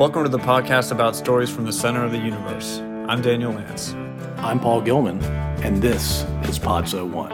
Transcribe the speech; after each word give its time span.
Welcome 0.00 0.22
to 0.22 0.30
the 0.30 0.38
podcast 0.38 0.92
about 0.92 1.14
stories 1.14 1.50
from 1.50 1.66
the 1.66 1.72
center 1.74 2.02
of 2.02 2.10
the 2.10 2.16
universe. 2.16 2.78
I'm 3.06 3.20
Daniel 3.20 3.52
Lance. 3.52 3.92
I'm 4.38 4.58
Paul 4.58 4.80
Gilman, 4.80 5.22
and 5.62 5.82
this 5.82 6.22
is 6.48 6.58
Podzo 6.58 7.06
One. 7.06 7.28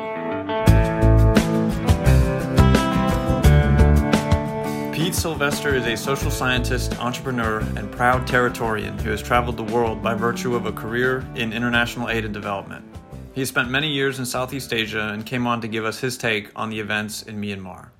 Pete 4.93 5.15
Sylvester 5.15 5.77
is 5.77 5.87
a 5.87 5.97
social 5.97 6.29
scientist, 6.29 6.99
entrepreneur, 6.99 7.61
and 7.77 7.89
proud 7.93 8.27
Territorian 8.27 9.01
who 9.01 9.11
has 9.11 9.23
traveled 9.23 9.57
the 9.57 9.73
world 9.73 10.03
by 10.03 10.15
virtue 10.15 10.57
of 10.57 10.67
a 10.67 10.73
career 10.73 11.25
in 11.37 11.53
international 11.53 12.11
aid 12.11 12.25
and 12.25 12.35
development. 12.35 12.85
He 13.33 13.45
spent 13.45 13.71
many 13.71 13.93
years 13.93 14.19
in 14.19 14.27
Southeast 14.27 14.73
Asia 14.73 15.11
and 15.13 15.25
came 15.25 15.47
on 15.47 15.61
to 15.61 15.69
give 15.69 15.85
us 15.85 16.01
his 16.01 16.19
take 16.19 16.51
on 16.57 16.71
the 16.71 16.81
events 16.81 17.23
in 17.23 17.41
Myanmar. 17.41 17.91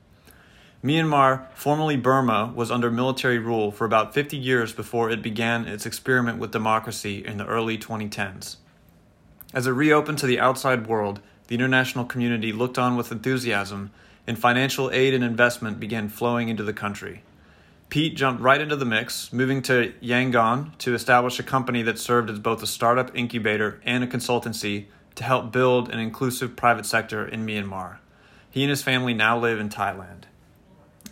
Myanmar, 0.87 1.47
formerly 1.53 1.97
Burma, 1.97 2.53
was 2.55 2.71
under 2.71 2.93
military 2.93 3.41
rule 3.41 3.73
for 3.73 3.85
about 3.85 4.15
50 4.15 4.37
years 4.37 4.73
before 4.73 5.11
it 5.11 5.21
began 5.21 5.67
its 5.67 5.85
experiment 5.85 6.39
with 6.39 6.53
democracy 6.53 7.27
in 7.27 7.39
the 7.39 7.47
early 7.47 7.77
2010s. 7.77 8.59
As 9.53 9.67
it 9.67 9.73
reopened 9.73 10.19
to 10.19 10.27
the 10.27 10.39
outside 10.39 10.87
world, 10.87 11.19
the 11.49 11.57
international 11.57 12.05
community 12.05 12.53
looked 12.53 12.79
on 12.79 12.95
with 12.95 13.11
enthusiasm, 13.11 13.91
and 14.29 14.39
financial 14.39 14.89
aid 14.93 15.13
and 15.13 15.25
investment 15.25 15.81
began 15.81 16.09
flowing 16.09 16.49
into 16.49 16.63
the 16.63 16.73
country. 16.73 17.25
Pete 17.89 18.15
jumped 18.15 18.41
right 18.41 18.61
into 18.61 18.77
the 18.77 18.85
mix, 18.85 19.33
moving 19.33 19.63
to 19.63 19.93
Yangon 20.01 20.79
to 20.79 20.95
establish 20.95 21.41
a 21.41 21.43
company 21.43 21.83
that 21.83 21.99
served 21.99 22.31
as 22.31 22.39
both 22.39 22.63
a 22.63 22.67
startup 22.67 23.11
incubator 23.13 23.81
and 23.85 24.05
a 24.05 24.07
consultancy 24.07 24.85
to 25.17 25.25
help 25.25 25.51
build 25.51 25.89
an 25.89 25.99
inclusive 25.99 26.55
private 26.55 26.87
sector 26.87 27.27
in 27.27 27.45
Myanmar. 27.45 27.97
He 28.49 28.63
and 28.63 28.71
his 28.71 28.85
family 28.85 29.15
now 29.15 29.37
live 29.37 29.59
in 29.59 29.69
Thailand. 29.69 30.26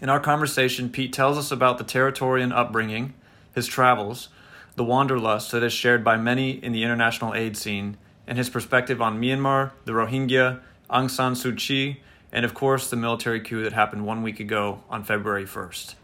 In 0.05 0.11
our 0.11 0.21
conversation, 0.21 0.91
Pete 0.91 1.15
tells 1.15 1.39
us 1.39 1.51
about 1.51 1.79
the 1.79 1.85
Territorian 1.85 2.53
upbringing, 2.55 3.15
his 3.55 3.67
travels, 3.67 4.29
the 4.77 4.85
wanderlust 4.85 5.51
that 5.53 5.63
is 5.63 5.73
shared 5.73 6.05
by 6.05 6.19
many 6.19 6.51
in 6.63 6.73
the 6.73 6.83
international 6.83 7.33
aid 7.33 7.57
scene, 7.57 7.97
and 8.27 8.37
his 8.37 8.51
perspective 8.51 9.01
on 9.01 9.19
Myanmar, 9.19 9.71
the 9.87 9.93
Rohingya, 9.93 10.61
Aung 10.91 11.11
San 11.11 11.33
Suu 11.33 11.57
Kyi, 11.57 12.03
and 12.31 12.45
of 12.45 12.53
course 12.53 12.91
the 12.91 12.97
military 12.97 13.41
coup 13.41 13.63
that 13.63 13.73
happened 13.73 14.05
one 14.05 14.23
week 14.23 14.41
ago 14.41 14.83
on 14.91 15.05
February 15.05 15.47
1st. 15.47 15.95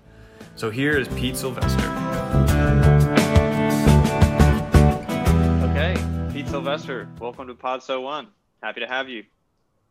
So 0.56 0.70
here 0.70 0.96
is 0.96 1.06
Pete 1.08 1.36
Sylvester. 1.36 1.86
Okay, 5.72 5.94
Pete 6.32 6.48
Sylvester, 6.48 7.06
welcome 7.20 7.48
to 7.48 7.54
Pod 7.54 7.82
So 7.82 8.00
One. 8.00 8.28
Happy 8.62 8.80
to 8.80 8.86
have 8.86 9.10
you. 9.10 9.24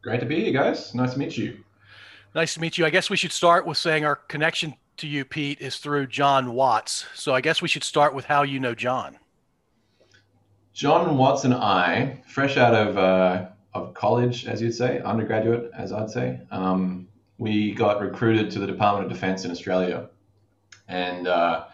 Great 0.01 0.19
to 0.21 0.25
be 0.25 0.45
here, 0.45 0.53
guys. 0.53 0.95
Nice 0.95 1.13
to 1.13 1.19
meet 1.19 1.37
you. 1.37 1.59
Nice 2.35 2.53
to 2.53 2.61
meet 2.61 2.77
you. 2.77 2.85
I 2.85 2.91
guess 2.91 3.09
we 3.09 3.17
should 3.17 3.31
start 3.31 3.65
with 3.65 3.77
saying 3.77 4.05
our 4.05 4.15
connection 4.15 4.75
to 4.97 5.07
you, 5.07 5.25
Pete, 5.25 5.59
is 5.61 5.77
through 5.77 6.07
John 6.07 6.53
Watts. 6.53 7.05
So 7.15 7.33
I 7.33 7.41
guess 7.41 7.61
we 7.61 7.67
should 7.67 7.83
start 7.83 8.13
with 8.13 8.25
how 8.25 8.43
you 8.43 8.59
know 8.59 8.75
John. 8.75 9.17
John 10.73 11.17
Watts 11.17 11.43
and 11.43 11.55
I, 11.55 12.21
fresh 12.27 12.55
out 12.55 12.75
of 12.75 12.97
uh, 12.97 13.47
of 13.73 13.95
college, 13.95 14.45
as 14.45 14.61
you'd 14.61 14.75
say, 14.75 15.01
undergraduate, 15.01 15.71
as 15.75 15.91
I'd 15.91 16.11
say, 16.11 16.39
um, 16.51 17.07
we 17.39 17.73
got 17.73 17.99
recruited 17.99 18.51
to 18.51 18.59
the 18.59 18.67
Department 18.67 19.07
of 19.07 19.11
Defense 19.11 19.43
in 19.43 19.51
Australia, 19.51 20.09
and 20.87 21.27
uh, 21.27 21.65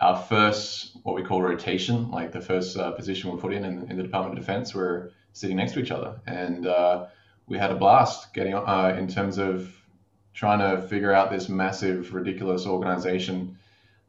our 0.00 0.16
first 0.16 0.96
what 1.02 1.14
we 1.14 1.22
call 1.22 1.42
rotation, 1.42 2.10
like 2.10 2.32
the 2.32 2.40
first 2.40 2.76
uh, 2.78 2.90
position 2.92 3.30
we're 3.30 3.38
put 3.38 3.52
in, 3.52 3.64
in 3.64 3.90
in 3.90 3.96
the 3.98 4.02
Department 4.02 4.38
of 4.38 4.44
Defense, 4.44 4.74
we're 4.74 5.10
sitting 5.34 5.58
next 5.58 5.72
to 5.72 5.80
each 5.80 5.90
other, 5.90 6.18
and 6.26 6.66
uh, 6.66 7.06
we 7.46 7.58
had 7.58 7.70
a 7.70 7.76
blast 7.76 8.32
getting 8.32 8.54
uh, 8.54 8.96
in 8.98 9.06
terms 9.06 9.36
of 9.36 9.72
trying 10.40 10.58
to 10.58 10.80
figure 10.88 11.12
out 11.12 11.30
this 11.30 11.50
massive, 11.50 12.14
ridiculous 12.14 12.64
organization 12.66 13.58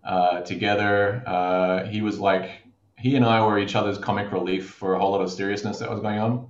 uh, 0.06 0.40
together. 0.40 1.22
Uh, 1.28 1.84
he 1.88 2.02
was 2.02 2.20
like, 2.22 2.50
he 2.98 3.18
and 3.18 3.26
I 3.26 3.46
were 3.46 3.60
each 3.60 3.76
other's 3.76 3.98
comic 3.98 4.32
relief 4.32 4.70
for 4.70 4.94
a 4.94 5.00
whole 5.00 5.12
lot 5.12 5.20
of 5.20 5.30
seriousness 5.30 5.80
that 5.80 5.90
was 5.90 6.00
going 6.00 6.20
on. 6.20 6.50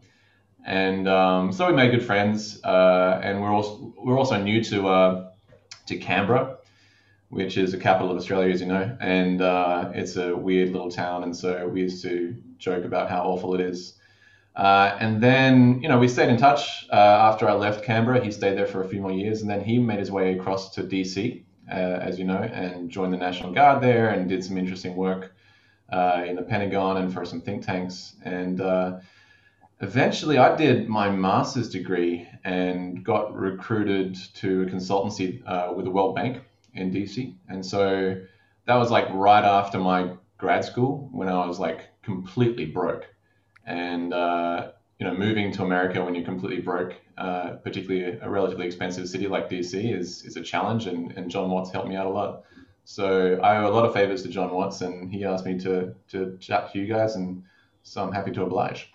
And 0.63 1.07
um, 1.07 1.51
so 1.51 1.65
we 1.65 1.73
made 1.73 1.89
good 1.89 2.05
friends, 2.05 2.63
uh, 2.63 3.21
and 3.23 3.41
we're 3.41 3.51
also 3.51 3.91
we're 3.97 4.19
also 4.19 4.39
new 4.39 4.63
to 4.65 4.87
uh, 4.87 5.31
to 5.87 5.97
Canberra, 5.97 6.57
which 7.29 7.57
is 7.57 7.71
the 7.71 7.79
capital 7.79 8.11
of 8.11 8.17
Australia, 8.17 8.53
as 8.53 8.61
you 8.61 8.67
know, 8.67 8.95
and 8.99 9.41
uh, 9.41 9.89
it's 9.95 10.15
a 10.15 10.37
weird 10.37 10.73
little 10.73 10.91
town. 10.91 11.23
And 11.23 11.35
so 11.35 11.67
we 11.67 11.81
used 11.81 12.03
to 12.03 12.35
joke 12.59 12.85
about 12.85 13.09
how 13.09 13.23
awful 13.23 13.55
it 13.55 13.61
is. 13.61 13.95
Uh, 14.55 14.97
and 14.99 15.21
then, 15.21 15.81
you 15.81 15.87
know, 15.87 15.97
we 15.97 16.07
stayed 16.07 16.29
in 16.29 16.37
touch 16.37 16.87
uh, 16.91 16.95
after 16.95 17.47
I 17.47 17.53
left 17.53 17.85
Canberra. 17.85 18.23
He 18.23 18.31
stayed 18.31 18.57
there 18.57 18.67
for 18.67 18.83
a 18.83 18.87
few 18.87 19.01
more 19.01 19.11
years, 19.11 19.41
and 19.41 19.49
then 19.49 19.61
he 19.61 19.79
made 19.79 19.99
his 19.99 20.11
way 20.11 20.37
across 20.37 20.75
to 20.75 20.83
DC, 20.83 21.43
uh, 21.69 21.73
as 21.73 22.19
you 22.19 22.25
know, 22.25 22.41
and 22.41 22.89
joined 22.89 23.13
the 23.13 23.17
National 23.17 23.53
Guard 23.53 23.81
there 23.81 24.09
and 24.09 24.27
did 24.27 24.43
some 24.43 24.57
interesting 24.57 24.95
work 24.95 25.33
uh, 25.91 26.23
in 26.27 26.35
the 26.35 26.41
Pentagon 26.41 26.97
and 26.97 27.13
for 27.13 27.23
some 27.23 27.41
think 27.41 27.65
tanks. 27.65 28.15
And 28.25 28.59
uh, 28.59 28.99
eventually, 29.79 30.37
I 30.37 30.55
did 30.55 30.89
my 30.89 31.09
master's 31.09 31.69
degree 31.69 32.27
and 32.43 33.05
got 33.05 33.33
recruited 33.33 34.17
to 34.35 34.63
a 34.63 34.65
consultancy 34.65 35.41
uh, 35.45 35.71
with 35.73 35.85
the 35.85 35.91
World 35.91 36.15
Bank 36.15 36.43
in 36.73 36.91
DC. 36.91 37.35
And 37.47 37.65
so 37.65 38.17
that 38.65 38.75
was 38.75 38.91
like 38.91 39.07
right 39.11 39.45
after 39.45 39.79
my 39.79 40.11
grad 40.37 40.65
school 40.65 41.07
when 41.13 41.29
I 41.29 41.45
was 41.45 41.59
like 41.59 41.87
completely 42.03 42.65
broke 42.65 43.07
and 43.65 44.13
uh, 44.13 44.71
you 44.99 45.05
know 45.05 45.13
moving 45.13 45.51
to 45.53 45.63
America 45.63 46.03
when 46.03 46.15
you're 46.15 46.25
completely 46.25 46.61
broke, 46.61 46.95
uh, 47.17 47.51
particularly 47.63 48.17
a 48.21 48.29
relatively 48.29 48.65
expensive 48.65 49.07
city 49.07 49.27
like 49.27 49.49
DC, 49.49 49.97
is 49.97 50.23
is 50.23 50.37
a 50.37 50.41
challenge. 50.41 50.87
And, 50.87 51.11
and 51.13 51.29
John 51.29 51.49
Watts 51.49 51.71
helped 51.71 51.87
me 51.87 51.95
out 51.95 52.05
a 52.05 52.09
lot. 52.09 52.43
So 52.83 53.39
I 53.41 53.57
owe 53.57 53.67
a 53.67 53.73
lot 53.73 53.85
of 53.85 53.93
favors 53.93 54.23
to 54.23 54.29
John 54.29 54.51
Watts, 54.51 54.81
and 54.81 55.11
he 55.11 55.25
asked 55.25 55.45
me 55.45 55.57
to 55.59 55.93
to 56.09 56.37
chat 56.39 56.71
to 56.73 56.79
you 56.79 56.87
guys, 56.87 57.15
and 57.15 57.43
so 57.83 58.03
I'm 58.03 58.11
happy 58.11 58.31
to 58.31 58.43
oblige. 58.43 58.91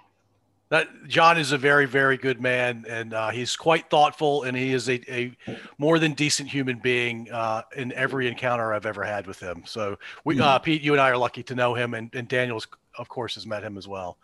That 0.69 0.89
John 1.07 1.39
is 1.39 1.53
a 1.53 1.59
very, 1.59 1.87
very 1.87 2.17
good 2.17 2.41
man, 2.41 2.85
and 2.89 3.15
uh, 3.15 3.31
he's 3.31 3.55
quite 3.55 3.89
thoughtful, 3.89 4.43
and 4.43 4.57
he 4.57 4.73
is 4.73 4.89
a, 4.89 5.01
a 5.09 5.33
more 5.79 6.01
than 6.01 6.13
decent 6.13 6.49
human 6.49 6.81
being 6.81 7.31
uh, 7.31 7.63
in 7.77 7.93
every 7.93 8.27
encounter 8.27 8.75
I've 8.75 8.85
ever 8.85 9.05
had 9.05 9.29
with 9.29 9.39
him. 9.39 9.63
So, 9.65 9.97
we, 10.25 10.41
uh, 10.41 10.59
Pete, 10.59 10.83
you 10.83 10.91
and 10.91 11.01
I 11.01 11.11
are 11.11 11.17
lucky 11.17 11.45
to 11.45 11.55
know 11.55 11.75
him, 11.75 11.95
and, 11.95 12.13
and 12.17 12.27
Daniel's, 12.27 12.67
of 12.99 13.09
course, 13.09 13.37
has 13.37 13.47
met 13.47 13.63
him 13.63 13.79
as 13.79 13.87
well. 13.87 14.19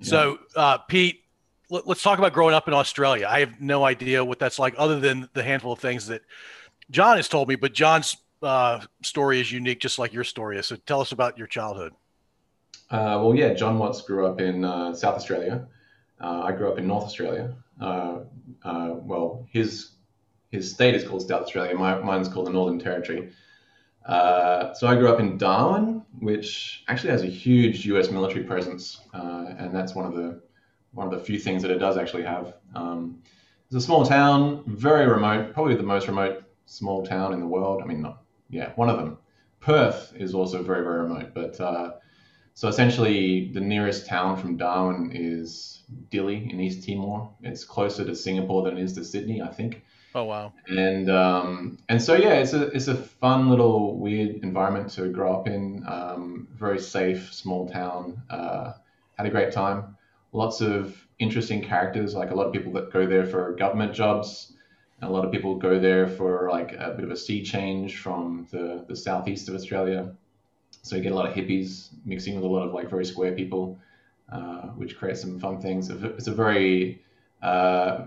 So, 0.00 0.38
uh, 0.54 0.78
Pete, 0.78 1.24
let, 1.70 1.86
us 1.86 2.02
talk 2.02 2.18
about 2.18 2.32
growing 2.32 2.54
up 2.54 2.68
in 2.68 2.74
Australia. 2.74 3.26
I 3.28 3.40
have 3.40 3.60
no 3.60 3.84
idea 3.84 4.24
what 4.24 4.38
that's 4.38 4.58
like, 4.58 4.74
other 4.78 5.00
than 5.00 5.28
the 5.34 5.42
handful 5.42 5.72
of 5.72 5.80
things 5.80 6.06
that 6.06 6.22
John 6.90 7.16
has 7.16 7.28
told 7.28 7.48
me. 7.48 7.56
But 7.56 7.72
John's 7.72 8.16
uh, 8.42 8.80
story 9.02 9.40
is 9.40 9.50
unique, 9.50 9.80
just 9.80 9.98
like 9.98 10.12
your 10.12 10.24
story 10.24 10.58
is. 10.58 10.66
So, 10.66 10.76
tell 10.76 11.00
us 11.00 11.12
about 11.12 11.36
your 11.36 11.46
childhood. 11.46 11.92
Uh, 12.90 13.20
well, 13.22 13.34
yeah, 13.34 13.52
John 13.52 13.78
Watts 13.78 14.00
grew 14.02 14.26
up 14.26 14.40
in 14.40 14.64
uh, 14.64 14.94
South 14.94 15.16
Australia. 15.16 15.66
Uh, 16.20 16.42
I 16.44 16.52
grew 16.52 16.70
up 16.70 16.78
in 16.78 16.86
North 16.86 17.04
Australia. 17.04 17.54
Uh, 17.80 18.20
well, 18.64 19.46
his 19.52 19.92
his 20.50 20.70
state 20.70 20.94
is 20.94 21.06
called 21.06 21.26
South 21.26 21.42
Australia. 21.42 21.74
My, 21.74 21.98
mine's 21.98 22.28
called 22.28 22.46
the 22.46 22.50
Northern 22.50 22.78
Territory. 22.78 23.30
Uh, 24.06 24.72
so 24.72 24.86
I 24.86 24.94
grew 24.94 25.08
up 25.12 25.20
in 25.20 25.36
Darwin, 25.36 25.97
which 26.20 26.84
actually 26.88 27.10
has 27.10 27.22
a 27.22 27.26
huge 27.26 27.86
U.S. 27.86 28.10
military 28.10 28.44
presence, 28.44 29.00
uh, 29.14 29.46
and 29.58 29.74
that's 29.74 29.94
one 29.94 30.06
of 30.06 30.14
the 30.14 30.40
one 30.92 31.06
of 31.06 31.12
the 31.12 31.24
few 31.24 31.38
things 31.38 31.62
that 31.62 31.70
it 31.70 31.78
does 31.78 31.96
actually 31.96 32.24
have. 32.24 32.54
Um, 32.74 33.22
it's 33.66 33.76
a 33.76 33.80
small 33.80 34.04
town, 34.04 34.64
very 34.66 35.06
remote, 35.06 35.52
probably 35.52 35.74
the 35.74 35.82
most 35.82 36.08
remote 36.08 36.44
small 36.66 37.04
town 37.04 37.32
in 37.32 37.40
the 37.40 37.46
world. 37.46 37.82
I 37.82 37.86
mean, 37.86 38.00
not 38.00 38.22
yeah, 38.50 38.72
one 38.76 38.88
of 38.88 38.96
them. 38.96 39.18
Perth 39.60 40.12
is 40.16 40.34
also 40.34 40.62
very 40.62 40.82
very 40.82 41.02
remote, 41.02 41.34
but 41.34 41.60
uh, 41.60 41.92
so 42.54 42.68
essentially 42.68 43.52
the 43.52 43.60
nearest 43.60 44.06
town 44.06 44.36
from 44.36 44.56
Darwin 44.56 45.12
is 45.14 45.82
Dili 46.10 46.50
in 46.52 46.60
East 46.60 46.86
Timor. 46.86 47.30
It's 47.42 47.64
closer 47.64 48.04
to 48.04 48.16
Singapore 48.16 48.64
than 48.64 48.76
it 48.76 48.82
is 48.82 48.94
to 48.94 49.04
Sydney, 49.04 49.40
I 49.42 49.48
think. 49.48 49.84
Oh 50.18 50.24
wow! 50.24 50.52
And 50.66 51.08
um, 51.08 51.78
and 51.88 52.02
so 52.02 52.14
yeah, 52.14 52.34
it's 52.40 52.52
a 52.52 52.62
it's 52.70 52.88
a 52.88 52.96
fun 52.96 53.48
little 53.48 53.96
weird 53.96 54.42
environment 54.42 54.90
to 54.94 55.08
grow 55.10 55.32
up 55.32 55.46
in. 55.46 55.84
Um, 55.86 56.48
very 56.56 56.80
safe, 56.80 57.32
small 57.32 57.68
town. 57.68 58.20
Uh, 58.28 58.72
had 59.16 59.26
a 59.26 59.30
great 59.30 59.52
time. 59.52 59.96
Lots 60.32 60.60
of 60.60 61.06
interesting 61.20 61.62
characters. 61.62 62.16
Like 62.16 62.32
a 62.32 62.34
lot 62.34 62.48
of 62.48 62.52
people 62.52 62.72
that 62.72 62.92
go 62.92 63.06
there 63.06 63.24
for 63.24 63.54
government 63.54 63.94
jobs. 63.94 64.54
A 65.02 65.08
lot 65.08 65.24
of 65.24 65.30
people 65.30 65.54
go 65.54 65.78
there 65.78 66.08
for 66.08 66.48
like 66.50 66.72
a 66.72 66.94
bit 66.96 67.04
of 67.04 67.12
a 67.12 67.16
sea 67.16 67.44
change 67.44 67.98
from 67.98 68.48
the 68.50 68.84
the 68.88 68.96
southeast 68.96 69.48
of 69.48 69.54
Australia. 69.54 70.16
So 70.82 70.96
you 70.96 71.02
get 71.02 71.12
a 71.12 71.14
lot 71.14 71.28
of 71.28 71.34
hippies 71.34 71.90
mixing 72.04 72.34
with 72.34 72.42
a 72.42 72.48
lot 72.48 72.66
of 72.66 72.74
like 72.74 72.90
very 72.90 73.04
square 73.04 73.36
people, 73.36 73.78
uh, 74.32 74.66
which 74.80 74.98
creates 74.98 75.20
some 75.20 75.38
fun 75.38 75.60
things. 75.60 75.88
It's 75.90 76.26
a 76.26 76.34
very 76.34 77.04
uh, 77.40 78.06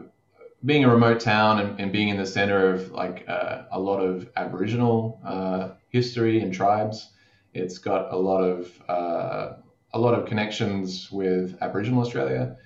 being 0.63 0.84
a 0.84 0.90
remote 0.90 1.19
town 1.19 1.60
and, 1.60 1.80
and 1.80 1.92
being 1.92 2.10
in 2.10 2.18
the 2.18 2.25
center 2.25 2.74
of 2.74 2.92
like 2.92 3.25
uh, 3.28 3.63
a 3.72 3.80
lot 3.80 4.00
of 4.00 4.30
Aboriginal 4.36 5.19
uh, 5.25 5.69
history 5.90 6.40
and 6.42 6.54
tribes, 6.54 7.10
it's 7.54 7.78
got 7.78 8.13
a 8.13 8.18
lot 8.18 8.42
of 8.42 8.81
uh, 8.88 9.54
a 9.94 10.00
lot 10.00 10.13
of 10.13 10.25
connections 10.25 11.12
with 11.12 11.58
Aboriginal 11.62 12.02
Australia. 12.02 12.58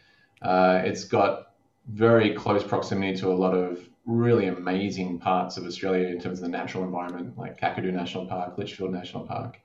Uh, 0.42 0.82
it's 0.84 1.06
got 1.06 1.54
very 1.88 2.34
close 2.34 2.64
proximity 2.64 3.16
to 3.18 3.30
a 3.30 3.34
lot 3.34 3.54
of 3.54 3.80
really 4.06 4.48
amazing 4.48 5.18
parts 5.20 5.58
of 5.58 5.66
Australia 5.66 6.08
in 6.08 6.20
terms 6.20 6.40
of 6.40 6.44
the 6.44 6.50
natural 6.50 6.84
environment, 6.84 7.38
like 7.38 7.60
Kakadu 7.60 7.92
National 7.92 8.26
Park, 8.28 8.58
Litchfield 8.58 8.92
National 8.92 9.26
Park. 9.26 9.60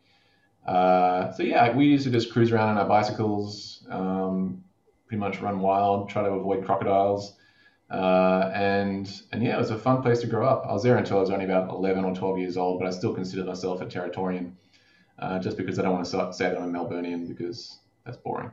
Uh, 0.66 1.32
so 1.32 1.42
yeah, 1.42 1.74
we 1.74 1.86
used 1.86 2.04
to 2.04 2.10
just 2.10 2.32
cruise 2.32 2.52
around 2.52 2.70
on 2.70 2.78
our 2.78 2.88
bicycles, 2.88 3.86
um, 3.90 4.62
pretty 5.06 5.20
much 5.20 5.40
run 5.40 5.60
wild, 5.60 6.08
try 6.08 6.22
to 6.22 6.30
avoid 6.30 6.64
crocodiles. 6.64 7.36
Uh, 7.90 8.52
and 8.54 9.22
and 9.32 9.42
yeah, 9.42 9.56
it 9.56 9.58
was 9.58 9.70
a 9.70 9.78
fun 9.78 10.00
place 10.00 10.20
to 10.20 10.26
grow 10.26 10.46
up. 10.46 10.64
I 10.68 10.72
was 10.72 10.82
there 10.82 10.96
until 10.96 11.18
I 11.18 11.20
was 11.20 11.30
only 11.30 11.44
about 11.44 11.70
11 11.70 12.04
or 12.04 12.14
12 12.14 12.38
years 12.38 12.56
old, 12.56 12.78
but 12.78 12.86
I 12.86 12.90
still 12.90 13.12
consider 13.12 13.44
myself 13.44 13.80
a 13.80 13.86
Territorian, 13.86 14.52
uh, 15.18 15.40
just 15.40 15.56
because 15.56 15.78
I 15.78 15.82
don't 15.82 15.92
want 15.92 16.04
to 16.04 16.32
say 16.32 16.48
that 16.48 16.56
I'm 16.56 16.74
a 16.74 16.78
Melburnian 16.78 17.26
because 17.26 17.78
that's 18.04 18.16
boring. 18.16 18.52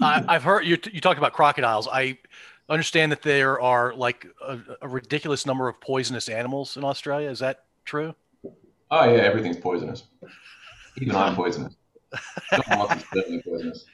I, 0.00 0.32
have 0.32 0.44
heard 0.44 0.64
you. 0.64 0.78
You 0.92 1.00
talked 1.00 1.18
about 1.18 1.32
crocodiles. 1.32 1.88
I 1.90 2.18
understand 2.68 3.10
that 3.12 3.22
there 3.22 3.60
are 3.60 3.94
like 3.94 4.26
a, 4.46 4.58
a, 4.82 4.88
ridiculous 4.88 5.44
number 5.44 5.68
of 5.68 5.80
poisonous 5.80 6.28
animals 6.28 6.76
in 6.76 6.84
Australia. 6.84 7.28
Is 7.30 7.40
that 7.40 7.64
true? 7.84 8.14
Oh 8.90 9.04
yeah, 9.04 9.22
everything's 9.22 9.56
poisonous. 9.56 10.04
Even 11.00 11.16
I'm 11.16 11.34
poisonous. 11.34 11.74
poisonous. 13.44 13.84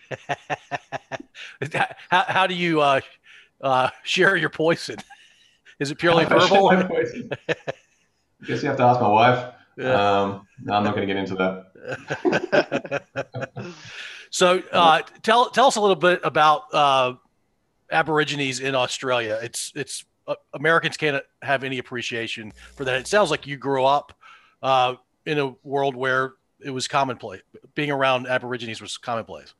how, 2.10 2.24
how 2.28 2.46
do 2.46 2.54
you 2.54 2.80
uh, 2.80 3.00
uh, 3.66 3.90
share 4.04 4.36
your 4.36 4.50
poison? 4.50 4.96
Is 5.78 5.90
it 5.90 5.98
purely 5.98 6.24
verbal? 6.24 6.70
I 6.70 6.82
guess 8.46 8.62
you 8.62 8.68
have 8.68 8.76
to 8.76 8.84
ask 8.84 9.00
my 9.00 9.08
wife. 9.08 9.52
Yeah. 9.76 10.22
Um, 10.22 10.46
no, 10.62 10.74
I'm 10.74 10.84
not 10.84 10.94
going 10.94 11.06
to 11.06 11.14
get 11.14 11.16
into 11.16 11.34
that. 11.34 13.02
so, 14.30 14.62
uh, 14.72 15.02
tell 15.22 15.50
tell 15.50 15.66
us 15.66 15.76
a 15.76 15.80
little 15.80 15.96
bit 15.96 16.20
about 16.24 16.62
uh, 16.72 17.14
Aborigines 17.90 18.60
in 18.60 18.74
Australia. 18.74 19.38
It's 19.42 19.72
it's 19.74 20.04
uh, 20.26 20.36
Americans 20.54 20.96
can't 20.96 21.22
have 21.42 21.62
any 21.62 21.78
appreciation 21.78 22.52
for 22.74 22.84
that. 22.84 23.00
It 23.00 23.06
sounds 23.06 23.30
like 23.30 23.46
you 23.46 23.58
grew 23.58 23.84
up 23.84 24.14
uh, 24.62 24.94
in 25.26 25.38
a 25.38 25.54
world 25.62 25.94
where 25.94 26.34
it 26.60 26.70
was 26.70 26.88
commonplace. 26.88 27.42
Being 27.74 27.90
around 27.90 28.26
Aborigines 28.26 28.80
was 28.80 28.96
commonplace. 28.96 29.52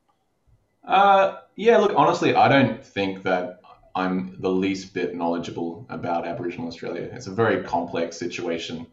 Uh, 0.82 1.40
yeah. 1.56 1.76
Look, 1.76 1.92
honestly, 1.94 2.34
I 2.34 2.48
don't 2.48 2.82
think 2.82 3.22
that 3.24 3.60
I'm 3.96 4.36
the 4.40 4.50
least 4.50 4.94
bit 4.94 5.16
knowledgeable 5.16 5.86
about 5.88 6.26
Aboriginal 6.26 6.68
Australia. 6.68 7.08
It's 7.12 7.26
a 7.26 7.34
very 7.34 7.64
complex 7.64 8.16
situation, 8.16 8.86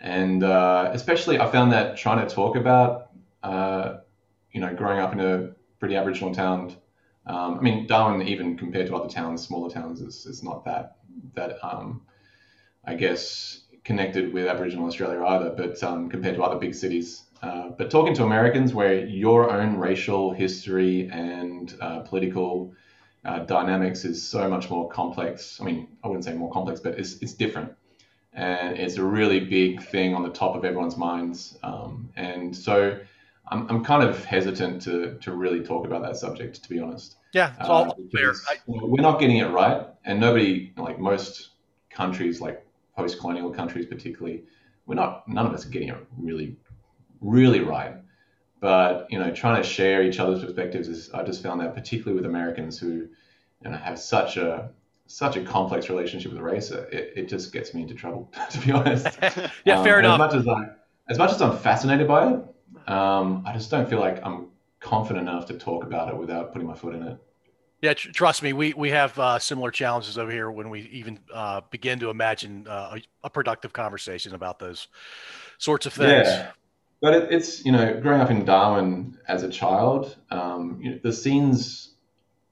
and 0.00 0.42
uh, 0.42 0.90
especially 0.92 1.38
I 1.38 1.48
found 1.50 1.72
that 1.72 1.96
trying 1.96 2.26
to 2.26 2.34
talk 2.34 2.56
about, 2.56 3.10
uh, 3.42 3.98
you 4.50 4.60
know, 4.60 4.74
growing 4.74 4.98
up 4.98 5.12
in 5.12 5.20
a 5.20 5.50
pretty 5.78 5.94
Aboriginal 5.94 6.34
town 6.34 6.74
um, 7.28 7.58
I 7.58 7.60
mean, 7.60 7.86
Darwin, 7.86 8.26
even 8.26 8.56
compared 8.56 8.86
to 8.86 8.96
other 8.96 9.08
towns, 9.08 9.46
smaller 9.46 9.70
towns, 9.70 10.00
is, 10.00 10.24
is 10.26 10.42
not 10.42 10.64
that 10.64 10.96
that 11.34 11.58
um, 11.62 12.02
I 12.84 12.94
guess 12.94 13.62
connected 13.84 14.32
with 14.32 14.46
Aboriginal 14.46 14.86
Australia 14.86 15.22
either. 15.22 15.50
But 15.50 15.82
um, 15.82 16.08
compared 16.08 16.36
to 16.36 16.42
other 16.42 16.58
big 16.58 16.74
cities, 16.74 17.24
uh, 17.42 17.70
but 17.76 17.90
talking 17.90 18.14
to 18.14 18.24
Americans, 18.24 18.72
where 18.72 19.04
your 19.04 19.50
own 19.50 19.76
racial 19.76 20.32
history 20.32 21.08
and 21.12 21.74
uh, 21.80 22.00
political 22.00 22.72
uh, 23.24 23.40
dynamics 23.40 24.04
is 24.04 24.26
so 24.26 24.48
much 24.48 24.70
more 24.70 24.88
complex. 24.88 25.60
I 25.60 25.64
mean, 25.64 25.88
I 26.02 26.08
wouldn't 26.08 26.24
say 26.24 26.34
more 26.34 26.50
complex, 26.52 26.80
but 26.80 26.98
it's 26.98 27.14
it's 27.22 27.34
different, 27.34 27.72
and 28.32 28.78
it's 28.78 28.96
a 28.96 29.04
really 29.04 29.40
big 29.40 29.82
thing 29.82 30.14
on 30.14 30.22
the 30.22 30.30
top 30.30 30.56
of 30.56 30.64
everyone's 30.64 30.96
minds. 30.96 31.58
Um, 31.62 32.10
and 32.16 32.56
so. 32.56 32.98
I'm, 33.50 33.66
I'm 33.70 33.82
kind 33.82 34.06
of 34.06 34.22
hesitant 34.26 34.82
to, 34.82 35.16
to 35.22 35.32
really 35.32 35.62
talk 35.64 35.86
about 35.86 36.02
that 36.02 36.18
subject, 36.18 36.62
to 36.62 36.68
be 36.68 36.80
honest. 36.80 37.16
Yeah, 37.32 37.54
it's 37.58 37.66
all 37.66 37.90
uh, 37.90 37.94
fair. 38.14 38.34
We're 38.66 39.00
not 39.00 39.18
getting 39.20 39.38
it 39.38 39.46
right, 39.46 39.86
and 40.04 40.20
nobody, 40.20 40.74
like 40.76 40.98
most 40.98 41.52
countries, 41.88 42.42
like 42.42 42.66
post-colonial 42.94 43.50
countries 43.52 43.86
particularly, 43.86 44.44
we're 44.84 44.96
not. 44.96 45.26
None 45.28 45.46
of 45.46 45.54
us 45.54 45.64
are 45.64 45.70
getting 45.70 45.88
it 45.88 45.96
really, 46.18 46.56
really 47.22 47.60
right. 47.60 47.94
But 48.60 49.06
you 49.10 49.18
know, 49.18 49.30
trying 49.30 49.62
to 49.62 49.68
share 49.68 50.02
each 50.02 50.18
other's 50.18 50.44
perspectives 50.44 50.88
is. 50.88 51.10
I 51.12 51.22
just 51.22 51.42
found 51.42 51.60
that 51.60 51.74
particularly 51.74 52.16
with 52.16 52.26
Americans 52.26 52.78
who, 52.78 53.08
you 53.62 53.70
know, 53.70 53.76
have 53.76 53.98
such 53.98 54.36
a 54.36 54.70
such 55.06 55.36
a 55.36 55.42
complex 55.42 55.88
relationship 55.88 56.32
with 56.32 56.40
race, 56.40 56.70
it, 56.70 57.12
it 57.16 57.28
just 57.28 57.52
gets 57.52 57.72
me 57.72 57.82
into 57.82 57.94
trouble, 57.94 58.32
to 58.50 58.58
be 58.60 58.72
honest. 58.72 59.18
yeah, 59.64 59.78
um, 59.78 59.84
fair 59.84 59.98
enough. 59.98 60.20
As 60.20 60.34
much 60.34 60.34
as 60.34 60.48
I, 60.48 60.64
as 61.08 61.18
much 61.18 61.32
as 61.32 61.42
I'm 61.42 61.56
fascinated 61.56 62.06
by 62.06 62.32
it, 62.32 62.90
um, 62.90 63.42
I 63.46 63.52
just 63.52 63.70
don't 63.70 63.88
feel 63.88 64.00
like 64.00 64.24
I'm 64.24 64.48
confident 64.80 65.28
enough 65.28 65.46
to 65.46 65.54
talk 65.54 65.84
about 65.84 66.08
it 66.08 66.16
without 66.16 66.52
putting 66.52 66.68
my 66.68 66.74
foot 66.74 66.94
in 66.94 67.02
it. 67.02 67.18
Yeah, 67.80 67.94
tr- 67.94 68.10
trust 68.10 68.42
me, 68.42 68.52
we 68.52 68.74
we 68.74 68.90
have 68.90 69.18
uh, 69.18 69.38
similar 69.38 69.70
challenges 69.70 70.18
over 70.18 70.30
here 70.30 70.50
when 70.50 70.68
we 70.68 70.82
even 70.92 71.20
uh, 71.32 71.60
begin 71.70 72.00
to 72.00 72.10
imagine 72.10 72.66
uh, 72.68 72.96
a, 72.96 73.26
a, 73.26 73.30
productive 73.30 73.72
conversation 73.72 74.34
about 74.34 74.58
those 74.58 74.88
sorts 75.58 75.86
of 75.86 75.92
things. 75.92 76.26
Yeah, 76.26 76.50
but 77.00 77.14
it, 77.14 77.32
it's 77.32 77.64
you 77.64 77.72
know 77.72 78.00
growing 78.00 78.20
up 78.20 78.30
in 78.30 78.44
Darwin 78.44 79.18
as 79.28 79.42
a 79.42 79.48
child, 79.48 80.16
um, 80.30 80.80
you 80.82 80.90
know, 80.90 80.98
the 81.02 81.12
scenes, 81.12 81.94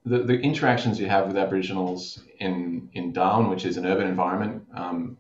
the, 0.05 0.19
the 0.19 0.39
interactions 0.39 1.01
you 1.01 1.07
have 1.09 1.27
with 1.27 1.37
Aboriginals 1.37 2.23
in 2.39 2.89
in 2.93 3.13
Darwin, 3.13 3.51
which 3.51 3.65
is 3.65 3.77
an 3.77 3.87
urban 3.87 4.07
environment, 4.07 4.65
um, 4.75 5.19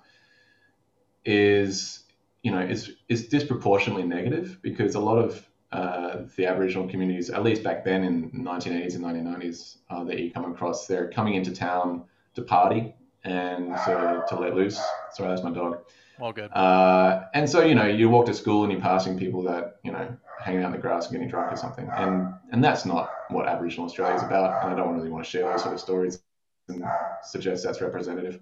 is 1.24 2.04
you 2.42 2.50
know 2.52 2.60
is 2.60 2.92
is 3.08 3.28
disproportionately 3.28 4.04
negative 4.04 4.58
because 4.62 4.94
a 4.94 5.00
lot 5.00 5.18
of 5.18 5.48
uh, 5.72 6.22
the 6.36 6.46
Aboriginal 6.46 6.88
communities, 6.88 7.28
at 7.28 7.42
least 7.42 7.62
back 7.62 7.84
then 7.84 8.04
in 8.04 8.30
1980s 8.30 8.94
and 8.94 9.04
1990s, 9.04 9.78
uh, 9.90 10.04
that 10.04 10.18
you 10.18 10.30
come 10.30 10.50
across. 10.50 10.86
They're 10.86 11.10
coming 11.10 11.34
into 11.34 11.52
town 11.52 12.04
to 12.34 12.42
party 12.42 12.94
and 13.24 13.74
to, 13.84 14.24
to 14.28 14.36
let 14.38 14.54
loose. 14.54 14.80
Sorry, 15.12 15.28
that's 15.28 15.42
my 15.42 15.50
dog. 15.50 15.80
All 16.18 16.32
good. 16.32 16.50
Uh, 16.52 17.24
and 17.34 17.48
so, 17.48 17.62
you 17.62 17.74
know, 17.74 17.86
you 17.86 18.08
walk 18.08 18.26
to 18.26 18.34
school 18.34 18.62
and 18.64 18.72
you're 18.72 18.80
passing 18.80 19.18
people 19.18 19.42
that, 19.44 19.76
you 19.84 19.92
know, 19.92 20.16
hanging 20.40 20.62
out 20.62 20.66
in 20.66 20.72
the 20.72 20.78
grass 20.78 21.06
and 21.06 21.12
getting 21.12 21.28
drunk 21.28 21.52
or 21.52 21.56
something. 21.56 21.88
And 21.94 22.34
and 22.52 22.64
that's 22.64 22.86
not 22.86 23.10
what 23.28 23.46
Aboriginal 23.46 23.86
Australia 23.86 24.16
is 24.16 24.22
about. 24.22 24.64
And 24.64 24.72
I 24.72 24.76
don't 24.76 24.96
really 24.96 25.10
want 25.10 25.24
to 25.24 25.30
share 25.30 25.50
those 25.50 25.62
sort 25.62 25.74
of 25.74 25.80
stories 25.80 26.22
and 26.68 26.84
suggest 27.22 27.64
that's 27.64 27.80
representative. 27.80 28.40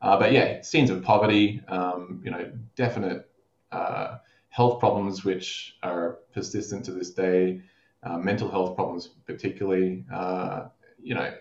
Uh, 0.00 0.18
but 0.18 0.32
yeah, 0.32 0.62
scenes 0.62 0.90
of 0.90 1.02
poverty, 1.02 1.62
um, 1.68 2.20
you 2.24 2.30
know, 2.30 2.50
definite 2.76 3.30
uh, 3.70 4.18
health 4.48 4.80
problems 4.80 5.24
which 5.24 5.76
are 5.82 6.18
persistent 6.34 6.84
to 6.84 6.92
this 6.92 7.10
day, 7.10 7.60
uh, 8.02 8.18
mental 8.18 8.50
health 8.50 8.74
problems 8.74 9.08
particularly. 9.26 10.04
Uh, 10.12 10.64
you 11.00 11.14
know, 11.14 11.32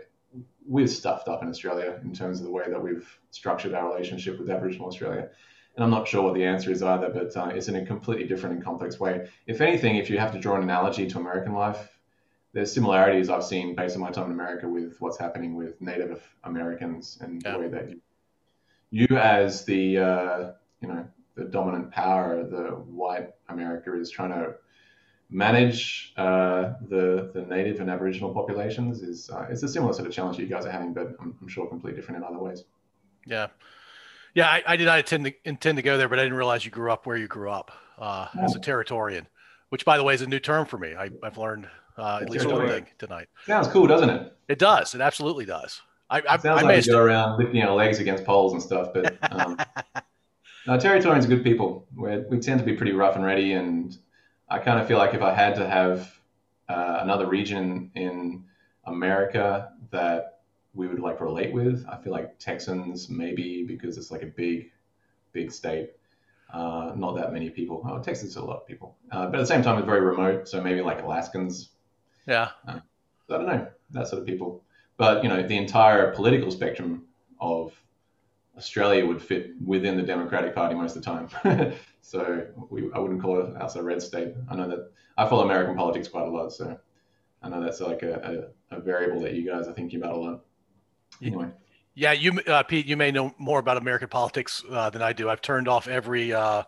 we're 0.68 0.88
stuffed 0.88 1.28
up 1.28 1.42
in 1.42 1.50
Australia 1.50 2.00
in 2.04 2.14
terms 2.14 2.40
of 2.40 2.46
the 2.46 2.52
way 2.52 2.64
that 2.68 2.82
we've 2.82 3.20
structured 3.32 3.74
our 3.74 3.92
relationship 3.92 4.40
with 4.40 4.50
Aboriginal 4.50 4.88
Australia. 4.88 5.30
And 5.76 5.84
I'm 5.84 5.90
not 5.90 6.08
sure 6.08 6.24
what 6.24 6.34
the 6.34 6.44
answer 6.44 6.70
is 6.70 6.84
either, 6.84 7.10
but 7.10 7.36
uh, 7.36 7.48
it's 7.48 7.70
in 7.70 7.76
a 7.76 7.86
completely 7.86 8.28
different 8.28 8.56
and 8.56 8.64
complex 8.64 9.00
way. 9.00 9.30
If 9.48 9.62
anything, 9.62 9.96
if 9.96 10.10
you 10.10 10.18
have 10.18 10.34
to 10.34 10.40
draw 10.40 10.56
an 10.58 10.64
analogy 10.64 11.08
to 11.08 11.18
American 11.18 11.54
life, 11.54 11.98
there's 12.54 12.74
similarities 12.74 13.30
I've 13.30 13.44
seen 13.44 13.76
based 13.76 13.96
on 13.96 14.02
my 14.02 14.12
time 14.12 14.26
in 14.26 14.32
America 14.32 14.68
with 14.68 15.00
what's 15.00 15.18
happening 15.18 15.56
with 15.56 15.80
Native 15.82 16.22
Americans 16.44 17.18
and 17.22 17.42
yeah. 17.44 17.54
the 17.54 17.60
way 17.60 17.68
that 17.70 17.90
you, 17.90 18.02
you 18.92 19.18
as 19.18 19.64
the 19.64 19.98
uh, 19.98 20.52
you 20.82 20.90
know 20.90 21.08
the 21.36 21.46
dominant 21.46 21.92
power, 21.92 22.44
the 22.44 22.72
white 22.72 23.30
America 23.48 23.98
is 23.98 24.12
trying 24.12 24.32
to 24.32 24.56
manage 25.30 26.14
uh, 26.18 26.74
the 26.90 27.32
the 27.34 27.44
native 27.44 27.80
and 27.80 27.90
Aboriginal 27.90 28.34
populations 28.34 29.02
is 29.02 29.30
uh, 29.30 29.48
it's 29.50 29.64
a 29.64 29.68
similar 29.68 29.94
sort 29.94 30.08
of 30.08 30.14
challenge 30.14 30.38
you 30.38 30.46
guys 30.46 30.66
are 30.66 30.72
having, 30.72 30.94
but 30.94 31.16
I'm, 31.22 31.38
I'm 31.42 31.48
sure 31.48 31.68
completely 31.68 32.00
different 32.00 32.22
in 32.22 32.28
other 32.28 32.40
ways. 32.40 32.66
Yeah, 33.26 33.48
yeah. 34.34 34.48
I, 34.48 34.64
I, 34.68 34.76
did 34.78 34.86
not 34.86 35.00
intend 35.00 35.26
to 35.26 35.34
intend 35.44 35.76
to 35.78 35.82
go 35.82 35.98
there, 35.98 36.10
but 36.10 36.20
I 36.20 36.24
didn't 36.24 36.38
realize 36.38 36.66
you 36.66 36.72
grew 36.72 36.92
up 36.92 37.06
where 37.06 37.18
you 37.18 37.28
grew 37.28 37.50
up 37.50 37.72
uh, 37.98 38.28
oh. 38.36 38.44
as 38.44 38.56
a 38.56 38.60
Territorian, 38.60 39.26
which, 39.70 39.86
by 39.86 39.98
the 39.98 40.04
way, 40.04 40.14
is 40.14 40.22
a 40.22 40.28
new 40.28 40.40
term 40.40 40.66
for 40.66 40.78
me. 40.78 40.96
I, 40.96 41.10
have 41.24 41.38
learned 41.38 41.68
uh, 41.98 42.20
at 42.22 42.30
least 42.30 42.48
one 42.48 42.68
thing 42.68 42.88
tonight. 42.98 43.28
Sounds 43.46 43.68
cool, 43.68 43.88
doesn't 43.88 44.10
it? 44.10 44.34
It 44.48 44.60
does. 44.60 44.96
It 44.96 45.02
absolutely 45.02 45.46
does. 45.46 45.82
I, 46.10 46.22
I, 46.30 46.38
sounds 46.38 46.62
I 46.62 46.66
like 46.66 46.86
you 46.86 46.92
go 46.92 47.00
around 47.00 47.40
lifting 47.40 47.62
our 47.64 47.74
legs 47.74 48.00
against 48.00 48.26
poles 48.26 48.54
and 48.54 48.62
stuff, 48.62 48.90
but 48.94 49.18
um, 49.32 49.58
No, 50.68 50.78
Territorians 50.78 51.26
are 51.26 51.30
good 51.30 51.44
people. 51.44 51.88
We're, 51.96 52.26
we 52.30 52.40
tend 52.40 52.60
to 52.60 52.66
be 52.66 52.74
pretty 52.74 52.92
rough 52.92 53.16
and 53.16 53.26
ready, 53.26 53.54
and 53.54 53.98
I 54.50 54.60
kind 54.60 54.80
of 54.80 54.88
feel 54.88 54.98
like 54.98 55.14
if 55.14 55.22
I 55.22 55.34
had 55.34 55.56
to 55.56 55.68
have 55.68 56.20
uh, 56.70 57.00
another 57.02 57.28
region 57.28 57.92
in 57.96 58.44
America 58.86 59.72
that 59.90 60.41
we 60.74 60.88
would 60.88 61.00
like 61.00 61.20
relate 61.20 61.54
with, 61.54 61.86
I 61.90 61.98
feel 61.98 62.14
like 62.14 62.38
Texans 62.40 63.10
maybe 63.10 63.64
because 63.64 63.98
it's 63.98 64.12
like 64.12 64.24
a 64.24 64.28
big, 64.28 64.72
big 65.34 65.52
state. 65.52 65.92
Uh, 66.54 66.92
not 66.96 67.16
that 67.16 67.32
many 67.32 67.50
people. 67.50 67.86
Oh, 67.90 68.00
Texas 68.00 68.30
is 68.30 68.36
a 68.36 68.44
lot 68.44 68.58
of 68.58 68.68
people, 68.68 68.98
uh, 69.12 69.26
but 69.28 69.36
at 69.36 69.42
the 69.42 69.46
same 69.46 69.64
time, 69.64 69.78
it's 69.78 69.86
very 69.86 70.02
remote. 70.02 70.50
So 70.50 70.62
maybe 70.62 70.82
like 70.82 71.02
Alaskans. 71.02 71.70
Yeah. 72.28 72.50
Uh, 72.68 72.80
I 73.30 73.38
don't 73.38 73.48
know 73.48 73.68
that 73.92 74.08
sort 74.08 74.22
of 74.22 74.28
people. 74.28 74.62
But 74.98 75.24
you 75.24 75.30
know, 75.30 75.46
the 75.48 75.58
entire 75.58 76.12
political 76.12 76.52
spectrum 76.52 77.06
of 77.40 77.74
Australia 78.58 79.06
would 79.06 79.22
fit 79.22 79.52
within 79.66 79.96
the 79.96 80.04
Democratic 80.04 80.54
Party 80.54 80.76
most 80.76 80.96
of 80.96 81.04
the 81.04 81.10
time. 81.10 81.74
so 82.02 82.48
we, 82.70 82.90
I 82.94 83.00
wouldn't 83.00 83.22
call 83.22 83.42
us 83.42 83.76
a 83.76 83.84
red 83.84 84.02
state. 84.02 84.34
I 84.50 84.56
know 84.56 84.68
that 84.68 84.92
I 85.18 85.28
follow 85.28 85.46
American 85.46 85.76
politics 85.76 86.08
quite 86.08 86.28
a 86.28 86.30
lot, 86.30 86.52
so 86.52 86.78
I 87.42 87.50
know 87.50 87.64
that's 87.64 87.80
like 87.80 88.04
a, 88.04 88.52
a, 88.72 88.78
a 88.78 88.80
variable 88.82 89.22
that 89.22 89.34
you 89.34 89.50
guys 89.50 89.68
are 89.68 89.74
thinking 89.74 90.02
about 90.02 90.16
a 90.16 90.18
lot. 90.18 90.42
Anyway. 91.22 91.50
Yeah, 91.94 92.14
you, 92.14 92.40
uh, 92.48 92.64
Pete, 92.64 92.86
you 92.86 92.96
may 92.96 93.12
know 93.12 93.34
more 93.38 93.60
about 93.60 93.78
American 93.78 94.08
politics 94.08 94.64
uh, 94.72 94.90
than 94.90 95.02
I 95.02 95.12
do. 95.12 95.30
I've 95.30 95.42
turned 95.42 95.68
off 95.68 95.88
every 95.88 96.34
uh, 96.34 96.64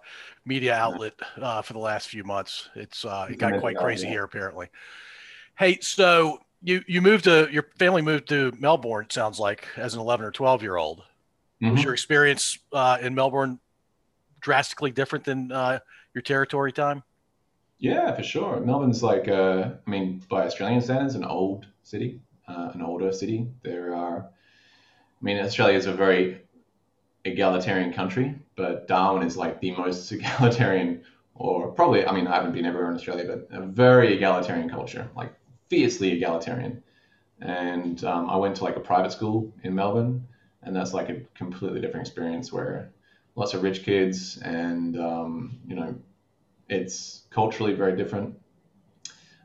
media 0.45 0.75
outlet 0.75 1.13
uh, 1.41 1.61
for 1.61 1.73
the 1.73 1.79
last 1.79 2.09
few 2.09 2.23
months. 2.23 2.69
It's 2.75 3.05
uh, 3.05 3.27
it 3.29 3.39
got 3.39 3.57
quite 3.59 3.77
crazy 3.77 4.07
here, 4.07 4.25
apparently. 4.25 4.67
Hey, 5.57 5.79
so 5.79 6.39
you 6.61 6.83
you 6.87 7.01
moved 7.01 7.23
to 7.23 7.47
your 7.51 7.67
family 7.79 8.01
moved 8.01 8.27
to 8.29 8.51
Melbourne. 8.59 9.05
It 9.05 9.13
sounds 9.13 9.39
like 9.39 9.65
as 9.77 9.93
an 9.93 10.01
11 10.01 10.25
or 10.25 10.31
12 10.31 10.61
year 10.61 10.75
old. 10.75 11.03
Mhm. 11.61 11.71
Was 11.71 11.83
your 11.83 11.93
experience 11.93 12.59
uh, 12.73 12.97
in 13.01 13.15
Melbourne 13.15 13.59
drastically 14.41 14.91
different 14.91 15.23
than 15.23 15.49
your 16.13 16.21
territory 16.21 16.71
time? 16.71 17.03
Yeah, 17.79 18.13
for 18.15 18.23
sure. 18.23 18.61
Melbourne's 18.61 19.03
like, 19.03 19.27
uh, 19.27 19.71
I 19.85 19.89
mean, 19.89 20.23
by 20.29 20.45
Australian 20.45 20.81
standards, 20.81 21.15
an 21.15 21.25
old 21.25 21.67
city, 21.83 22.21
uh, 22.47 22.71
an 22.73 22.81
older 22.81 23.11
city. 23.11 23.47
There 23.61 23.93
are, 23.93 24.29
I 25.23 25.25
mean, 25.25 25.39
Australia 25.39 25.77
is 25.77 25.85
a 25.85 25.93
very 25.93 26.41
egalitarian 27.23 27.93
country, 27.93 28.35
but 28.57 28.89
Darwin 28.89 29.25
is 29.25 29.37
like 29.37 29.61
the 29.61 29.71
most 29.71 30.11
egalitarian, 30.11 31.01
or 31.35 31.71
probably, 31.71 32.05
I 32.05 32.11
mean, 32.11 32.27
I 32.27 32.35
haven't 32.35 32.51
been 32.51 32.65
everywhere 32.65 32.89
in 32.89 32.97
Australia, 32.97 33.23
but 33.25 33.57
a 33.57 33.65
very 33.65 34.13
egalitarian 34.13 34.69
culture, 34.69 35.09
like 35.15 35.33
fiercely 35.69 36.11
egalitarian. 36.11 36.83
And 37.39 38.03
um, 38.03 38.29
I 38.29 38.35
went 38.35 38.57
to 38.57 38.65
like 38.65 38.75
a 38.75 38.81
private 38.81 39.13
school 39.13 39.49
in 39.63 39.73
Melbourne, 39.73 40.27
and 40.61 40.75
that's 40.75 40.93
like 40.93 41.07
a 41.07 41.21
completely 41.35 41.79
different 41.79 42.05
experience 42.05 42.51
where 42.51 42.91
lots 43.35 43.53
of 43.53 43.63
rich 43.63 43.83
kids 43.83 44.39
and, 44.39 44.99
um, 44.99 45.57
you 45.65 45.75
know, 45.77 45.95
it's 46.67 47.23
culturally 47.29 47.73
very 47.73 47.95
different. 47.95 48.37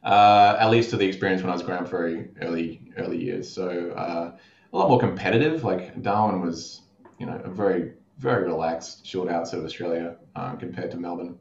Uh, 0.02 0.56
at 0.58 0.70
least 0.70 0.90
to 0.90 0.97
the 0.97 1.06
experience 1.06 1.42
when 1.42 1.50
I 1.50 1.52
was 1.52 1.62
growing 1.62 1.82
up 1.82 1.88
very 1.88 2.30
early 2.40 2.80
early 2.97 3.23
years. 3.23 3.49
So 3.49 3.90
uh, 3.90 4.37
a 4.73 4.77
lot 4.77 4.89
more 4.89 5.01
competitive. 5.01 5.65
Like 5.65 6.01
Darwin 6.03 6.41
was, 6.41 6.83
you 7.19 7.27
know, 7.27 7.41
a 7.45 7.51
very 7.51 7.93
very 8.19 8.45
relaxed, 8.45 9.05
chilled 9.05 9.29
out 9.29 9.47
sort 9.47 9.61
of 9.61 9.65
Australia 9.65 10.17
uh, 10.35 10.57
compared 10.57 10.91
to 10.91 10.97
Melbourne. 10.97 11.39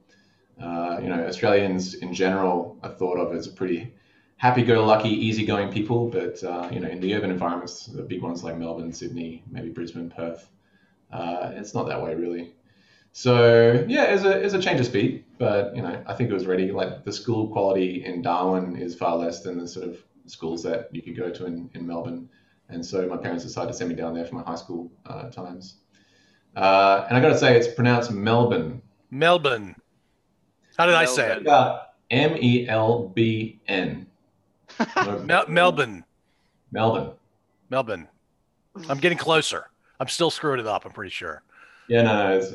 Uh, 0.62 1.00
you 1.02 1.10
know, 1.10 1.26
Australians 1.26 1.96
in 1.96 2.14
general 2.14 2.78
are 2.84 2.92
thought 2.92 3.18
of 3.18 3.36
as 3.36 3.48
a 3.48 3.52
pretty 3.52 3.94
happy-go-lucky, 4.38 5.10
easygoing 5.10 5.72
people, 5.72 6.08
but 6.10 6.44
uh, 6.44 6.70
you 6.72 6.80
know, 6.80 6.88
in 6.88 7.00
the 7.00 7.14
urban 7.16 7.32
environments, 7.32 7.88
the 7.88 8.04
big 8.04 8.22
ones 8.22 8.44
like 8.44 8.58
Melbourne, 8.58 8.94
Sydney, 8.94 9.44
maybe 9.50 9.70
Brisbane, 9.70 10.10
Perth, 10.10 10.50
uh, 11.12 11.52
it's 11.56 11.74
not 11.74 11.88
that 11.88 12.02
way 12.02 12.16
really. 12.16 12.54
So 13.12 13.84
yeah, 13.88 14.14
it's 14.14 14.24
a 14.24 14.40
it's 14.44 14.54
a 14.54 14.62
change 14.62 14.80
of 14.80 14.86
speed, 14.86 15.26
but 15.40 15.76
you 15.76 15.82
know 15.82 16.04
I 16.06 16.14
think 16.14 16.30
it 16.30 16.34
was 16.34 16.46
ready. 16.46 16.72
Like 16.72 17.04
the 17.04 17.12
school 17.12 17.48
quality 17.48 18.06
in 18.06 18.22
Darwin 18.22 18.78
is 18.78 18.94
far 18.94 19.16
less 19.16 19.42
than 19.42 19.58
the 19.58 19.68
sort 19.68 19.88
of 19.88 19.98
schools 20.28 20.62
that 20.64 20.90
you 20.92 21.02
could 21.02 21.18
go 21.18 21.32
to 21.32 21.46
in, 21.46 21.70
in 21.74 21.88
Melbourne, 21.88 22.30
and 22.70 22.86
so 22.86 23.08
my 23.08 23.18
parents 23.18 23.44
decided 23.44 23.72
to 23.72 23.74
send 23.74 23.90
me 23.90 23.96
down 23.96 24.14
there 24.14 24.26
for 24.26 24.36
my 24.36 24.44
high 24.44 24.56
school 24.56 24.92
uh, 25.06 25.30
times. 25.30 25.78
Uh, 26.56 27.06
and 27.08 27.18
I 27.18 27.22
got 27.22 27.30
to 27.30 27.38
say, 27.38 27.56
it's 27.58 27.68
pronounced 27.74 28.12
Melbourne. 28.12 28.82
Melbourne. 29.12 29.76
How 30.78 30.86
did 30.86 30.96
I 30.96 31.06
say 31.06 31.32
it? 31.32 31.44
Melbourne. 31.44 31.80
M 32.10 32.38
E 32.38 32.68
L 32.68 33.10
B 33.10 33.60
N. 33.68 34.08
Mel- 35.24 35.48
Melbourne. 35.48 36.04
Melbourne. 36.72 37.12
Melbourne. 37.70 38.08
I'm 38.90 38.98
getting 39.00 39.18
closer. 39.18 39.70
I'm 40.00 40.08
still 40.08 40.30
screwing 40.30 40.60
it 40.60 40.68
up. 40.68 40.86
I'm 40.86 40.92
pretty 40.92 41.10
sure. 41.12 41.42
Yeah, 41.88 42.04
no, 42.04 42.28
no. 42.28 42.38
It's, 42.38 42.54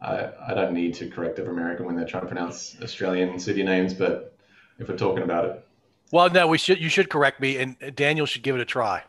I, 0.00 0.30
I 0.48 0.54
don't 0.54 0.72
need 0.72 0.94
to 0.94 1.08
correct 1.08 1.38
every 1.38 1.52
American 1.52 1.86
when 1.86 1.96
they're 1.96 2.06
trying 2.06 2.22
to 2.22 2.28
pronounce 2.28 2.76
Australian 2.82 3.38
city 3.38 3.62
names, 3.62 3.92
but 3.94 4.36
if 4.78 4.88
we're 4.88 4.96
talking 4.96 5.24
about 5.24 5.44
it, 5.46 5.66
Well, 6.12 6.30
no, 6.30 6.46
we 6.46 6.58
should. 6.58 6.80
You 6.80 6.88
should 6.88 7.10
correct 7.10 7.40
me, 7.40 7.56
and 7.58 7.76
Daniel 7.96 8.24
should 8.26 8.42
give 8.42 8.54
it 8.54 8.60
a 8.60 8.64
try. 8.64 9.02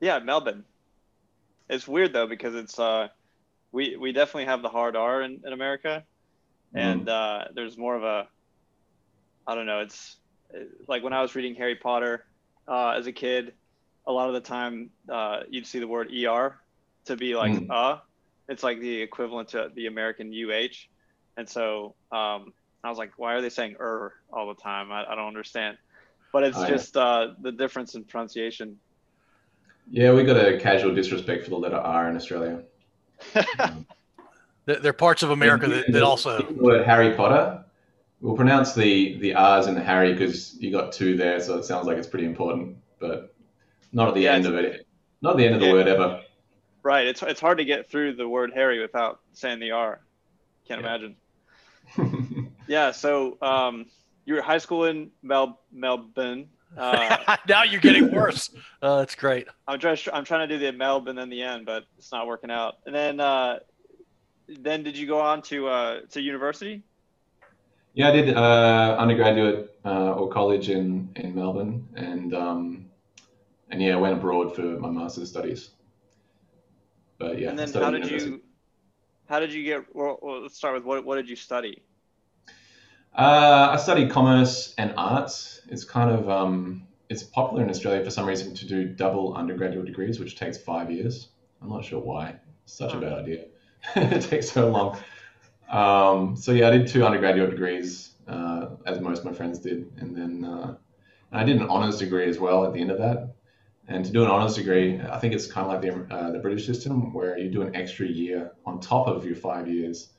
Yeah, 0.00 0.18
Melbourne. 0.18 0.64
It's 1.68 1.88
weird 1.88 2.12
though 2.12 2.26
because 2.26 2.54
it's 2.54 2.78
uh, 2.78 3.08
we 3.72 3.96
we 3.96 4.12
definitely 4.12 4.46
have 4.46 4.62
the 4.62 4.68
hard 4.68 4.96
R 4.96 5.22
in, 5.22 5.40
in 5.44 5.52
America, 5.52 6.04
and 6.74 7.08
uh, 7.08 7.44
there's 7.54 7.76
more 7.76 7.96
of 7.96 8.04
a, 8.04 8.28
I 9.46 9.54
don't 9.54 9.66
know. 9.66 9.80
It's 9.80 10.16
like 10.86 11.02
when 11.02 11.12
I 11.12 11.22
was 11.22 11.34
reading 11.34 11.54
Harry 11.56 11.76
Potter 11.76 12.24
uh, 12.68 12.90
as 12.90 13.06
a 13.06 13.12
kid, 13.12 13.54
a 14.06 14.12
lot 14.12 14.28
of 14.28 14.34
the 14.34 14.40
time 14.40 14.90
uh, 15.12 15.40
you'd 15.50 15.66
see 15.66 15.80
the 15.80 15.88
word 15.88 16.08
er 16.12 16.60
to 17.06 17.16
be 17.16 17.34
like 17.34 17.52
Mm. 17.52 17.66
uh. 17.70 17.98
It's 18.48 18.62
like 18.62 18.80
the 18.80 19.02
equivalent 19.02 19.48
to 19.48 19.70
the 19.74 19.86
American 19.86 20.32
uh, 20.32 20.68
and 21.36 21.48
so 21.48 21.96
um, 22.12 22.52
I 22.84 22.88
was 22.88 22.96
like, 22.96 23.10
why 23.16 23.34
are 23.34 23.40
they 23.40 23.48
saying 23.50 23.74
er 23.80 24.14
all 24.32 24.46
the 24.46 24.62
time? 24.62 24.92
I, 24.92 25.04
I 25.04 25.16
don't 25.16 25.26
understand. 25.26 25.78
But 26.32 26.44
it's 26.44 26.56
Oh, 26.56 26.66
just 26.68 26.96
uh, 26.96 27.32
the 27.40 27.50
difference 27.50 27.96
in 27.96 28.04
pronunciation. 28.04 28.78
Yeah, 29.90 30.12
we 30.12 30.24
got 30.24 30.36
a 30.36 30.58
casual 30.58 30.94
disrespect 30.94 31.44
for 31.44 31.50
the 31.50 31.56
letter 31.58 31.76
R 31.76 32.08
in 32.08 32.16
Australia. 32.16 32.62
There 34.66 34.80
there 34.80 34.90
are 34.90 34.94
parts 34.94 35.22
of 35.22 35.30
America 35.30 35.68
that, 35.68 35.92
that 35.92 36.02
also. 36.02 36.42
The 36.42 36.52
word 36.54 36.84
Harry 36.84 37.14
Potter. 37.14 37.64
We'll 38.20 38.34
pronounce 38.34 38.74
the 38.74 39.16
the 39.18 39.32
R's 39.34 39.68
in 39.68 39.76
the 39.76 39.80
Harry 39.82 40.12
because 40.12 40.56
you 40.60 40.72
got 40.72 40.92
two 40.92 41.16
there, 41.16 41.38
so 41.38 41.56
it 41.56 41.64
sounds 41.64 41.86
like 41.86 41.96
it's 41.98 42.08
pretty 42.08 42.24
important, 42.26 42.76
but 42.98 43.32
not 43.92 44.08
at 44.08 44.14
the 44.14 44.22
Yeah, 44.22 44.32
end 44.32 44.44
of 44.46 44.56
it. 44.56 44.84
Not 45.22 45.30
at 45.32 45.36
the 45.36 45.44
end 45.46 45.54
of 45.54 45.60
the 45.60 45.66
Yeah. 45.68 45.72
word 45.72 45.86
ever. 45.86 46.20
Right. 46.82 47.06
It's 47.06 47.22
it's 47.22 47.40
hard 47.40 47.58
to 47.58 47.64
get 47.64 47.88
through 47.88 48.16
the 48.16 48.28
word 48.28 48.50
Harry 48.54 48.80
without 48.80 49.20
saying 49.34 49.60
the 49.60 49.70
R. 49.70 50.00
Can't 50.66 50.80
Yeah. 50.82 50.96
imagine. 50.96 51.16
Yeah. 52.68 52.90
So 52.90 53.38
um, 53.42 53.86
you 54.24 54.34
were 54.34 54.42
high 54.42 54.58
school 54.58 54.86
in 54.86 55.12
Mel 55.22 55.60
Melbourne. 55.70 56.48
Uh, 56.76 57.36
now 57.48 57.62
you're 57.62 57.80
getting 57.80 58.12
worse. 58.12 58.50
Uh, 58.82 58.98
that's 58.98 59.14
great. 59.14 59.48
I'm 59.66 59.78
trying. 59.78 59.98
I'm 60.12 60.24
trying 60.24 60.48
to 60.48 60.58
do 60.58 60.64
the 60.64 60.72
Melbourne 60.72 61.10
and 61.10 61.18
then 61.18 61.30
the 61.30 61.42
end, 61.42 61.66
but 61.66 61.84
it's 61.98 62.12
not 62.12 62.26
working 62.26 62.50
out. 62.50 62.78
And 62.86 62.94
then 62.94 63.20
uh, 63.20 63.58
then 64.48 64.82
did 64.82 64.96
you 64.96 65.06
go 65.06 65.20
on 65.20 65.42
to 65.42 65.68
uh, 65.68 66.00
to 66.10 66.20
university? 66.20 66.82
yeah, 67.96 68.10
I 68.10 68.12
did 68.12 68.36
uh, 68.36 68.96
undergraduate 68.98 69.74
uh, 69.82 70.12
or 70.12 70.28
college 70.28 70.68
in 70.68 71.08
in 71.16 71.34
Melbourne, 71.34 71.88
and 71.96 72.34
um, 72.34 72.90
and 73.70 73.82
yeah, 73.82 73.94
I 73.94 73.96
went 73.96 74.18
abroad 74.18 74.54
for 74.54 74.60
my 74.60 74.90
master's 74.90 75.30
studies. 75.30 75.70
But 77.18 77.38
yeah, 77.38 77.48
and 77.48 77.58
then 77.58 77.72
how 77.72 77.90
did 77.90 78.04
university. 78.04 78.32
you 78.32 78.42
how 79.30 79.40
did 79.40 79.50
you 79.50 79.64
get? 79.64 79.84
Well, 79.94 80.18
well, 80.20 80.42
let's 80.42 80.58
start 80.58 80.74
with 80.74 80.84
what 80.84 81.06
what 81.06 81.16
did 81.16 81.26
you 81.26 81.36
study? 81.36 81.82
Uh, 83.16 83.70
I 83.72 83.76
studied 83.78 84.10
commerce 84.10 84.74
and 84.76 84.92
arts. 84.98 85.62
It's 85.68 85.84
kind 85.84 86.10
of 86.10 86.28
um, 86.28 86.86
it's 87.08 87.22
popular 87.22 87.62
in 87.62 87.70
Australia 87.70 88.04
for 88.04 88.10
some 88.10 88.26
reason 88.26 88.54
to 88.54 88.66
do 88.66 88.84
double 88.84 89.34
undergraduate 89.34 89.86
degrees, 89.86 90.20
which 90.20 90.36
takes 90.36 90.58
five 90.58 90.90
years. 90.90 91.28
I'm 91.62 91.70
not 91.70 91.82
sure 91.82 91.98
why. 91.98 92.36
It's 92.64 92.74
such 92.74 92.92
a 92.92 92.98
bad 92.98 93.14
idea. 93.14 93.46
it 93.96 94.20
takes 94.20 94.50
so 94.50 94.68
long. 94.68 94.98
Um, 95.70 96.36
so 96.36 96.52
yeah, 96.52 96.68
I 96.68 96.72
did 96.72 96.88
two 96.88 97.06
undergraduate 97.06 97.50
degrees, 97.50 98.12
uh, 98.28 98.66
as 98.84 99.00
most 99.00 99.20
of 99.20 99.24
my 99.24 99.32
friends 99.32 99.60
did, 99.60 99.90
and 99.96 100.14
then 100.14 100.44
uh, 100.44 100.74
and 101.32 101.40
I 101.40 101.44
did 101.44 101.56
an 101.56 101.68
honors 101.68 101.96
degree 101.96 102.28
as 102.28 102.38
well 102.38 102.66
at 102.66 102.74
the 102.74 102.82
end 102.82 102.90
of 102.90 102.98
that. 102.98 103.34
And 103.88 104.04
to 104.04 104.12
do 104.12 104.24
an 104.24 104.30
honors 104.30 104.56
degree, 104.56 105.00
I 105.00 105.18
think 105.18 105.32
it's 105.32 105.46
kind 105.46 105.66
of 105.66 105.72
like 105.72 105.80
the 105.80 106.14
uh, 106.14 106.32
the 106.32 106.38
British 106.38 106.66
system, 106.66 107.14
where 107.14 107.38
you 107.38 107.50
do 107.50 107.62
an 107.62 107.74
extra 107.74 108.06
year 108.06 108.52
on 108.66 108.78
top 108.78 109.08
of 109.08 109.24
your 109.24 109.36
five 109.36 109.68
years 109.68 110.10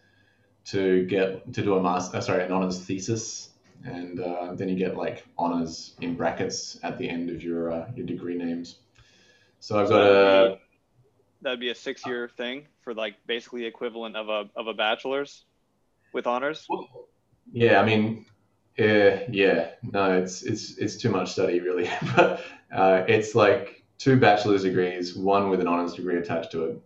to 0.68 1.06
get 1.06 1.54
to 1.54 1.62
do 1.62 1.76
a 1.76 1.82
master, 1.82 2.18
uh, 2.18 2.22
sorry, 2.22 2.44
an 2.44 2.52
honors 2.52 2.80
thesis, 2.80 3.50
and 3.86 4.20
uh, 4.20 4.54
then 4.54 4.70
you 4.70 4.76
get 4.76 4.98
like 4.98 5.26
honors 5.38 5.96
in 6.02 6.16
brackets 6.16 6.80
at 6.84 6.98
the 6.98 7.10
end 7.10 7.30
of 7.30 7.44
your 7.44 7.72
uh, 7.72 7.90
your 7.96 8.06
degree 8.06 8.38
names. 8.38 8.80
So 9.60 9.80
I've 9.80 9.90
got 9.90 10.02
a 10.02 10.58
That'd 11.42 11.60
be 11.60 11.70
a 11.70 11.76
six 11.76 12.06
year 12.06 12.28
thing 12.28 12.66
for 12.82 12.94
like 12.94 13.16
basically 13.28 13.66
equivalent 13.66 14.16
of 14.16 14.30
a 14.30 14.50
of 14.56 14.68
a 14.68 14.74
bachelor's 14.74 15.44
with 16.12 16.26
honors. 16.26 16.68
yeah, 17.52 17.80
I 17.80 17.86
mean, 17.86 18.26
uh, 18.80 19.24
yeah, 19.30 19.70
no, 19.84 20.18
it's 20.18 20.44
it's 20.44 20.78
it's 20.78 20.98
too 20.98 21.10
much 21.10 21.32
study 21.32 21.60
really, 21.60 21.90
but 22.16 22.42
uh, 22.72 23.04
it's 23.08 23.36
like 23.36 23.84
two 23.98 24.20
bachelor's 24.20 24.64
degrees, 24.64 25.16
one 25.16 25.50
with 25.50 25.62
an 25.62 25.68
honors 25.68 25.94
degree 25.94 26.18
attached 26.18 26.52
to 26.52 26.66
it. 26.66 26.82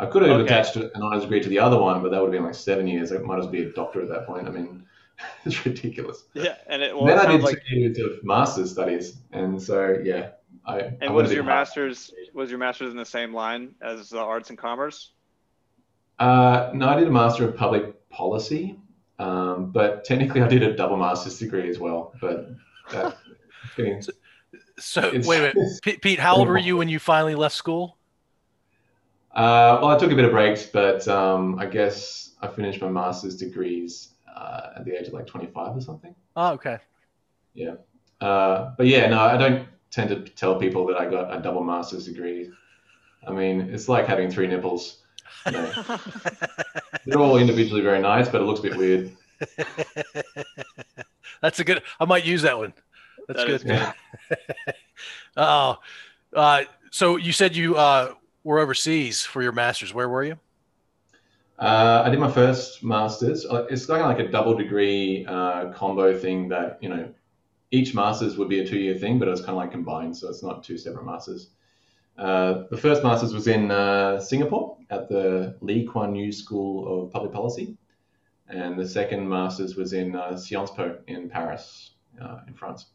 I 0.00 0.06
could 0.06 0.22
have 0.22 0.30
Okay. 0.32 0.44
attached 0.44 0.76
an 0.76 0.90
honors 1.02 1.22
degree 1.22 1.40
to 1.40 1.48
the 1.48 1.58
other 1.58 1.78
one, 1.78 2.02
but 2.02 2.10
that 2.10 2.20
would 2.20 2.26
have 2.28 2.32
been 2.32 2.44
like 2.44 2.54
seven 2.54 2.86
years. 2.86 3.12
I 3.12 3.18
might 3.18 3.38
as 3.38 3.44
well 3.44 3.52
be 3.52 3.62
a 3.64 3.72
doctor 3.72 4.00
at 4.00 4.08
that 4.08 4.26
point. 4.26 4.48
I 4.48 4.50
mean, 4.50 4.84
it's 5.44 5.64
ridiculous. 5.66 6.24
Yeah, 6.34 6.56
and 6.68 6.82
it 6.82 6.94
well, 6.96 7.04
then 7.06 7.18
it 7.18 7.20
I 7.20 7.24
sounds 7.24 7.36
did 7.36 7.44
like. 7.44 7.62
two 7.68 7.76
years 7.76 7.98
of 7.98 8.24
master's 8.24 8.70
studies, 8.72 9.16
and 9.32 9.62
so 9.62 9.98
yeah, 10.02 10.30
I. 10.64 10.74
I 10.80 10.92
And 11.02 11.14
would 11.14 11.24
was 11.24 11.32
your 11.32 11.42
been 11.42 11.50
half- 11.50 11.68
master's 11.68 12.10
was 12.34 12.48
your 12.50 12.58
master's 12.58 12.90
in 12.92 12.96
the 12.96 13.04
same 13.04 13.34
line 13.34 13.74
as 13.82 14.08
the 14.10 14.18
arts 14.20 14.48
and 14.50 14.58
commerce? 14.58 15.12
Uh, 16.18 16.70
no, 16.74 16.88
I 16.88 16.98
did 16.98 17.08
a 17.08 17.10
master 17.10 17.48
of 17.48 17.56
public 17.56 18.08
policy, 18.10 18.78
um, 19.18 19.70
but 19.70 20.04
technically 20.04 20.42
I 20.42 20.48
did 20.48 20.62
a 20.62 20.74
double 20.76 20.96
master's 20.96 21.38
degree 21.38 21.68
as 21.68 21.78
well. 21.78 22.12
But 22.20 22.50
that, 22.90 23.16
getting, 23.76 24.02
So 24.78 25.02
It's- 25.08 25.26
wait 25.26 25.38
a 25.38 25.54
minute, 25.54 25.56
P- 25.82 25.98
Pete. 25.98 26.18
How 26.18 26.36
old 26.36 26.48
were 26.48 26.58
you 26.58 26.76
when 26.78 26.88
you 26.88 26.98
finally 26.98 27.34
left 27.34 27.54
school? 27.54 27.96
Uh, 29.34 29.78
well, 29.80 29.90
I 29.90 29.98
took 29.98 30.12
a 30.12 30.16
bit 30.16 30.24
of 30.24 30.32
breaks, 30.32 30.64
but 30.64 31.06
um, 31.08 31.58
I 31.58 31.66
guess 31.66 32.32
I 32.40 32.48
finished 32.48 32.80
my 32.80 32.88
master's 32.88 33.36
degrees 33.36 34.10
uh, 34.34 34.70
at 34.76 34.84
the 34.84 34.98
age 34.98 35.08
of 35.08 35.12
like 35.12 35.26
25 35.26 35.76
or 35.76 35.80
something. 35.80 36.14
Oh, 36.36 36.52
okay. 36.52 36.78
Yeah. 37.54 37.74
Uh, 38.20 38.72
but 38.76 38.86
yeah, 38.86 39.08
no, 39.08 39.20
I 39.20 39.36
don't 39.36 39.66
tend 39.90 40.10
to 40.10 40.20
tell 40.20 40.58
people 40.58 40.86
that 40.86 40.96
I 40.96 41.10
got 41.10 41.36
a 41.36 41.40
double 41.40 41.64
master's 41.64 42.06
degree 42.06 42.50
I 43.26 43.32
mean, 43.32 43.60
it's 43.60 43.88
like 43.88 44.06
having 44.06 44.30
three 44.30 44.46
nipples. 44.46 44.98
You 45.46 45.52
know. 45.52 45.72
They're 47.06 47.18
all 47.18 47.38
individually 47.38 47.82
very 47.82 48.00
nice, 48.00 48.28
but 48.28 48.40
it 48.40 48.44
looks 48.44 48.60
a 48.60 48.62
bit 48.62 48.76
weird. 48.76 49.16
That's 51.42 51.58
a 51.60 51.64
good. 51.64 51.82
I 51.98 52.04
might 52.04 52.24
use 52.24 52.42
that 52.42 52.58
one. 52.58 52.72
That's 53.28 53.40
That 53.40 53.50
is 53.50 53.64
good. 53.64 53.92
good. 54.28 54.74
Oh, 55.36 55.78
uh, 56.34 56.64
so 56.90 57.16
you 57.16 57.32
said 57.32 57.56
you 57.56 57.76
uh, 57.76 58.14
were 58.44 58.58
overseas 58.58 59.22
for 59.22 59.42
your 59.42 59.52
masters. 59.52 59.92
Where 59.92 60.08
were 60.08 60.24
you? 60.24 60.38
Uh, 61.58 62.02
I 62.06 62.10
did 62.10 62.18
my 62.18 62.30
first 62.30 62.82
master's. 62.82 63.44
Uh, 63.44 63.66
It's 63.68 63.84
kind 63.84 64.00
of 64.00 64.08
like 64.08 64.18
a 64.18 64.30
double 64.30 64.56
degree 64.56 65.26
uh, 65.26 65.70
combo 65.72 66.16
thing 66.16 66.48
that, 66.48 66.78
you 66.80 66.88
know, 66.88 67.12
each 67.70 67.94
master's 67.94 68.38
would 68.38 68.48
be 68.48 68.60
a 68.60 68.66
two 68.66 68.78
year 68.78 68.96
thing, 68.96 69.18
but 69.18 69.28
it 69.28 69.30
was 69.30 69.40
kind 69.40 69.50
of 69.50 69.56
like 69.56 69.70
combined. 69.70 70.16
So 70.16 70.28
it's 70.28 70.42
not 70.42 70.64
two 70.64 70.78
separate 70.78 71.04
masters. 71.04 71.50
Uh, 72.18 72.64
the 72.70 72.76
first 72.76 73.02
master's 73.02 73.32
was 73.32 73.46
in 73.46 73.70
uh, 73.70 74.18
Singapore 74.20 74.76
at 74.90 75.08
the 75.08 75.56
Lee 75.60 75.86
Kuan 75.86 76.14
Yew 76.14 76.32
School 76.32 77.04
of 77.04 77.12
Public 77.12 77.32
Policy. 77.32 77.76
And 78.48 78.78
the 78.78 78.88
second 78.88 79.28
master's 79.28 79.76
was 79.76 79.92
in 79.92 80.16
uh, 80.16 80.36
Sciences 80.36 80.74
Po 80.74 80.98
in 81.06 81.28
Paris, 81.28 81.90
in 82.48 82.54
France. 82.54 82.86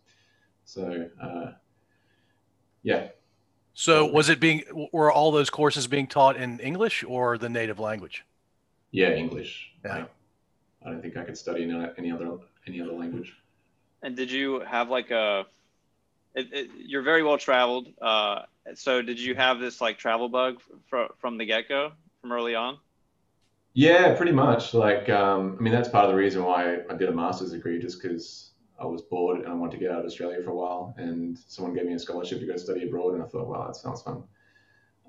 So, 0.66 1.08
yeah, 2.84 3.08
So 3.76 4.06
was 4.06 4.30
it 4.30 4.40
being? 4.40 4.64
Were 4.92 5.12
all 5.12 5.32
those 5.32 5.50
courses 5.50 5.86
being 5.86 6.08
taught 6.08 6.38
in 6.38 6.60
English 6.60 7.04
or 7.04 7.38
the 7.38 7.50
native 7.50 7.78
language? 7.80 8.26
yeah, 8.92 9.10
English. 9.10 9.72
Yeah. 9.84 9.98
Like, 9.98 10.10
I 10.86 10.90
don't 10.90 11.02
think 11.02 11.18
I 11.18 11.24
could 11.24 11.38
study 11.38 11.64
any 11.64 11.88
any 11.98 12.12
other 12.12 12.38
any 12.66 12.82
other 12.82 12.94
language. 12.94 13.36
And 14.02 14.16
did 14.16 14.32
you 14.32 14.62
have 14.62 14.90
like 14.90 15.12
a? 15.12 15.46
It, 16.34 16.48
it, 16.54 16.70
you're 16.78 17.02
very 17.02 17.22
well 17.22 17.38
traveled. 17.38 17.90
Uh, 18.02 18.44
so 18.74 19.02
did 19.02 19.20
you 19.20 19.36
have 19.36 19.60
this 19.60 19.82
like 19.82 19.98
travel 19.98 20.30
bug 20.30 20.62
from 20.88 21.10
from 21.18 21.38
the 21.38 21.46
get 21.46 21.68
go, 21.68 21.92
from 22.22 22.32
early 22.32 22.56
on? 22.56 22.78
Yeah, 23.74 24.16
pretty 24.16 24.32
much. 24.32 24.74
Like, 24.74 25.10
um, 25.10 25.58
I 25.60 25.62
mean, 25.62 25.74
that's 25.74 25.90
part 25.90 26.06
of 26.06 26.12
the 26.12 26.18
reason 26.18 26.46
why 26.46 26.78
I 26.90 26.96
did 26.96 27.10
a 27.10 27.12
master's 27.12 27.52
degree, 27.52 27.78
just 27.78 28.02
because 28.02 28.52
I 28.80 28.86
was 28.86 29.02
bored 29.02 29.40
and 29.40 29.48
I 29.48 29.54
wanted 29.54 29.74
to 29.74 29.78
get 29.78 29.92
out 29.92 30.00
of 30.00 30.06
Australia 30.06 30.42
for 30.44 30.52
a 30.52 30.56
while. 30.56 30.94
And 30.98 31.38
someone 31.48 31.74
gave 31.74 31.86
me 31.86 31.94
a 31.94 32.00
scholarship 32.00 32.40
to 32.40 32.46
go 32.46 32.58
study 32.58 32.84
abroad, 32.84 33.14
and 33.14 33.24
I 33.24 33.28
thought, 33.28 33.48
wow, 33.48 33.68
that 33.68 33.76
sounds 33.76 34.02
fun. 34.02 34.24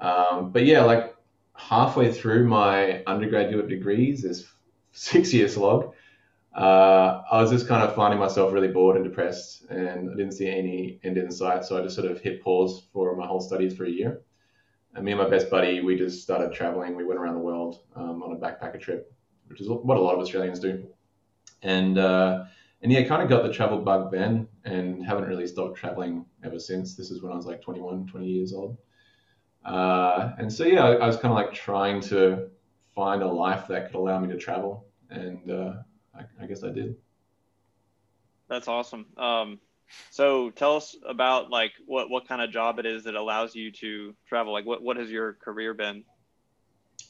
Um, 0.00 0.52
but 0.52 0.64
yeah, 0.64 0.82
like 0.82 1.14
halfway 1.54 2.12
through 2.12 2.46
my 2.46 3.02
undergraduate 3.04 3.68
degrees, 3.68 4.22
this 4.22 4.44
six 4.92 5.32
year 5.32 5.48
slog, 5.48 5.94
uh, 6.54 7.22
I 7.30 7.42
was 7.42 7.50
just 7.50 7.68
kind 7.68 7.82
of 7.82 7.94
finding 7.94 8.18
myself 8.18 8.52
really 8.52 8.68
bored 8.68 8.96
and 8.96 9.04
depressed, 9.04 9.66
and 9.68 10.10
I 10.10 10.14
didn't 10.16 10.32
see 10.32 10.48
any 10.48 11.00
end 11.04 11.18
in 11.18 11.30
sight. 11.30 11.64
So 11.64 11.78
I 11.78 11.82
just 11.82 11.96
sort 11.96 12.10
of 12.10 12.20
hit 12.20 12.42
pause 12.42 12.86
for 12.92 13.14
my 13.14 13.26
whole 13.26 13.40
studies 13.40 13.76
for 13.76 13.84
a 13.84 13.90
year. 13.90 14.22
And 14.94 15.04
me 15.04 15.12
and 15.12 15.20
my 15.20 15.28
best 15.28 15.50
buddy, 15.50 15.82
we 15.82 15.96
just 15.96 16.22
started 16.22 16.54
traveling. 16.54 16.96
We 16.96 17.04
went 17.04 17.20
around 17.20 17.34
the 17.34 17.40
world 17.40 17.80
um, 17.94 18.22
on 18.22 18.32
a 18.32 18.36
backpacker 18.36 18.80
trip, 18.80 19.12
which 19.48 19.60
is 19.60 19.68
what 19.68 19.98
a 19.98 20.00
lot 20.00 20.14
of 20.14 20.20
Australians 20.20 20.58
do. 20.58 20.86
And 21.62 21.98
uh, 21.98 22.44
and 22.86 22.92
yeah, 22.92 23.02
kind 23.02 23.20
of 23.20 23.28
got 23.28 23.42
the 23.42 23.52
travel 23.52 23.78
bug 23.78 24.12
then, 24.12 24.46
and 24.64 25.04
haven't 25.04 25.24
really 25.24 25.48
stopped 25.48 25.76
traveling 25.76 26.24
ever 26.44 26.60
since. 26.60 26.94
This 26.94 27.10
is 27.10 27.20
when 27.20 27.32
I 27.32 27.34
was 27.34 27.44
like 27.44 27.60
21, 27.60 28.06
20 28.06 28.26
years 28.28 28.52
old. 28.52 28.78
Uh, 29.64 30.30
and 30.38 30.52
so 30.52 30.64
yeah, 30.64 30.84
I, 30.84 30.92
I 30.92 31.06
was 31.08 31.16
kind 31.16 31.32
of 31.32 31.34
like 31.34 31.52
trying 31.52 32.00
to 32.02 32.48
find 32.94 33.24
a 33.24 33.26
life 33.26 33.66
that 33.66 33.86
could 33.86 33.96
allow 33.96 34.20
me 34.20 34.28
to 34.28 34.38
travel, 34.38 34.86
and 35.10 35.50
uh, 35.50 35.72
I, 36.14 36.26
I 36.40 36.46
guess 36.46 36.62
I 36.62 36.70
did. 36.70 36.94
That's 38.48 38.68
awesome. 38.68 39.06
Um, 39.16 39.58
so 40.10 40.50
tell 40.50 40.76
us 40.76 40.94
about 41.08 41.50
like 41.50 41.72
what 41.86 42.08
what 42.08 42.28
kind 42.28 42.40
of 42.40 42.52
job 42.52 42.78
it 42.78 42.86
is 42.86 43.02
that 43.02 43.16
allows 43.16 43.56
you 43.56 43.72
to 43.80 44.14
travel. 44.28 44.52
Like 44.52 44.64
what 44.64 44.80
what 44.80 44.96
has 44.96 45.10
your 45.10 45.32
career 45.32 45.74
been? 45.74 46.04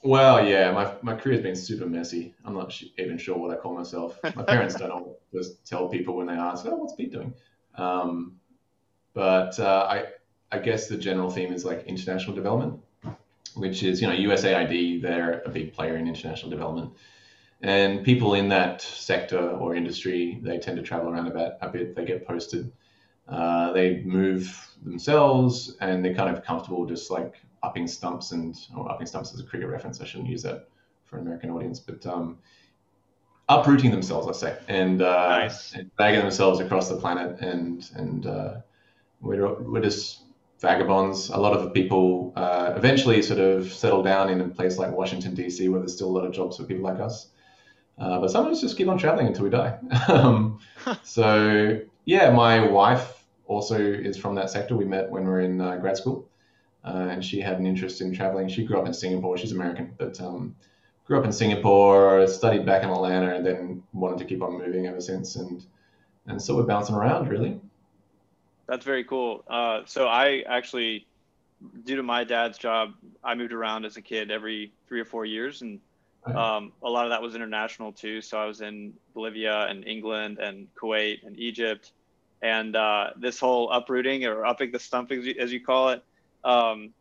Well, 0.02 0.46
yeah, 0.46 0.70
my, 0.70 0.94
my 1.02 1.14
career's 1.16 1.42
been 1.42 1.56
super 1.56 1.86
messy. 1.86 2.34
I'm 2.44 2.54
not 2.54 2.70
sh- 2.70 2.84
even 2.98 3.18
sure 3.18 3.36
what 3.36 3.50
I 3.50 3.60
call 3.60 3.74
myself. 3.74 4.18
My 4.36 4.44
parents 4.44 4.76
don't 4.76 4.90
always 4.90 5.54
tell 5.64 5.88
people 5.88 6.16
when 6.16 6.28
they 6.28 6.34
ask, 6.34 6.64
oh, 6.66 6.76
what's 6.76 6.94
Pete 6.94 7.12
doing? 7.12 7.34
Um, 7.74 8.36
but 9.14 9.58
uh, 9.58 9.86
I, 9.90 10.04
I 10.52 10.58
guess 10.58 10.88
the 10.88 10.96
general 10.96 11.30
theme 11.30 11.52
is 11.52 11.64
like 11.64 11.84
international 11.86 12.36
development, 12.36 12.80
which 13.54 13.82
is, 13.82 14.00
you 14.00 14.06
know, 14.06 14.14
USAID, 14.14 15.02
they're 15.02 15.42
a 15.44 15.48
big 15.48 15.72
player 15.72 15.96
in 15.96 16.06
international 16.06 16.50
development. 16.50 16.92
And 17.62 18.04
people 18.04 18.34
in 18.34 18.48
that 18.50 18.82
sector 18.82 19.38
or 19.38 19.74
industry, 19.74 20.38
they 20.42 20.58
tend 20.58 20.76
to 20.76 20.82
travel 20.82 21.08
around 21.08 21.26
about 21.26 21.54
a 21.62 21.68
bit. 21.68 21.96
They 21.96 22.04
get 22.04 22.26
posted. 22.26 22.70
Uh, 23.26 23.72
they 23.72 24.02
move 24.04 24.68
themselves 24.84 25.76
and 25.80 26.04
they're 26.04 26.14
kind 26.14 26.36
of 26.36 26.44
comfortable 26.44 26.86
just 26.86 27.10
like 27.10 27.34
upping 27.66 27.86
stumps 27.86 28.32
and 28.32 28.54
or 28.76 28.90
upping 28.92 29.06
stumps 29.06 29.32
is 29.32 29.40
a 29.40 29.44
cricket 29.44 29.68
reference. 29.68 30.00
I 30.00 30.04
shouldn't 30.04 30.30
use 30.30 30.42
that 30.42 30.68
for 31.04 31.16
an 31.16 31.22
American 31.26 31.50
audience, 31.50 31.78
but 31.80 32.06
um, 32.06 32.38
uprooting 33.48 33.90
themselves, 33.90 34.26
let's 34.26 34.38
say, 34.40 34.56
and, 34.68 35.02
uh, 35.02 35.38
Nice. 35.40 35.74
and 35.74 35.90
dragging 35.96 36.20
themselves 36.20 36.60
across 36.60 36.88
the 36.88 36.96
planet. 36.96 37.40
And 37.40 37.88
and 37.94 38.26
uh, 38.26 38.54
we're 39.20 39.54
we're 39.62 39.82
just 39.82 40.22
vagabonds. 40.60 41.30
A 41.30 41.36
lot 41.46 41.52
of 41.56 41.72
people 41.74 42.32
uh, 42.36 42.72
eventually 42.76 43.22
sort 43.22 43.40
of 43.40 43.72
settle 43.72 44.02
down 44.02 44.30
in 44.30 44.40
a 44.40 44.48
place 44.48 44.78
like 44.78 44.90
Washington 44.90 45.34
D.C., 45.34 45.68
where 45.68 45.80
there's 45.80 45.94
still 45.94 46.08
a 46.08 46.16
lot 46.18 46.24
of 46.24 46.32
jobs 46.32 46.56
for 46.56 46.64
people 46.64 46.84
like 46.84 47.00
us. 47.00 47.28
Uh, 47.98 48.20
but 48.20 48.30
some 48.30 48.44
of 48.46 48.52
us 48.52 48.60
just 48.60 48.76
keep 48.76 48.88
on 48.88 48.98
traveling 48.98 49.26
until 49.26 49.44
we 49.44 49.50
die. 49.50 49.78
um, 50.08 50.58
so 51.02 51.78
yeah, 52.04 52.30
my 52.30 52.66
wife 52.66 53.24
also 53.46 53.78
is 53.78 54.16
from 54.16 54.34
that 54.34 54.50
sector. 54.50 54.76
We 54.76 54.84
met 54.84 55.10
when 55.10 55.24
we 55.24 55.30
were 55.30 55.40
in 55.40 55.60
uh, 55.60 55.76
grad 55.76 55.96
school, 55.96 56.28
uh, 56.86 57.08
and 57.10 57.24
she 57.24 57.40
had 57.40 57.58
an 57.58 57.66
interest 57.66 58.00
in 58.00 58.14
traveling. 58.14 58.48
She 58.48 58.64
grew 58.64 58.78
up 58.78 58.86
in 58.86 58.94
Singapore. 58.94 59.36
She's 59.36 59.52
American, 59.52 59.92
but 59.98 60.20
um, 60.20 60.54
grew 61.04 61.18
up 61.18 61.24
in 61.24 61.32
Singapore, 61.32 62.26
studied 62.28 62.64
back 62.64 62.84
in 62.84 62.90
Atlanta, 62.90 63.34
and 63.34 63.44
then 63.44 63.82
wanted 63.92 64.18
to 64.18 64.24
keep 64.24 64.42
on 64.42 64.58
moving 64.58 64.86
ever 64.86 65.00
since. 65.00 65.36
And 65.36 65.64
and 66.26 66.40
so 66.40 66.56
we're 66.56 66.64
bouncing 66.64 66.94
around 66.94 67.28
really. 67.28 67.60
That's 68.66 68.84
very 68.84 69.04
cool. 69.04 69.44
Uh, 69.48 69.82
so 69.86 70.08
I 70.08 70.42
actually, 70.48 71.06
due 71.84 71.96
to 71.96 72.02
my 72.02 72.24
dad's 72.24 72.58
job, 72.58 72.94
I 73.22 73.34
moved 73.34 73.52
around 73.52 73.84
as 73.84 73.96
a 73.96 74.02
kid 74.02 74.30
every 74.30 74.72
three 74.88 75.00
or 75.00 75.04
four 75.04 75.24
years, 75.24 75.62
and 75.62 75.80
um, 76.24 76.72
a 76.82 76.90
lot 76.90 77.04
of 77.04 77.10
that 77.10 77.22
was 77.22 77.36
international 77.36 77.92
too. 77.92 78.20
So 78.20 78.38
I 78.38 78.46
was 78.46 78.60
in 78.60 78.92
Bolivia 79.14 79.66
and 79.68 79.86
England 79.86 80.38
and 80.38 80.66
Kuwait 80.74 81.24
and 81.24 81.38
Egypt, 81.38 81.92
and 82.42 82.74
uh, 82.74 83.10
this 83.16 83.38
whole 83.38 83.70
uprooting 83.70 84.24
or 84.24 84.44
upping 84.44 84.72
the 84.72 84.80
stump, 84.80 85.12
as 85.12 85.24
you, 85.24 85.36
as 85.38 85.52
you 85.52 85.60
call 85.60 85.90
it, 85.90 86.04
um, 86.44 86.92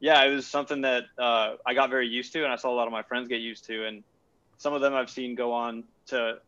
yeah, 0.00 0.22
it 0.24 0.34
was 0.34 0.46
something 0.46 0.82
that 0.82 1.04
uh, 1.18 1.54
I 1.64 1.74
got 1.74 1.90
very 1.90 2.08
used 2.08 2.32
to, 2.34 2.44
and 2.44 2.52
I 2.52 2.56
saw 2.56 2.70
a 2.70 2.76
lot 2.76 2.86
of 2.86 2.92
my 2.92 3.02
friends 3.02 3.28
get 3.28 3.40
used 3.40 3.64
to, 3.66 3.86
and 3.86 4.02
some 4.58 4.72
of 4.72 4.80
them 4.80 4.94
I've 4.94 5.10
seen 5.10 5.34
go 5.34 5.52
on 5.52 5.84
to 6.08 6.38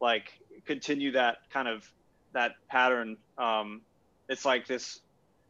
like 0.00 0.32
continue 0.66 1.12
that 1.12 1.38
kind 1.50 1.68
of 1.68 1.90
that 2.32 2.52
pattern. 2.68 3.16
Um, 3.38 3.80
it's 4.28 4.44
like 4.44 4.66
this 4.66 5.00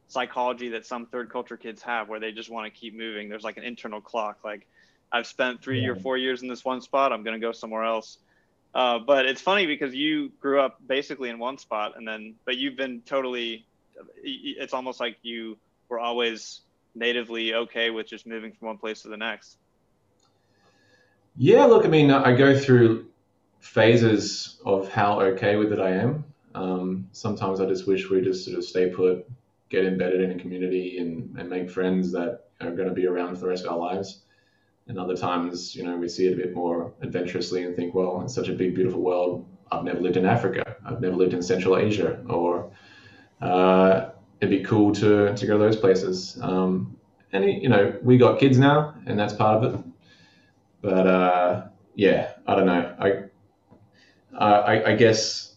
psychology 0.07 0.69
that 0.69 0.85
some 0.85 1.05
third 1.05 1.29
culture 1.29 1.57
kids 1.57 1.81
have 1.83 2.09
where 2.09 2.19
they 2.19 2.31
just 2.31 2.49
want 2.49 2.71
to 2.71 2.79
keep 2.79 2.97
moving. 2.97 3.29
There's 3.29 3.43
like 3.43 3.57
an 3.57 3.63
internal 3.63 4.01
clock. 4.01 4.39
Like 4.43 4.67
I've 5.11 5.27
spent 5.27 5.61
three 5.61 5.85
or 5.85 5.95
four 5.95 6.17
years 6.17 6.41
in 6.41 6.47
this 6.47 6.65
one 6.65 6.81
spot. 6.81 7.13
I'm 7.13 7.23
going 7.23 7.39
to 7.39 7.45
go 7.45 7.51
somewhere 7.51 7.83
else. 7.83 8.17
Uh, 8.73 8.99
but 8.99 9.25
it's 9.25 9.41
funny 9.41 9.65
because 9.65 9.93
you 9.93 10.29
grew 10.39 10.59
up 10.61 10.79
basically 10.85 11.29
in 11.29 11.39
one 11.39 11.57
spot 11.57 11.93
and 11.97 12.07
then, 12.07 12.35
but 12.45 12.57
you've 12.57 12.77
been 12.77 13.01
totally, 13.05 13.65
it's 14.23 14.73
almost 14.73 14.99
like 14.99 15.17
you 15.21 15.57
were 15.91 15.99
always 15.99 16.61
natively 16.95 17.53
okay 17.53 17.91
with 17.91 18.07
just 18.07 18.25
moving 18.25 18.51
from 18.53 18.69
one 18.69 18.77
place 18.77 19.03
to 19.03 19.09
the 19.09 19.17
next. 19.17 19.57
Yeah, 21.37 21.65
look, 21.65 21.85
I 21.85 21.89
mean, 21.89 22.09
I 22.11 22.35
go 22.35 22.57
through 22.57 23.07
phases 23.59 24.59
of 24.65 24.89
how 24.89 25.21
okay 25.21 25.55
with 25.57 25.71
it 25.71 25.79
I 25.79 25.91
am. 25.91 26.25
Um, 26.55 27.07
sometimes 27.11 27.61
I 27.61 27.65
just 27.67 27.87
wish 27.87 28.09
we 28.09 28.21
just 28.21 28.45
sort 28.45 28.57
of 28.57 28.63
stay 28.63 28.89
put, 28.89 29.29
get 29.69 29.85
embedded 29.85 30.21
in 30.21 30.31
a 30.31 30.41
community, 30.41 30.97
and, 30.97 31.37
and 31.37 31.49
make 31.49 31.69
friends 31.69 32.11
that 32.13 32.45
are 32.59 32.71
going 32.71 32.89
to 32.89 32.93
be 32.93 33.07
around 33.07 33.35
for 33.35 33.41
the 33.41 33.47
rest 33.47 33.65
of 33.65 33.71
our 33.71 33.77
lives. 33.77 34.21
And 34.87 34.99
other 34.99 35.15
times, 35.15 35.75
you 35.75 35.83
know, 35.83 35.95
we 35.95 36.09
see 36.09 36.27
it 36.27 36.33
a 36.33 36.35
bit 36.35 36.53
more 36.53 36.91
adventurously 37.01 37.63
and 37.63 37.75
think, 37.75 37.93
well, 37.93 38.21
it's 38.23 38.33
such 38.33 38.49
a 38.49 38.53
big, 38.53 38.75
beautiful 38.75 39.01
world. 39.01 39.45
I've 39.71 39.83
never 39.83 40.01
lived 40.01 40.17
in 40.17 40.25
Africa. 40.25 40.75
I've 40.85 40.99
never 40.99 41.15
lived 41.15 41.33
in 41.33 41.41
Central 41.41 41.77
Asia, 41.77 42.21
or 42.27 42.71
uh, 43.41 44.10
it'd 44.41 44.49
be 44.49 44.63
cool 44.63 44.91
to, 44.95 45.33
to 45.35 45.45
go 45.45 45.53
to 45.57 45.63
those 45.63 45.77
places. 45.77 46.37
Um, 46.41 46.97
and 47.31 47.45
you 47.45 47.69
know, 47.69 47.97
we 48.01 48.17
got 48.17 48.39
kids 48.39 48.57
now, 48.57 48.95
and 49.05 49.17
that's 49.17 49.33
part 49.33 49.63
of 49.63 49.73
it. 49.73 49.85
But 50.81 51.07
uh, 51.07 51.67
yeah, 51.95 52.33
I 52.47 52.55
don't 52.55 52.65
know. 52.65 52.95
I, 52.99 53.23
I 54.37 54.91
I 54.91 54.95
guess 54.95 55.55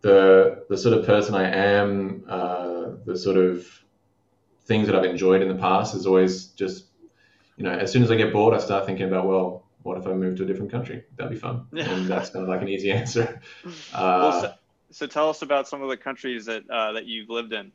the 0.00 0.64
the 0.70 0.78
sort 0.78 0.96
of 0.96 1.04
person 1.04 1.34
I 1.34 1.50
am, 1.50 2.24
uh, 2.28 2.90
the 3.04 3.18
sort 3.18 3.36
of 3.36 3.66
things 4.64 4.86
that 4.86 4.96
I've 4.96 5.04
enjoyed 5.04 5.42
in 5.42 5.48
the 5.48 5.56
past 5.56 5.94
is 5.94 6.06
always 6.06 6.46
just, 6.46 6.86
you 7.56 7.64
know, 7.64 7.72
as 7.72 7.92
soon 7.92 8.02
as 8.02 8.10
I 8.10 8.16
get 8.16 8.32
bored, 8.32 8.54
I 8.54 8.58
start 8.58 8.86
thinking 8.86 9.08
about, 9.08 9.26
well, 9.26 9.66
what 9.82 9.98
if 9.98 10.06
I 10.06 10.12
move 10.12 10.36
to 10.36 10.44
a 10.44 10.46
different 10.46 10.70
country? 10.70 11.02
That'd 11.16 11.32
be 11.32 11.38
fun. 11.38 11.66
Yeah. 11.72 11.90
And 11.90 12.06
that's 12.06 12.30
kind 12.30 12.44
of 12.44 12.48
like 12.48 12.62
an 12.62 12.68
easy 12.68 12.92
answer. 12.92 13.40
well, 13.64 13.74
Uh, 13.92 14.40
so, 14.42 14.54
so 14.92 15.06
tell 15.06 15.28
us 15.28 15.42
about 15.42 15.68
some 15.68 15.82
of 15.82 15.88
the 15.88 15.96
countries 15.96 16.46
that 16.46 16.62
uh, 16.70 16.92
that 16.92 17.06
you've 17.06 17.28
lived 17.28 17.52
in. 17.52 17.72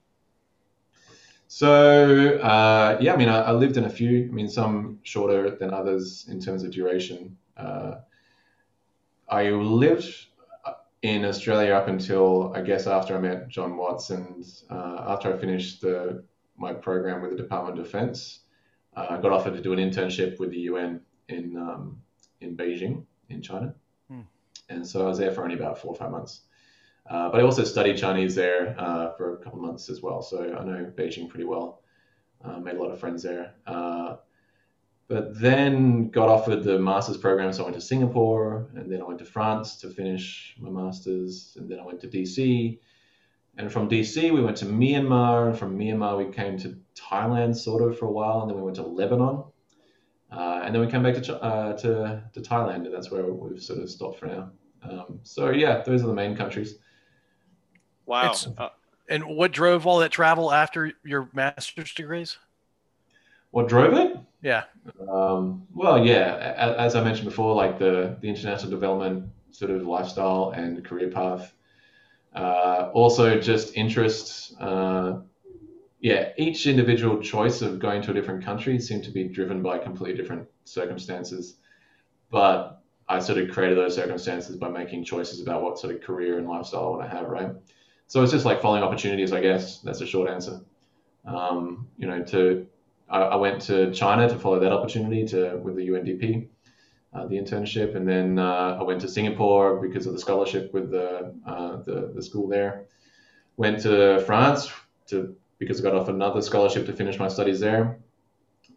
So 1.47 2.37
uh, 2.39 2.97
yeah, 2.99 3.13
I 3.13 3.17
mean, 3.17 3.29
I, 3.29 3.41
I, 3.41 3.51
lived 3.51 3.77
in 3.77 3.85
a 3.85 3.89
few. 3.89 4.23
I 4.23 4.31
mean, 4.31 4.49
some 4.49 4.99
shorter 5.03 5.51
than 5.51 5.73
others 5.73 6.25
in 6.27 6.41
terms 6.41 6.63
of 6.63 6.71
duration. 6.71 7.37
Uh, 7.55 7.95
I 9.29 9.49
lived 9.49 10.27
in 11.01 11.23
Australia 11.23 11.73
up 11.73 11.87
until 11.87 12.51
I 12.55 12.61
guess 12.61 12.87
after 12.87 13.15
I 13.15 13.19
met 13.19 13.47
John 13.47 13.77
Watts 13.77 14.09
and 14.09 14.43
uh, 14.71 15.05
after 15.07 15.33
I 15.33 15.37
finished 15.37 15.81
the, 15.81 16.23
my 16.57 16.73
program 16.73 17.21
with 17.21 17.31
the 17.31 17.37
Department 17.37 17.77
of 17.77 17.85
Defense. 17.85 18.39
Uh, 18.95 19.07
I 19.11 19.21
got 19.21 19.31
offered 19.31 19.53
to 19.53 19.61
do 19.61 19.71
an 19.73 19.79
internship 19.79 20.39
with 20.39 20.49
the 20.49 20.61
UN 20.71 21.01
in 21.29 21.57
um, 21.57 22.01
in 22.41 22.57
Beijing 22.57 23.05
in 23.29 23.41
China, 23.41 23.75
hmm. 24.09 24.21
and 24.69 24.87
so 24.87 25.05
I 25.05 25.09
was 25.09 25.17
there 25.17 25.31
for 25.31 25.43
only 25.43 25.55
about 25.55 25.77
four 25.77 25.91
or 25.91 25.95
five 25.95 26.11
months. 26.11 26.41
Uh, 27.09 27.29
but 27.29 27.39
I 27.39 27.43
also 27.43 27.63
studied 27.63 27.97
Chinese 27.97 28.33
there 28.33 28.75
uh, 28.79 29.11
for 29.15 29.35
a 29.35 29.37
couple 29.37 29.59
months 29.59 29.89
as 29.89 30.01
well, 30.01 30.21
so 30.21 30.43
I 30.43 30.63
know 30.63 30.91
Beijing 30.95 31.29
pretty 31.29 31.45
well. 31.45 31.81
Uh, 32.43 32.59
made 32.59 32.75
a 32.75 32.81
lot 32.81 32.91
of 32.91 32.99
friends 32.99 33.23
there. 33.23 33.53
Uh, 33.65 34.15
but 35.07 35.39
then 35.39 36.09
got 36.09 36.29
offered 36.29 36.63
the 36.63 36.79
master's 36.79 37.17
program, 37.17 37.53
so 37.53 37.61
I 37.61 37.65
went 37.65 37.75
to 37.75 37.81
Singapore, 37.81 38.69
and 38.75 38.91
then 38.91 39.01
I 39.01 39.03
went 39.03 39.19
to 39.19 39.25
France 39.25 39.75
to 39.77 39.89
finish 39.89 40.55
my 40.59 40.69
master's, 40.69 41.55
and 41.59 41.69
then 41.69 41.79
I 41.79 41.85
went 41.85 42.01
to 42.01 42.07
DC. 42.07 42.79
And 43.57 43.71
from 43.71 43.87
DC, 43.87 44.33
we 44.33 44.41
went 44.41 44.57
to 44.57 44.65
Myanmar, 44.65 45.49
and 45.49 45.57
from 45.57 45.77
Myanmar, 45.77 46.17
we 46.17 46.33
came 46.33 46.57
to 46.59 46.75
Thailand 46.95 47.55
sort 47.55 47.83
of 47.83 47.99
for 47.99 48.05
a 48.05 48.11
while, 48.11 48.41
and 48.41 48.49
then 48.49 48.57
we 48.57 48.63
went 48.63 48.77
to 48.77 48.83
Lebanon. 48.83 49.43
Uh, 50.31 50.61
and 50.63 50.73
then 50.73 50.81
we 50.81 50.87
came 50.87 51.03
back 51.03 51.21
to, 51.21 51.41
uh, 51.41 51.77
to, 51.77 52.23
to 52.33 52.41
Thailand, 52.41 52.85
and 52.85 52.93
that's 52.93 53.11
where 53.11 53.25
we've 53.25 53.61
sort 53.61 53.79
of 53.79 53.89
stopped 53.89 54.19
for 54.19 54.25
now. 54.25 54.51
Um, 54.81 55.19
so, 55.21 55.51
yeah, 55.51 55.83
those 55.83 56.03
are 56.03 56.07
the 56.07 56.13
main 56.13 56.35
countries. 56.35 56.79
Wow. 58.05 58.35
Uh, 58.57 58.69
and 59.09 59.25
what 59.25 59.51
drove 59.51 59.85
all 59.85 59.99
that 59.99 60.11
travel 60.11 60.51
after 60.51 60.91
your 61.03 61.29
master's 61.33 61.93
degrees? 61.93 62.37
What 63.51 63.67
drove 63.67 63.93
it? 63.93 64.17
Yeah. 64.41 64.63
Um, 65.09 65.65
well, 65.73 66.05
yeah, 66.05 66.75
as 66.77 66.95
I 66.95 67.03
mentioned 67.03 67.29
before, 67.29 67.55
like 67.55 67.79
the, 67.79 68.17
the 68.21 68.27
international 68.27 68.69
development 68.69 69.29
sort 69.51 69.71
of 69.71 69.87
lifestyle 69.87 70.51
and 70.55 70.83
career 70.83 71.09
path. 71.09 71.53
Uh, 72.35 72.91
also, 72.93 73.39
just 73.39 73.75
interests. 73.75 74.53
Uh, 74.59 75.21
yeah, 76.01 76.33
each 76.37 76.67
individual 76.67 77.21
choice 77.21 77.61
of 77.61 77.79
going 77.79 78.01
to 78.03 78.11
a 78.11 78.13
different 78.13 78.43
country 78.43 78.77
seemed 78.79 79.03
to 79.05 79.11
be 79.11 79.23
driven 79.23 79.61
by 79.63 79.77
completely 79.77 80.21
different 80.21 80.47
circumstances. 80.65 81.55
But 82.29 82.81
I 83.07 83.19
sort 83.19 83.37
of 83.39 83.51
created 83.51 83.77
those 83.77 83.95
circumstances 83.95 84.57
by 84.57 84.69
making 84.69 85.05
choices 85.05 85.41
about 85.41 85.61
what 85.63 85.79
sort 85.79 85.95
of 85.95 86.01
career 86.01 86.37
and 86.37 86.47
lifestyle 86.47 86.85
I 86.85 86.89
want 86.89 87.01
to 87.03 87.17
have, 87.17 87.27
right? 87.27 87.51
So 88.07 88.21
it's 88.21 88.31
just 88.31 88.45
like 88.45 88.61
following 88.61 88.83
opportunities, 88.83 89.33
I 89.33 89.41
guess. 89.41 89.79
That's 89.79 90.01
a 90.01 90.05
short 90.05 90.29
answer. 90.29 90.61
Um, 91.25 91.87
you 91.97 92.07
know, 92.07 92.23
to 92.23 92.67
I, 93.09 93.19
I, 93.19 93.35
went 93.35 93.61
to 93.63 93.91
China 93.93 94.29
to 94.29 94.37
follow 94.37 94.59
that 94.59 94.71
opportunity 94.71 95.25
to 95.27 95.57
with 95.57 95.75
the 95.75 95.87
UNDP, 95.87 96.47
uh, 97.13 97.25
the 97.25 97.35
internship, 97.35 97.95
and 97.95 98.07
then 98.07 98.37
uh, 98.37 98.77
I 98.79 98.83
went 98.83 99.01
to 99.01 99.07
Singapore 99.07 99.81
because 99.81 100.05
of 100.05 100.13
the 100.13 100.19
scholarship 100.19 100.73
with 100.73 100.91
the, 100.91 101.33
uh, 101.45 101.77
the, 101.77 102.11
the 102.13 102.21
school 102.21 102.47
there. 102.47 102.85
Went 103.57 103.81
to 103.81 104.23
France 104.25 104.71
to 105.07 105.35
because 105.57 105.79
I 105.79 105.83
got 105.83 105.95
offered 105.95 106.15
another 106.15 106.41
scholarship 106.41 106.85
to 106.87 106.93
finish 106.93 107.17
my 107.17 107.27
studies 107.27 107.59
there. 107.59 107.99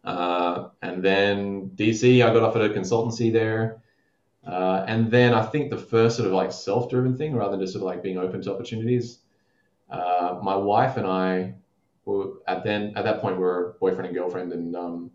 Uh, 0.05 0.69
and 0.81 1.03
then 1.03 1.71
DC, 1.75 2.25
I 2.25 2.33
got 2.33 2.43
offered 2.43 2.71
a 2.71 2.75
consultancy 2.75 3.33
there. 3.33 3.83
Uh, 4.47 4.85
and 4.87 5.11
then 5.11 5.35
I 5.35 5.45
think 5.45 5.71
the 5.71 5.79
first 5.79 6.17
sort 6.17 6.27
of 6.27 6.33
like 6.33 6.53
self-driven 6.53 7.17
thing, 7.17 7.35
rather 7.35 7.53
than 7.53 7.61
just 7.61 7.73
sort 7.73 7.83
of 7.83 7.87
like 7.87 8.03
being 8.03 8.19
open 8.19 8.41
to 8.43 8.55
opportunities, 8.55 9.19
uh, 9.91 10.39
my 10.43 10.57
wife 10.57 10.97
and 10.97 11.07
I 11.07 11.55
were 12.05 12.35
at 12.47 12.65
then 12.65 12.93
at 12.97 13.05
that 13.05 13.21
point 13.21 13.37
we 13.37 13.43
were 13.43 13.77
boyfriend 13.81 14.07
and 14.07 14.17
girlfriend, 14.17 14.53
and 14.53 14.77
um, 14.77 15.11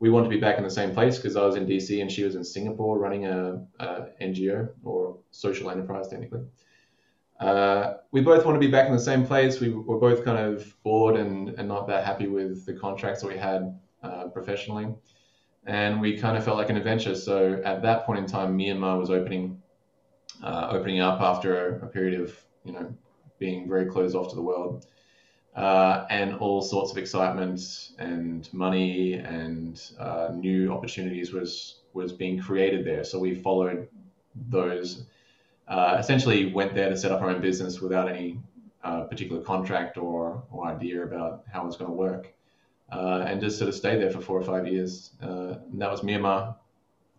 we 0.00 0.10
wanted 0.10 0.24
to 0.24 0.34
be 0.34 0.40
back 0.40 0.58
in 0.58 0.64
the 0.64 0.70
same 0.70 0.92
place 0.92 1.16
because 1.16 1.36
I 1.36 1.44
was 1.44 1.56
in 1.56 1.66
DC 1.66 2.00
and 2.00 2.10
she 2.10 2.24
was 2.24 2.34
in 2.36 2.44
Singapore 2.44 2.98
running 2.98 3.26
a, 3.26 3.64
a 3.80 4.06
NGO 4.20 4.70
or 4.84 5.18
social 5.30 5.70
enterprise 5.70 6.08
technically. 6.08 6.42
Uh, 7.40 7.94
we 8.10 8.20
both 8.20 8.44
want 8.44 8.56
to 8.56 8.60
be 8.60 8.70
back 8.70 8.86
in 8.86 8.92
the 8.92 9.00
same 9.00 9.24
place. 9.24 9.60
We 9.60 9.70
were 9.70 9.98
both 9.98 10.24
kind 10.24 10.38
of 10.38 10.74
bored 10.82 11.16
and, 11.16 11.50
and 11.50 11.68
not 11.68 11.86
that 11.88 12.04
happy 12.04 12.26
with 12.26 12.66
the 12.66 12.74
contracts 12.74 13.22
that 13.22 13.28
we 13.28 13.36
had 13.36 13.78
uh, 14.02 14.28
professionally 14.28 14.94
and 15.68 16.00
we 16.00 16.16
kind 16.16 16.36
of 16.36 16.44
felt 16.44 16.56
like 16.56 16.70
an 16.70 16.76
adventure. 16.76 17.14
So 17.14 17.60
at 17.64 17.82
that 17.82 18.06
point 18.06 18.18
in 18.18 18.26
time, 18.26 18.58
Myanmar 18.58 18.98
was 18.98 19.10
opening, 19.10 19.62
uh, 20.42 20.68
opening 20.70 21.00
up 21.00 21.20
after 21.20 21.76
a 21.76 21.86
period 21.86 22.20
of 22.20 22.34
you 22.64 22.72
know 22.72 22.94
being 23.38 23.68
very 23.68 23.86
closed 23.86 24.16
off 24.16 24.30
to 24.30 24.34
the 24.34 24.42
world, 24.42 24.86
uh, 25.54 26.06
and 26.08 26.34
all 26.36 26.62
sorts 26.62 26.90
of 26.90 26.96
excitement 26.96 27.60
and 27.98 28.52
money 28.52 29.14
and 29.14 29.92
uh, 30.00 30.30
new 30.34 30.72
opportunities 30.72 31.32
was 31.32 31.82
was 31.92 32.12
being 32.12 32.40
created 32.40 32.84
there. 32.84 33.04
So 33.04 33.18
we 33.18 33.34
followed 33.34 33.88
those. 34.34 35.06
Uh, 35.68 35.96
essentially, 35.98 36.50
went 36.50 36.74
there 36.74 36.88
to 36.88 36.96
set 36.96 37.12
up 37.12 37.20
our 37.20 37.28
own 37.28 37.42
business 37.42 37.78
without 37.78 38.08
any 38.08 38.40
uh, 38.82 39.02
particular 39.02 39.42
contract 39.42 39.98
or, 39.98 40.42
or 40.50 40.66
idea 40.66 41.02
about 41.02 41.42
how 41.52 41.60
it 41.62 41.66
was 41.66 41.76
going 41.76 41.90
to 41.90 41.94
work 41.94 42.32
uh, 42.90 43.24
and 43.26 43.40
just 43.40 43.58
sort 43.58 43.68
of 43.68 43.74
stayed 43.74 44.00
there 44.00 44.10
for 44.10 44.20
four 44.20 44.38
or 44.38 44.42
five 44.42 44.66
years. 44.66 45.10
Uh, 45.22 45.56
and 45.70 45.80
that 45.80 45.90
was 45.90 46.00
Myanmar. 46.00 46.56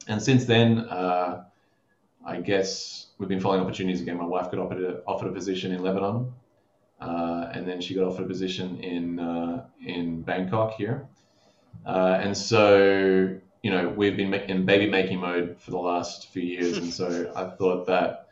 And 0.07 0.21
since 0.21 0.45
then, 0.45 0.79
uh, 0.79 1.43
I 2.25 2.41
guess 2.41 3.07
we've 3.17 3.29
been 3.29 3.39
following 3.39 3.61
opportunities 3.61 4.01
again. 4.01 4.17
My 4.17 4.25
wife 4.25 4.51
got 4.51 4.59
offered 4.59 4.83
a, 4.83 5.01
offered 5.05 5.29
a 5.29 5.31
position 5.31 5.71
in 5.71 5.83
Lebanon, 5.83 6.33
uh, 6.99 7.49
and 7.53 7.67
then 7.67 7.81
she 7.81 7.93
got 7.93 8.05
offered 8.05 8.25
a 8.25 8.27
position 8.27 8.79
in 8.83 9.19
uh, 9.19 9.65
in 9.85 10.21
Bangkok 10.21 10.73
here. 10.73 11.07
Uh, 11.85 12.19
and 12.21 12.35
so, 12.35 13.39
you 13.61 13.71
know, 13.71 13.89
we've 13.89 14.17
been 14.17 14.33
in 14.33 14.65
baby 14.65 14.89
making 14.89 15.19
mode 15.19 15.57
for 15.59 15.71
the 15.71 15.77
last 15.77 16.29
few 16.29 16.43
years, 16.43 16.77
and 16.77 16.93
so 16.93 17.31
I 17.35 17.45
thought 17.45 17.87
that 17.87 18.27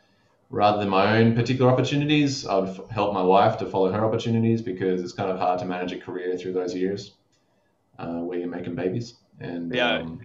rather 0.50 0.78
than 0.78 0.88
my 0.88 1.18
own 1.18 1.34
particular 1.34 1.70
opportunities, 1.70 2.46
I 2.46 2.56
would 2.56 2.80
help 2.90 3.14
my 3.14 3.22
wife 3.22 3.58
to 3.58 3.66
follow 3.66 3.92
her 3.92 4.04
opportunities 4.04 4.62
because 4.62 5.02
it's 5.02 5.12
kind 5.12 5.30
of 5.30 5.38
hard 5.38 5.60
to 5.60 5.66
manage 5.66 5.92
a 5.92 5.98
career 5.98 6.36
through 6.36 6.54
those 6.54 6.74
years 6.74 7.12
uh, 7.98 8.20
where 8.20 8.38
you're 8.38 8.48
making 8.48 8.74
babies. 8.74 9.14
And 9.40 9.74
yeah, 9.74 9.98
um, 9.98 10.20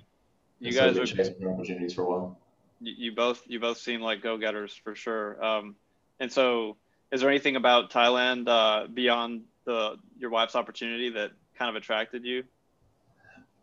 you 0.60 0.72
guys 0.72 0.98
are 0.98 1.06
chasing 1.06 1.48
opportunities 1.48 1.94
for 1.94 2.04
a 2.04 2.10
while. 2.10 2.40
You, 2.82 2.94
you 2.98 3.12
both 3.16 3.44
you 3.48 3.60
both 3.60 3.78
seem 3.78 4.02
like 4.02 4.22
go 4.22 4.38
getters 4.38 4.74
for 4.74 4.96
sure. 4.96 5.44
Um, 5.44 5.76
and 6.20 6.32
so, 6.32 6.78
is 7.12 7.22
there 7.22 7.30
anything 7.30 7.56
about 7.56 7.92
Thailand 7.92 8.48
uh, 8.48 8.88
beyond 8.88 9.44
the 9.66 9.98
your 10.18 10.30
wife's 10.30 10.56
opportunity 10.56 11.10
that 11.12 11.32
kind 11.58 11.70
of 11.70 11.76
attracted 11.76 12.24
you? 12.26 12.44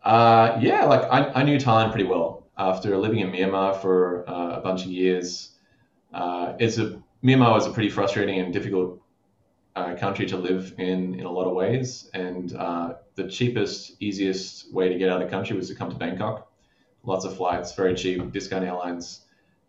Uh, 0.03 0.57
yeah, 0.61 0.85
like 0.85 1.03
I, 1.03 1.41
I 1.41 1.43
knew 1.43 1.57
Thailand 1.57 1.91
pretty 1.91 2.07
well 2.07 2.47
after 2.57 2.97
living 2.97 3.19
in 3.19 3.31
Myanmar 3.31 3.81
for 3.81 4.27
uh, 4.29 4.57
a 4.57 4.61
bunch 4.61 4.83
of 4.83 4.91
years. 4.91 5.49
Uh, 6.13 6.53
it's 6.59 6.77
a 6.77 7.01
Myanmar 7.23 7.51
was 7.51 7.67
a 7.67 7.71
pretty 7.71 7.89
frustrating 7.89 8.39
and 8.39 8.51
difficult 8.53 9.00
uh, 9.75 9.95
country 9.95 10.25
to 10.27 10.37
live 10.37 10.73
in 10.77 11.15
in 11.19 11.25
a 11.25 11.31
lot 11.31 11.47
of 11.47 11.53
ways. 11.53 12.09
And 12.13 12.55
uh, 12.55 12.95
the 13.15 13.27
cheapest, 13.27 14.01
easiest 14.01 14.73
way 14.73 14.89
to 14.89 14.97
get 14.97 15.09
out 15.09 15.21
of 15.21 15.27
the 15.27 15.31
country 15.35 15.55
was 15.55 15.67
to 15.69 15.75
come 15.75 15.89
to 15.89 15.95
Bangkok. 15.95 16.51
Lots 17.03 17.25
of 17.25 17.35
flights, 17.35 17.73
very 17.73 17.95
cheap, 17.95 18.31
discount 18.31 18.63
airlines. 18.63 19.21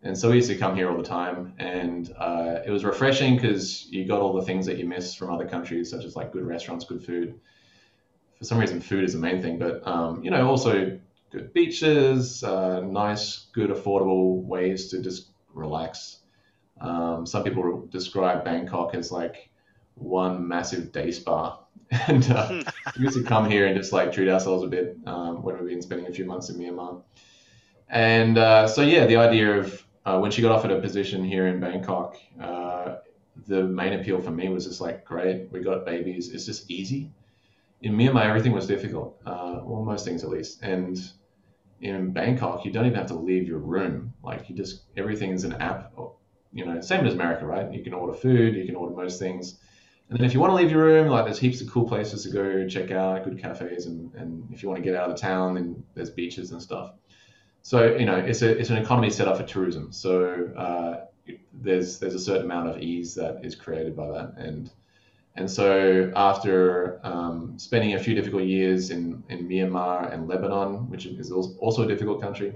And 0.03 0.17
so 0.17 0.29
we 0.29 0.35
used 0.35 0.49
to 0.49 0.57
come 0.57 0.75
here 0.75 0.89
all 0.89 0.97
the 0.97 1.03
time. 1.03 1.53
And 1.57 2.13
uh, 2.17 2.59
it 2.65 2.69
was 2.69 2.83
refreshing 2.83 3.35
because 3.35 3.87
you 3.89 4.05
got 4.05 4.21
all 4.21 4.33
the 4.33 4.43
things 4.43 4.65
that 4.65 4.77
you 4.77 4.85
miss 4.85 5.15
from 5.15 5.31
other 5.31 5.47
countries, 5.47 5.89
such 5.89 6.03
as 6.03 6.15
like 6.15 6.31
good 6.33 6.45
restaurants, 6.45 6.85
good 6.85 7.03
food. 7.03 7.39
For 8.37 8.45
some 8.45 8.57
reason, 8.57 8.81
food 8.81 9.05
is 9.05 9.13
the 9.13 9.19
main 9.19 9.41
thing, 9.41 9.57
but 9.57 9.85
um, 9.87 10.21
you 10.21 10.29
know, 10.29 10.49
also 10.49 10.99
good 11.31 11.53
beaches, 11.53 12.43
uh, 12.43 12.81
nice, 12.81 13.47
good, 13.53 13.69
affordable 13.69 14.43
ways 14.43 14.89
to 14.89 15.01
just 15.01 15.29
relax. 15.53 16.19
Um, 16.81 17.25
some 17.25 17.43
people 17.43 17.87
describe 17.89 18.43
Bangkok 18.43 18.95
as 18.95 19.11
like 19.11 19.49
one 19.95 20.47
massive 20.47 20.91
day 20.91 21.11
spa. 21.11 21.59
And 22.07 22.29
uh, 22.31 22.63
we 22.97 23.03
used 23.03 23.17
to 23.17 23.23
come 23.23 23.49
here 23.49 23.67
and 23.67 23.77
just 23.77 23.93
like 23.93 24.11
treat 24.11 24.27
ourselves 24.27 24.63
a 24.63 24.67
bit 24.67 24.97
um, 25.05 25.43
when 25.43 25.59
we've 25.59 25.69
been 25.69 25.81
spending 25.81 26.07
a 26.07 26.11
few 26.11 26.25
months 26.25 26.49
in 26.49 26.57
Myanmar. 26.57 27.03
And 27.87 28.37
uh, 28.37 28.67
so, 28.67 28.81
yeah, 28.81 29.05
the 29.05 29.17
idea 29.17 29.59
of 29.59 29.85
uh, 30.05 30.17
when 30.17 30.31
she 30.31 30.41
got 30.41 30.51
offered 30.51 30.71
a 30.71 30.81
position 30.81 31.23
here 31.23 31.47
in 31.47 31.59
Bangkok, 31.59 32.17
uh, 32.41 32.95
the 33.45 33.63
main 33.63 33.93
appeal 33.93 34.19
for 34.19 34.31
me 34.31 34.49
was 34.49 34.65
just 34.65 34.81
like, 34.81 35.05
great, 35.05 35.51
we 35.51 35.59
got 35.59 35.85
babies. 35.85 36.33
It's 36.33 36.45
just 36.45 36.71
easy. 36.71 37.11
In 37.81 37.95
Myanmar, 37.95 38.25
everything 38.25 38.53
was 38.53 38.65
difficult, 38.65 39.21
uh, 39.25 39.59
well, 39.61 39.83
most 39.83 40.03
things 40.03 40.23
at 40.23 40.29
least. 40.29 40.63
And 40.63 40.97
in 41.81 42.11
Bangkok, 42.11 42.65
you 42.65 42.71
don't 42.71 42.85
even 42.85 42.97
have 42.97 43.07
to 43.07 43.15
leave 43.15 43.47
your 43.47 43.59
room. 43.59 44.13
Like 44.23 44.49
you 44.49 44.55
just, 44.55 44.83
everything 44.97 45.31
is 45.31 45.43
an 45.43 45.53
app, 45.53 45.93
you 46.53 46.65
know, 46.65 46.81
same 46.81 47.05
as 47.05 47.13
America, 47.13 47.45
right? 47.45 47.71
You 47.71 47.83
can 47.83 47.93
order 47.93 48.13
food, 48.13 48.55
you 48.55 48.65
can 48.65 48.75
order 48.75 48.95
most 48.95 49.19
things 49.19 49.59
and 50.13 50.19
then 50.19 50.27
if 50.27 50.33
you 50.33 50.39
want 50.39 50.51
to 50.51 50.55
leave 50.55 50.69
your 50.69 50.83
room, 50.83 51.07
like 51.07 51.25
there's 51.25 51.39
heaps 51.39 51.59
of 51.61 51.67
cool 51.71 51.87
places 51.87 52.21
to 52.23 52.29
go 52.29 52.67
check 52.67 52.91
out, 52.91 53.23
good 53.23 53.41
cafes, 53.41 53.87
and, 53.87 54.13
and 54.13 54.47
if 54.53 54.61
you 54.61 54.69
want 54.69 54.77
to 54.77 54.83
get 54.87 54.95
out 54.95 55.09
of 55.09 55.15
the 55.15 55.21
town, 55.21 55.55
then 55.55 55.83
there's 55.95 56.11
beaches 56.11 56.51
and 56.51 56.61
stuff. 56.61 56.91
So 57.63 57.95
you 57.95 58.05
know, 58.05 58.17
it's 58.17 58.43
a 58.43 58.49
it's 58.55 58.69
an 58.69 58.77
economy 58.77 59.09
set 59.09 59.27
up 59.27 59.37
for 59.37 59.43
tourism. 59.43 59.91
So 59.91 60.53
uh, 60.55 61.05
there's 61.51 61.97
there's 61.97 62.13
a 62.13 62.19
certain 62.19 62.45
amount 62.45 62.69
of 62.69 62.79
ease 62.79 63.15
that 63.15 63.43
is 63.43 63.55
created 63.55 63.95
by 63.95 64.07
that, 64.11 64.35
and 64.37 64.71
And 65.35 65.49
so 65.49 66.11
after 66.15 66.99
um, 67.03 67.57
spending 67.57 67.95
a 67.95 67.99
few 67.99 68.13
difficult 68.13 68.43
years 68.43 68.91
in, 68.91 69.23
in 69.29 69.47
Myanmar 69.47 70.13
and 70.13 70.27
Lebanon, 70.27 70.89
which 70.89 71.05
is 71.07 71.31
also 71.31 71.83
a 71.83 71.87
difficult 71.87 72.21
country, 72.21 72.53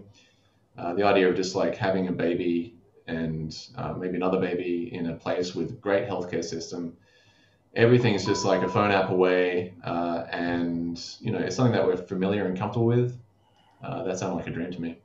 uh, 0.78 0.94
the 0.94 1.04
idea 1.04 1.28
of 1.28 1.36
just 1.36 1.56
like 1.56 1.76
having 1.76 2.08
a 2.08 2.12
baby 2.12 2.76
and 3.08 3.58
uh, 3.78 3.94
maybe 3.94 4.16
another 4.16 4.40
baby 4.40 4.94
in 4.94 5.08
a 5.08 5.16
place 5.16 5.56
with 5.56 5.82
great 5.82 6.08
healthcare 6.08 6.44
system, 6.44 6.96
everything 7.78 8.16
is 8.16 8.26
just 8.26 8.44
like 8.44 8.64
a 8.64 8.68
phone 8.68 8.92
app 8.92 9.12
away, 9.12 9.74
uh, 9.86 10.26
and 10.32 11.00
you 11.22 11.32
know 11.32 11.38
it's 11.38 11.56
something 11.56 11.74
that 11.74 11.86
we're 11.86 11.96
familiar 11.96 12.46
and 12.46 12.58
comfortable 12.58 12.88
with. 12.88 13.18
Uh, 13.82 14.04
that 14.04 14.18
sounded 14.18 14.36
like 14.36 14.48
a 14.48 14.50
dream 14.50 14.72
to 14.72 14.82
me. 14.82 14.98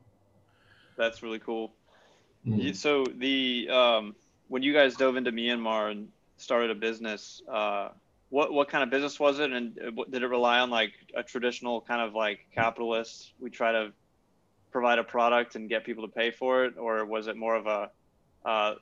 That's 0.97 1.23
really 1.23 1.39
cool. 1.39 1.75
Mm. 2.47 2.75
So 2.75 3.05
the 3.05 3.69
um, 3.71 4.17
when 4.49 4.63
you 4.63 4.73
guys 4.73 4.97
dove 4.97 5.17
into 5.17 5.31
Myanmar 5.31 5.93
and 5.93 6.09
started 6.39 6.71
a 6.71 6.75
business, 6.75 7.43
uh, 7.49 7.91
what 8.31 8.53
what 8.53 8.69
kind 8.69 8.83
of 8.83 8.91
business 8.91 9.21
was 9.21 9.39
it, 9.39 9.53
and 9.53 9.79
uh, 9.79 10.05
did 10.11 10.23
it 10.23 10.27
rely 10.27 10.59
on 10.59 10.71
like 10.71 10.93
a 11.15 11.23
traditional 11.23 11.83
kind 11.83 12.01
of 12.01 12.15
like 12.15 12.41
capitalist? 12.55 13.33
We 13.39 13.51
try 13.51 13.73
to 13.73 13.93
provide 14.73 14.99
a 14.99 15.05
product 15.05 15.55
and 15.55 15.69
get 15.69 15.85
people 15.85 16.09
to 16.09 16.13
pay 16.13 16.31
for 16.31 16.65
it, 16.65 16.79
or 16.79 17.05
was 17.05 17.27
it 17.27 17.37
more 17.37 17.55
of 17.55 17.67
a 17.67 17.91
uh, 18.45 18.75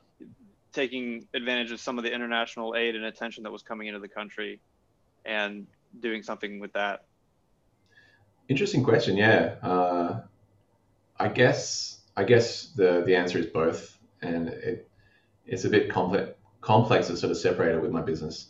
taking 0.72 1.26
advantage 1.34 1.72
of 1.72 1.80
some 1.80 1.98
of 1.98 2.04
the 2.04 2.12
international 2.12 2.74
aid 2.76 2.94
and 2.94 3.04
attention 3.04 3.44
that 3.44 3.52
was 3.52 3.62
coming 3.62 3.88
into 3.88 4.00
the 4.00 4.08
country 4.08 4.60
and 5.24 5.66
doing 5.98 6.22
something 6.22 6.60
with 6.60 6.72
that? 6.72 7.04
Interesting 8.48 8.82
question. 8.82 9.16
Yeah, 9.16 9.56
uh, 9.62 10.20
I 11.18 11.28
guess 11.28 12.00
I 12.16 12.24
guess 12.24 12.66
the 12.72 13.02
the 13.06 13.16
answer 13.16 13.38
is 13.38 13.46
both, 13.46 13.96
and 14.22 14.48
it 14.48 14.88
it's 15.46 15.64
a 15.64 15.68
bit 15.70 15.90
complex 15.90 16.32
complex 16.60 17.06
to 17.06 17.16
sort 17.16 17.30
of 17.30 17.38
separate 17.38 17.74
it 17.74 17.80
with 17.80 17.90
my 17.90 18.02
business. 18.02 18.48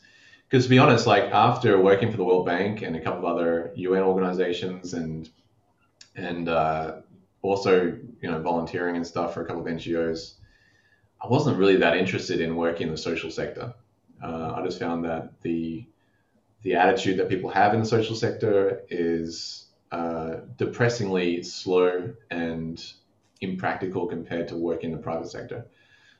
Because 0.49 0.65
to 0.65 0.71
be 0.71 0.79
honest, 0.79 1.07
like 1.07 1.25
after 1.25 1.81
working 1.81 2.11
for 2.11 2.17
the 2.17 2.25
World 2.25 2.47
Bank 2.47 2.83
and 2.83 2.97
a 2.97 3.01
couple 3.01 3.21
of 3.21 3.37
other 3.37 3.73
UN 3.77 4.03
organizations 4.03 4.95
and 4.95 5.29
and 6.17 6.49
uh, 6.49 6.97
also 7.43 7.97
you 8.21 8.31
know 8.31 8.41
volunteering 8.41 8.97
and 8.97 9.07
stuff 9.07 9.35
for 9.35 9.43
a 9.43 9.47
couple 9.47 9.63
of 9.63 9.69
NGOs, 9.69 10.35
I 11.23 11.27
wasn't 11.27 11.59
really 11.59 11.77
that 11.77 11.97
interested 11.97 12.41
in 12.41 12.57
working 12.57 12.87
in 12.89 12.93
the 12.93 12.99
social 12.99 13.31
sector. 13.31 13.75
Uh, 14.23 14.55
I 14.57 14.63
just 14.65 14.79
found 14.79 15.05
that 15.05 15.41
the 15.43 15.87
the 16.63 16.75
attitude 16.75 17.19
that 17.19 17.29
people 17.29 17.49
have 17.49 17.73
in 17.73 17.81
the 17.81 17.87
social 17.87 18.15
sector 18.15 18.83
is 18.91 19.67
uh, 19.93 20.37
depressingly 20.57 21.43
slow 21.43 22.13
and 22.31 22.85
impractical 23.41 24.07
compared 24.07 24.47
to 24.49 24.57
work 24.57 24.85
in 24.85 24.93
the 24.93 24.99
private 24.99 25.31
sector. 25.31 25.67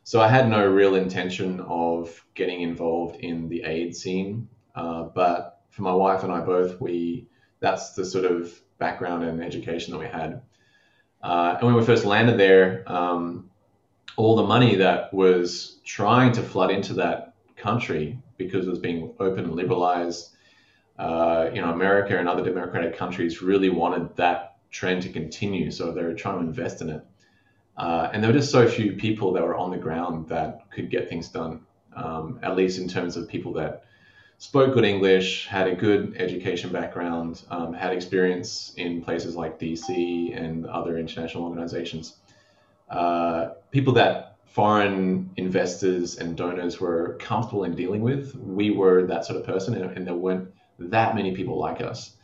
So 0.03 0.21
I 0.21 0.29
had 0.29 0.49
no 0.49 0.67
real 0.67 0.95
intention 0.95 1.61
of 1.61 2.25
getting 2.35 2.63
involved 2.63 3.17
in 3.17 3.51
the 3.51 3.63
aid 3.65 3.95
scene, 3.95 4.49
uh, 4.75 5.05
but 5.05 5.61
for 5.69 5.83
my 5.83 5.93
wife 5.93 6.25
and 6.25 6.33
I 6.33 6.41
both, 6.41 6.81
we 6.81 7.29
that's 7.61 7.93
the 7.93 8.05
sort 8.05 8.25
of 8.25 8.59
background 8.79 9.25
and 9.25 9.43
education 9.45 9.93
that 9.93 9.99
we 9.99 10.07
had. 10.07 10.41
Uh, 11.23 11.57
and 11.59 11.67
when 11.67 11.75
we 11.75 11.85
first 11.85 12.07
landed 12.07 12.39
there, 12.39 12.83
um, 12.87 13.50
all 14.17 14.37
the 14.37 14.43
money 14.43 14.77
that 14.77 15.13
was 15.13 15.81
trying 15.85 16.33
to 16.33 16.43
flood 16.43 16.71
into 16.71 16.95
that 16.95 17.35
country 17.57 18.19
because 18.37 18.67
it 18.67 18.71
was 18.71 18.79
being 18.79 19.13
open 19.21 19.45
and 19.45 19.55
liberalized, 19.55 20.31
uh, 20.99 21.51
you 21.53 21.61
know, 21.61 21.71
America 21.71 22.19
and 22.19 22.29
other 22.29 22.45
democratic 22.45 22.97
countries 22.97 23.43
really 23.43 23.71
wanted 23.71 24.15
that 24.17 24.57
trend 24.71 25.03
to 25.03 25.09
continue, 25.09 25.71
so 25.71 25.93
they 25.93 26.03
were 26.03 26.15
trying 26.15 26.41
to 26.41 26.47
invest 26.47 26.81
in 26.81 26.91
it. 26.91 27.05
Uh, 27.77 28.11
and 28.13 28.23
there 28.23 28.31
were 28.31 28.39
just 28.39 28.51
so 28.51 28.69
few 28.69 28.93
people 28.93 29.33
that 29.33 29.43
were 29.43 29.57
on 29.57 29.71
the 29.71 29.77
ground 29.77 30.29
that 30.29 30.71
could 30.71 30.91
get 30.91 31.09
things 31.09 31.29
done, 31.29 31.61
um, 31.97 32.39
at 32.43 32.57
least 32.57 32.79
in 32.79 32.89
terms 32.89 33.17
of 33.17 33.29
people 33.29 33.53
that 33.55 33.85
spoke 34.39 34.75
good 34.75 34.85
English, 34.85 35.47
had 35.47 35.67
a 35.67 35.75
good 35.75 36.15
education 36.17 36.71
background, 36.71 37.43
um, 37.51 37.73
had 37.73 37.93
experience 37.93 38.73
in 38.77 39.03
places 39.03 39.37
like 39.37 39.59
DC 39.59 40.35
and 40.35 40.67
other 40.67 40.99
international 40.99 41.45
organizations. 41.45 42.17
Uh, 42.91 43.51
people 43.71 43.93
that 43.95 44.37
foreign 44.47 45.31
investors 45.37 46.17
and 46.17 46.37
donors 46.37 46.81
were 46.81 47.17
comfortable 47.21 47.65
in 47.65 47.75
dealing 47.75 48.03
with. 48.03 48.35
We 48.35 48.71
were 48.71 49.07
that 49.07 49.25
sort 49.25 49.39
of 49.39 49.47
person, 49.47 49.75
and, 49.75 49.97
and 49.97 50.07
there 50.07 50.15
weren't 50.15 50.53
that 50.79 51.15
many 51.15 51.35
people 51.35 51.59
like 51.59 51.81
us. 51.81 52.17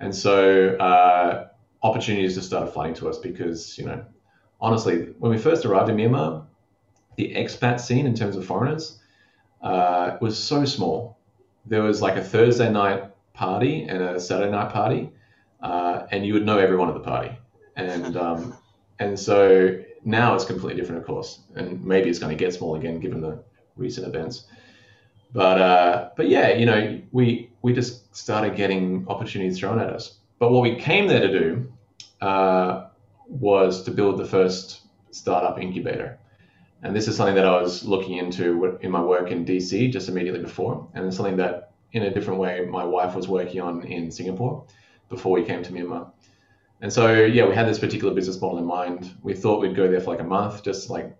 And 0.00 0.14
so 0.14 0.70
uh, 0.76 1.48
opportunities 1.82 2.34
just 2.34 2.46
started 2.46 2.72
flooding 2.72 2.94
to 2.94 3.08
us 3.08 3.18
because, 3.18 3.76
you 3.78 3.84
know, 3.84 4.04
honestly, 4.60 5.14
when 5.18 5.30
we 5.30 5.38
first 5.38 5.64
arrived 5.66 5.90
in 5.90 5.96
Myanmar, 5.96 6.46
the 7.16 7.34
expat 7.34 7.80
scene 7.80 8.06
in 8.06 8.14
terms 8.14 8.36
of 8.36 8.44
foreigners 8.44 8.98
uh, 9.62 10.16
was 10.20 10.42
so 10.42 10.64
small. 10.64 11.18
There 11.66 11.82
was 11.82 12.00
like 12.00 12.16
a 12.16 12.22
Thursday 12.24 12.70
night 12.70 13.10
party 13.34 13.82
and 13.82 14.02
a 14.02 14.20
Saturday 14.20 14.50
night 14.50 14.72
party, 14.72 15.10
uh, 15.60 16.06
and 16.10 16.24
you 16.24 16.34
would 16.34 16.46
know 16.46 16.58
everyone 16.58 16.88
at 16.88 16.94
the 16.94 17.00
party. 17.00 17.36
And 17.74 18.16
um, 18.16 18.56
and 18.98 19.18
so 19.18 19.78
now 20.06 20.36
it's 20.36 20.44
completely 20.44 20.80
different, 20.80 21.00
of 21.00 21.06
course, 21.06 21.40
and 21.56 21.84
maybe 21.84 22.08
it's 22.08 22.20
going 22.20 22.36
to 22.36 22.42
get 22.42 22.54
small 22.54 22.76
again 22.76 23.00
given 23.00 23.20
the 23.20 23.42
recent 23.76 24.06
events. 24.06 24.46
But 25.32 25.60
uh, 25.60 26.10
but 26.16 26.28
yeah, 26.28 26.54
you 26.54 26.64
know, 26.64 27.00
we 27.10 27.50
we 27.60 27.72
just 27.72 28.16
started 28.16 28.56
getting 28.56 29.04
opportunities 29.08 29.58
thrown 29.58 29.80
at 29.80 29.90
us. 29.90 30.18
But 30.38 30.52
what 30.52 30.62
we 30.62 30.76
came 30.76 31.08
there 31.08 31.20
to 31.20 31.38
do 31.38 31.72
uh, 32.20 32.86
was 33.26 33.82
to 33.82 33.90
build 33.90 34.18
the 34.18 34.24
first 34.24 34.82
startup 35.10 35.60
incubator. 35.60 36.18
And 36.82 36.94
this 36.94 37.08
is 37.08 37.16
something 37.16 37.34
that 37.34 37.46
I 37.46 37.60
was 37.60 37.84
looking 37.84 38.18
into 38.18 38.78
in 38.82 38.92
my 38.92 39.00
work 39.00 39.32
in 39.32 39.44
DC 39.44 39.90
just 39.90 40.08
immediately 40.08 40.40
before, 40.40 40.88
and 40.94 41.04
it's 41.04 41.16
something 41.16 41.38
that, 41.38 41.72
in 41.92 42.04
a 42.04 42.14
different 42.14 42.38
way, 42.38 42.64
my 42.64 42.84
wife 42.84 43.16
was 43.16 43.26
working 43.26 43.60
on 43.60 43.82
in 43.82 44.12
Singapore 44.12 44.64
before 45.08 45.32
we 45.32 45.42
came 45.42 45.64
to 45.64 45.72
Myanmar. 45.72 46.12
And 46.80 46.92
so, 46.92 47.24
yeah, 47.24 47.46
we 47.46 47.54
had 47.54 47.66
this 47.66 47.78
particular 47.78 48.14
business 48.14 48.40
model 48.40 48.58
in 48.58 48.66
mind. 48.66 49.14
We 49.22 49.34
thought 49.34 49.60
we'd 49.60 49.76
go 49.76 49.90
there 49.90 50.00
for 50.00 50.10
like 50.10 50.20
a 50.20 50.24
month, 50.24 50.62
just 50.62 50.90
like 50.90 51.16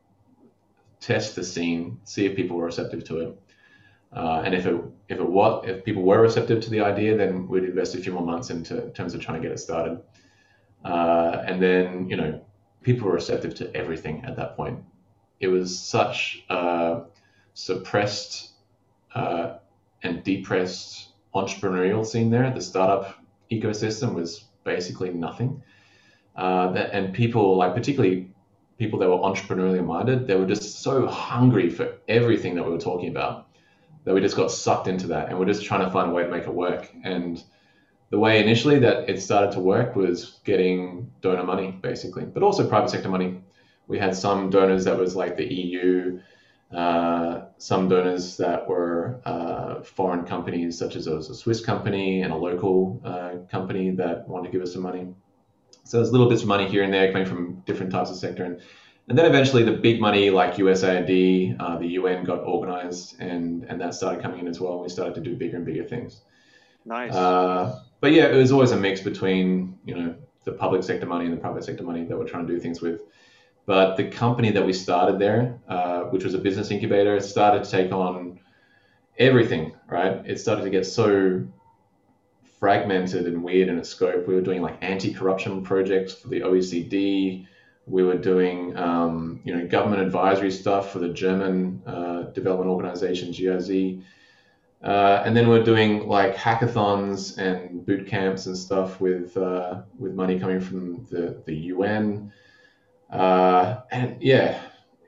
test 1.00 1.34
the 1.34 1.44
scene, 1.44 1.98
see 2.04 2.26
if 2.26 2.36
people 2.36 2.56
were 2.56 2.66
receptive 2.66 3.04
to 3.04 3.20
it. 3.20 3.40
Uh, 4.12 4.42
and 4.44 4.54
if 4.54 4.66
it 4.66 4.74
if 5.08 5.18
it 5.18 5.28
was 5.28 5.64
if 5.66 5.84
people 5.84 6.02
were 6.02 6.20
receptive 6.20 6.60
to 6.62 6.70
the 6.70 6.80
idea, 6.80 7.16
then 7.16 7.48
we'd 7.48 7.64
invest 7.64 7.94
a 7.94 7.98
few 7.98 8.12
more 8.12 8.24
months 8.24 8.50
into 8.50 8.90
terms 8.90 9.14
of 9.14 9.20
trying 9.20 9.40
to 9.40 9.48
get 9.48 9.52
it 9.52 9.58
started. 9.58 10.00
Uh, 10.84 11.42
and 11.46 11.60
then, 11.60 12.08
you 12.08 12.16
know, 12.16 12.40
people 12.82 13.06
were 13.06 13.14
receptive 13.14 13.54
to 13.54 13.74
everything 13.74 14.24
at 14.24 14.36
that 14.36 14.56
point. 14.56 14.78
It 15.40 15.48
was 15.48 15.78
such 15.78 16.44
a 16.48 17.02
suppressed 17.54 18.52
uh, 19.14 19.58
and 20.02 20.22
depressed 20.22 21.08
entrepreneurial 21.34 22.06
scene 22.06 22.30
there. 22.30 22.50
The 22.52 22.60
startup 22.60 23.18
ecosystem 23.50 24.14
was 24.14 24.44
basically 24.66 25.10
nothing. 25.10 25.62
Uh, 26.36 26.72
that, 26.72 26.90
and 26.92 27.14
people, 27.14 27.56
like 27.56 27.74
particularly 27.74 28.30
people 28.78 28.98
that 28.98 29.08
were 29.08 29.16
entrepreneurially 29.16 29.84
minded, 29.84 30.26
they 30.26 30.36
were 30.36 30.46
just 30.46 30.82
so 30.82 31.06
hungry 31.06 31.70
for 31.70 31.96
everything 32.08 32.54
that 32.54 32.64
we 32.64 32.70
were 32.70 32.78
talking 32.78 33.08
about 33.08 33.48
that 34.04 34.14
we 34.14 34.20
just 34.20 34.36
got 34.36 34.50
sucked 34.50 34.86
into 34.86 35.06
that 35.08 35.28
and 35.28 35.38
we're 35.38 35.46
just 35.46 35.64
trying 35.64 35.84
to 35.84 35.90
find 35.90 36.10
a 36.10 36.12
way 36.12 36.22
to 36.22 36.30
make 36.30 36.44
it 36.44 36.54
work. 36.54 36.92
And 37.02 37.42
the 38.10 38.18
way 38.18 38.40
initially 38.42 38.78
that 38.80 39.10
it 39.10 39.20
started 39.20 39.50
to 39.52 39.60
work 39.60 39.96
was 39.96 40.38
getting 40.44 41.10
donor 41.22 41.42
money, 41.42 41.72
basically, 41.82 42.24
but 42.24 42.42
also 42.42 42.68
private 42.68 42.90
sector 42.90 43.08
money. 43.08 43.40
We 43.88 43.98
had 43.98 44.14
some 44.14 44.50
donors 44.50 44.84
that 44.84 44.96
was 44.96 45.16
like 45.16 45.36
the 45.36 45.46
EU, 45.52 46.20
uh, 46.72 47.42
some 47.58 47.88
donors 47.88 48.36
that 48.38 48.68
were 48.68 49.20
uh, 49.24 49.82
foreign 49.82 50.24
companies, 50.24 50.78
such 50.78 50.96
as 50.96 51.04
there 51.04 51.14
was 51.14 51.30
a 51.30 51.34
Swiss 51.34 51.64
company 51.64 52.22
and 52.22 52.32
a 52.32 52.36
local 52.36 53.00
uh, 53.04 53.36
company 53.50 53.90
that 53.92 54.28
wanted 54.28 54.50
to 54.50 54.52
give 54.52 54.62
us 54.62 54.72
some 54.72 54.82
money. 54.82 55.06
So 55.84 55.98
there's 55.98 56.10
little 56.10 56.28
bits 56.28 56.42
of 56.42 56.48
money 56.48 56.68
here 56.68 56.82
and 56.82 56.92
there 56.92 57.12
coming 57.12 57.26
from 57.26 57.62
different 57.66 57.92
types 57.92 58.10
of 58.10 58.16
sector. 58.16 58.44
And, 58.44 58.60
and 59.08 59.16
then 59.16 59.26
eventually 59.26 59.62
the 59.62 59.72
big 59.72 60.00
money 60.00 60.30
like 60.30 60.54
USAID, 60.54 61.56
uh, 61.60 61.78
the 61.78 61.86
UN 61.86 62.24
got 62.24 62.40
organized 62.40 63.20
and, 63.20 63.62
and 63.64 63.80
that 63.80 63.94
started 63.94 64.20
coming 64.20 64.40
in 64.40 64.48
as 64.48 64.58
well. 64.58 64.82
We 64.82 64.88
started 64.88 65.14
to 65.14 65.20
do 65.20 65.36
bigger 65.36 65.56
and 65.56 65.64
bigger 65.64 65.84
things. 65.84 66.22
Nice. 66.84 67.12
Uh, 67.12 67.80
but 68.00 68.12
yeah, 68.12 68.26
it 68.26 68.36
was 68.36 68.52
always 68.52 68.70
a 68.70 68.76
mix 68.76 69.00
between 69.00 69.78
you 69.84 69.94
know 69.96 70.14
the 70.44 70.52
public 70.52 70.84
sector 70.84 71.06
money 71.06 71.24
and 71.24 71.34
the 71.34 71.40
private 71.40 71.64
sector 71.64 71.82
money 71.82 72.04
that 72.04 72.16
we're 72.16 72.28
trying 72.28 72.46
to 72.46 72.52
do 72.52 72.60
things 72.60 72.80
with. 72.80 73.02
But 73.66 73.96
the 73.96 74.04
company 74.04 74.52
that 74.52 74.64
we 74.64 74.72
started 74.72 75.18
there, 75.18 75.58
uh, 75.68 76.02
which 76.04 76.24
was 76.24 76.34
a 76.34 76.38
business 76.38 76.70
incubator, 76.70 77.20
started 77.20 77.64
to 77.64 77.70
take 77.70 77.92
on 77.92 78.38
everything. 79.18 79.74
Right, 79.88 80.22
it 80.24 80.38
started 80.38 80.62
to 80.62 80.70
get 80.70 80.86
so 80.86 81.46
fragmented 82.58 83.26
and 83.26 83.42
weird 83.42 83.68
in 83.68 83.78
its 83.78 83.88
scope. 83.90 84.26
We 84.26 84.34
were 84.34 84.40
doing 84.40 84.62
like 84.62 84.78
anti-corruption 84.82 85.62
projects 85.62 86.14
for 86.14 86.28
the 86.28 86.40
OECD. 86.40 87.46
We 87.86 88.02
were 88.02 88.16
doing, 88.16 88.76
um, 88.76 89.40
you 89.44 89.54
know, 89.54 89.66
government 89.66 90.02
advisory 90.02 90.50
stuff 90.50 90.92
for 90.92 90.98
the 90.98 91.10
German 91.10 91.82
uh, 91.86 92.22
development 92.32 92.70
organization 92.70 93.32
GIZ. 93.32 94.02
Uh, 94.82 95.22
and 95.24 95.36
then 95.36 95.48
we're 95.48 95.62
doing 95.62 96.06
like 96.06 96.34
hackathons 96.36 97.38
and 97.38 97.84
boot 97.84 98.06
camps 98.06 98.46
and 98.46 98.56
stuff 98.56 99.00
with 99.00 99.36
uh, 99.36 99.82
with 99.98 100.14
money 100.14 100.38
coming 100.38 100.60
from 100.60 101.04
the 101.10 101.42
the 101.46 101.54
UN. 101.54 102.32
Uh, 103.10 103.80
and 103.90 104.16
yeah, 104.20 104.60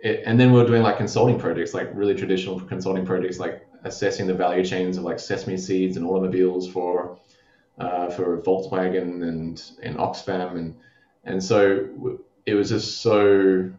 it, 0.02 0.22
and 0.24 0.38
then 0.38 0.52
we're 0.52 0.66
doing 0.66 0.82
like 0.82 0.96
consulting 0.96 1.38
projects, 1.38 1.74
like 1.74 1.90
really 1.94 2.14
traditional 2.14 2.60
consulting 2.60 3.04
projects, 3.04 3.38
like 3.38 3.66
assessing 3.84 4.26
the 4.26 4.34
value 4.34 4.64
chains 4.64 4.96
of 4.96 5.04
like 5.04 5.18
sesame 5.18 5.56
seeds 5.56 5.96
and 5.96 6.06
automobiles 6.06 6.68
for 6.70 7.18
uh, 7.78 8.08
for 8.10 8.40
Volkswagen 8.42 9.26
and 9.28 9.62
and 9.82 9.96
Oxfam. 9.96 10.56
And 10.56 10.76
and 11.24 11.42
so 11.42 12.16
it 12.46 12.54
was 12.54 12.70
just 12.70 13.00
so 13.00 13.70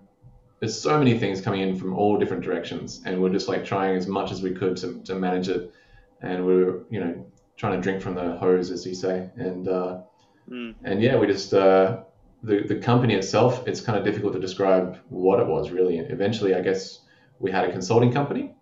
there's 0.60 0.80
so 0.80 0.98
many 1.00 1.18
things 1.18 1.40
coming 1.40 1.62
in 1.62 1.78
from 1.78 1.94
all 1.94 2.18
different 2.18 2.44
directions. 2.44 3.02
And 3.06 3.22
we're 3.22 3.32
just 3.32 3.48
like 3.48 3.64
trying 3.64 3.96
as 3.96 4.08
much 4.08 4.32
as 4.32 4.42
we 4.42 4.52
could 4.52 4.76
to, 4.78 5.02
to 5.04 5.16
manage 5.16 5.48
it. 5.48 5.74
And 6.22 6.46
we 6.46 6.54
are 6.54 6.84
you 6.90 7.00
know 7.00 7.26
trying 7.56 7.74
to 7.74 7.82
drink 7.82 8.02
from 8.02 8.16
the 8.16 8.36
hose 8.38 8.72
as 8.72 8.86
you 8.86 8.94
say. 8.94 9.30
And 9.38 9.68
uh, 9.68 10.02
mm. 10.50 10.76
and 10.84 11.02
yeah 11.02 11.18
we 11.18 11.28
just 11.28 11.54
uh, 11.54 12.04
the, 12.44 12.62
the 12.62 12.76
company 12.76 13.16
itself 13.16 13.68
it's 13.68 13.82
kind 13.82 13.98
of 13.98 14.04
difficult 14.04 14.34
to 14.34 14.40
describe 14.40 14.98
what 15.10 15.40
it 15.40 15.48
was 15.48 15.72
really 15.72 15.98
eventually 15.98 16.56
i 16.56 16.62
guess 16.62 17.00
we 17.40 17.52
had 17.52 17.66
a 17.66 17.72
consulting 17.72 18.12
company 18.12 18.54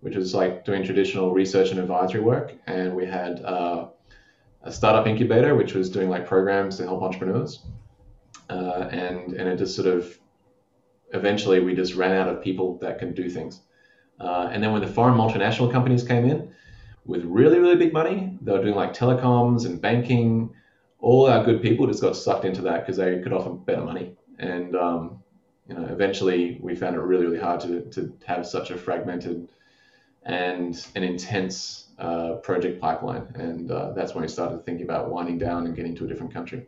which 0.00 0.16
was 0.16 0.34
like 0.34 0.64
doing 0.64 0.84
traditional 0.84 1.32
research 1.32 1.70
and 1.70 1.80
advisory 1.80 2.20
work 2.20 2.54
and 2.66 2.94
we 2.94 3.04
had 3.04 3.42
uh, 3.44 3.88
a 4.62 4.72
startup 4.72 5.06
incubator 5.06 5.54
which 5.54 5.74
was 5.74 5.90
doing 5.90 6.08
like 6.08 6.26
programs 6.26 6.76
to 6.76 6.84
help 6.84 7.02
entrepreneurs 7.02 7.66
uh, 8.50 8.88
and 8.90 9.34
and 9.34 9.48
it 9.48 9.56
just 9.56 9.74
sort 9.74 9.88
of 9.88 10.18
eventually 11.12 11.60
we 11.60 11.74
just 11.74 11.94
ran 11.94 12.12
out 12.12 12.28
of 12.28 12.42
people 12.42 12.78
that 12.78 12.98
can 12.98 13.14
do 13.14 13.28
things. 13.28 13.62
Uh, 14.18 14.48
and 14.50 14.62
then 14.62 14.72
when 14.72 14.80
the 14.80 14.88
foreign 14.88 15.16
multinational 15.16 15.70
companies 15.70 16.02
came 16.02 16.24
in 16.24 16.50
with 17.04 17.24
really, 17.24 17.58
really 17.58 17.76
big 17.76 17.92
money, 17.92 18.36
they 18.40 18.52
were 18.52 18.62
doing 18.62 18.74
like 18.74 18.94
telecoms 18.94 19.66
and 19.66 19.80
banking. 19.80 20.50
All 21.06 21.26
our 21.30 21.44
good 21.44 21.62
people 21.62 21.86
just 21.86 22.02
got 22.02 22.16
sucked 22.16 22.44
into 22.44 22.62
that 22.62 22.80
because 22.80 22.96
they 22.96 23.20
could 23.20 23.32
offer 23.32 23.50
better 23.50 23.84
money. 23.84 24.16
And 24.40 24.74
um, 24.74 25.22
you 25.68 25.74
know, 25.76 25.84
eventually 25.84 26.58
we 26.60 26.74
found 26.74 26.96
it 26.96 27.00
really, 27.00 27.26
really 27.26 27.38
hard 27.38 27.60
to, 27.60 27.82
to 27.92 28.12
have 28.26 28.44
such 28.44 28.70
a 28.70 28.76
fragmented 28.76 29.48
and 30.24 30.84
an 30.96 31.04
intense 31.04 31.90
uh, 32.00 32.34
project 32.42 32.80
pipeline. 32.80 33.26
And 33.34 33.70
uh, 33.70 33.92
that's 33.92 34.14
when 34.14 34.22
we 34.22 34.28
started 34.28 34.66
thinking 34.66 34.84
about 34.84 35.08
winding 35.08 35.38
down 35.38 35.66
and 35.66 35.76
getting 35.76 35.94
to 35.94 36.04
a 36.06 36.08
different 36.08 36.34
country. 36.34 36.66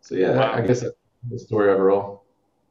So 0.00 0.14
yeah, 0.14 0.36
wow. 0.36 0.52
I 0.54 0.62
guess 0.62 0.80
that's 0.80 0.94
the 1.30 1.38
story 1.38 1.70
overall. 1.70 2.24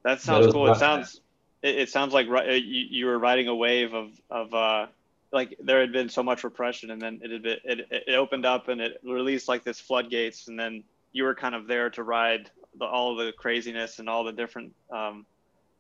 That 0.04 0.19
sounds 0.19 0.51
cool. 0.51 0.71
It 0.71 0.80
sounds 0.80 1.21
it, 1.62 1.75
it, 1.75 1.89
sounds 1.89 2.12
like 2.12 2.28
uh, 2.28 2.41
you, 2.54 2.86
you 2.89 3.06
were 3.06 3.19
riding 3.19 3.47
a 3.49 3.56
wave 3.56 3.93
of 3.93 4.19
of 4.32 4.54
uh, 4.54 4.88
like 5.36 5.56
there 5.60 5.82
had 5.82 5.91
been 5.91 6.10
so 6.10 6.24
much 6.24 6.43
repression, 6.43 6.89
and 6.89 7.02
then 7.02 7.19
it 7.21 7.30
had 7.30 7.43
been, 7.43 7.58
it 7.65 7.88
it 7.91 8.15
opened 8.15 8.45
up 8.45 8.69
and 8.69 8.82
it 8.82 9.00
released 9.04 9.48
like 9.48 9.63
this 9.63 9.80
floodgates, 9.80 10.48
and 10.48 10.58
then 10.58 10.84
you 11.12 11.26
were 11.26 11.36
kind 11.36 11.54
of 11.54 11.67
there 11.67 11.89
to 11.91 12.04
ride 12.04 12.50
the, 12.80 12.86
all 12.86 13.15
the 13.15 13.32
craziness 13.38 14.00
and 14.00 14.10
all 14.10 14.24
the 14.24 14.32
different 14.32 14.74
um, 14.91 15.26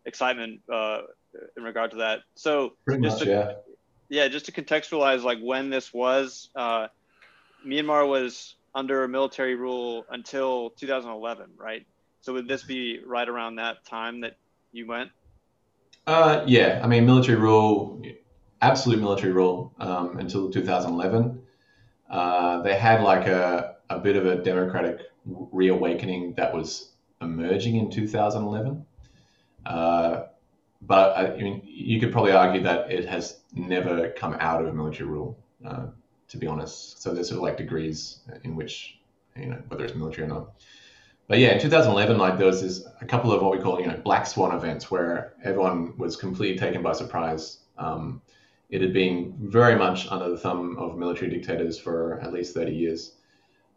excitement 0.05 0.61
uh, 0.71 1.01
in 1.57 1.63
regard 1.63 1.91
to 1.91 1.97
that. 1.97 2.19
So 2.35 2.73
Pretty 2.85 3.01
just 3.01 3.19
much, 3.19 3.25
to, 3.25 3.31
yeah. 3.31 3.51
yeah, 4.09 4.27
just 4.27 4.45
to 4.45 4.51
contextualize 4.51 5.23
like 5.23 5.39
when 5.39 5.69
this 5.69 5.93
was, 5.93 6.49
uh, 6.55 6.87
Myanmar 7.65 8.07
was 8.07 8.55
under 8.73 9.07
military 9.07 9.55
rule 9.55 10.05
until 10.09 10.69
2011, 10.71 11.51
right? 11.57 11.85
So 12.21 12.33
would 12.33 12.47
this 12.47 12.63
be 12.63 12.99
right 13.05 13.27
around 13.27 13.55
that 13.55 13.85
time 13.85 14.21
that 14.21 14.37
you 14.71 14.85
went? 14.87 15.11
Uh, 16.07 16.43
yeah, 16.45 16.81
I 16.83 16.87
mean, 16.87 17.05
military 17.05 17.37
rule, 17.37 18.01
absolute 18.61 18.99
military 18.99 19.33
rule 19.33 19.73
um, 19.79 20.17
until 20.17 20.49
2011. 20.51 21.41
Uh, 22.09 22.61
they 22.61 22.75
had 22.75 23.01
like 23.01 23.27
a, 23.27 23.75
a 23.89 23.99
bit 23.99 24.15
of 24.15 24.25
a 24.25 24.35
democratic 24.35 24.99
reawakening 25.25 26.33
that 26.35 26.53
was 26.53 26.91
emerging 27.21 27.77
in 27.77 27.89
2011. 27.89 28.85
Uh, 29.65 30.23
but 30.81 31.17
I, 31.17 31.33
I, 31.33 31.37
mean, 31.37 31.61
you 31.65 31.99
could 31.99 32.11
probably 32.11 32.31
argue 32.31 32.61
that 32.63 32.91
it 32.91 33.05
has 33.07 33.39
never 33.53 34.09
come 34.11 34.35
out 34.39 34.63
of 34.63 34.75
military 34.75 35.09
rule, 35.09 35.37
uh, 35.65 35.87
to 36.27 36.37
be 36.37 36.45
honest. 36.45 37.01
So 37.01 37.13
there's 37.13 37.29
sort 37.29 37.37
of 37.37 37.43
like 37.43 37.57
degrees 37.57 38.19
in 38.43 38.55
which, 38.55 38.99
you 39.35 39.47
know, 39.47 39.61
whether 39.67 39.85
it's 39.85 39.95
military 39.95 40.27
or 40.27 40.29
not 40.29 40.51
but 41.27 41.39
yeah, 41.39 41.53
in 41.53 41.59
2011, 41.59 42.17
like 42.17 42.37
there 42.37 42.47
was 42.47 42.61
this 42.61 42.85
a 43.01 43.05
couple 43.05 43.31
of 43.31 43.41
what 43.41 43.51
we 43.51 43.59
call 43.59 43.79
you 43.79 43.87
know 43.87 43.97
black 44.03 44.27
swan 44.27 44.55
events 44.55 44.91
where 44.91 45.33
everyone 45.43 45.97
was 45.97 46.15
completely 46.15 46.57
taken 46.57 46.83
by 46.83 46.93
surprise. 46.93 47.59
Um, 47.77 48.21
it 48.69 48.81
had 48.81 48.93
been 48.93 49.35
very 49.39 49.75
much 49.75 50.07
under 50.11 50.29
the 50.29 50.37
thumb 50.37 50.77
of 50.77 50.97
military 50.97 51.29
dictators 51.29 51.77
for 51.77 52.19
at 52.21 52.33
least 52.33 52.53
30 52.53 52.71
years, 52.71 53.13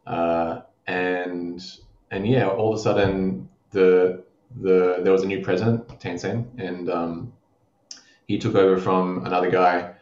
uh, 0.07 0.61
and 0.87 1.63
and 2.11 2.27
yeah, 2.27 2.49
all 2.49 2.73
of 2.73 2.79
a 2.79 2.83
sudden 2.83 3.49
the 3.71 4.25
the 4.61 5.01
there 5.03 5.13
was 5.13 5.23
a 5.23 5.27
new 5.27 5.43
president, 5.43 5.85
Sein, 6.03 6.51
and 6.57 6.89
um, 6.91 7.33
he 8.27 8.39
took 8.39 8.55
over 8.55 8.81
from 8.81 9.27
another 9.27 9.51
guy, 9.51 9.95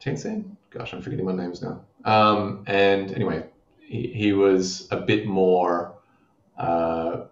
Sein. 0.00 0.56
Gosh, 0.70 0.92
I'm 0.92 1.02
forgetting 1.02 1.24
my 1.24 1.32
names 1.32 1.62
now. 1.62 1.84
Um, 2.04 2.64
and 2.66 3.12
anyway, 3.12 3.46
he, 3.80 4.08
he 4.08 4.32
was 4.32 4.88
a 4.90 4.98
bit 4.98 5.26
more 5.26 5.94
uh, 6.58 7.24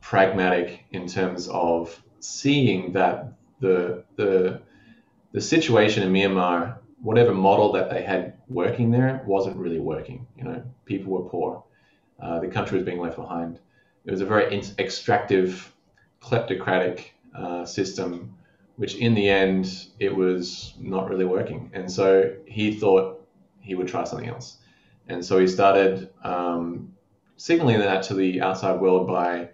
pragmatic 0.00 0.84
in 0.90 1.06
terms 1.06 1.48
of 1.48 2.02
seeing 2.20 2.92
that 2.92 3.32
the 3.60 4.04
the 4.16 4.60
the 5.34 5.40
situation 5.40 6.04
in 6.04 6.12
Myanmar, 6.12 6.78
whatever 7.02 7.34
model 7.34 7.72
that 7.72 7.90
they 7.90 8.02
had 8.02 8.34
working 8.48 8.92
there, 8.92 9.20
wasn't 9.26 9.56
really 9.56 9.80
working. 9.80 10.26
You 10.38 10.44
know, 10.44 10.62
people 10.86 11.12
were 11.12 11.28
poor, 11.28 11.64
uh, 12.20 12.38
the 12.38 12.46
country 12.46 12.78
was 12.78 12.86
being 12.86 13.00
left 13.00 13.16
behind. 13.16 13.58
It 14.04 14.12
was 14.12 14.20
a 14.20 14.26
very 14.26 14.62
extractive, 14.78 15.74
kleptocratic 16.22 17.06
uh, 17.34 17.64
system, 17.64 18.36
which 18.76 18.94
in 18.94 19.14
the 19.14 19.28
end 19.28 19.88
it 19.98 20.14
was 20.14 20.74
not 20.78 21.10
really 21.10 21.24
working. 21.24 21.68
And 21.74 21.90
so 21.90 22.32
he 22.46 22.72
thought 22.72 23.26
he 23.60 23.74
would 23.74 23.88
try 23.88 24.04
something 24.04 24.28
else. 24.28 24.58
And 25.08 25.24
so 25.24 25.40
he 25.40 25.48
started 25.48 26.10
um, 26.22 26.94
signaling 27.36 27.80
that 27.80 28.04
to 28.04 28.14
the 28.14 28.40
outside 28.40 28.80
world 28.80 29.08
by, 29.08 29.48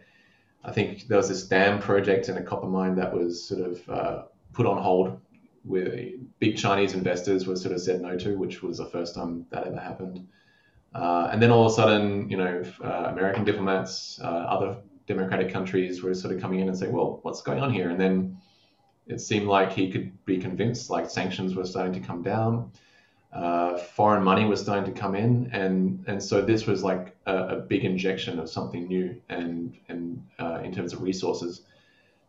I 0.63 0.73
think 0.73 1.09
there 1.09 1.17
was 1.17 1.31
this 1.31 1.45
dam 1.45 1.81
project 1.81 2.29
in 2.29 2.37
a 2.37 2.43
copper 2.43 2.67
mine 2.67 2.97
that 2.97 3.15
was 3.15 3.43
sort 3.43 3.63
of 3.63 3.89
uh, 3.89 4.23
put 4.53 4.67
on 4.67 4.77
hold, 4.77 5.19
where 5.63 6.11
big 6.39 6.57
Chinese 6.57 6.95
investors 6.95 7.47
were 7.47 7.57
sort 7.57 7.75
of 7.75 7.81
said 7.81 8.01
no 8.01 8.17
to, 8.17 8.37
which 8.37 8.63
was 8.63 8.79
the 8.79 8.87
first 8.87 9.15
time 9.15 9.47
that 9.51 9.67
ever 9.67 9.79
happened. 9.79 10.27
Uh, 10.95 11.29
and 11.33 11.41
then 11.41 11.51
all 11.51 11.67
of 11.67 11.73
a 11.73 11.75
sudden, 11.75 12.29
you 12.29 12.37
know, 12.37 12.65
uh, 12.83 13.05
American 13.09 13.45
diplomats, 13.45 14.21
uh, 14.23 14.27
other 14.27 14.77
democratic 15.07 15.53
countries 15.53 16.03
were 16.03 16.15
sort 16.15 16.35
of 16.35 16.41
coming 16.41 16.61
in 16.61 16.69
and 16.69 16.77
saying, 16.77 16.93
well, 16.93 17.21
what's 17.23 17.43
going 17.43 17.61
on 17.61 17.73
here? 17.73 17.91
And 17.91 18.01
then 18.01 18.39
it 19.07 19.21
seemed 19.21 19.47
like 19.47 19.73
he 19.73 19.91
could 19.91 20.25
be 20.25 20.39
convinced, 20.39 20.91
like 20.91 21.09
sanctions 21.09 21.55
were 21.55 21.67
starting 21.67 21.93
to 21.93 22.01
come 22.01 22.23
down 22.23 22.71
uh, 23.33 23.79
foreign 23.79 24.23
money 24.23 24.45
was 24.45 24.61
starting 24.61 24.93
to 24.93 24.99
come 25.01 25.15
in, 25.15 25.49
and 25.53 26.03
and 26.09 26.23
so 26.23 26.43
this 26.43 26.67
was 26.67 26.83
like 26.83 27.17
a, 27.27 27.37
a 27.37 27.57
big 27.57 27.85
injection 27.85 28.41
of 28.41 28.51
something 28.51 28.89
new, 28.89 29.21
and 29.29 29.77
and 29.89 30.23
uh, 30.41 30.61
in 30.65 30.73
terms 30.73 30.93
of 30.93 31.03
resources, 31.03 31.63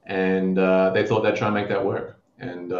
and 0.05 0.59
uh, 0.59 0.91
they 0.91 1.05
thought 1.05 1.21
they'd 1.21 1.35
try 1.35 1.47
and 1.47 1.55
make 1.55 1.69
that 1.69 1.83
work, 1.83 2.19
and 2.37 2.71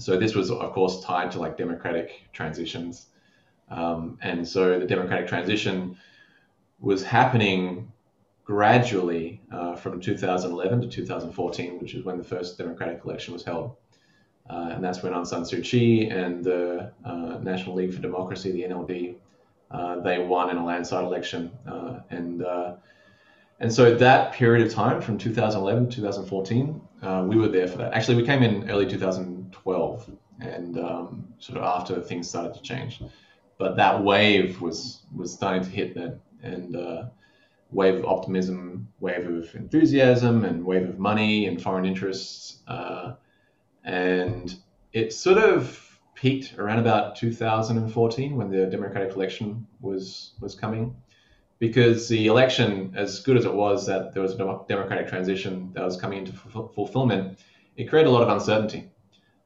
so 0.00 0.18
this 0.18 0.34
was 0.34 0.50
of 0.50 0.72
course 0.72 1.02
tied 1.04 1.30
to 1.32 1.38
like 1.38 1.56
democratic 1.56 2.28
transitions, 2.32 3.06
um, 3.68 4.18
and 4.22 4.46
so 4.46 4.78
the 4.78 4.86
democratic 4.86 5.28
transition 5.28 5.96
was 6.80 7.02
happening 7.02 7.92
gradually 8.44 9.40
uh, 9.52 9.76
from 9.76 10.00
2011 10.00 10.80
to 10.80 10.88
2014, 10.88 11.78
which 11.78 11.94
is 11.94 12.04
when 12.04 12.18
the 12.18 12.24
first 12.24 12.58
democratic 12.58 13.04
election 13.04 13.32
was 13.32 13.44
held. 13.44 13.76
Uh, 14.48 14.70
and 14.72 14.82
that's 14.82 15.02
when 15.02 15.12
Aung 15.12 15.26
San 15.26 15.42
Suu 15.42 15.62
Kyi 15.62 16.08
and 16.08 16.42
the 16.42 16.92
uh, 17.04 17.38
National 17.42 17.76
League 17.76 17.94
for 17.94 18.00
Democracy, 18.00 18.50
the 18.50 18.62
NLD, 18.62 19.14
uh, 19.70 20.00
they 20.00 20.18
won 20.18 20.50
in 20.50 20.56
a 20.56 20.64
landslide 20.64 21.04
election. 21.04 21.52
Uh, 21.64 22.00
and 22.10 22.42
uh, 22.42 22.74
and 23.60 23.72
so 23.72 23.94
that 23.94 24.32
period 24.32 24.66
of 24.66 24.72
time 24.72 25.00
from 25.00 25.18
2011 25.18 25.90
to 25.90 25.96
2014, 25.96 26.80
uh, 27.02 27.24
we 27.28 27.36
were 27.36 27.48
there 27.48 27.68
for 27.68 27.78
that. 27.78 27.92
Actually, 27.92 28.16
we 28.16 28.26
came 28.26 28.42
in 28.42 28.68
early 28.70 28.86
2012, 29.50 30.10
and 30.40 30.78
um, 30.78 31.28
sort 31.38 31.58
of 31.58 31.64
after 31.64 32.00
things 32.00 32.28
started 32.28 32.54
to 32.54 32.62
change. 32.62 33.02
But 33.58 33.76
that 33.76 34.02
wave 34.02 34.60
was 34.60 35.02
was 35.14 35.32
starting 35.32 35.62
to 35.62 35.70
hit 35.70 35.94
then, 35.94 36.20
and 36.42 36.76
wave 37.70 37.96
of 37.96 38.04
optimism, 38.04 38.88
wave 39.00 39.28
of 39.28 39.54
enthusiasm, 39.54 40.44
and 40.44 40.64
wave 40.64 40.88
of 40.88 40.98
money 40.98 41.46
and 41.46 41.62
foreign 41.62 41.84
interests 41.84 42.60
and 43.84 44.56
it 44.92 45.12
sort 45.12 45.38
of 45.38 45.98
peaked 46.14 46.58
around 46.58 46.78
about 46.78 47.16
2014 47.16 48.36
when 48.36 48.50
the 48.50 48.66
Democratic 48.66 49.14
election 49.14 49.66
was 49.80 50.32
was 50.40 50.54
coming, 50.54 50.94
because 51.58 52.08
the 52.08 52.26
election, 52.26 52.92
as 52.96 53.20
good 53.20 53.36
as 53.36 53.44
it 53.44 53.54
was 53.54 53.86
that 53.86 54.12
there 54.12 54.22
was 54.22 54.34
a 54.34 54.60
democratic 54.68 55.08
transition 55.08 55.70
that 55.74 55.84
was 55.84 55.96
coming 55.96 56.18
into 56.18 56.32
f- 56.32 56.74
fulfillment, 56.74 57.38
it 57.76 57.88
created 57.88 58.08
a 58.08 58.12
lot 58.12 58.22
of 58.22 58.28
uncertainty. 58.28 58.90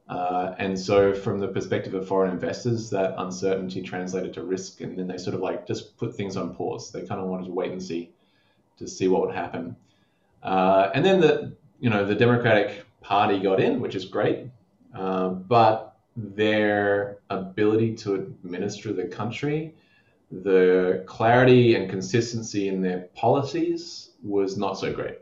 Uh, 0.07 0.53
and 0.59 0.77
so, 0.77 1.13
from 1.13 1.39
the 1.39 1.47
perspective 1.47 1.95
of 1.95 2.07
foreign 2.07 2.31
investors, 2.31 2.91
that 2.91 3.15
uncertainty 3.17 3.81
translated 3.81 4.33
to 4.33 4.43
risk, 4.43 4.81
and 4.81 4.97
then 4.97 5.07
they 5.07 5.17
sort 5.17 5.33
of 5.33 5.41
like 5.41 5.65
just 5.65 5.97
put 5.97 6.15
things 6.15 6.37
on 6.37 6.53
pause. 6.53 6.91
They 6.91 7.01
kind 7.01 7.19
of 7.19 7.27
wanted 7.27 7.47
to 7.47 7.51
wait 7.51 7.71
and 7.71 7.81
see 7.81 8.11
to 8.77 8.87
see 8.87 9.07
what 9.07 9.21
would 9.21 9.35
happen. 9.35 9.75
Uh, 10.43 10.91
and 10.93 11.03
then 11.03 11.19
the 11.19 11.55
you 11.79 11.89
know 11.89 12.05
the 12.05 12.13
Democratic 12.13 12.85
party 13.01 13.39
got 13.39 13.59
in, 13.59 13.79
which 13.79 13.95
is 13.95 14.05
great. 14.05 14.47
Uh, 14.93 15.29
but 15.29 15.97
their 16.15 17.17
ability 17.31 17.95
to 17.95 18.15
administer 18.15 18.93
the 18.93 19.05
country, 19.05 19.73
the 20.31 21.03
clarity 21.07 21.75
and 21.75 21.89
consistency 21.89 22.67
in 22.67 22.81
their 22.81 23.09
policies 23.15 24.11
was 24.23 24.55
not 24.55 24.77
so 24.77 24.93
great. 24.93 25.17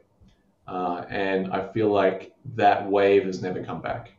Uh, 0.67 1.05
and 1.09 1.51
I 1.53 1.71
feel 1.71 1.89
like 1.89 2.34
that 2.55 2.89
wave 2.89 3.25
has 3.25 3.41
never 3.41 3.63
come 3.63 3.81
back 3.81 4.11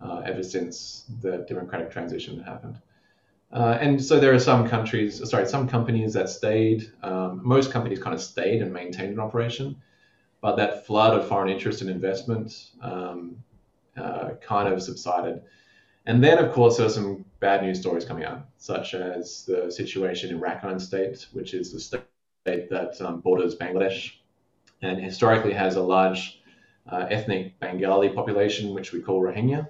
uh, 0.00 0.22
ever 0.24 0.42
since 0.42 1.04
the 1.20 1.44
democratic 1.48 1.90
transition 1.90 2.42
happened. 2.42 2.78
Uh, 3.52 3.76
and 3.80 4.02
so 4.02 4.20
there 4.20 4.32
are 4.32 4.38
some 4.38 4.68
countries, 4.68 5.28
sorry, 5.28 5.46
some 5.46 5.68
companies 5.68 6.12
that 6.12 6.28
stayed. 6.28 6.90
Um, 7.02 7.40
most 7.42 7.72
companies 7.72 7.98
kind 7.98 8.14
of 8.14 8.22
stayed 8.22 8.62
and 8.62 8.72
maintained 8.72 9.12
an 9.12 9.20
operation, 9.20 9.76
but 10.40 10.56
that 10.56 10.86
flood 10.86 11.18
of 11.18 11.26
foreign 11.26 11.50
interest 11.50 11.80
and 11.80 11.90
investment 11.90 12.70
um, 12.80 13.42
uh, 13.96 14.30
kind 14.40 14.72
of 14.72 14.80
subsided. 14.82 15.42
And 16.06 16.22
then, 16.22 16.38
of 16.38 16.52
course, 16.52 16.76
there 16.76 16.86
are 16.86 16.90
some 16.90 17.24
bad 17.40 17.62
news 17.62 17.80
stories 17.80 18.04
coming 18.04 18.24
out, 18.24 18.46
such 18.56 18.94
as 18.94 19.44
the 19.44 19.70
situation 19.70 20.30
in 20.30 20.40
Rakhine 20.40 20.80
State, 20.80 21.26
which 21.32 21.52
is 21.52 21.72
the 21.72 21.80
state 21.80 22.04
that 22.70 23.00
um, 23.00 23.20
borders 23.20 23.56
Bangladesh 23.56 24.12
and 24.82 24.98
historically 24.98 25.52
has 25.52 25.76
a 25.76 25.82
large 25.82 26.40
uh, 26.90 27.06
ethnic 27.10 27.58
Bengali 27.60 28.08
population, 28.10 28.74
which 28.74 28.92
we 28.92 29.00
call 29.00 29.20
Rohingya. 29.20 29.68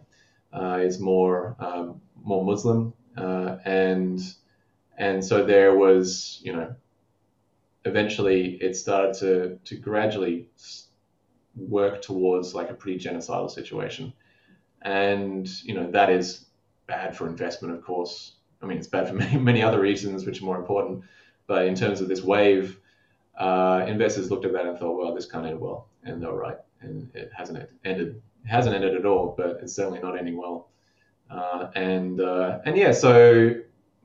Uh, 0.53 0.81
is 0.83 0.99
more 0.99 1.57
um, 1.61 2.01
more 2.25 2.45
Muslim, 2.45 2.93
uh, 3.17 3.57
and 3.65 4.21
and 4.99 5.25
so 5.25 5.45
there 5.45 5.77
was, 5.77 6.41
you 6.43 6.53
know, 6.53 6.75
eventually 7.85 8.57
it 8.61 8.77
started 8.77 9.15
to 9.15 9.59
to 9.65 9.77
gradually 9.77 10.49
work 11.57 12.03
towards 12.03 12.55
like 12.55 12.71
a 12.71 12.75
pretty 12.75 12.99
genocidal 12.99 13.51
situation, 13.51 14.13
and 14.83 15.49
you 15.63 15.75
know 15.75 15.91
that 15.91 16.11
is 16.11 16.47
bad 16.87 17.17
for 17.17 17.29
investment, 17.29 17.75
of 17.75 17.85
course. 17.85 18.33
I 18.63 18.67
mean, 18.67 18.79
it's 18.79 18.89
bad 18.89 19.09
for 19.09 19.15
many 19.23 19.39
many 19.39 19.63
other 19.63 19.81
reasons, 19.81 20.27
which 20.27 20.43
are 20.43 20.45
more 20.45 20.59
important. 20.59 21.05
But 21.47 21.67
in 21.67 21.75
terms 21.75 22.01
of 22.01 22.09
this 22.09 22.23
wave, 22.23 22.79
uh, 23.39 23.85
investors 23.89 24.31
looked 24.31 24.45
at 24.45 24.53
that 24.53 24.67
and 24.67 24.79
thought, 24.79 24.97
well, 24.97 25.15
this 25.15 25.27
can't 25.27 25.47
end 25.47 25.61
well, 25.61 25.89
and 26.05 26.23
they 26.23 26.27
were 26.27 26.39
right, 26.39 26.59
and 26.81 27.11
it 27.15 27.31
hasn't 27.37 27.69
ended. 27.85 28.21
It 28.45 28.49
hasn't 28.49 28.75
ended 28.75 28.95
at 28.95 29.07
all, 29.07 29.35
but 29.37 29.61
it's 29.63 29.75
certainly 29.75 30.01
not 30.01 30.19
ending 30.19 30.37
well. 30.37 30.69
Uh, 31.31 31.71
and 31.75 32.21
uh, 32.21 32.59
and 32.65 32.77
yeah, 32.77 32.93
so 32.93 33.55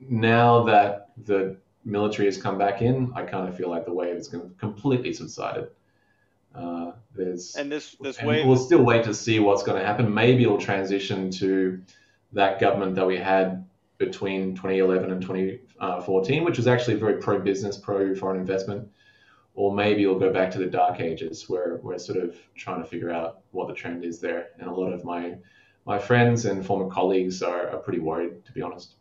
now 0.00 0.64
that 0.64 1.10
the 1.24 1.56
military 1.84 2.26
has 2.26 2.36
come 2.36 2.58
back 2.58 2.82
in, 2.82 3.12
I 3.14 3.22
kind 3.22 3.48
of 3.48 3.56
feel 3.56 3.68
like 3.68 3.84
the 3.84 3.92
wave 3.92 4.16
is 4.16 4.28
gonna 4.28 4.50
completely 4.58 5.12
subsided. 5.12 5.68
Uh, 6.54 6.92
there's 7.14 7.56
and 7.56 7.70
this 7.70 7.96
this 8.00 8.18
and 8.18 8.28
wave. 8.28 8.46
We'll 8.46 8.56
still 8.56 8.82
wait 8.82 9.04
to 9.04 9.14
see 9.14 9.40
what's 9.40 9.62
going 9.62 9.80
to 9.80 9.86
happen. 9.86 10.12
Maybe 10.12 10.44
it'll 10.44 10.58
transition 10.58 11.30
to 11.32 11.82
that 12.32 12.60
government 12.60 12.94
that 12.94 13.06
we 13.06 13.16
had 13.16 13.66
between 13.98 14.54
2011 14.54 15.10
and 15.10 15.22
2014, 15.22 16.44
which 16.44 16.58
was 16.58 16.66
actually 16.66 16.96
very 16.96 17.14
pro-business, 17.14 17.78
pro-foreign 17.78 18.38
investment 18.38 18.90
or 19.56 19.74
maybe 19.74 20.02
it'll 20.02 20.18
go 20.18 20.32
back 20.32 20.50
to 20.50 20.58
the 20.58 20.66
dark 20.66 21.00
ages 21.00 21.48
where 21.48 21.80
we're 21.82 21.98
sort 21.98 22.18
of 22.18 22.36
trying 22.54 22.80
to 22.82 22.88
figure 22.88 23.10
out 23.10 23.40
what 23.50 23.66
the 23.66 23.74
trend 23.74 24.04
is 24.04 24.20
there. 24.20 24.50
And 24.58 24.68
a 24.68 24.72
lot 24.72 24.92
of 24.92 25.02
my 25.04 25.36
my 25.86 25.98
friends 25.98 26.44
and 26.44 26.64
former 26.66 26.90
colleagues 26.90 27.42
are, 27.42 27.70
are 27.70 27.78
pretty 27.78 28.00
worried, 28.00 28.44
to 28.44 28.52
be 28.52 28.60
honest. 28.60 28.94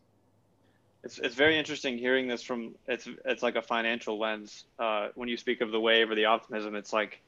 It's, 1.03 1.17
it's 1.19 1.35
very 1.35 1.57
interesting 1.57 1.97
hearing 1.97 2.27
this 2.27 2.41
from 2.41 2.75
it's 2.87 3.07
it's 3.25 3.43
like 3.43 3.55
a 3.55 3.61
financial 3.61 4.17
lens. 4.17 4.65
Uh, 4.79 5.09
when 5.15 5.27
you 5.27 5.37
speak 5.37 5.61
of 5.61 5.71
the 5.71 5.79
wave 5.79 6.09
or 6.09 6.15
the 6.15 6.25
optimism, 6.25 6.73
it's 6.75 6.93
like 6.93 7.21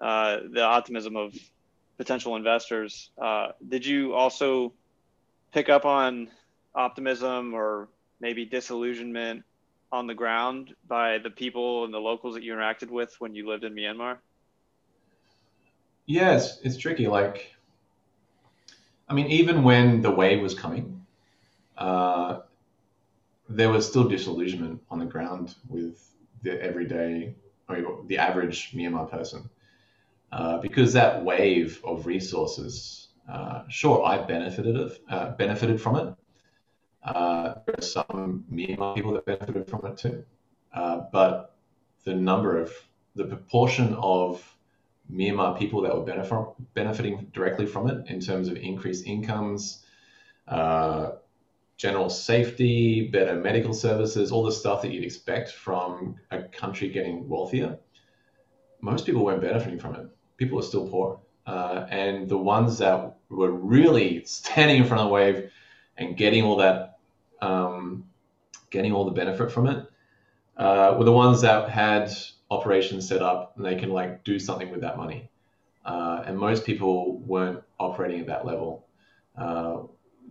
uh, 0.00 0.38
the 0.50 0.62
optimism 0.62 1.16
of 1.16 1.34
potential 1.96 2.36
investors. 2.36 3.10
Uh, 3.16 3.48
did 3.68 3.86
you 3.86 4.12
also 4.12 4.72
pick 5.52 5.68
up 5.68 5.84
on 5.86 6.28
optimism 6.74 7.54
or 7.54 7.88
maybe 8.20 8.44
disillusionment 8.44 9.44
on 9.96 10.06
the 10.06 10.14
ground 10.14 10.74
by 10.86 11.18
the 11.18 11.30
people 11.30 11.84
and 11.84 11.92
the 11.92 11.98
locals 11.98 12.34
that 12.34 12.42
you 12.42 12.52
interacted 12.52 12.90
with 12.90 13.14
when 13.18 13.34
you 13.34 13.48
lived 13.48 13.64
in 13.64 13.74
Myanmar? 13.74 14.18
Yeah, 16.04 16.36
it's, 16.36 16.58
it's 16.62 16.76
tricky. 16.76 17.06
Like, 17.08 17.54
I 19.08 19.14
mean, 19.14 19.26
even 19.26 19.64
when 19.64 20.02
the 20.02 20.10
wave 20.10 20.42
was 20.42 20.54
coming, 20.54 21.04
uh, 21.78 22.40
there 23.48 23.70
was 23.70 23.88
still 23.88 24.06
disillusionment 24.08 24.82
on 24.90 24.98
the 24.98 25.06
ground 25.06 25.54
with 25.68 25.96
the 26.42 26.62
everyday, 26.62 27.34
or 27.68 28.04
the 28.06 28.18
average 28.18 28.72
Myanmar 28.72 29.10
person. 29.10 29.48
Uh, 30.30 30.58
because 30.58 30.92
that 30.92 31.24
wave 31.24 31.80
of 31.84 32.06
resources, 32.06 33.08
uh, 33.32 33.62
sure, 33.68 34.04
I 34.04 34.18
benefited 34.18 34.76
of, 34.76 34.98
uh, 35.08 35.30
benefited 35.30 35.80
from 35.80 35.96
it, 35.96 36.14
uh, 37.06 37.54
there 37.64 37.74
are 37.78 37.82
some 37.82 38.44
Myanmar 38.52 38.94
people 38.94 39.12
that 39.12 39.24
benefited 39.24 39.68
from 39.68 39.86
it 39.86 39.96
too. 39.96 40.24
Uh, 40.72 41.02
but 41.12 41.56
the 42.04 42.14
number 42.14 42.60
of, 42.60 42.72
the 43.14 43.24
proportion 43.24 43.94
of 43.94 44.44
Myanmar 45.10 45.58
people 45.58 45.80
that 45.82 45.94
were 45.94 46.04
benefit, 46.04 46.38
benefiting 46.74 47.30
directly 47.32 47.64
from 47.64 47.88
it 47.88 48.08
in 48.08 48.20
terms 48.20 48.48
of 48.48 48.56
increased 48.56 49.06
incomes, 49.06 49.84
uh, 50.48 51.12
general 51.76 52.10
safety, 52.10 53.08
better 53.08 53.34
medical 53.34 53.72
services, 53.72 54.32
all 54.32 54.42
the 54.42 54.52
stuff 54.52 54.82
that 54.82 54.90
you'd 54.90 55.04
expect 55.04 55.52
from 55.52 56.16
a 56.30 56.42
country 56.42 56.88
getting 56.88 57.28
wealthier, 57.28 57.78
most 58.80 59.06
people 59.06 59.24
weren't 59.24 59.42
benefiting 59.42 59.78
from 59.78 59.94
it. 59.94 60.06
People 60.36 60.58
are 60.58 60.62
still 60.62 60.88
poor. 60.88 61.20
Uh, 61.46 61.86
and 61.90 62.28
the 62.28 62.36
ones 62.36 62.78
that 62.78 63.16
were 63.28 63.52
really 63.52 64.24
standing 64.24 64.78
in 64.78 64.84
front 64.84 65.00
of 65.00 65.08
the 65.08 65.12
wave 65.12 65.50
and 65.96 66.16
getting 66.16 66.42
all 66.42 66.56
that 66.56 66.95
um, 67.40 68.04
getting 68.70 68.92
all 68.92 69.04
the 69.04 69.12
benefit 69.12 69.50
from 69.50 69.66
it 69.66 69.86
uh, 70.56 70.94
were 70.98 71.04
the 71.04 71.12
ones 71.12 71.40
that 71.42 71.68
had 71.68 72.10
operations 72.50 73.08
set 73.08 73.22
up 73.22 73.54
and 73.56 73.64
they 73.64 73.74
can 73.74 73.90
like 73.90 74.24
do 74.24 74.38
something 74.38 74.70
with 74.70 74.80
that 74.80 74.96
money. 74.96 75.28
Uh, 75.84 76.22
and 76.26 76.38
most 76.38 76.64
people 76.64 77.18
weren't 77.20 77.62
operating 77.78 78.20
at 78.20 78.26
that 78.26 78.44
level. 78.44 78.86
Uh, 79.36 79.78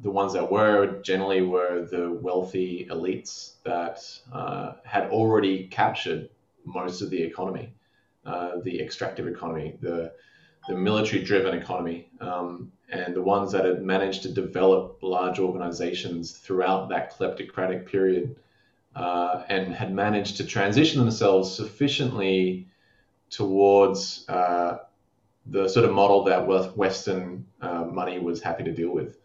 the 0.01 0.11
ones 0.11 0.33
that 0.33 0.51
were 0.51 1.01
generally 1.01 1.41
were 1.41 1.87
the 1.89 2.11
wealthy 2.11 2.87
elites 2.91 3.53
that 3.63 3.99
uh, 4.33 4.73
had 4.83 5.09
already 5.09 5.67
captured 5.67 6.29
most 6.65 7.01
of 7.01 7.09
the 7.09 7.21
economy, 7.21 7.73
uh, 8.25 8.59
the 8.63 8.81
extractive 8.81 9.27
economy, 9.27 9.77
the 9.81 10.11
the 10.67 10.75
military-driven 10.75 11.55
economy. 11.55 12.09
Um, 12.19 12.71
and 12.89 13.15
the 13.15 13.21
ones 13.21 13.51
that 13.51 13.65
had 13.65 13.81
managed 13.81 14.23
to 14.23 14.31
develop 14.31 14.99
large 15.01 15.39
organizations 15.39 16.33
throughout 16.33 16.89
that 16.89 17.17
kleptocratic 17.17 17.87
period 17.87 18.35
uh, 18.95 19.43
and 19.49 19.73
had 19.73 19.93
managed 19.93 20.37
to 20.37 20.45
transition 20.45 20.99
themselves 20.99 21.53
sufficiently 21.53 22.67
towards 23.29 24.27
uh, 24.29 24.77
the 25.47 25.67
sort 25.67 25.85
of 25.85 25.91
model 25.91 26.23
that 26.23 26.47
Western 26.77 27.45
uh, 27.61 27.83
money 27.83 28.19
was 28.19 28.41
happy 28.41 28.63
to 28.63 28.71
deal 28.71 28.91
with. 28.91 29.17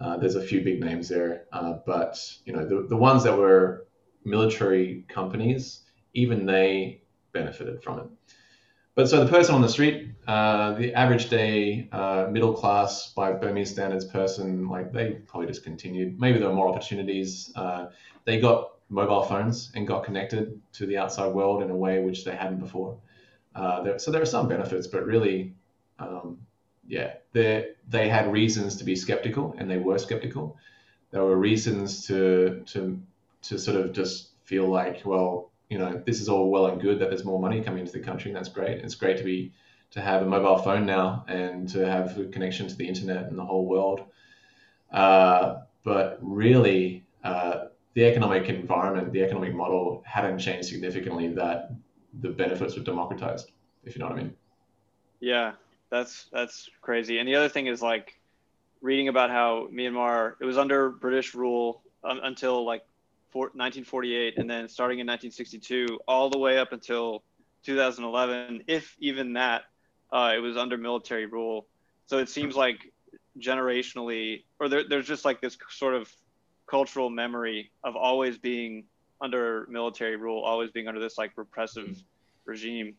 Uh, 0.00 0.16
there's 0.16 0.34
a 0.34 0.42
few 0.42 0.62
big 0.62 0.80
names 0.80 1.08
there, 1.08 1.44
uh, 1.52 1.74
but 1.86 2.18
you 2.44 2.52
know 2.52 2.66
the, 2.66 2.86
the 2.88 2.96
ones 2.96 3.22
that 3.22 3.36
were 3.36 3.86
military 4.24 5.04
companies, 5.08 5.82
even 6.14 6.44
they 6.44 7.00
benefited 7.32 7.82
from 7.82 8.00
it. 8.00 8.06
But 8.94 9.08
so 9.08 9.24
the 9.24 9.30
person 9.30 9.54
on 9.54 9.62
the 9.62 9.68
street, 9.68 10.08
uh, 10.26 10.74
the 10.74 10.92
average 10.92 11.30
day 11.30 11.88
uh, 11.92 12.28
middle 12.30 12.52
class 12.52 13.12
by 13.14 13.32
Burmese 13.32 13.70
standards 13.70 14.04
person, 14.04 14.68
like 14.68 14.92
they 14.92 15.12
probably 15.26 15.46
just 15.46 15.64
continued. 15.64 16.20
Maybe 16.20 16.38
there 16.38 16.48
were 16.48 16.54
more 16.54 16.68
opportunities. 16.68 17.50
Uh, 17.56 17.86
they 18.24 18.38
got 18.38 18.72
mobile 18.90 19.22
phones 19.22 19.72
and 19.74 19.86
got 19.86 20.04
connected 20.04 20.60
to 20.74 20.84
the 20.84 20.98
outside 20.98 21.32
world 21.32 21.62
in 21.62 21.70
a 21.70 21.76
way 21.76 22.04
which 22.04 22.24
they 22.24 22.36
hadn't 22.36 22.58
before. 22.58 22.98
Uh, 23.54 23.82
there, 23.82 23.98
so 23.98 24.10
there 24.10 24.20
are 24.20 24.26
some 24.26 24.46
benefits, 24.46 24.86
but 24.86 25.06
really, 25.06 25.54
um, 25.98 26.38
yeah, 26.86 27.14
they 27.32 27.70
they 27.88 28.08
had 28.10 28.30
reasons 28.30 28.76
to 28.76 28.84
be 28.84 28.94
skeptical, 28.94 29.54
and 29.56 29.70
they 29.70 29.78
were 29.78 29.98
skeptical. 29.98 30.58
There 31.10 31.24
were 31.24 31.36
reasons 31.36 32.06
to 32.08 32.62
to 32.66 33.00
to 33.42 33.58
sort 33.58 33.78
of 33.78 33.92
just 33.92 34.32
feel 34.44 34.68
like, 34.68 35.02
well, 35.06 35.51
you 35.72 35.78
know, 35.78 36.02
this 36.04 36.20
is 36.20 36.28
all 36.28 36.50
well 36.50 36.66
and 36.66 36.82
good 36.82 36.98
that 36.98 37.08
there's 37.08 37.24
more 37.24 37.40
money 37.40 37.62
coming 37.62 37.80
into 37.80 37.92
the 37.92 38.04
country, 38.04 38.30
and 38.30 38.36
that's 38.36 38.50
great. 38.50 38.84
It's 38.84 38.94
great 38.94 39.16
to 39.16 39.24
be 39.24 39.54
to 39.92 40.02
have 40.02 40.20
a 40.20 40.26
mobile 40.26 40.58
phone 40.58 40.84
now 40.84 41.24
and 41.28 41.66
to 41.70 41.86
have 41.86 42.18
a 42.18 42.26
connection 42.26 42.68
to 42.68 42.74
the 42.74 42.86
internet 42.86 43.24
and 43.24 43.38
the 43.38 43.44
whole 43.44 43.64
world. 43.64 44.02
Uh, 44.92 45.60
but 45.82 46.18
really, 46.20 47.06
uh, 47.24 47.68
the 47.94 48.04
economic 48.04 48.50
environment, 48.50 49.14
the 49.14 49.22
economic 49.22 49.54
model 49.54 50.02
hadn't 50.04 50.38
changed 50.38 50.68
significantly 50.68 51.28
that 51.28 51.70
the 52.20 52.28
benefits 52.28 52.76
were 52.76 52.82
democratized, 52.82 53.52
if 53.84 53.94
you 53.94 54.00
know 54.00 54.08
what 54.08 54.18
I 54.18 54.22
mean. 54.24 54.34
Yeah, 55.20 55.52
that's 55.88 56.26
that's 56.32 56.68
crazy. 56.82 57.18
And 57.18 57.26
the 57.26 57.34
other 57.34 57.48
thing 57.48 57.66
is 57.66 57.80
like 57.80 58.20
reading 58.82 59.08
about 59.08 59.30
how 59.30 59.68
Myanmar 59.72 60.34
it 60.38 60.44
was 60.44 60.58
under 60.58 60.90
British 60.90 61.34
rule 61.34 61.82
um, 62.04 62.20
until 62.22 62.66
like 62.66 62.84
1948 63.40 64.38
and 64.38 64.48
then 64.48 64.68
starting 64.68 64.98
in 64.98 65.06
1962 65.06 65.98
all 66.06 66.30
the 66.30 66.38
way 66.38 66.58
up 66.58 66.72
until 66.72 67.22
2011 67.64 68.64
if 68.66 68.96
even 68.98 69.34
that 69.34 69.62
uh, 70.12 70.32
it 70.34 70.38
was 70.38 70.56
under 70.56 70.76
military 70.76 71.26
rule 71.26 71.66
so 72.06 72.18
it 72.18 72.28
seems 72.28 72.54
like 72.54 72.92
generationally, 73.40 74.44
or 74.60 74.68
there, 74.68 74.82
there's 74.88 75.06
just 75.06 75.24
like 75.24 75.40
this 75.40 75.56
sort 75.70 75.94
of 75.94 76.10
cultural 76.66 77.10
memory 77.10 77.70
of 77.84 77.96
always 77.96 78.38
being 78.38 78.84
under 79.20 79.66
military 79.70 80.16
rule, 80.16 80.42
always 80.42 80.70
being 80.70 80.88
under 80.88 81.00
this 81.00 81.18
like 81.18 81.32
repressive 81.36 81.96
regime. 82.44 82.94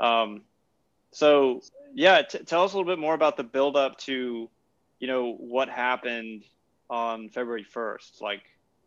Um, 0.00 0.42
so 1.10 1.60
yeah, 1.94 2.22
t- 2.22 2.38
tell 2.38 2.64
us 2.64 2.72
a 2.72 2.76
little 2.76 2.90
bit 2.90 2.98
more 2.98 3.14
about 3.14 3.36
the 3.36 3.44
build 3.44 3.76
up 3.76 3.98
to, 3.98 4.48
you 4.98 5.06
know, 5.06 5.34
what 5.34 5.68
happened 5.68 6.44
on 6.88 7.28
February 7.28 7.66
1st. 7.74 8.20
Like 8.20 8.42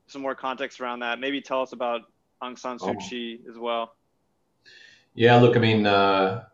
some 0.07 0.21
more 0.21 0.35
context 0.35 0.79
around 0.81 0.99
that. 0.99 1.19
Maybe 1.19 1.41
tell 1.41 1.61
us 1.61 1.73
about 1.73 2.01
Aung 2.41 2.57
San 2.57 2.77
Suu 2.77 2.97
Kyi 2.99 3.41
oh. 3.45 3.51
as 3.51 3.57
well. 3.57 3.95
Yeah, 5.13 5.37
look, 5.37 5.55
I 5.55 5.59
mean, 5.59 5.85
uh, 5.85 6.45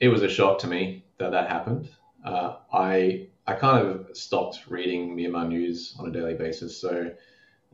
it 0.00 0.08
was 0.08 0.22
a 0.22 0.28
shock 0.28 0.58
to 0.60 0.66
me 0.66 1.04
that 1.18 1.32
that 1.32 1.48
happened. 1.48 1.88
Uh, 2.24 2.56
I 2.72 3.28
I 3.46 3.54
kind 3.54 3.86
of 3.86 4.16
stopped 4.16 4.60
reading 4.68 5.14
Myanmar 5.14 5.46
news 5.46 5.94
on 5.98 6.08
a 6.08 6.10
daily 6.10 6.34
basis, 6.34 6.80
so 6.80 7.10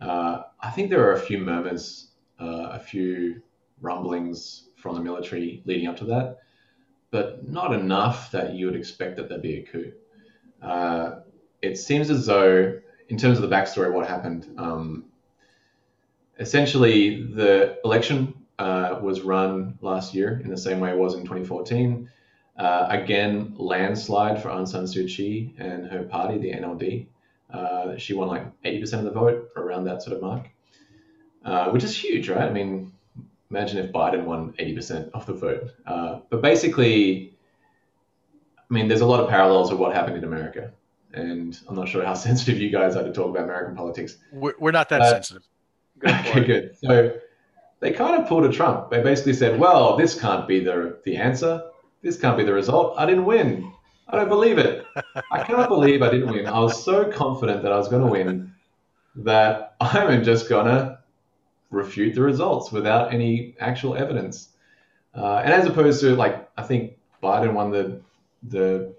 uh, 0.01 0.43
I 0.61 0.71
think 0.71 0.91
there 0.91 1.07
are 1.09 1.13
a 1.13 1.21
few 1.21 1.39
murmurs, 1.39 2.09
uh, 2.41 2.71
a 2.73 2.81
few 2.81 3.43
rumblings 3.81 4.69
from 4.77 4.95
the 4.97 5.01
military 5.01 5.63
leading 5.65 5.87
up 5.87 5.97
to 5.99 6.05
that, 6.07 6.39
but 7.11 7.49
not 7.49 7.73
enough 7.73 8.31
that 8.33 8.55
you 8.55 8.67
would 8.67 8.77
expect 8.77 9.17
that 9.17 9.29
there'd 9.29 9.43
be 9.43 9.59
a 9.59 9.63
coup. 9.63 9.93
Uh, 10.63 11.21
it 11.63 11.77
seems 11.77 12.11
as 12.11 12.27
though, 12.27 12.81
in 13.11 13.19
terms 13.19 13.39
of 13.39 13.49
the 13.49 13.55
backstory 13.55 13.89
of 13.89 13.95
what 13.95 14.07
happened, 14.07 14.47
um, 14.57 15.05
essentially 16.39 17.25
the 17.25 17.79
election 17.85 18.33
uh, 18.59 18.99
was 19.03 19.21
run 19.23 19.77
last 19.81 20.15
year 20.15 20.41
in 20.45 20.49
the 20.49 20.57
same 20.57 20.81
way 20.81 20.91
it 20.91 20.97
was 20.97 21.15
in 21.15 21.21
2014. 21.23 22.09
Uh, 22.57 22.87
again, 22.89 23.55
landslide 23.59 24.41
for 24.41 24.49
Aung 24.49 24.67
San 24.67 24.85
Suu 24.85 25.09
Kyi 25.09 25.55
and 25.59 25.87
her 25.87 26.05
party, 26.05 26.39
the 26.39 26.53
NLD. 26.53 27.07
Uh, 27.53 27.97
she 27.97 28.15
won 28.15 28.29
like 28.29 28.47
80% 28.63 28.99
of 28.99 29.05
the 29.05 29.11
vote, 29.11 29.51
around 29.57 29.85
that 29.85 30.03
sort 30.03 30.17
of 30.17 30.23
mark, 30.23 30.49
uh, 31.45 31.71
which 31.71 31.83
is 31.83 31.97
huge, 31.97 32.29
right? 32.29 32.49
I 32.49 32.53
mean, 32.53 32.93
imagine 33.51 33.79
if 33.85 33.93
Biden 33.93 34.25
won 34.25 34.53
80% 34.53 35.11
of 35.15 35.27
the 35.27 35.33
vote. 35.33 35.71
Uh, 35.85 36.21
but 36.29 36.43
basically, 36.43 37.35
I 38.59 38.73
mean, 38.73 38.87
there's 38.87 39.01
a 39.01 39.07
lot 39.07 39.21
of 39.21 39.29
parallels 39.29 39.73
with 39.73 39.81
what 39.81 39.95
happened 39.95 40.17
in 40.17 40.23
America. 40.23 40.73
And 41.13 41.59
I'm 41.69 41.77
not 41.77 41.89
sure 41.89 42.05
how 42.05 42.15
sensitive 42.29 42.59
you 42.59 42.71
guys 42.71 42.97
are 42.97 43.03
to 43.03 43.13
talk 43.13 43.31
about 43.31 43.45
American 43.45 43.77
politics. 43.77 44.17
We're, 44.33 44.55
we're 44.59 44.71
not 44.71 44.89
that 44.91 45.03
uh, 45.03 45.11
sensitive. 45.11 45.43
Good 45.99 46.11
okay, 46.11 46.45
good. 46.45 46.77
So 46.79 47.13
they 47.81 47.93
kind 47.93 48.21
of 48.21 48.29
pulled 48.29 48.45
a 48.45 48.53
Trump. 48.53 48.91
They 48.91 49.03
basically 49.03 49.35
said, 49.35 49.59
well, 49.59 49.97
this 49.97 50.19
can't 50.19 50.47
be 50.47 50.63
the, 50.63 50.99
the 51.05 51.17
answer. 51.17 51.63
This 52.03 52.19
can't 52.19 52.37
be 52.37 52.45
the 52.45 52.55
result. 52.55 52.95
I 52.99 53.07
didn't 53.07 53.25
win. 53.25 53.73
I 54.09 54.17
don't 54.17 54.29
believe 54.29 54.59
it. 54.59 54.85
I 55.31 55.43
can't 55.43 55.69
believe 55.69 56.03
I 56.03 56.11
didn't 56.11 56.31
win. 56.31 56.47
I 56.47 56.59
was 56.59 56.83
so 56.83 57.11
confident 57.11 57.63
that 57.63 57.73
I 57.73 57.77
was 57.77 57.89
going 57.89 58.05
to 58.05 58.11
win 58.11 58.55
that 59.17 59.77
I'm 59.81 60.25
just 60.25 60.49
going 60.49 60.67
to 60.67 60.99
refute 61.71 62.15
the 62.15 62.23
results 62.23 62.73
without 62.73 63.15
any 63.15 63.55
actual 63.61 63.97
evidence. 63.97 64.49
Uh, 65.15 65.37
and 65.45 65.53
as 65.53 65.67
opposed 65.67 66.01
to 66.01 66.17
like, 66.17 66.49
I 66.57 66.63
think 66.63 66.99
Biden 67.23 67.53
won 67.53 67.71
the 67.71 68.01
the 68.43 68.95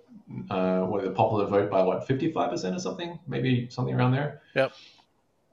uh, 0.49 0.81
what 0.81 1.03
the 1.03 1.11
popular 1.11 1.45
vote 1.45 1.69
by 1.69 1.81
what 1.81 2.07
55% 2.07 2.75
or 2.75 2.79
something, 2.79 3.19
maybe 3.27 3.69
something 3.69 3.93
around 3.93 4.11
there. 4.11 4.41
Yep. 4.55 4.73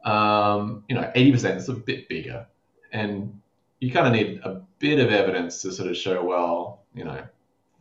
Um, 0.05 0.85
you 0.89 0.95
know, 0.95 1.11
80% 1.15 1.57
is 1.57 1.69
a 1.69 1.75
bit 1.75 2.09
bigger, 2.09 2.47
and 2.93 3.41
you 3.81 3.93
kind 3.93 4.07
of 4.07 4.13
need 4.13 4.41
a 4.45 4.63
bit 4.79 4.99
of 4.99 5.13
evidence 5.13 5.63
to 5.63 5.73
sort 5.73 5.91
of 5.91 5.97
show, 5.97 6.25
well, 6.25 6.83
you 6.95 7.05
know, 7.05 7.23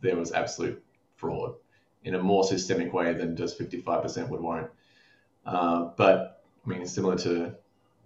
there 0.00 0.16
was 0.16 0.32
absolute 0.32 0.82
fraud 1.16 1.54
in 2.04 2.14
a 2.14 2.22
more 2.22 2.44
systemic 2.44 2.92
way 2.92 3.12
than 3.12 3.36
just 3.36 3.58
55% 3.58 4.28
would 4.28 4.40
warrant. 4.40 4.70
Uh, 5.44 5.90
but 5.96 6.42
I 6.64 6.68
mean, 6.68 6.86
similar 6.86 7.16
to 7.18 7.54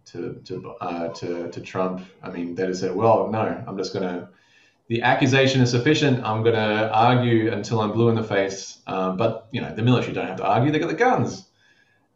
to 0.07 0.41
to, 0.45 0.71
uh, 0.81 1.09
to 1.09 1.51
to 1.51 1.61
Trump, 1.61 2.03
I 2.23 2.31
mean, 2.31 2.55
they 2.55 2.67
just 2.67 2.81
said, 2.81 2.95
well, 2.95 3.29
no, 3.31 3.63
I'm 3.67 3.77
just 3.77 3.93
going 3.93 4.09
to. 4.09 4.29
The 4.89 5.03
accusation 5.03 5.61
is 5.61 5.71
sufficient. 5.71 6.25
I'm 6.25 6.43
going 6.43 6.55
to 6.55 6.91
argue 6.93 7.53
until 7.53 7.81
I'm 7.81 7.93
blue 7.93 8.09
in 8.09 8.15
the 8.15 8.25
face. 8.25 8.81
Uh, 8.87 9.13
but 9.13 9.49
you 9.53 9.61
know, 9.61 9.75
the 9.75 9.83
military 9.83 10.13
don't 10.13 10.27
have 10.27 10.39
to 10.39 10.47
argue; 10.47 10.71
they 10.71 10.79
got 10.79 10.89
the 10.89 10.95
guns. 10.95 11.47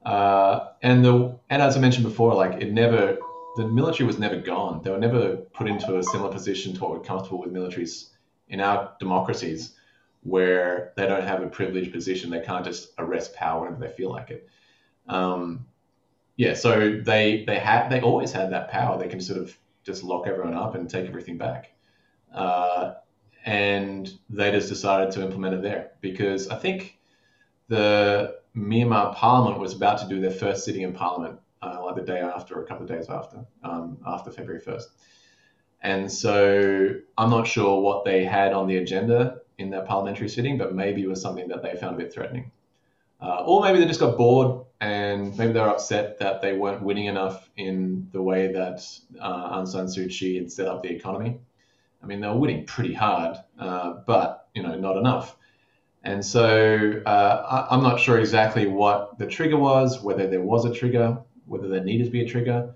Uh, 0.05 0.69
and 0.83 1.05
the 1.05 1.37
and 1.51 1.63
as 1.63 1.77
I 1.77 1.81
mentioned 1.81 2.05
before, 2.05 2.35
like 2.35 2.61
it 2.63 2.73
never, 2.73 3.19
the 3.57 3.67
military 3.67 4.07
was 4.07 4.19
never 4.19 4.37
gone. 4.37 4.83
They 4.83 4.91
were 4.91 4.99
never 4.99 5.37
put 5.37 5.69
into 5.69 5.99
a 5.99 6.03
similar 6.03 6.31
position 6.31 6.75
to 6.75 6.81
what 6.81 6.91
we're 6.91 7.01
comfortable 7.01 7.41
with 7.41 7.53
militaries 7.53 8.11
in 8.49 8.61
our 8.61 8.93
democracies 9.01 9.75
where 10.23 10.93
they 10.97 11.07
don't 11.07 11.23
have 11.23 11.43
a 11.43 11.47
privileged 11.47 11.93
position. 11.93 12.31
They 12.31 12.41
can't 12.41 12.65
just 12.65 12.91
arrest 12.99 13.35
power 13.35 13.63
whenever 13.63 13.87
they 13.87 13.93
feel 13.93 14.11
like 14.11 14.31
it. 14.31 14.49
Um, 15.09 15.67
yeah, 16.37 16.55
so 16.55 17.01
they 17.01 17.45
they 17.45 17.59
had 17.59 17.89
they 17.89 18.01
always 18.01 18.33
had 18.33 18.53
that 18.53 18.69
power. 18.69 18.99
They 18.99 19.09
can 19.09 19.21
sort 19.21 19.41
of 19.41 19.57
just 19.85 20.03
lock 20.03 20.27
everyone 20.27 20.55
up 20.55 20.75
and 20.75 20.91
take 20.91 21.07
everything 21.09 21.39
back. 21.39 21.73
Uh, 22.33 22.95
and 23.45 24.11
they 24.29 24.51
just 24.51 24.69
decided 24.69 25.13
to 25.13 25.23
implement 25.23 25.55
it 25.55 25.63
there 25.63 25.93
because 26.01 26.49
I 26.49 26.57
think 26.57 26.99
the 27.69 28.37
Myanmar 28.57 29.15
Parliament 29.15 29.61
was 29.61 29.75
about 29.75 29.99
to 30.01 30.09
do 30.09 30.21
their 30.21 30.31
first 30.31 30.65
sitting 30.65 30.83
in 30.83 30.93
Parliament 30.93 31.39
uh, 31.63 31.83
like 31.85 31.97
the 31.97 32.03
day 32.03 32.21
after, 32.21 32.59
or 32.59 32.63
a 32.63 32.67
couple 32.67 32.85
of 32.85 32.89
days 32.89 33.09
after, 33.09 33.45
um, 33.63 33.99
after 34.07 34.31
February 34.31 34.61
1st. 34.61 34.85
And 35.83 36.11
so 36.11 36.95
I'm 37.17 37.31
not 37.31 37.47
sure 37.47 37.81
what 37.81 38.05
they 38.05 38.25
had 38.25 38.53
on 38.53 38.67
the 38.67 38.79
agenda 38.79 39.39
in 39.59 39.71
that 39.71 39.87
parliamentary 39.87 40.29
sitting, 40.29 40.59
but 40.59 40.75
maybe 40.75 41.03
it 41.03 41.09
was 41.09 41.21
something 41.21 41.49
that 41.49 41.63
they 41.63 41.75
found 41.77 41.95
a 41.95 41.99
bit 41.99 42.13
threatening. 42.13 42.51
Uh, 43.21 43.45
or 43.47 43.63
maybe 43.63 43.79
they 43.79 43.87
just 43.87 44.01
got 44.01 44.17
bored 44.17 44.65
and 44.81 45.37
maybe 45.39 45.53
they're 45.53 45.69
upset 45.69 46.19
that 46.19 46.43
they 46.43 46.53
weren't 46.53 46.83
winning 46.83 47.07
enough 47.07 47.49
in 47.57 48.09
the 48.13 48.21
way 48.21 48.53
that 48.53 48.87
uh, 49.21 49.57
Aung 49.57 49.67
San 49.67 49.87
Suu 49.87 50.11
Kyi 50.11 50.37
had 50.37 50.53
set 50.53 50.67
up 50.67 50.83
the 50.83 50.91
economy. 50.91 51.41
I 52.03 52.07
mean, 52.07 52.21
they 52.21 52.29
were 52.29 52.37
winning 52.37 52.65
pretty 52.67 52.95
hard, 52.95 53.37
uh, 53.59 53.95
but 54.07 54.49
you 54.55 54.63
know, 54.63 54.77
not 54.77 54.97
enough. 54.97 55.37
And 56.03 56.25
so 56.25 57.03
uh, 57.05 57.67
I, 57.71 57.75
am 57.75 57.83
not 57.83 57.99
sure 57.99 58.21
exactly 58.21 58.69
what 58.69 59.19
the 59.19 59.27
trigger 59.27 59.57
was, 59.57 60.03
whether 60.03 60.29
there 60.29 60.41
was 60.41 60.65
a 60.65 60.73
trigger, 60.73 61.19
whether 61.47 61.67
there 61.69 61.83
needed 61.83 62.05
to 62.05 62.11
be 62.11 62.23
a 62.23 62.29
trigger. 62.29 62.75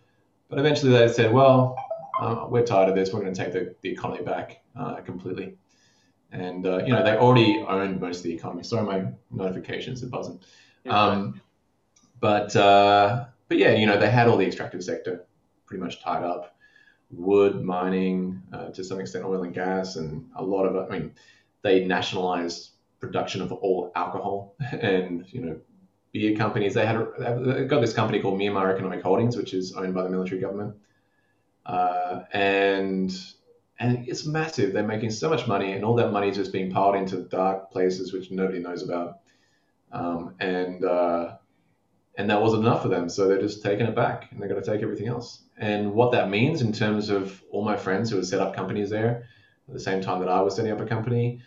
But 0.49 0.59
eventually 0.59 0.91
they 0.91 1.07
said, 1.07 1.33
well, 1.33 1.77
uh, 2.21 2.47
we're 2.49 2.67
tired 2.67 2.89
of 2.89 2.97
this. 2.97 3.13
We're 3.13 3.21
going 3.21 3.33
to 3.33 3.45
take 3.45 3.53
the, 3.53 3.75
the 3.83 3.91
economy 3.91 4.25
back 4.25 4.63
uh, 4.77 4.97
completely. 4.97 5.55
And, 6.33 6.67
uh, 6.67 6.79
you 6.85 6.93
know, 6.93 7.05
they 7.05 7.17
already 7.17 7.65
owned 7.69 8.01
most 8.01 8.19
of 8.19 8.23
the 8.25 8.35
economy. 8.35 8.65
Sorry, 8.65 8.85
my 8.85 9.13
notifications 9.31 10.03
are 10.03 10.09
buzzing. 10.09 10.41
Um, 10.89 11.41
but, 12.19 12.55
uh, 12.57 13.27
but 13.49 13.59
yeah, 13.59 13.75
you 13.75 13.87
know, 13.87 13.99
they 13.99 14.11
had 14.11 14.27
all 14.27 14.37
the 14.37 14.47
extractive 14.47 14.83
sector 14.83 15.25
pretty 15.67 15.83
much 15.83 16.03
tied 16.03 16.25
up. 16.25 16.57
Wood, 17.11 17.63
mining, 17.63 18.43
uh, 18.53 18.71
to 18.71 18.85
some 18.85 19.01
extent 19.01 19.25
oil 19.25 19.43
and 19.43 19.55
gas, 19.55 19.97
and 19.97 20.29
a 20.37 20.45
lot 20.45 20.65
of. 20.65 20.77
I 20.77 20.99
mean, 20.99 21.13
they 21.63 21.85
nationalized 21.85 22.71
production 23.01 23.43
of 23.43 23.53
all 23.53 23.91
alcohol 23.97 24.55
and, 24.73 25.25
you 25.33 25.41
know, 25.41 25.61
beer 26.13 26.37
companies. 26.37 26.75
They 26.75 26.87
had 26.87 27.05
they 27.19 27.65
got 27.65 27.81
this 27.81 27.93
company 27.95 28.21
called 28.21 28.39
Myanmar 28.39 28.73
Economic 28.73 29.03
Holdings, 29.03 29.37
which 29.37 29.55
is 29.55 29.73
owned 29.73 29.95
by 29.95 30.03
the 30.03 30.11
military 30.11 30.41
government 30.41 30.77
uh, 31.67 32.23
and 32.33 33.13
and 33.79 34.09
it's 34.09 34.27
massive. 34.27 34.73
They're 34.73 34.83
making 34.83 35.11
so 35.11 35.31
much 35.31 35.47
money, 35.47 35.73
and 35.73 35.85
all 35.85 35.95
that 35.97 36.13
money 36.13 36.29
is 36.29 36.37
just 36.37 36.53
being 36.53 36.71
piled 36.71 36.97
into 36.97 37.23
dark 37.23 37.71
places 37.71 38.13
which 38.13 38.31
nobody 38.31 38.59
knows 38.59 38.83
about. 38.83 39.21
Um, 39.93 40.35
and 40.41 40.85
uh, 40.85 41.37
and 42.17 42.29
that 42.31 42.41
wasn't 42.41 42.65
enough 42.65 42.83
for 42.83 42.89
them, 42.89 43.09
so 43.09 43.29
they're 43.29 43.41
just 43.41 43.63
taking 43.63 43.87
it 43.87 43.95
back, 43.95 44.31
and 44.31 44.41
they're 44.41 44.49
going 44.49 44.63
to 44.63 44.69
take 44.69 44.83
everything 44.83 45.09
else. 45.09 45.43
And 45.61 45.93
what 45.93 46.11
that 46.13 46.31
means 46.31 46.63
in 46.63 46.73
terms 46.73 47.11
of 47.11 47.43
all 47.51 47.63
my 47.63 47.77
friends 47.77 48.11
who 48.11 48.17
have 48.17 48.27
set 48.27 48.41
up 48.41 48.57
companies 48.57 48.91
there 48.91 49.29
at 49.69 49.75
the 49.75 49.81
same 49.81 50.01
time 50.01 50.19
that 50.21 50.29
I 50.29 50.41
was 50.41 50.57
setting 50.57 50.73
up 50.73 50.81
a 50.81 50.87
company, 50.87 51.41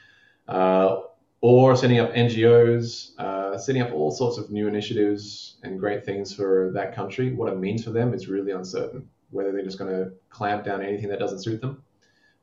uh, 0.47 1.01
or 1.41 1.75
setting 1.75 1.99
up 1.99 2.13
NGOs, 2.13 3.19
uh, 3.19 3.57
setting 3.57 3.81
up 3.81 3.91
all 3.91 4.11
sorts 4.11 4.37
of 4.37 4.51
new 4.51 4.67
initiatives 4.67 5.57
and 5.63 5.79
great 5.79 6.05
things 6.05 6.33
for 6.33 6.71
that 6.75 6.95
country. 6.95 7.33
What 7.33 7.51
it 7.51 7.57
means 7.57 7.83
for 7.83 7.89
them 7.89 8.13
is 8.13 8.27
really 8.27 8.51
uncertain 8.51 9.09
whether 9.31 9.51
they're 9.51 9.63
just 9.63 9.79
going 9.79 9.91
to 9.91 10.11
clamp 10.29 10.63
down 10.63 10.81
anything 10.81 11.09
that 11.09 11.19
doesn't 11.19 11.41
suit 11.41 11.59
them, 11.59 11.83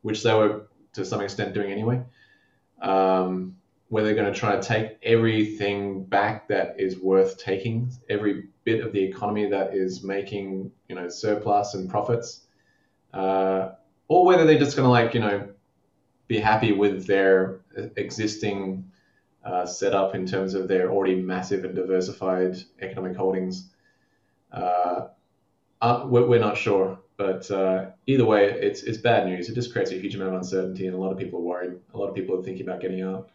which 0.02 0.22
they 0.22 0.34
were 0.34 0.66
to 0.92 1.04
some 1.04 1.20
extent 1.20 1.54
doing 1.54 1.70
anyway. 1.70 2.02
Um, 2.82 3.56
whether 3.91 4.07
they're 4.07 4.22
going 4.22 4.32
to 4.32 4.38
try 4.38 4.55
to 4.55 4.62
take 4.62 4.97
everything 5.03 6.05
back 6.05 6.47
that 6.47 6.76
is 6.78 6.99
worth 6.99 7.36
taking, 7.36 7.93
every 8.09 8.45
bit 8.62 8.84
of 8.86 8.93
the 8.93 9.03
economy 9.03 9.51
that 9.51 9.74
is 9.74 10.05
making 10.05 10.70
you 10.88 10.95
know 10.95 11.09
surplus 11.09 11.74
and 11.74 11.91
profits, 11.91 12.47
uh, 13.12 13.70
or 14.09 14.24
whether 14.24 14.47
they're 14.47 14.59
just 14.59 14.76
going 14.76 14.86
to 14.86 14.91
like 14.91 15.12
you 15.12 15.20
know 15.20 15.49
be 16.28 16.38
happy 16.38 16.70
with 16.70 17.07
their 17.09 17.61
existing 17.97 18.88
uh, 19.45 19.66
setup 19.66 20.14
in 20.14 20.24
terms 20.24 20.55
of 20.55 20.68
their 20.68 20.93
already 20.93 21.16
massive 21.16 21.64
and 21.64 21.74
diversified 21.74 22.57
economic 22.80 23.16
holdings. 23.16 23.70
Uh, 24.53 25.09
uh, 25.80 26.05
we're, 26.07 26.26
we're, 26.26 26.38
not 26.38 26.57
sure, 26.57 26.97
but 27.16 27.51
uh, 27.51 27.86
either 28.07 28.24
way, 28.24 28.51
it's 28.51 28.84
it's 28.84 28.99
bad 28.99 29.26
news. 29.26 29.49
It 29.49 29.57
just 29.57 29.72
creates 29.72 29.91
a 29.91 29.99
huge 29.99 30.14
amount 30.14 30.30
of 30.30 30.36
uncertainty, 30.36 30.86
and 30.86 30.95
a 30.95 30.99
lot 30.99 31.11
of 31.11 31.18
people 31.18 31.41
are 31.41 31.43
worried. 31.43 31.72
A 31.93 31.99
lot 31.99 32.09
of 32.09 32.14
people 32.14 32.38
are 32.38 32.43
thinking 32.45 32.68
about 32.68 32.80
getting 32.80 33.03
out. 33.03 33.30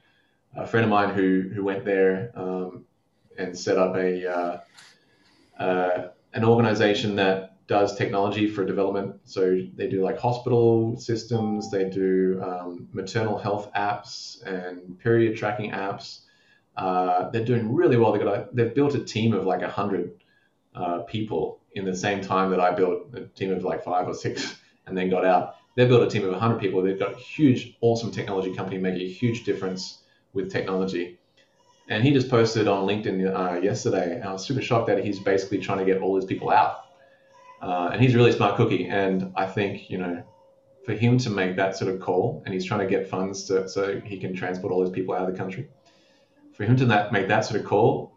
A 0.56 0.66
friend 0.66 0.84
of 0.86 0.90
mine 0.90 1.14
who 1.14 1.50
who 1.54 1.64
went 1.64 1.86
there, 1.86 2.32
um, 2.36 2.86
and 3.38 3.58
set 3.58 3.78
up 3.78 3.96
a 3.96 4.28
uh, 4.28 4.58
uh, 5.62 6.08
an 6.34 6.44
organization 6.44 7.16
that 7.18 7.56
does 7.68 7.98
technology 7.98 8.48
for 8.48 8.64
development. 8.64 9.16
So 9.24 9.60
they 9.76 9.88
do 9.88 10.04
like 10.04 10.20
hospital 10.20 10.98
systems, 10.98 11.72
they 11.72 11.90
do 11.90 12.42
um, 12.44 12.88
maternal 12.92 13.38
health 13.38 13.72
apps 13.74 14.44
and 14.44 15.00
period 15.00 15.36
tracking 15.38 15.72
apps. 15.72 16.20
Uh, 16.78 17.30
they're 17.32 17.46
doing 17.46 17.74
really 17.74 17.98
well. 17.98 18.12
They 18.12 18.20
got 18.20 18.28
a, 18.28 18.48
they've 18.54 18.76
built 18.76 18.96
a 18.96 19.04
team 19.04 19.34
of 19.34 19.46
like 19.46 19.62
a 19.62 19.70
hundred 19.70 20.12
uh, 20.76 21.00
people 21.00 21.62
in 21.74 21.86
the 21.86 21.96
same 21.96 22.22
time 22.22 22.52
that 22.52 22.60
I 22.60 22.72
built 22.72 23.08
a 23.16 23.22
team 23.22 23.52
of 23.52 23.64
like 23.64 23.84
five 23.84 24.08
or 24.08 24.14
six, 24.14 24.56
and 24.86 24.98
then 24.98 25.10
got 25.10 25.26
out. 25.26 25.56
They 25.76 25.86
built 25.86 26.04
a 26.04 26.10
team 26.10 26.24
of 26.24 26.32
100 26.32 26.60
people. 26.60 26.82
They've 26.82 26.98
got 26.98 27.14
a 27.14 27.18
huge, 27.18 27.76
awesome 27.82 28.12
technology 28.12 28.54
company 28.54 28.78
making 28.78 29.02
a 29.02 29.12
huge 29.12 29.44
difference 29.44 30.04
with 30.36 30.52
technology. 30.52 31.18
And 31.88 32.04
he 32.04 32.12
just 32.12 32.30
posted 32.30 32.68
on 32.68 32.88
LinkedIn 32.88 33.34
uh, 33.34 33.62
yesterday, 33.62 34.16
and 34.16 34.24
I 34.24 34.34
was 34.34 34.46
super 34.46 34.62
shocked 34.62 34.88
that 34.88 35.04
he's 35.04 35.20
basically 35.20 35.60
trying 35.60 35.80
to 35.80 35.86
get 35.86 36.02
all 36.02 36.16
these 36.16 36.26
people 36.26 36.50
out. 36.50 36.86
Uh, 37.62 37.90
and 37.94 38.02
he's 38.02 38.16
really 38.16 38.32
smart 38.32 38.56
cookie. 38.58 38.88
And 38.88 39.32
I 39.36 39.46
think, 39.46 39.90
you 39.90 39.98
know, 39.98 40.24
for 40.86 40.94
him 40.94 41.18
to 41.20 41.30
make 41.30 41.56
that 41.56 41.76
sort 41.76 41.94
of 41.94 42.00
call, 42.00 42.44
and 42.46 42.54
he's 42.54 42.66
trying 42.66 42.82
to 42.82 42.88
get 42.88 43.08
funds 43.08 43.46
to, 43.46 43.68
so 43.70 44.00
he 44.02 44.18
can 44.20 44.36
transport 44.36 44.72
all 44.72 44.84
these 44.84 44.94
people 44.94 45.16
out 45.16 45.28
of 45.28 45.32
the 45.32 45.38
country. 45.38 45.68
For 46.54 46.64
him 46.64 46.76
to 46.78 46.86
that, 46.86 47.12
make 47.12 47.28
that 47.28 47.46
sort 47.46 47.60
of 47.60 47.66
call 47.68 48.14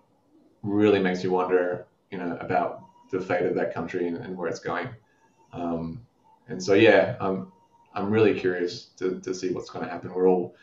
really 0.63 0.99
makes 0.99 1.23
you 1.23 1.31
wonder, 1.31 1.87
you 2.11 2.19
know, 2.19 2.37
about 2.41 2.83
the 3.11 3.21
fate 3.21 3.47
of 3.47 3.55
that 3.55 3.73
country 3.73 4.07
and, 4.09 4.17
and 4.17 4.37
where 4.37 4.49
it's 4.49 4.61
going. 4.61 4.89
Um, 5.53 6.07
and 6.49 6.63
so, 6.63 6.75
yeah, 6.75 7.17
I'm, 7.21 7.53
I'm 7.95 8.11
really 8.11 8.39
curious 8.39 8.87
to, 8.99 9.21
to 9.21 9.35
see 9.35 9.51
what's 9.51 9.71
going 9.71 9.85
to 9.85 9.91
happen. 9.91 10.13
We're 10.13 10.29
all 10.29 10.55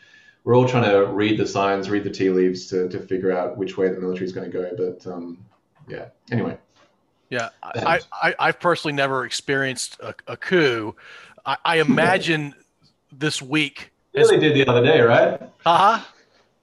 we're 0.46 0.56
all 0.56 0.66
trying 0.66 0.88
to 0.88 1.06
read 1.12 1.38
the 1.38 1.46
signs, 1.46 1.90
read 1.90 2.04
the 2.04 2.10
tea 2.10 2.30
leaves 2.30 2.68
to, 2.68 2.88
to 2.88 3.00
figure 3.00 3.36
out 3.36 3.56
which 3.56 3.76
way 3.76 3.88
the 3.88 3.98
military 3.98 4.26
is 4.26 4.32
going 4.32 4.48
to 4.48 4.56
go. 4.56 4.70
But 4.76 5.04
um, 5.12 5.44
yeah, 5.88 6.06
anyway. 6.30 6.56
Yeah, 7.30 7.48
I, 7.64 8.00
I, 8.12 8.34
I've 8.38 8.60
personally 8.60 8.94
never 8.94 9.26
experienced 9.26 9.98
a, 9.98 10.14
a 10.28 10.36
coup. 10.36 10.94
I, 11.44 11.56
I 11.64 11.80
imagine 11.80 12.54
this 13.10 13.42
week. 13.42 13.90
You 14.14 14.22
nearly 14.22 14.38
did 14.38 14.54
the 14.54 14.70
other 14.70 14.84
day, 14.84 15.00
right? 15.00 15.42
Uh 15.66 15.96
huh. 15.96 16.04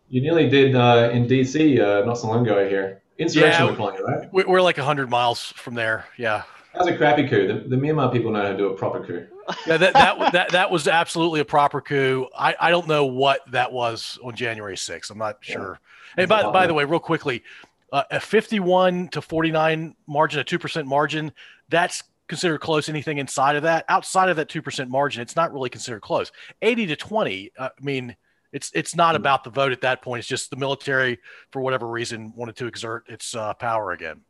You 0.08 0.22
nearly 0.22 0.50
did 0.50 0.76
uh, 0.76 1.10
in 1.12 1.28
DC 1.28 1.78
uh, 1.82 2.06
not 2.06 2.18
so 2.18 2.30
long 2.30 2.48
ago 2.48 2.66
here. 2.68 3.02
Insurrection, 3.18 3.66
yeah, 3.66 3.70
we're 3.70 3.76
calling 3.76 3.96
it, 3.96 4.02
right? 4.02 4.48
We're 4.48 4.62
like 4.62 4.78
100 4.78 5.10
miles 5.10 5.52
from 5.58 5.76
there. 5.76 6.06
Yeah. 6.18 6.44
That's 6.74 6.88
a 6.88 6.96
crappy 6.96 7.28
coup. 7.28 7.48
The, 7.48 7.68
the 7.68 7.76
Myanmar 7.76 8.14
people 8.14 8.32
know 8.32 8.44
how 8.44 8.50
to 8.50 8.58
do 8.58 8.68
a 8.68 8.74
proper 8.76 9.06
coup. 9.06 9.28
Yeah, 9.68 9.78
that, 9.78 9.94
that, 9.94 10.32
that, 10.32 10.50
that 10.52 10.72
was 10.72 10.88
absolutely 10.88 11.40
a 11.40 11.46
proper 11.46 11.82
coup. 11.82 12.28
I, 12.38 12.56
I 12.60 12.70
don't 12.70 12.88
know 12.88 13.06
what 13.06 13.42
that 13.52 13.72
was 13.72 14.20
on 14.24 14.36
January 14.36 14.76
6th. 14.76 15.10
I'm 15.12 15.18
not 15.18 15.38
sure. 15.42 15.80
Yeah. 16.18 16.22
And 16.22 16.30
by, 16.30 16.52
by 16.52 16.68
the 16.68 16.74
way, 16.74 16.86
real 16.86 17.00
quickly, 17.00 17.44
uh, 17.92 18.04
a 18.12 18.20
51 18.20 19.10
to 19.10 19.22
49 19.22 19.96
margin, 20.08 20.40
a 20.40 20.44
2% 20.44 20.86
margin, 20.86 21.32
that's 21.70 22.04
considered 22.28 22.60
close. 22.60 22.90
Anything 22.90 23.18
inside 23.18 23.56
of 23.56 23.64
that, 23.64 23.86
outside 23.90 24.30
of 24.30 24.38
that 24.38 24.50
2% 24.50 24.90
margin, 24.90 25.22
it's 25.22 25.36
not 25.36 25.54
really 25.54 25.70
considered 25.70 26.02
close. 26.02 26.32
80 26.62 26.88
to 26.88 26.96
20, 26.96 27.52
uh, 27.58 27.70
I 27.78 27.84
mean, 27.84 28.16
it's 28.52 28.72
it's 28.76 28.96
not 28.96 29.16
hmm. 29.16 29.22
about 29.22 29.44
the 29.44 29.50
vote 29.50 29.72
at 29.72 29.82
that 29.82 30.02
point. 30.02 30.20
It's 30.20 30.28
just 30.28 30.50
the 30.52 30.56
military, 30.56 31.18
for 31.52 31.62
whatever 31.62 31.88
reason, 31.88 32.34
wanted 32.36 32.56
to 32.58 32.68
exert 32.68 33.10
its 33.10 33.36
uh, 33.36 33.54
power 33.56 33.92
again. 33.92 34.22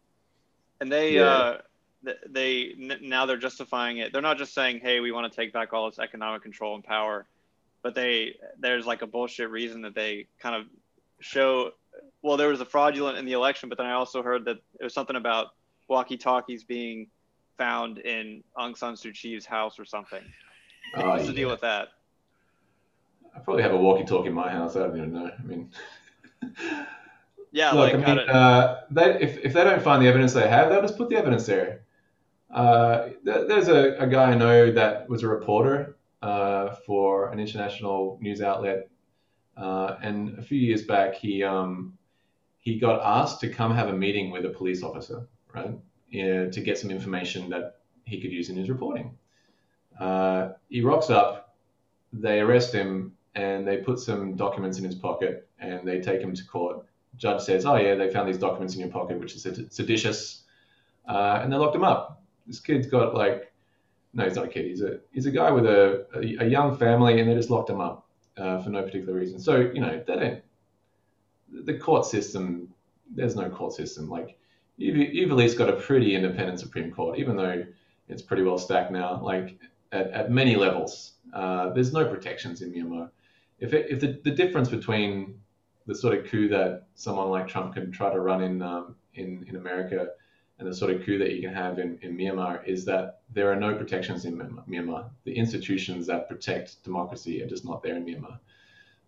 And 0.79 0.91
they 0.91 1.15
yeah. 1.15 1.23
uh, 1.23 1.57
they 2.29 2.75
now 3.01 3.25
they're 3.25 3.37
justifying 3.37 3.97
it. 3.97 4.11
They're 4.11 4.21
not 4.21 4.37
just 4.37 4.53
saying, 4.53 4.79
"Hey, 4.81 4.99
we 4.99 5.11
want 5.11 5.31
to 5.31 5.35
take 5.35 5.53
back 5.53 5.73
all 5.73 5.89
this 5.89 5.99
economic 5.99 6.41
control 6.41 6.75
and 6.75 6.83
power," 6.83 7.25
but 7.81 7.95
they 7.95 8.35
there's 8.59 8.85
like 8.85 9.01
a 9.01 9.07
bullshit 9.07 9.49
reason 9.49 9.81
that 9.83 9.95
they 9.95 10.27
kind 10.39 10.55
of 10.55 10.65
show. 11.19 11.71
Well, 12.21 12.37
there 12.37 12.49
was 12.49 12.61
a 12.61 12.65
fraudulent 12.65 13.17
in 13.17 13.25
the 13.25 13.33
election, 13.33 13.69
but 13.69 13.77
then 13.77 13.87
I 13.87 13.93
also 13.93 14.23
heard 14.23 14.45
that 14.45 14.57
it 14.79 14.83
was 14.83 14.93
something 14.93 15.15
about 15.15 15.47
walkie-talkies 15.87 16.63
being 16.63 17.07
found 17.57 17.99
in 17.99 18.43
Aung 18.57 18.77
San 18.77 18.93
Suu 18.93 19.13
Kyi's 19.13 19.45
house 19.45 19.77
or 19.77 19.85
something. 19.85 20.23
Oh, 20.95 21.09
What's 21.09 21.23
yeah. 21.23 21.27
the 21.27 21.35
deal 21.35 21.49
with 21.49 21.61
that? 21.61 21.89
I 23.35 23.39
probably 23.39 23.63
have 23.63 23.73
a 23.73 23.77
walkie-talkie 23.77 24.27
in 24.27 24.33
my 24.33 24.49
house. 24.49 24.75
I 24.75 24.79
don't 24.79 24.97
even 24.97 25.13
know. 25.13 25.31
I 25.37 25.43
mean. 25.43 25.71
Yeah, 27.53 27.71
Look, 27.71 27.93
like 27.93 28.07
I 28.07 28.15
mean, 28.15 28.29
uh, 28.29 28.81
they, 28.89 29.21
if, 29.21 29.37
if 29.37 29.53
they 29.53 29.63
don't 29.63 29.81
find 29.81 30.01
the 30.01 30.07
evidence 30.07 30.33
they 30.33 30.49
have, 30.49 30.69
they'll 30.69 30.81
just 30.81 30.97
put 30.97 31.09
the 31.09 31.17
evidence 31.17 31.45
there. 31.45 31.81
Uh, 32.53 33.09
there's 33.23 33.67
a, 33.67 33.97
a, 33.97 34.05
guy 34.05 34.31
I 34.31 34.35
know 34.35 34.71
that 34.71 35.09
was 35.09 35.23
a 35.23 35.27
reporter 35.27 35.97
uh, 36.21 36.75
for 36.85 37.31
an 37.31 37.39
international 37.39 38.19
news 38.21 38.43
outlet, 38.43 38.89
uh, 39.57 39.95
and 40.03 40.37
a 40.37 40.41
few 40.43 40.59
years 40.59 40.83
back 40.83 41.15
he 41.15 41.43
um, 41.43 41.97
he 42.59 42.77
got 42.77 43.01
asked 43.03 43.39
to 43.39 43.49
come 43.49 43.73
have 43.73 43.89
a 43.89 43.93
meeting 43.93 44.29
with 44.29 44.45
a 44.45 44.49
police 44.49 44.83
officer, 44.83 45.27
right, 45.51 45.73
to 46.11 46.61
get 46.63 46.77
some 46.77 46.91
information 46.91 47.49
that 47.49 47.79
he 48.05 48.21
could 48.21 48.31
use 48.31 48.49
in 48.49 48.55
his 48.55 48.69
reporting. 48.69 49.17
Uh, 49.99 50.49
he 50.69 50.81
rocks 50.81 51.09
up, 51.09 51.55
they 52.11 52.39
arrest 52.39 52.71
him, 52.71 53.13
and 53.33 53.67
they 53.67 53.77
put 53.77 53.97
some 53.97 54.35
documents 54.35 54.77
in 54.77 54.83
his 54.83 54.95
pocket, 54.95 55.49
and 55.57 55.87
they 55.87 55.99
take 55.99 56.21
him 56.21 56.35
to 56.35 56.45
court. 56.45 56.85
Judge 57.17 57.41
says, 57.41 57.65
"Oh 57.65 57.77
yeah, 57.77 57.95
they 57.95 58.11
found 58.11 58.29
these 58.29 58.37
documents 58.37 58.75
in 58.75 58.79
your 58.79 58.89
pocket, 58.89 59.19
which 59.19 59.35
is 59.35 59.41
seditious," 59.71 60.43
uh, 61.09 61.39
and 61.41 61.51
they 61.51 61.57
locked 61.57 61.75
him 61.75 61.83
up 61.83 62.19
this 62.45 62.59
kid's 62.59 62.87
got 62.87 63.13
like, 63.13 63.51
no, 64.13 64.25
he's 64.25 64.35
not 64.35 64.45
a 64.45 64.49
kid. 64.49 64.65
He's 64.65 64.81
a 64.81 64.99
he's 65.11 65.25
a 65.25 65.31
guy 65.31 65.51
with 65.51 65.65
a 65.65 66.05
a, 66.15 66.45
a 66.45 66.47
young 66.47 66.77
family, 66.77 67.19
and 67.19 67.29
they 67.29 67.35
just 67.35 67.49
locked 67.49 67.69
him 67.69 67.81
up 67.81 68.07
uh, 68.37 68.61
for 68.61 68.69
no 68.69 68.83
particular 68.83 69.13
reason. 69.13 69.39
So 69.39 69.59
you 69.59 69.81
know 69.81 70.03
they 70.05 70.15
don't. 70.15 70.41
The 71.65 71.77
court 71.77 72.05
system, 72.05 72.69
there's 73.13 73.35
no 73.35 73.49
court 73.49 73.73
system. 73.73 74.09
Like 74.09 74.37
you've, 74.77 74.97
you've 74.97 75.31
at 75.31 75.37
least 75.37 75.57
got 75.57 75.69
a 75.69 75.73
pretty 75.73 76.15
independent 76.15 76.59
Supreme 76.59 76.91
Court, 76.91 77.19
even 77.19 77.35
though 77.35 77.63
it's 78.07 78.21
pretty 78.21 78.43
well 78.43 78.57
stacked 78.57 78.91
now. 78.91 79.21
Like 79.21 79.57
at, 79.91 80.09
at 80.11 80.31
many 80.31 80.55
levels, 80.55 81.13
uh, 81.33 81.69
there's 81.69 81.93
no 81.93 82.05
protections 82.05 82.61
in 82.61 82.73
Myanmar. 82.73 83.09
If 83.59 83.73
it, 83.73 83.87
if 83.89 83.99
the, 83.99 84.19
the 84.23 84.31
difference 84.31 84.69
between 84.69 85.39
the 85.85 85.95
sort 85.95 86.17
of 86.17 86.25
coup 86.25 86.47
that 86.49 86.87
someone 86.95 87.29
like 87.29 87.47
Trump 87.47 87.73
can 87.73 87.91
try 87.91 88.11
to 88.11 88.19
run 88.19 88.41
in 88.43 88.61
um, 88.61 88.95
in 89.15 89.45
in 89.47 89.55
America 89.55 90.07
and 90.63 90.71
the 90.71 90.75
sort 90.75 90.91
of 90.91 91.03
coup 91.03 91.17
that 91.17 91.33
you 91.33 91.41
can 91.41 91.53
have 91.53 91.77
in, 91.77 91.99
in 92.01 92.17
Myanmar 92.17 92.65
is 92.65 92.85
that 92.85 93.19
there 93.33 93.51
are 93.51 93.55
no 93.55 93.75
protections 93.75 94.23
in 94.23 94.37
Myanmar. 94.69 95.09
The 95.25 95.35
institutions 95.35 96.07
that 96.07 96.29
protect 96.29 96.81
democracy 96.85 97.43
are 97.43 97.47
just 97.47 97.65
not 97.65 97.83
there 97.83 97.97
in 97.97 98.05
Myanmar. 98.05 98.39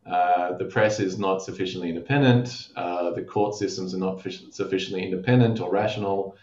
Uh, 0.05 0.57
the 0.57 0.65
press 0.65 0.99
is 0.99 1.17
not 1.17 1.41
sufficiently 1.41 1.89
independent. 1.89 2.67
Uh, 2.75 3.11
the 3.11 3.23
court 3.23 3.55
systems 3.55 3.93
are 3.95 3.99
not 3.99 4.21
sufficiently 4.51 5.03
independent 5.03 5.61
or 5.61 5.71
rational. 5.71 6.35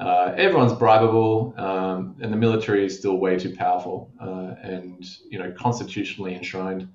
Uh, 0.00 0.34
everyone's 0.36 0.72
bribable, 0.72 1.56
um, 1.58 2.16
and 2.20 2.32
the 2.32 2.36
military 2.36 2.84
is 2.84 2.98
still 2.98 3.16
way 3.16 3.38
too 3.38 3.54
powerful 3.54 4.10
uh, 4.20 4.54
and 4.62 5.08
you 5.30 5.38
know 5.38 5.50
constitutionally 5.52 6.34
enshrined. 6.34 6.88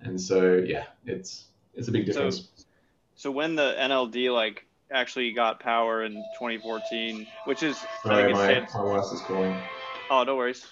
And 0.00 0.18
so, 0.18 0.54
yeah, 0.64 0.84
it's 1.04 1.46
it's 1.74 1.88
a 1.88 1.92
big 1.92 2.06
difference. 2.06 2.48
So, 2.56 2.64
so 3.16 3.30
when 3.30 3.56
the 3.56 3.74
NLD 3.78 4.32
like 4.32 4.64
actually 4.92 5.32
got 5.32 5.60
power 5.60 6.04
in 6.04 6.14
2014, 6.34 7.26
which 7.46 7.62
is 7.62 7.76
Sorry, 8.02 8.32
I 8.32 8.56
think 8.60 8.74
my, 8.74 8.82
my 8.82 8.96
wife 8.96 9.12
is 9.12 9.20
calling. 9.20 9.56
Oh, 10.10 10.24
no 10.24 10.36
worries. 10.36 10.66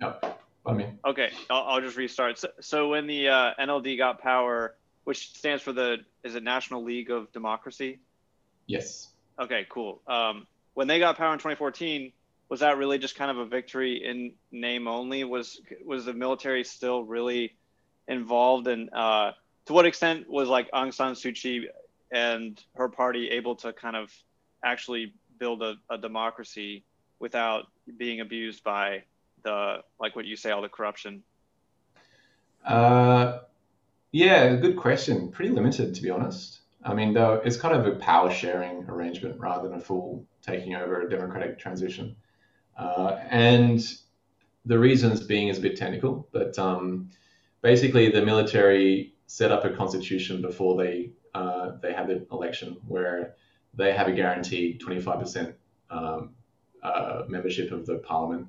Yep, 0.00 0.40
I 0.66 0.72
mean. 0.72 0.98
Okay, 1.04 1.30
I'll, 1.50 1.62
I'll 1.62 1.80
just 1.80 1.96
restart. 1.96 2.38
So, 2.38 2.48
so 2.60 2.88
when 2.88 3.06
the 3.06 3.28
uh, 3.28 3.50
NLD 3.60 3.98
got 3.98 4.20
power, 4.20 4.76
which 5.04 5.30
stands 5.30 5.62
for 5.62 5.72
the 5.72 5.98
is 6.22 6.34
it 6.34 6.42
National 6.42 6.84
League 6.84 7.10
of 7.10 7.32
Democracy? 7.32 7.98
Yes. 8.66 9.08
Okay, 9.40 9.66
cool. 9.70 10.02
Um, 10.06 10.46
when 10.74 10.86
they 10.86 10.98
got 10.98 11.16
power 11.16 11.32
in 11.32 11.38
2014, 11.38 12.12
was 12.48 12.60
that 12.60 12.78
really 12.78 12.98
just 12.98 13.16
kind 13.16 13.30
of 13.30 13.38
a 13.38 13.46
victory 13.46 14.02
in 14.04 14.32
name 14.52 14.86
only? 14.88 15.24
Was 15.24 15.60
was 15.84 16.04
the 16.04 16.12
military 16.12 16.64
still 16.64 17.04
really 17.04 17.56
involved, 18.06 18.68
and 18.68 18.92
uh, 18.92 19.32
to 19.66 19.72
what 19.72 19.86
extent 19.86 20.28
was 20.28 20.48
like 20.48 20.70
Aung 20.72 20.94
San 20.94 21.12
Suu 21.12 21.34
Kyi 21.34 21.68
and 22.12 22.62
her 22.74 22.88
party 22.88 23.28
able 23.30 23.54
to 23.56 23.72
kind 23.72 23.96
of 23.96 24.12
actually 24.64 25.14
build 25.38 25.62
a, 25.62 25.74
a 25.90 25.98
democracy 25.98 26.84
without 27.18 27.66
being 27.96 28.20
abused 28.20 28.62
by 28.64 29.02
the 29.44 29.78
like 30.00 30.16
what 30.16 30.24
you 30.24 30.36
say 30.36 30.50
all 30.50 30.62
the 30.62 30.68
corruption? 30.68 31.22
Uh, 32.64 33.38
yeah 34.12 34.56
good 34.56 34.76
question. 34.76 35.30
Pretty 35.30 35.50
limited 35.50 35.94
to 35.94 36.02
be 36.02 36.10
honest. 36.10 36.60
I 36.82 36.94
mean 36.94 37.14
though 37.14 37.40
it's 37.44 37.56
kind 37.56 37.74
of 37.74 37.86
a 37.86 37.96
power 37.96 38.30
sharing 38.30 38.84
arrangement 38.84 39.38
rather 39.38 39.68
than 39.68 39.78
a 39.78 39.80
full 39.80 40.24
taking 40.42 40.74
over 40.74 41.02
a 41.02 41.10
democratic 41.10 41.58
transition. 41.58 42.16
Uh, 42.76 43.18
and 43.28 43.80
the 44.64 44.78
reasons 44.78 45.20
being 45.20 45.48
is 45.48 45.58
a 45.58 45.60
bit 45.60 45.76
technical 45.76 46.28
but 46.32 46.58
um, 46.58 47.10
basically 47.62 48.10
the 48.10 48.24
military 48.24 49.14
set 49.26 49.50
up 49.50 49.64
a 49.64 49.70
constitution 49.70 50.40
before 50.40 50.76
they 50.76 51.10
uh, 51.38 51.76
they 51.82 51.92
have 51.92 52.08
the 52.08 52.26
election 52.32 52.76
where 52.86 53.34
they 53.74 53.92
have 53.92 54.08
a 54.08 54.12
guaranteed 54.12 54.80
25% 54.80 55.54
um, 55.90 56.30
uh, 56.82 57.22
membership 57.28 57.70
of 57.70 57.86
the 57.86 57.98
parliament. 57.98 58.48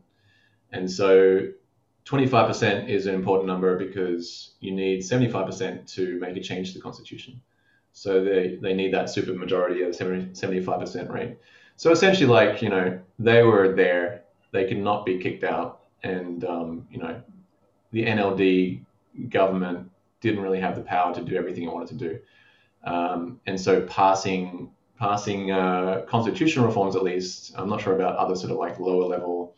And 0.72 0.90
so 0.90 1.50
25% 2.06 2.90
is 2.90 3.06
an 3.06 3.14
important 3.14 3.48
number 3.48 3.78
because 3.78 4.56
you 4.60 4.72
need 4.72 5.02
75% 5.02 5.94
to 5.96 6.20
make 6.20 6.36
a 6.36 6.42
change 6.42 6.70
to 6.70 6.80
the 6.80 6.82
constitution. 6.82 7.40
So 7.92 8.24
they, 8.24 8.58
they 8.62 8.74
need 8.74 8.94
that 8.94 9.10
super 9.10 9.34
majority 9.34 9.84
of 9.84 9.96
70, 9.96 10.32
75% 10.32 11.10
rate. 11.12 11.38
So 11.76 11.92
essentially, 11.92 12.28
like, 12.28 12.62
you 12.62 12.70
know, 12.70 13.00
they 13.20 13.44
were 13.44 13.76
there, 13.76 14.24
they 14.52 14.68
could 14.68 14.80
not 14.80 15.06
be 15.06 15.20
kicked 15.20 15.44
out. 15.44 15.82
And, 16.02 16.44
um, 16.44 16.88
you 16.90 16.98
know, 16.98 17.22
the 17.92 18.06
NLD 18.06 18.84
government 19.30 19.90
didn't 20.22 20.42
really 20.42 20.60
have 20.60 20.76
the 20.76 20.82
power 20.82 21.14
to 21.14 21.22
do 21.22 21.36
everything 21.36 21.64
it 21.64 21.74
wanted 21.74 21.90
to 21.90 21.96
do. 21.96 22.20
Um, 22.84 23.40
and 23.46 23.60
so 23.60 23.82
passing 23.82 24.72
passing 24.98 25.52
uh, 25.52 26.04
constitutional 26.08 26.66
reforms, 26.66 26.96
at 26.96 27.04
least, 27.04 27.54
I'm 27.58 27.70
not 27.70 27.82
sure 27.82 27.96
about 27.96 28.18
other 28.18 28.36
sort 28.36 28.52
of 28.52 28.58
like 28.58 28.80
lower 28.80 29.06
level 29.06 29.56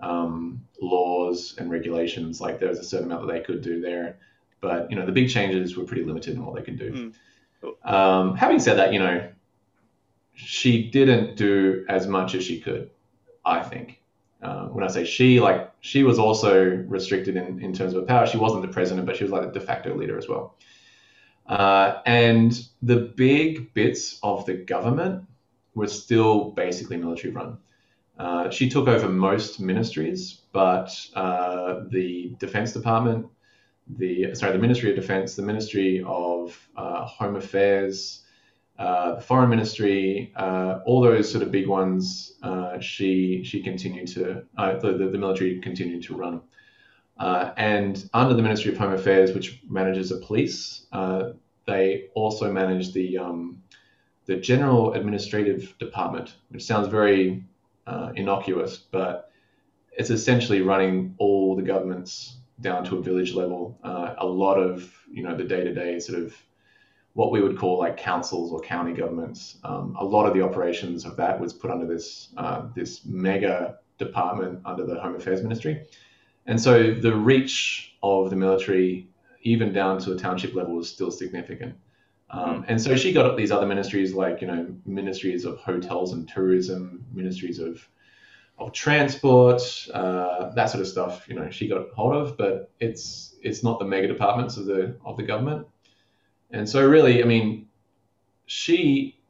um, 0.00 0.62
laws 0.80 1.54
and 1.58 1.70
regulations. 1.70 2.40
Like 2.40 2.58
there's 2.58 2.78
a 2.78 2.84
certain 2.84 3.06
amount 3.06 3.26
that 3.26 3.32
they 3.32 3.40
could 3.40 3.62
do 3.62 3.80
there, 3.80 4.18
but 4.60 4.90
you 4.90 4.96
know 4.96 5.06
the 5.06 5.12
big 5.12 5.30
changes 5.30 5.76
were 5.76 5.84
pretty 5.84 6.04
limited 6.04 6.34
in 6.34 6.44
what 6.44 6.56
they 6.56 6.62
could 6.62 6.78
do. 6.78 7.12
Mm. 7.62 7.90
Um, 7.90 8.36
having 8.36 8.58
said 8.58 8.76
that, 8.78 8.92
you 8.92 8.98
know 8.98 9.28
she 10.34 10.90
didn't 10.90 11.36
do 11.36 11.84
as 11.88 12.06
much 12.06 12.34
as 12.34 12.44
she 12.44 12.60
could. 12.60 12.90
I 13.44 13.62
think. 13.62 14.00
Uh, 14.42 14.66
when 14.66 14.82
I 14.82 14.88
say 14.88 15.04
she, 15.04 15.38
like 15.38 15.72
she 15.80 16.02
was 16.02 16.18
also 16.18 16.64
restricted 16.88 17.36
in, 17.36 17.62
in 17.62 17.72
terms 17.72 17.94
of 17.94 18.00
her 18.00 18.06
power. 18.06 18.26
She 18.26 18.38
wasn't 18.38 18.62
the 18.62 18.68
president, 18.68 19.06
but 19.06 19.16
she 19.16 19.22
was 19.22 19.32
like 19.32 19.52
the 19.52 19.58
de 19.58 19.64
facto 19.64 19.96
leader 19.96 20.18
as 20.18 20.28
well. 20.28 20.56
Uh, 21.46 22.00
and 22.06 22.68
the 22.82 23.12
big 23.16 23.72
bits 23.74 24.18
of 24.22 24.46
the 24.46 24.54
government 24.54 25.24
were 25.74 25.88
still 25.88 26.50
basically 26.52 26.96
military 26.96 27.32
run. 27.32 27.58
Uh, 28.18 28.50
she 28.50 28.68
took 28.68 28.88
over 28.88 29.08
most 29.08 29.58
ministries, 29.58 30.42
but 30.52 30.94
uh, 31.14 31.80
the 31.88 32.34
Defense 32.38 32.72
Department, 32.72 33.26
the 33.96 34.34
sorry, 34.34 34.52
the 34.52 34.58
Ministry 34.58 34.90
of 34.90 34.96
Defense, 34.96 35.34
the 35.34 35.42
Ministry 35.42 36.02
of 36.06 36.56
uh, 36.76 37.04
Home 37.06 37.36
Affairs, 37.36 38.22
uh, 38.78 39.16
the 39.16 39.20
Foreign 39.20 39.50
Ministry, 39.50 40.32
uh, 40.36 40.80
all 40.86 41.00
those 41.00 41.30
sort 41.30 41.42
of 41.42 41.50
big 41.50 41.66
ones, 41.66 42.34
she 42.80 43.42
she 43.44 43.62
continued 43.62 44.08
to 44.08 44.44
the, 44.56 44.94
the, 44.98 45.08
the 45.08 45.18
military 45.18 45.60
continued 45.60 46.02
to 46.04 46.14
run. 46.14 46.42
Uh, 47.18 47.52
and 47.56 48.08
under 48.14 48.34
the 48.34 48.42
Ministry 48.42 48.72
of 48.72 48.78
Home 48.78 48.92
Affairs, 48.92 49.32
which 49.32 49.62
manages 49.68 50.08
the 50.08 50.16
police, 50.18 50.86
uh, 50.92 51.30
they 51.66 52.08
also 52.14 52.52
manage 52.52 52.92
the 52.92 53.18
um, 53.18 53.62
the 54.26 54.36
General 54.36 54.94
Administrative 54.94 55.76
Department, 55.78 56.36
which 56.48 56.64
sounds 56.64 56.88
very 56.88 57.44
uh, 57.86 58.12
innocuous, 58.16 58.78
but 58.78 59.30
it's 59.92 60.10
essentially 60.10 60.62
running 60.62 61.14
all 61.18 61.56
the 61.56 61.62
governments 61.62 62.36
down 62.60 62.84
to 62.84 62.96
a 62.96 63.02
village 63.02 63.34
level. 63.34 63.78
Uh, 63.82 64.14
a 64.18 64.26
lot 64.26 64.54
of 64.54 64.90
you 65.10 65.22
know 65.22 65.36
the 65.36 65.44
day-to-day 65.44 65.98
sort 65.98 66.18
of 66.18 66.34
what 67.14 67.30
we 67.30 67.42
would 67.42 67.58
call 67.58 67.78
like 67.78 67.96
councils 67.96 68.52
or 68.52 68.60
county 68.60 68.92
governments. 68.92 69.58
Um, 69.64 69.96
a 69.98 70.04
lot 70.04 70.26
of 70.26 70.34
the 70.34 70.42
operations 70.42 71.04
of 71.04 71.16
that 71.16 71.38
was 71.38 71.52
put 71.52 71.70
under 71.70 71.86
this 71.86 72.28
uh, 72.36 72.68
this 72.74 73.04
mega 73.04 73.78
department 73.98 74.60
under 74.64 74.86
the 74.86 74.98
Home 75.00 75.16
Affairs 75.16 75.42
Ministry. 75.42 75.86
And 76.46 76.60
so 76.60 76.92
the 76.92 77.14
reach 77.14 77.94
of 78.02 78.30
the 78.30 78.36
military, 78.36 79.08
even 79.42 79.72
down 79.72 79.98
to 80.00 80.12
a 80.12 80.16
township 80.16 80.54
level, 80.54 80.80
is 80.80 80.88
still 80.88 81.10
significant. 81.10 81.74
Um, 82.30 82.64
and 82.66 82.80
so 82.80 82.96
she 82.96 83.12
got 83.12 83.26
up 83.26 83.36
these 83.36 83.52
other 83.52 83.66
ministries 83.66 84.14
like, 84.14 84.40
you 84.40 84.46
know, 84.46 84.74
ministries 84.86 85.44
of 85.44 85.58
hotels 85.58 86.12
and 86.12 86.28
tourism, 86.28 87.04
ministries 87.12 87.58
of 87.58 87.86
of 88.58 88.72
transport, 88.72 89.62
uh, 89.92 90.50
that 90.50 90.66
sort 90.66 90.80
of 90.80 90.88
stuff. 90.88 91.28
You 91.28 91.34
know, 91.34 91.50
she 91.50 91.68
got 91.68 91.90
hold 91.90 92.14
of, 92.14 92.36
but 92.36 92.70
it's 92.80 93.36
it's 93.42 93.62
not 93.62 93.78
the 93.78 93.84
mega 93.84 94.08
departments 94.08 94.56
of 94.56 94.66
the 94.66 94.96
of 95.04 95.16
the 95.16 95.22
government. 95.22 95.66
And 96.50 96.68
so 96.68 96.86
really, 96.86 97.22
I 97.22 97.26
mean, 97.26 97.68
she 98.46 99.20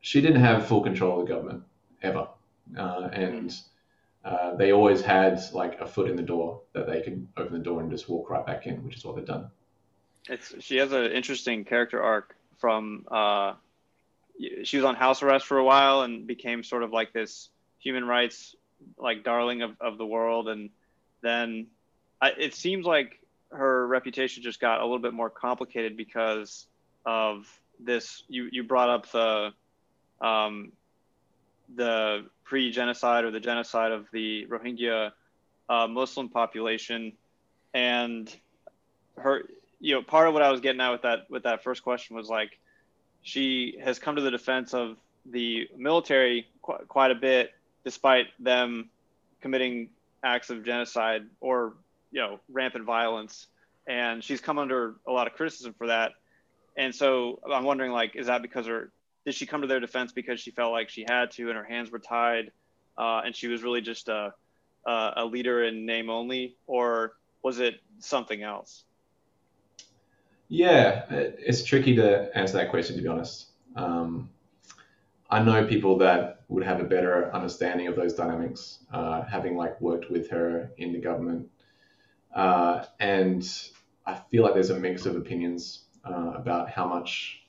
she 0.00 0.20
didn't 0.20 0.40
have 0.40 0.66
full 0.66 0.82
control 0.82 1.20
of 1.20 1.26
the 1.26 1.34
government 1.34 1.64
ever, 2.02 2.28
uh, 2.76 3.08
and 3.12 3.54
uh, 4.28 4.54
they 4.56 4.72
always 4.72 5.00
had 5.00 5.40
like 5.54 5.80
a 5.80 5.86
foot 5.86 6.10
in 6.10 6.16
the 6.16 6.22
door 6.22 6.60
that 6.74 6.86
they 6.86 7.00
could 7.00 7.26
open 7.38 7.54
the 7.54 7.58
door 7.58 7.80
and 7.80 7.90
just 7.90 8.08
walk 8.10 8.28
right 8.28 8.44
back 8.44 8.66
in, 8.66 8.84
which 8.84 8.96
is 8.96 9.04
what 9.04 9.16
they've 9.16 9.24
done. 9.24 9.50
It's 10.28 10.54
she 10.60 10.76
has 10.76 10.92
an 10.92 11.12
interesting 11.12 11.64
character 11.64 12.02
arc 12.02 12.36
from 12.58 13.06
uh, 13.10 13.54
she 14.64 14.76
was 14.76 14.84
on 14.84 14.96
house 14.96 15.22
arrest 15.22 15.46
for 15.46 15.56
a 15.56 15.64
while 15.64 16.02
and 16.02 16.26
became 16.26 16.62
sort 16.62 16.82
of 16.82 16.92
like 16.92 17.14
this 17.14 17.48
human 17.78 18.04
rights 18.04 18.54
like 18.98 19.24
darling 19.24 19.62
of, 19.62 19.76
of 19.80 19.96
the 19.96 20.06
world 20.06 20.48
and 20.48 20.68
then 21.22 21.66
I, 22.20 22.30
it 22.30 22.54
seems 22.54 22.84
like 22.84 23.18
her 23.50 23.86
reputation 23.86 24.42
just 24.42 24.60
got 24.60 24.80
a 24.80 24.84
little 24.84 24.98
bit 24.98 25.14
more 25.14 25.30
complicated 25.30 25.96
because 25.96 26.66
of 27.06 27.48
this 27.80 28.24
you 28.28 28.48
you 28.52 28.62
brought 28.64 28.90
up 28.90 29.10
the 29.10 29.52
um, 30.20 30.72
the 31.74 32.26
pre-genocide 32.44 33.24
or 33.24 33.30
the 33.30 33.40
genocide 33.40 33.92
of 33.92 34.06
the 34.12 34.46
Rohingya 34.46 35.12
uh, 35.68 35.86
Muslim 35.86 36.28
population, 36.28 37.12
and 37.74 38.34
her, 39.18 39.44
you 39.80 39.94
know, 39.94 40.02
part 40.02 40.28
of 40.28 40.34
what 40.34 40.42
I 40.42 40.50
was 40.50 40.60
getting 40.60 40.80
at 40.80 40.90
with 40.90 41.02
that 41.02 41.30
with 41.30 41.42
that 41.42 41.62
first 41.62 41.82
question 41.82 42.16
was 42.16 42.28
like, 42.28 42.58
she 43.22 43.78
has 43.82 43.98
come 43.98 44.16
to 44.16 44.22
the 44.22 44.30
defense 44.30 44.72
of 44.72 44.96
the 45.26 45.68
military 45.76 46.46
qu- 46.62 46.84
quite 46.88 47.10
a 47.10 47.14
bit, 47.14 47.52
despite 47.84 48.26
them 48.38 48.88
committing 49.40 49.90
acts 50.22 50.50
of 50.50 50.64
genocide 50.64 51.26
or 51.40 51.74
you 52.10 52.20
know 52.20 52.40
rampant 52.50 52.84
violence, 52.84 53.46
and 53.86 54.24
she's 54.24 54.40
come 54.40 54.58
under 54.58 54.94
a 55.06 55.12
lot 55.12 55.26
of 55.26 55.34
criticism 55.34 55.74
for 55.76 55.88
that. 55.88 56.12
And 56.76 56.94
so 56.94 57.40
I'm 57.52 57.64
wondering, 57.64 57.90
like, 57.90 58.14
is 58.14 58.28
that 58.28 58.40
because 58.40 58.66
her 58.66 58.90
did 59.28 59.34
she 59.34 59.44
come 59.44 59.60
to 59.60 59.66
their 59.66 59.78
defense 59.78 60.10
because 60.10 60.40
she 60.40 60.50
felt 60.50 60.72
like 60.72 60.88
she 60.88 61.04
had 61.06 61.30
to 61.30 61.50
and 61.50 61.58
her 61.58 61.62
hands 61.62 61.90
were 61.90 61.98
tied 61.98 62.50
uh, 62.96 63.20
and 63.26 63.36
she 63.36 63.46
was 63.46 63.62
really 63.62 63.82
just 63.82 64.08
a, 64.08 64.32
a 64.86 65.22
leader 65.26 65.64
in 65.64 65.84
name 65.84 66.08
only 66.08 66.56
or 66.66 67.12
was 67.42 67.58
it 67.58 67.74
something 67.98 68.42
else? 68.42 68.84
Yeah 70.48 71.04
it's 71.10 71.62
tricky 71.62 71.94
to 71.96 72.34
answer 72.34 72.56
that 72.56 72.70
question 72.70 72.96
to 72.96 73.02
be 73.02 73.08
honest. 73.08 73.48
Um, 73.76 74.30
i 75.28 75.42
know 75.42 75.66
people 75.66 75.98
that 75.98 76.40
would 76.48 76.64
have 76.64 76.80
a 76.80 76.84
better 76.84 77.30
understanding 77.34 77.86
of 77.86 77.96
those 77.96 78.14
dynamics 78.14 78.78
uh, 78.94 79.20
having 79.24 79.58
like 79.58 79.78
worked 79.78 80.10
with 80.10 80.30
her 80.30 80.70
in 80.78 80.94
the 80.94 81.00
government. 81.00 81.46
Uh, 82.34 82.86
and 82.98 83.42
i 84.06 84.14
feel 84.30 84.42
like 84.42 84.54
there's 84.54 84.70
a 84.70 84.80
mix 84.80 85.04
of 85.04 85.16
opinions 85.16 85.84
uh, 86.02 86.32
about 86.34 86.70
how 86.70 86.86
much 86.86 87.42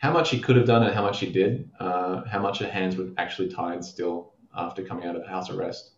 how 0.00 0.10
much 0.10 0.30
he 0.30 0.40
could 0.40 0.56
have 0.56 0.66
done 0.66 0.82
and 0.82 0.94
how 0.94 1.02
much 1.02 1.20
he 1.20 1.30
did, 1.30 1.70
uh, 1.78 2.24
how 2.24 2.40
much 2.40 2.58
her 2.58 2.68
hands 2.68 2.96
were 2.96 3.10
actually 3.18 3.48
tied 3.48 3.84
still 3.84 4.32
after 4.56 4.82
coming 4.82 5.06
out 5.06 5.14
of 5.14 5.26
house 5.26 5.50
arrest. 5.50 5.90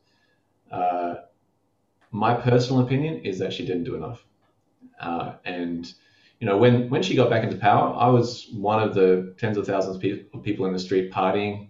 Uh, 0.73 1.15
my 2.11 2.35
personal 2.35 2.83
opinion 2.83 3.25
is 3.25 3.39
that 3.39 3.53
she 3.53 3.65
didn't 3.65 3.85
do 3.85 3.95
enough. 3.95 4.27
Uh, 5.01 5.35
and 5.45 5.95
you 6.41 6.49
know, 6.49 6.59
when 6.59 6.91
when 6.91 7.01
she 7.01 7.15
got 7.15 7.31
back 7.31 7.45
into 7.45 7.57
power, 7.57 7.95
I 7.97 8.09
was 8.09 8.49
one 8.53 8.83
of 8.83 8.93
the 8.95 9.37
tens 9.39 9.57
of 9.57 9.67
thousands 9.67 9.97
of 9.97 10.43
people 10.43 10.67
in 10.67 10.73
the 10.73 10.81
street 10.81 11.13
partying, 11.13 11.69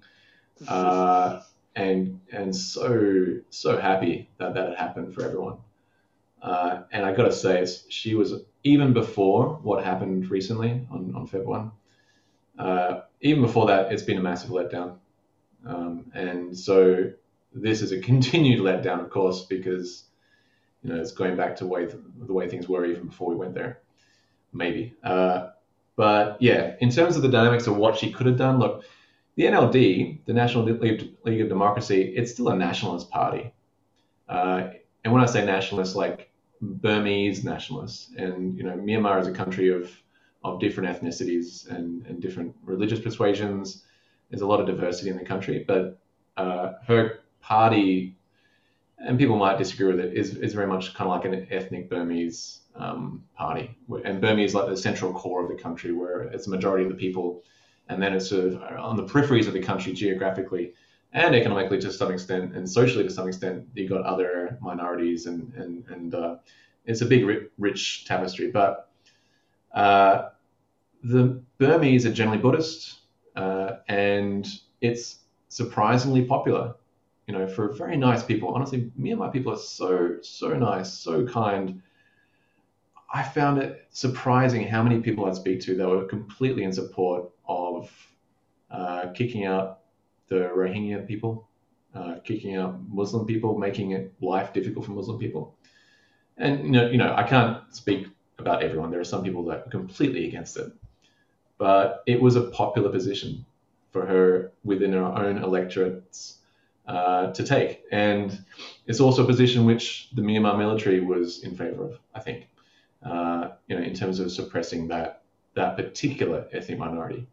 uh, 0.67 1.43
and 1.77 2.19
and 2.33 2.57
so 2.57 3.41
so 3.51 3.79
happy 3.79 4.31
that 4.39 4.55
that 4.55 4.71
had 4.71 4.79
happened 4.79 5.15
for 5.15 5.23
everyone. 5.23 5.59
Uh, 6.41 6.85
and 6.93 7.05
I 7.05 7.13
got 7.13 7.25
to 7.25 7.33
say, 7.33 7.67
she 7.91 8.15
was 8.15 8.33
even 8.65 8.95
before 8.95 9.61
what 9.63 9.85
happened 9.85 10.31
recently 10.31 10.87
on 10.91 11.15
on 11.15 11.29
Feb 11.29 11.45
one 11.45 11.73
uh, 12.59 13.01
even 13.21 13.43
before 13.43 13.67
that, 13.67 13.93
it's 13.93 14.03
been 14.03 14.19
a 14.19 14.23
massive 14.23 14.51
letdown. 14.51 14.97
Um, 15.67 16.11
and 16.15 16.57
so 16.57 17.13
this 17.55 17.83
is 17.83 17.93
a 17.93 18.01
continued 18.11 18.61
letdown, 18.61 19.01
of 19.01 19.11
course, 19.11 19.45
because 19.45 20.05
you 20.83 20.93
know 20.93 21.01
it's 21.01 21.13
going 21.13 21.37
back 21.37 21.57
to 21.57 21.67
way 21.67 21.87
th- 21.87 21.99
the 22.27 22.33
way 22.33 22.49
things 22.49 22.69
were 22.69 22.85
even 22.85 23.07
before 23.07 23.29
we 23.29 23.37
went 23.37 23.55
there, 23.55 23.81
maybe. 24.53 24.95
Uh, 25.03 25.51
but 25.97 26.41
yeah, 26.41 26.75
in 26.81 26.91
terms 26.91 27.17
of 27.17 27.23
the 27.23 27.29
dynamics 27.29 27.67
of 27.67 27.77
what 27.77 27.97
she 27.97 28.11
could 28.11 28.27
have 28.27 28.39
done, 28.39 28.59
look, 28.59 28.85
the 29.37 29.45
NLD, 29.45 30.25
the 30.25 30.33
National 30.33 30.65
League 30.65 31.41
of 31.41 31.49
Democracy, 31.49 32.13
it's 32.17 32.33
still 32.33 32.49
a 32.49 32.57
nationalist 32.57 33.11
party. 33.11 33.53
Uh, 34.29 34.71
and 35.05 35.13
when 35.13 35.23
I 35.23 35.27
say 35.27 35.45
nationalist, 35.45 35.97
like 35.97 36.31
Burmese 36.61 37.45
nationalists, 37.45 38.11
and 38.17 38.57
you 38.57 38.65
know 38.65 38.77
Myanmar 38.77 39.21
is 39.21 39.27
a 39.27 39.33
country 39.33 39.69
of 39.69 39.91
of 40.45 40.61
different 40.61 40.89
ethnicities 40.91 41.69
and, 41.71 42.07
and 42.07 42.21
different 42.21 42.55
religious 42.65 43.01
persuasions. 43.01 43.85
There's 44.31 44.43
a 44.43 44.47
lot 44.47 44.61
of 44.61 44.67
diversity 44.67 45.11
in 45.11 45.17
the 45.17 45.25
country, 45.25 45.65
but 45.67 45.99
uh, 46.37 46.73
her 46.87 47.21
party, 47.41 48.17
and 48.99 49.19
people 49.19 49.37
might 49.37 49.59
disagree 49.59 49.87
with 49.87 50.01
it, 50.01 50.15
is, 50.15 50.37
is 50.37 50.55
very 50.55 50.67
much 50.67 50.95
kind 50.95 51.11
of 51.11 51.17
like 51.17 51.25
an 51.25 51.47
ethnic 51.51 51.91
Burmese 51.91 52.61
um, 52.75 53.25
party. 53.35 53.77
And 54.05 54.21
Burmese 54.21 54.51
is 54.51 54.55
like 54.55 54.69
the 54.69 54.77
central 54.77 55.13
core 55.13 55.43
of 55.45 55.49
the 55.55 55.63
country 55.63 55.93
where 55.93 56.23
it's 56.23 56.47
the 56.47 56.51
majority 56.51 56.85
of 56.85 56.91
the 56.91 56.97
people. 56.97 57.43
And 57.89 58.03
then 58.03 58.15
it's 58.15 58.29
sort 58.31 58.47
of 58.47 58.63
on 58.79 58.97
the 58.97 59.05
peripheries 59.05 59.47
of 59.47 59.53
the 59.53 59.61
country 59.61 59.93
geographically 59.93 60.73
and 61.13 61.35
economically 61.35 61.79
to 61.81 61.93
some 61.93 62.11
extent, 62.11 62.55
and 62.55 62.69
socially 62.69 63.05
to 63.05 63.11
some 63.11 63.29
extent, 63.29 63.67
you've 63.75 63.91
got 63.91 64.03
other 64.05 64.59
minorities, 64.61 65.27
and 65.27 65.53
and 65.55 65.85
and 65.89 66.15
uh, 66.15 66.37
it's 66.87 67.03
a 67.03 67.07
big 67.07 67.25
rich 67.59 68.07
tapestry. 68.07 68.51
But 68.51 68.91
uh, 69.75 70.29
the 71.03 71.43
Burmese 71.59 72.07
are 72.07 72.13
generally 72.13 72.39
Buddhist, 72.39 73.01
uh, 73.37 73.77
and 73.89 74.47
it's 74.81 75.19
surprisingly 75.49 76.25
popular. 76.25 76.75
You 77.27 77.35
know, 77.35 77.47
for 77.47 77.73
very 77.73 77.97
nice 77.97 78.23
people. 78.23 78.49
Honestly, 78.49 78.91
Myanmar 78.99 79.33
people 79.33 79.53
are 79.53 79.59
so 79.59 80.17
so 80.23 80.55
nice, 80.55 80.93
so 80.93 81.27
kind. 81.27 81.81
I 83.15 83.23
found 83.23 83.63
it 83.63 83.87
surprising 83.91 84.67
how 84.67 84.83
many 84.83 85.01
people 85.01 85.27
I 85.27 85.33
speak 85.33 85.61
to 85.63 85.77
that 85.77 85.89
were 85.89 86.05
completely 86.05 86.65
in 86.65 86.73
support 86.73 87.31
of 87.47 87.91
uh, 88.71 89.13
kicking 89.13 89.45
out 89.45 89.81
the 90.29 90.51
Rohingya 90.57 91.07
people, 91.07 91.49
uh, 91.95 92.17
kicking 92.25 92.57
out 92.57 92.81
Muslim 92.89 93.27
people, 93.27 93.59
making 93.59 93.93
it 93.93 94.15
life 94.21 94.53
difficult 94.53 94.87
for 94.87 94.93
Muslim 94.93 95.19
people. 95.19 95.55
And 96.39 96.65
you 96.65 96.71
know, 96.71 96.91
you 96.91 96.99
know, 96.99 97.15
I 97.15 97.23
can't 97.23 97.63
speak 97.75 98.07
about 98.43 98.63
everyone. 98.63 98.91
There 98.91 99.01
are 99.01 99.05
some 99.05 99.25
people 99.25 99.45
that 99.47 99.59
are 99.67 99.71
completely 99.71 100.27
against 100.29 100.57
it, 100.59 100.71
but 101.59 102.03
it 102.07 102.21
was 102.21 102.37
a 102.37 102.43
popular 102.51 102.91
position 102.91 103.47
for 103.93 104.05
her 104.05 104.53
within 104.65 104.93
her 104.93 105.05
own 105.05 105.39
electorates 105.39 106.39
uh, 106.87 107.33
to 107.33 107.45
take, 107.45 107.85
and 107.93 108.45
it's 108.87 109.01
also 109.01 109.25
a 109.25 109.27
position 109.27 109.65
which 109.65 110.11
the 110.15 110.23
Myanmar 110.23 110.59
military 110.59 111.01
was 111.01 111.45
in 111.45 111.57
favor 111.57 111.85
of. 111.85 111.99
I 112.15 112.21
think, 112.21 112.49
uh, 113.03 113.51
you 113.69 113.77
know, 113.77 113.83
in 113.83 113.95
terms 113.95 114.19
of 114.21 114.31
suppressing 114.31 114.89
that 114.89 115.23
that 115.55 115.77
particular 115.77 116.47
ethnic 116.53 116.79
minority. 116.79 117.27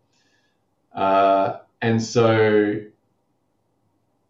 Uh, 0.93 1.59
and 1.81 2.01
so, 2.01 2.81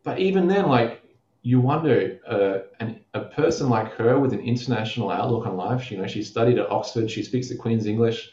but 0.04 0.20
even 0.20 0.48
then, 0.48 0.68
like 0.68 0.99
you 1.42 1.60
wonder, 1.62 2.20
uh, 2.28 2.60
an, 2.80 3.00
a 3.14 3.22
person 3.22 3.70
like 3.70 3.94
her 3.94 4.20
with 4.20 4.34
an 4.34 4.42
international 4.42 5.10
outlook 5.10 5.46
on 5.48 5.56
life, 5.56 5.90
you 5.92 5.98
know, 5.98 6.08
she 6.08 6.24
studied 6.24 6.60
at 6.60 6.70
Oxford, 6.70 7.10
she 7.10 7.24
speaks 7.24 7.50
the 7.50 7.56
Queen's 7.56 7.86
English, 7.86 8.32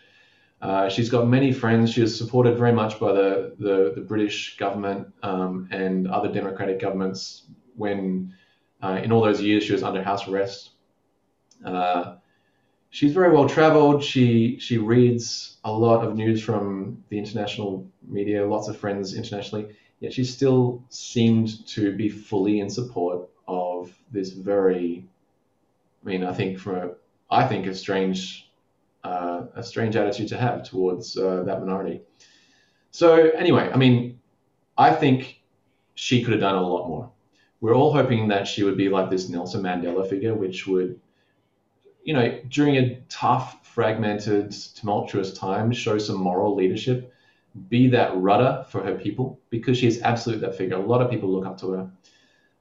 uh, 0.62 0.88
she's 0.88 1.10
got 1.10 1.28
many 1.28 1.52
friends. 1.52 1.92
She 1.92 2.02
is 2.02 2.16
supported 2.16 2.56
very 2.56 2.72
much 2.72 2.98
by 2.98 3.12
the, 3.12 3.54
the, 3.58 3.92
the 3.94 4.00
British 4.00 4.56
government 4.56 5.08
um, 5.22 5.68
and 5.70 6.08
other 6.08 6.32
democratic 6.32 6.80
governments 6.80 7.46
when, 7.76 8.34
uh, 8.82 9.00
in 9.02 9.12
all 9.12 9.22
those 9.22 9.42
years, 9.42 9.64
she 9.64 9.72
was 9.72 9.82
under 9.82 10.02
house 10.02 10.26
arrest. 10.26 10.70
Uh, 11.64 12.16
she's 12.90 13.12
very 13.12 13.30
well 13.30 13.48
traveled. 13.48 14.02
She 14.02 14.58
she 14.58 14.78
reads 14.78 15.58
a 15.64 15.72
lot 15.72 16.04
of 16.04 16.14
news 16.14 16.42
from 16.42 17.04
the 17.10 17.18
international 17.18 17.86
media, 18.06 18.46
lots 18.46 18.68
of 18.68 18.78
friends 18.78 19.14
internationally. 19.14 19.74
Yet 20.00 20.12
she 20.12 20.24
still 20.24 20.84
seemed 20.88 21.66
to 21.68 21.96
be 21.96 22.08
fully 22.08 22.60
in 22.60 22.68
support 22.68 23.28
of 23.48 23.96
this 24.10 24.30
very, 24.30 25.06
I 26.04 26.08
mean, 26.08 26.24
I 26.24 26.32
think 26.32 26.58
from 26.58 26.76
a, 26.76 26.90
I 27.30 27.46
think 27.46 27.66
a 27.66 27.74
strange, 27.74 28.50
uh, 29.04 29.46
a 29.54 29.62
strange 29.62 29.96
attitude 29.96 30.28
to 30.28 30.36
have 30.36 30.68
towards 30.68 31.16
uh, 31.16 31.42
that 31.44 31.60
minority. 31.60 32.02
So 32.90 33.30
anyway, 33.30 33.70
I 33.72 33.76
mean, 33.76 34.20
I 34.76 34.92
think 34.92 35.40
she 35.94 36.22
could 36.22 36.32
have 36.32 36.40
done 36.40 36.56
a 36.56 36.66
lot 36.66 36.88
more. 36.88 37.10
We're 37.60 37.74
all 37.74 37.92
hoping 37.92 38.28
that 38.28 38.46
she 38.46 38.64
would 38.64 38.76
be 38.76 38.90
like 38.90 39.08
this 39.08 39.28
Nelson 39.30 39.62
Mandela 39.62 40.08
figure, 40.08 40.34
which 40.34 40.66
would 40.66 41.00
you 42.06 42.12
know, 42.12 42.38
during 42.48 42.76
a 42.76 43.00
tough, 43.08 43.66
fragmented, 43.66 44.52
tumultuous 44.76 45.34
time, 45.34 45.72
show 45.72 45.98
some 45.98 46.16
moral 46.16 46.54
leadership, 46.54 47.12
be 47.68 47.88
that 47.88 48.16
rudder 48.16 48.64
for 48.70 48.82
her 48.82 48.94
people, 48.94 49.40
because 49.50 49.78
she 49.78 49.86
is 49.86 50.02
absolutely 50.02 50.46
that 50.46 50.56
figure. 50.56 50.76
A 50.76 50.80
lot 50.80 51.02
of 51.02 51.10
people 51.10 51.28
look 51.30 51.46
up 51.46 51.58
to 51.60 51.70
her. 51.72 51.90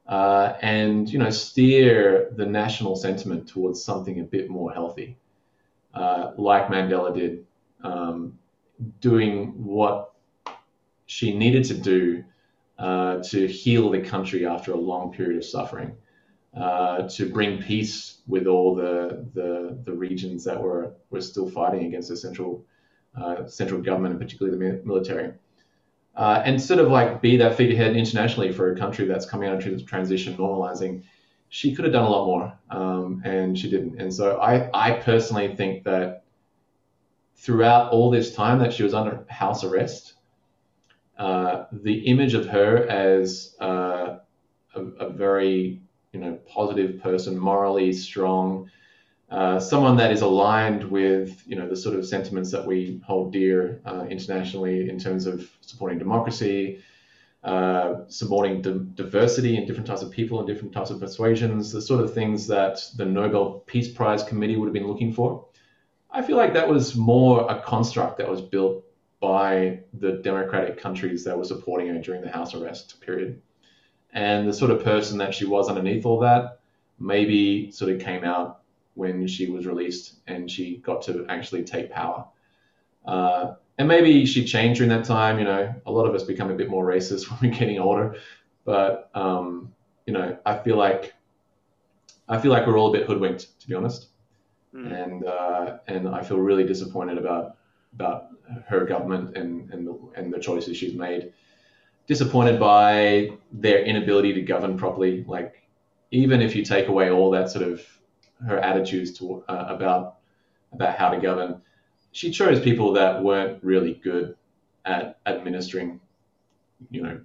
Uh, 0.08 0.56
and, 0.62 1.10
you 1.10 1.18
know, 1.18 1.30
steer 1.30 2.30
the 2.36 2.46
national 2.46 2.96
sentiment 2.96 3.48
towards 3.48 3.84
something 3.84 4.20
a 4.20 4.24
bit 4.24 4.50
more 4.50 4.72
healthy, 4.72 5.18
uh, 5.94 6.32
like 6.38 6.68
Mandela 6.68 7.14
did, 7.14 7.46
um, 7.84 8.38
doing 9.02 9.48
what 9.64 10.14
she 11.08 11.36
needed 11.36 11.64
to 11.66 11.74
do 11.74 12.24
uh, 12.78 13.18
to 13.24 13.48
heal 13.48 13.90
the 13.90 14.02
country 14.02 14.46
after 14.46 14.74
a 14.74 14.78
long 14.78 15.12
period 15.12 15.38
of 15.38 15.46
suffering. 15.46 15.96
Uh, 16.56 17.06
to 17.10 17.30
bring 17.30 17.62
peace 17.62 18.20
with 18.28 18.48
all 18.48 18.74
the, 18.74 19.28
the, 19.34 19.78
the 19.84 19.92
regions 19.92 20.42
that 20.46 20.58
were 20.58 20.94
were 21.10 21.20
still 21.20 21.50
fighting 21.50 21.84
against 21.86 22.08
the 22.08 22.16
central 22.16 22.64
uh, 23.18 23.48
central 23.48 23.82
government 23.82 24.14
and 24.14 24.22
particularly 24.22 24.58
the 24.58 24.82
military. 24.86 25.34
Uh, 26.16 26.42
and 26.46 26.62
sort 26.62 26.80
of 26.80 26.90
like 26.90 27.22
be 27.22 27.36
that 27.38 27.56
figurehead 27.56 27.96
internationally 27.96 28.52
for 28.52 28.72
a 28.72 28.78
country 28.78 29.06
that's 29.06 29.26
coming 29.26 29.50
out 29.50 29.66
of 29.66 29.86
transition, 29.86 30.36
normalizing. 30.38 31.04
She 31.50 31.76
could 31.76 31.86
have 31.86 31.94
done 31.94 32.06
a 32.06 32.10
lot 32.10 32.26
more, 32.26 32.60
um, 32.70 33.22
and 33.26 33.58
she 33.58 33.70
didn't. 33.70 34.02
And 34.02 34.14
so 34.14 34.38
I, 34.38 34.70
I 34.74 34.94
personally 34.94 35.56
think 35.56 35.84
that 35.84 36.24
throughout 37.36 37.92
all 37.92 38.10
this 38.10 38.34
time 38.34 38.60
that 38.60 38.74
she 38.74 38.84
was 38.84 38.94
under 38.94 39.26
house 39.30 39.64
arrest, 39.64 40.14
uh, 41.18 41.66
the 41.72 42.00
image 42.08 42.34
of 42.34 42.46
her 42.48 42.88
as 42.88 43.56
uh, 43.62 44.18
a, 44.76 44.82
a, 45.00 45.10
very 45.10 45.82
you 46.12 46.20
know, 46.20 46.40
positive 46.48 47.02
person, 47.02 47.38
morally 47.38 47.94
strong, 47.94 48.70
uh, 49.30 49.60
someone 49.60 49.98
that 49.98 50.12
is 50.12 50.22
aligned 50.22 50.84
with, 50.84 51.44
you 51.48 51.56
know, 51.56 51.68
the 51.68 51.76
sort 51.76 51.96
of 51.96 52.06
sentiments 52.06 52.52
that 52.52 52.66
we 52.66 53.02
hold 53.06 53.34
dear 53.34 53.82
uh, 53.86 54.06
internationally 54.10 54.90
in 54.90 55.00
terms 55.00 55.26
of 55.26 55.50
supporting 55.62 55.98
democracy, 55.98 56.80
uh, 57.44 58.02
supporting 58.08 58.62
di- 58.62 58.86
diversity 58.94 59.58
in 59.58 59.66
different 59.66 59.88
types 59.88 60.02
of 60.02 60.12
people 60.12 60.40
and 60.40 60.48
different 60.48 60.74
types 60.74 60.92
of 60.92 61.00
persuasions, 61.00 61.72
the 61.72 61.82
sort 61.82 62.04
of 62.04 62.14
things 62.14 62.46
that 62.48 62.80
the 62.98 63.06
Nobel 63.06 63.64
Peace 63.66 63.92
Prize 63.92 64.24
Committee 64.24 64.58
would 64.58 64.68
have 64.68 64.74
been 64.74 64.88
looking 64.88 65.12
for. 65.12 65.48
I 66.12 66.22
feel 66.22 66.38
like 66.38 66.54
that 66.54 66.68
was 66.68 66.96
more 66.96 67.50
a 67.50 67.62
construct 67.62 68.18
that 68.20 68.30
was 68.30 68.42
built 68.42 68.86
by 69.20 69.80
the 69.94 70.14
democratic 70.24 70.78
countries 70.78 71.24
that 71.24 71.38
were 71.38 71.46
supporting 71.46 71.88
her 71.88 72.00
during 72.00 72.22
the 72.22 72.30
house 72.30 72.54
arrest 72.54 73.02
period 73.02 73.42
and 74.16 74.48
the 74.48 74.54
sort 74.54 74.72
of 74.72 74.84
person 74.84 75.18
that 75.18 75.34
she 75.34 75.46
was 75.46 75.68
underneath 75.68 76.06
all 76.06 76.20
that 76.20 76.60
maybe 77.00 77.70
sort 77.72 77.92
of 77.92 78.00
came 78.00 78.24
out 78.24 78.62
when 78.96 79.28
she 79.28 79.50
was 79.50 79.66
released 79.66 80.16
and 80.28 80.50
she 80.50 80.78
got 80.78 81.02
to 81.04 81.26
actually 81.30 81.64
take 81.64 81.92
power. 81.92 82.26
Uh, 83.06 83.54
and 83.78 83.88
maybe 83.88 84.26
she 84.26 84.46
changed 84.46 84.80
during 84.80 84.90
that 84.90 85.06
time. 85.06 85.38
You 85.38 85.46
know, 85.46 85.76
a 85.86 85.92
lot 85.92 86.06
of 86.06 86.16
us 86.16 86.24
become 86.24 86.50
a 86.50 86.56
bit 86.56 86.70
more 86.70 86.86
racist 86.86 87.30
when 87.42 87.52
we're 87.52 87.58
getting 87.58 87.80
older, 87.80 88.16
but 88.64 89.10
um, 89.14 89.74
you 90.06 90.14
know, 90.14 90.38
I 90.46 90.58
feel 90.58 90.78
like 90.78 91.14
I 92.28 92.40
feel 92.40 92.52
like 92.52 92.66
we're 92.66 92.78
all 92.78 92.90
a 92.90 92.98
bit 92.98 93.08
hoodwinked, 93.08 93.60
to 93.60 93.68
be 93.68 93.76
honest. 93.76 94.08
Mm. 94.74 95.04
And 95.04 95.26
uh, 95.26 95.78
and 95.88 96.08
I 96.08 96.24
feel 96.24 96.38
really 96.40 96.66
disappointed 96.66 97.18
about 97.18 97.58
about 97.94 98.28
her 98.68 98.86
government 98.86 99.38
and 99.38 99.72
and 99.72 99.88
the, 99.88 100.00
and 100.16 100.34
the 100.34 100.40
choices 100.40 100.78
she's 100.78 100.96
made 100.96 101.34
disappointed 102.08 102.60
by 102.60 103.32
their 103.52 103.84
inability 103.84 104.34
to 104.34 104.42
govern 104.42 104.78
properly. 104.78 105.24
Like, 105.28 105.64
even 106.12 106.42
if 106.42 106.56
you 106.56 106.64
take 106.64 106.88
away 106.88 107.10
all 107.10 107.32
that 107.32 107.50
sort 107.50 107.68
of 107.68 107.82
her 108.46 108.60
attitudes 108.60 109.18
to 109.20 109.44
uh, 109.48 109.66
about 109.70 110.18
about 110.72 110.98
how 110.98 111.10
to 111.10 111.20
govern, 111.20 111.62
she 112.12 112.32
chose 112.32 112.60
people 112.60 112.94
that 112.94 113.24
weren't 113.24 113.64
really 113.64 113.94
good 113.94 114.36
at 114.84 115.20
administering, 115.26 116.00
you 116.90 117.02
know, 117.02 117.22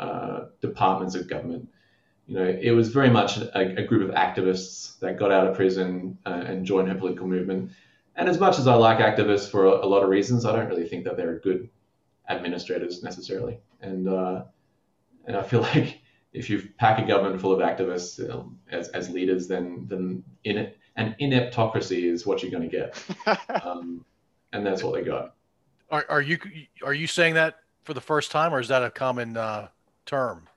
uh, 0.00 0.46
departments 0.60 1.14
of 1.14 1.28
government. 1.28 1.68
You 2.26 2.36
know, 2.36 2.44
it 2.44 2.72
was 2.72 2.88
very 2.88 3.08
much 3.08 3.38
a, 3.38 3.80
a 3.80 3.86
group 3.86 4.08
of 4.08 4.14
activists 4.14 4.98
that 5.00 5.18
got 5.18 5.32
out 5.32 5.46
of 5.46 5.56
prison 5.56 6.18
uh, 6.26 6.44
and 6.46 6.66
joined 6.66 6.88
her 6.88 6.94
political 6.94 7.26
movement. 7.26 7.70
And 8.16 8.28
as 8.28 8.38
much 8.38 8.58
as 8.58 8.66
I 8.66 8.74
like 8.74 8.98
activists 8.98 9.50
for 9.50 9.64
a, 9.64 9.70
a 9.70 9.86
lot 9.86 10.02
of 10.02 10.08
reasons, 10.08 10.44
I 10.44 10.54
don't 10.54 10.68
really 10.68 10.88
think 10.88 11.04
that 11.04 11.16
they're 11.16 11.38
good 11.38 11.68
administrators 12.28 13.02
necessarily. 13.02 13.60
And 13.80 14.08
uh, 14.08 14.42
and 15.26 15.36
I 15.36 15.42
feel 15.42 15.62
like 15.74 16.00
if 16.32 16.50
you 16.50 16.68
pack 16.78 16.98
a 16.98 17.06
government 17.06 17.40
full 17.40 17.52
of 17.52 17.60
activists 17.60 18.28
um, 18.30 18.58
as, 18.70 18.88
as 18.88 19.10
leaders, 19.10 19.48
then 19.48 19.86
then 19.88 20.22
in 20.44 20.58
it, 20.58 20.78
an 20.96 21.14
ineptocracy 21.20 22.04
is 22.04 22.26
what 22.26 22.42
you're 22.42 22.50
going 22.50 22.68
to 22.68 22.76
get, 22.76 23.02
um, 23.64 24.04
and 24.52 24.64
that's 24.64 24.82
what 24.82 24.94
they 24.94 25.02
got. 25.02 25.34
Are, 25.90 26.04
are 26.08 26.22
you 26.22 26.38
are 26.84 26.94
you 26.94 27.06
saying 27.06 27.34
that 27.34 27.56
for 27.84 27.94
the 27.94 28.00
first 28.00 28.30
time, 28.30 28.52
or 28.52 28.60
is 28.60 28.68
that 28.68 28.82
a 28.82 28.90
common 28.90 29.36
uh, 29.36 29.68
term? 30.04 30.48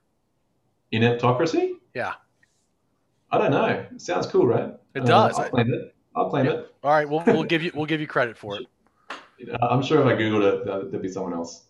Ineptocracy? 0.92 1.74
Yeah. 1.94 2.14
I 3.32 3.38
don't 3.38 3.52
know. 3.52 3.86
It 3.92 4.02
sounds 4.02 4.28
cool, 4.28 4.46
right? 4.46 4.74
It 4.94 5.06
does. 5.06 5.40
Uh, 5.40 5.44
I'll 5.44 5.50
claim 5.50 5.74
it. 5.74 5.96
I'll 6.16 6.30
claim 6.30 6.46
yeah. 6.46 6.52
it. 6.52 6.76
All 6.84 6.92
right, 6.92 7.08
we'll 7.08 7.24
we'll 7.26 7.46
give 7.46 7.64
you 7.64 7.72
we'll 7.74 7.86
give 7.86 8.02
you 8.02 8.08
credit 8.08 8.38
for 8.38 8.58
it. 8.58 8.68
I'm 9.62 9.82
sure 9.82 10.02
if 10.02 10.06
I 10.06 10.20
googled 10.20 10.44
it, 10.44 10.92
there'd 10.92 11.02
be 11.02 11.10
someone 11.10 11.34
else. 11.34 11.64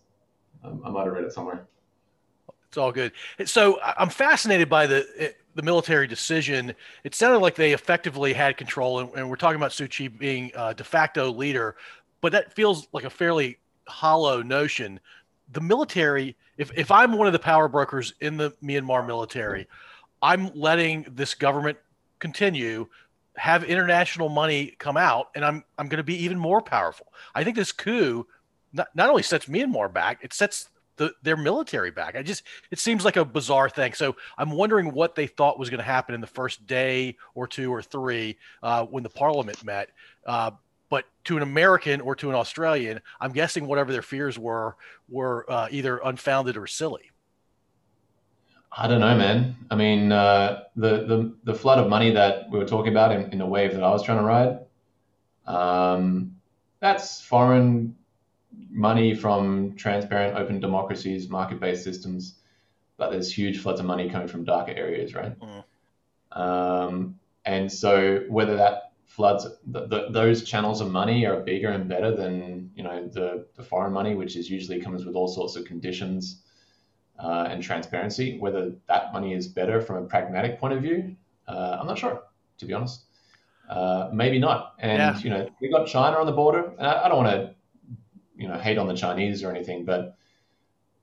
Um, 0.64 0.82
I 0.84 0.90
might 0.90 1.04
have 1.04 1.12
read 1.12 1.24
it 1.24 1.32
somewhere. 1.32 1.66
It's 2.72 2.78
all 2.78 2.90
good. 2.90 3.12
So 3.44 3.78
I'm 3.82 4.08
fascinated 4.08 4.70
by 4.70 4.86
the 4.86 5.06
eh, 5.18 5.28
the 5.54 5.60
military 5.60 6.06
decision. 6.06 6.72
It 7.04 7.14
sounded 7.14 7.40
like 7.40 7.54
they 7.54 7.72
effectively 7.72 8.32
had 8.32 8.56
control, 8.56 9.00
and, 9.00 9.10
and 9.14 9.28
we're 9.28 9.36
talking 9.36 9.56
about 9.56 9.72
Suu 9.72 9.90
Kyi 9.90 10.08
being 10.08 10.50
a 10.54 10.72
de 10.72 10.82
facto 10.82 11.30
leader, 11.30 11.76
but 12.22 12.32
that 12.32 12.54
feels 12.54 12.88
like 12.94 13.04
a 13.04 13.10
fairly 13.10 13.58
hollow 13.86 14.40
notion. 14.40 15.00
The 15.52 15.60
military, 15.60 16.34
if 16.56 16.70
if 16.74 16.90
I'm 16.90 17.12
one 17.12 17.26
of 17.26 17.34
the 17.34 17.38
power 17.38 17.68
brokers 17.68 18.14
in 18.22 18.38
the 18.38 18.52
Myanmar 18.64 19.06
military, 19.06 19.68
I'm 20.22 20.50
letting 20.54 21.04
this 21.10 21.34
government 21.34 21.76
continue 22.20 22.88
have 23.36 23.64
international 23.64 24.30
money 24.30 24.74
come 24.78 24.96
out, 24.96 25.28
and 25.34 25.44
I'm 25.44 25.62
I'm 25.76 25.88
going 25.88 25.98
to 25.98 26.04
be 26.04 26.24
even 26.24 26.38
more 26.38 26.62
powerful. 26.62 27.12
I 27.34 27.44
think 27.44 27.54
this 27.54 27.70
coup 27.70 28.26
not, 28.72 28.88
not 28.94 29.10
only 29.10 29.22
sets 29.22 29.44
Myanmar 29.44 29.92
back, 29.92 30.20
it 30.22 30.32
sets 30.32 30.70
the, 30.96 31.12
their 31.22 31.36
military 31.36 31.90
back. 31.90 32.16
I 32.16 32.22
just 32.22 32.42
it 32.70 32.78
seems 32.78 33.04
like 33.04 33.16
a 33.16 33.24
bizarre 33.24 33.68
thing. 33.68 33.92
So 33.94 34.16
I'm 34.36 34.50
wondering 34.50 34.92
what 34.92 35.14
they 35.14 35.26
thought 35.26 35.58
was 35.58 35.70
going 35.70 35.78
to 35.78 35.84
happen 35.84 36.14
in 36.14 36.20
the 36.20 36.26
first 36.26 36.66
day 36.66 37.16
or 37.34 37.46
two 37.46 37.72
or 37.72 37.82
three 37.82 38.38
uh, 38.62 38.84
when 38.84 39.02
the 39.02 39.10
parliament 39.10 39.64
met. 39.64 39.90
Uh, 40.26 40.52
but 40.90 41.06
to 41.24 41.36
an 41.36 41.42
American 41.42 42.00
or 42.02 42.14
to 42.16 42.28
an 42.28 42.34
Australian, 42.34 43.00
I'm 43.20 43.32
guessing 43.32 43.66
whatever 43.66 43.92
their 43.92 44.02
fears 44.02 44.38
were 44.38 44.76
were 45.08 45.50
uh, 45.50 45.68
either 45.70 45.98
unfounded 46.04 46.56
or 46.56 46.66
silly. 46.66 47.10
I 48.74 48.88
don't 48.88 49.00
know, 49.00 49.16
man. 49.16 49.54
I 49.70 49.74
mean, 49.74 50.12
uh, 50.12 50.64
the, 50.76 51.04
the 51.06 51.34
the 51.44 51.54
flood 51.54 51.78
of 51.78 51.88
money 51.88 52.10
that 52.10 52.50
we 52.50 52.58
were 52.58 52.66
talking 52.66 52.92
about 52.92 53.12
in, 53.12 53.30
in 53.32 53.38
the 53.38 53.46
wave 53.46 53.72
that 53.72 53.82
I 53.82 53.90
was 53.90 54.02
trying 54.02 54.18
to 54.18 54.24
ride, 54.24 54.58
um, 55.46 56.36
that's 56.80 57.20
foreign 57.20 57.96
money 58.72 59.14
from 59.14 59.74
transparent, 59.76 60.36
open 60.36 60.58
democracies, 60.58 61.28
market-based 61.28 61.84
systems, 61.84 62.36
but 62.96 63.10
there's 63.10 63.32
huge 63.32 63.60
floods 63.60 63.80
of 63.80 63.86
money 63.86 64.08
coming 64.08 64.28
from 64.28 64.44
darker 64.44 64.72
areas, 64.72 65.14
right? 65.14 65.34
Mm. 65.38 65.64
Um, 66.38 67.18
and 67.44 67.70
so 67.70 68.24
whether 68.28 68.56
that 68.56 68.92
floods, 69.06 69.46
the, 69.66 69.86
the, 69.86 70.06
those 70.10 70.42
channels 70.44 70.80
of 70.80 70.90
money 70.90 71.26
are 71.26 71.40
bigger 71.40 71.68
and 71.70 71.88
better 71.88 72.14
than 72.16 72.70
you 72.74 72.82
know 72.82 73.06
the, 73.08 73.46
the 73.56 73.62
foreign 73.62 73.92
money, 73.92 74.14
which 74.14 74.36
is 74.36 74.50
usually 74.50 74.80
comes 74.80 75.04
with 75.04 75.14
all 75.14 75.28
sorts 75.28 75.56
of 75.56 75.64
conditions 75.64 76.42
uh, 77.18 77.48
and 77.50 77.62
transparency. 77.62 78.38
Whether 78.38 78.72
that 78.88 79.12
money 79.12 79.34
is 79.34 79.46
better 79.46 79.80
from 79.80 80.04
a 80.04 80.06
pragmatic 80.06 80.58
point 80.58 80.72
of 80.72 80.82
view, 80.82 81.14
uh, 81.46 81.78
I'm 81.80 81.86
not 81.86 81.98
sure, 81.98 82.22
to 82.58 82.66
be 82.66 82.72
honest. 82.72 83.04
Uh, 83.68 84.10
maybe 84.12 84.38
not. 84.38 84.74
And 84.78 84.98
yeah. 84.98 85.18
you 85.18 85.30
know, 85.30 85.48
we 85.60 85.68
got 85.68 85.86
China 85.86 86.16
on 86.18 86.26
the 86.26 86.32
border. 86.32 86.72
I, 86.78 87.04
I 87.04 87.08
don't 87.08 87.24
want 87.24 87.30
to 87.30 87.54
you 88.42 88.48
know 88.48 88.58
hate 88.58 88.78
on 88.78 88.88
the 88.88 88.96
Chinese 88.96 89.44
or 89.44 89.50
anything, 89.50 89.84
but 89.84 90.16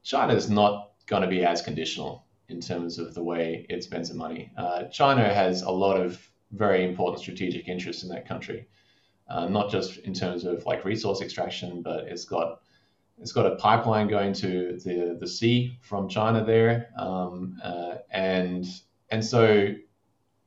China 0.03 0.33
is 0.33 0.49
not 0.49 0.91
going 1.07 1.23
to 1.23 1.27
be 1.27 1.45
as 1.45 1.61
conditional 1.61 2.25
in 2.49 2.59
terms 2.59 2.99
of 2.99 3.13
the 3.13 3.23
way 3.23 3.65
it 3.69 3.83
spends 3.83 4.09
the 4.09 4.15
money. 4.15 4.51
Uh, 4.57 4.83
China 4.85 5.23
has 5.33 5.61
a 5.61 5.71
lot 5.71 5.99
of 5.99 6.29
very 6.51 6.83
important 6.83 7.19
strategic 7.21 7.67
interests 7.67 8.03
in 8.03 8.09
that 8.09 8.27
country, 8.27 8.67
uh, 9.29 9.47
not 9.47 9.69
just 9.71 9.97
in 9.99 10.13
terms 10.13 10.43
of 10.43 10.65
like 10.65 10.83
resource 10.83 11.21
extraction, 11.21 11.81
but 11.81 12.05
it's 12.05 12.25
got 12.25 12.61
it's 13.21 13.31
got 13.31 13.45
a 13.45 13.55
pipeline 13.55 14.07
going 14.07 14.33
to 14.33 14.79
the 14.83 15.17
the 15.19 15.27
sea 15.27 15.77
from 15.81 16.09
China 16.09 16.43
there, 16.43 16.89
um, 16.97 17.57
uh, 17.63 17.95
and 18.11 18.65
and 19.09 19.23
so 19.23 19.73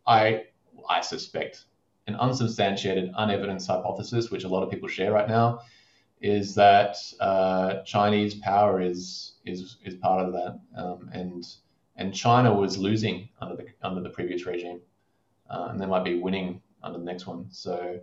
I 0.07 0.45
I 0.89 1.01
suspect 1.01 1.65
an 2.07 2.17
unsubstantiated, 2.17 3.13
unevidenced 3.17 3.69
hypothesis, 3.69 4.31
which 4.31 4.45
a 4.45 4.49
lot 4.49 4.63
of 4.63 4.71
people 4.71 4.89
share 4.89 5.13
right 5.13 5.29
now, 5.29 5.61
is 6.23 6.55
that 6.55 6.97
uh, 7.21 7.83
Chinese 7.83 8.37
power 8.37 8.81
is 8.81 9.35
is 9.45 9.79
is 9.85 9.97
part 9.97 10.25
of 10.25 10.33
that, 10.33 10.61
um, 10.77 11.11
and 11.13 11.45
and 11.97 12.15
China 12.15 12.55
was 12.55 12.79
losing 12.79 13.29
under 13.41 13.57
the 13.57 13.67
under 13.83 14.01
the 14.01 14.09
previous 14.09 14.47
regime, 14.47 14.81
uh, 15.51 15.69
and 15.71 15.81
they 15.81 15.87
might 15.87 16.05
be 16.05 16.19
winning 16.19 16.63
under 16.83 16.99
the 16.99 17.05
next 17.05 17.27
one. 17.27 17.47
So, 17.51 18.01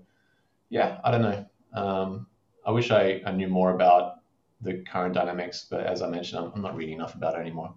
yeah, 0.69 0.99
I 1.03 1.11
don't 1.11 1.21
know. 1.21 1.45
Um, 1.73 2.27
I 2.65 2.71
wish 2.71 2.91
I, 2.91 3.21
I 3.25 3.31
knew 3.31 3.47
more 3.47 3.73
about 3.73 4.15
the 4.61 4.83
current 4.89 5.13
dynamics, 5.13 5.65
but 5.69 5.85
as 5.85 6.01
I 6.01 6.09
mentioned, 6.09 6.43
I'm, 6.43 6.51
I'm 6.55 6.61
not 6.61 6.75
reading 6.75 6.95
enough 6.95 7.15
about 7.15 7.35
it 7.35 7.39
anymore. 7.39 7.73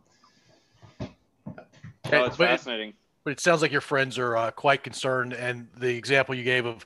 Oh, 1.01 2.25
it's 2.25 2.37
fascinating. 2.37 2.95
But 3.25 3.31
it 3.31 3.41
sounds 3.41 3.63
like 3.63 3.71
your 3.71 3.81
friends 3.81 4.19
are 4.19 4.37
uh, 4.37 4.51
quite 4.51 4.83
concerned, 4.83 5.33
and 5.33 5.69
the 5.77 5.97
example 5.97 6.35
you 6.35 6.43
gave 6.43 6.67
of 6.67 6.85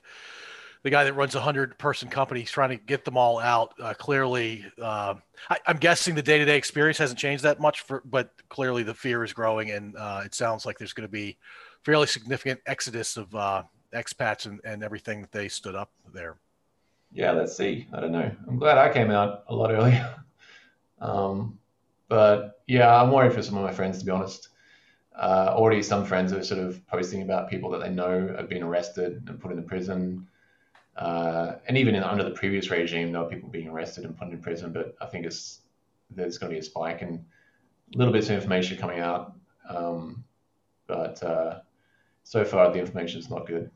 the 0.83 0.89
guy 0.89 1.03
that 1.03 1.13
runs 1.13 1.35
a 1.35 1.41
hundred 1.41 1.77
person 1.77 2.09
company, 2.09 2.41
he's 2.41 2.51
trying 2.51 2.69
to 2.69 2.77
get 2.77 3.05
them 3.05 3.17
all 3.17 3.39
out. 3.39 3.73
Uh, 3.81 3.93
clearly, 3.93 4.65
uh, 4.81 5.15
I, 5.49 5.57
am 5.67 5.77
guessing 5.77 6.15
the 6.15 6.21
day 6.21 6.37
to 6.37 6.45
day 6.45 6.57
experience 6.57 6.97
hasn't 6.97 7.19
changed 7.19 7.43
that 7.43 7.59
much, 7.59 7.81
for, 7.81 8.01
but 8.05 8.31
clearly 8.49 8.83
the 8.83 8.93
fear 8.93 9.23
is 9.23 9.33
growing, 9.33 9.71
and 9.71 9.95
uh, 9.97 10.21
it 10.25 10.33
sounds 10.33 10.65
like 10.65 10.77
there's 10.77 10.93
going 10.93 11.07
to 11.07 11.11
be 11.11 11.37
fairly 11.83 12.07
significant 12.07 12.59
exodus 12.65 13.17
of 13.17 13.33
uh, 13.35 13.63
expats 13.93 14.45
and, 14.45 14.59
and 14.63 14.83
everything 14.83 15.21
that 15.21 15.31
they 15.31 15.47
stood 15.47 15.75
up 15.75 15.91
there. 16.13 16.37
Yeah, 17.11 17.31
let's 17.31 17.55
see. 17.55 17.87
I 17.93 17.99
don't 17.99 18.11
know. 18.11 18.29
I'm 18.47 18.57
glad 18.57 18.77
I 18.77 18.91
came 18.91 19.11
out 19.11 19.43
a 19.47 19.55
lot 19.55 19.71
earlier. 19.71 20.15
um, 21.01 21.57
but 22.09 22.61
yeah, 22.67 23.01
I'm 23.01 23.11
worried 23.11 23.33
for 23.33 23.41
some 23.41 23.57
of 23.57 23.63
my 23.63 23.71
friends, 23.71 23.99
to 23.99 24.05
be 24.05 24.11
honest. 24.11 24.49
Uh, 25.15 25.47
already, 25.49 25.81
some 25.81 26.05
friends 26.05 26.31
are 26.31 26.43
sort 26.43 26.59
of 26.59 26.85
posting 26.87 27.23
about 27.23 27.49
people 27.49 27.69
that 27.71 27.81
they 27.81 27.89
know 27.89 28.33
have 28.37 28.49
been 28.49 28.61
arrested 28.61 29.23
and 29.27 29.39
put 29.39 29.51
into 29.51 29.63
prison 29.63 30.27
uh, 30.97 31.57
and 31.67 31.77
even 31.77 31.95
in, 31.95 32.03
under 32.03 32.23
the 32.23 32.31
previous 32.31 32.69
regime, 32.69 33.11
there 33.11 33.21
were 33.21 33.29
people 33.29 33.49
being 33.49 33.67
arrested 33.67 34.03
and 34.05 34.17
put 34.17 34.29
in 34.29 34.39
prison. 34.39 34.73
But 34.73 34.95
I 34.99 35.05
think 35.05 35.25
it's 35.25 35.61
there's 36.09 36.37
going 36.37 36.49
to 36.49 36.55
be 36.55 36.59
a 36.59 36.63
spike 36.63 37.01
and 37.01 37.23
little 37.93 38.13
bits 38.13 38.29
of 38.29 38.35
information 38.35 38.77
coming 38.77 38.99
out. 38.99 39.33
Um, 39.69 40.23
but 40.87 41.21
uh, 41.21 41.59
so 42.23 42.43
far, 42.43 42.71
the 42.71 42.79
information 42.79 43.19
is 43.19 43.29
not 43.29 43.45
good. 43.45 43.69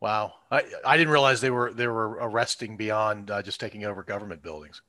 Wow, 0.00 0.34
I, 0.50 0.64
I 0.84 0.96
didn't 0.96 1.12
realize 1.12 1.40
they 1.40 1.50
were 1.50 1.72
they 1.72 1.86
were 1.86 2.18
arresting 2.20 2.76
beyond 2.76 3.30
uh, 3.30 3.42
just 3.42 3.60
taking 3.60 3.84
over 3.84 4.02
government 4.02 4.42
buildings. 4.42 4.82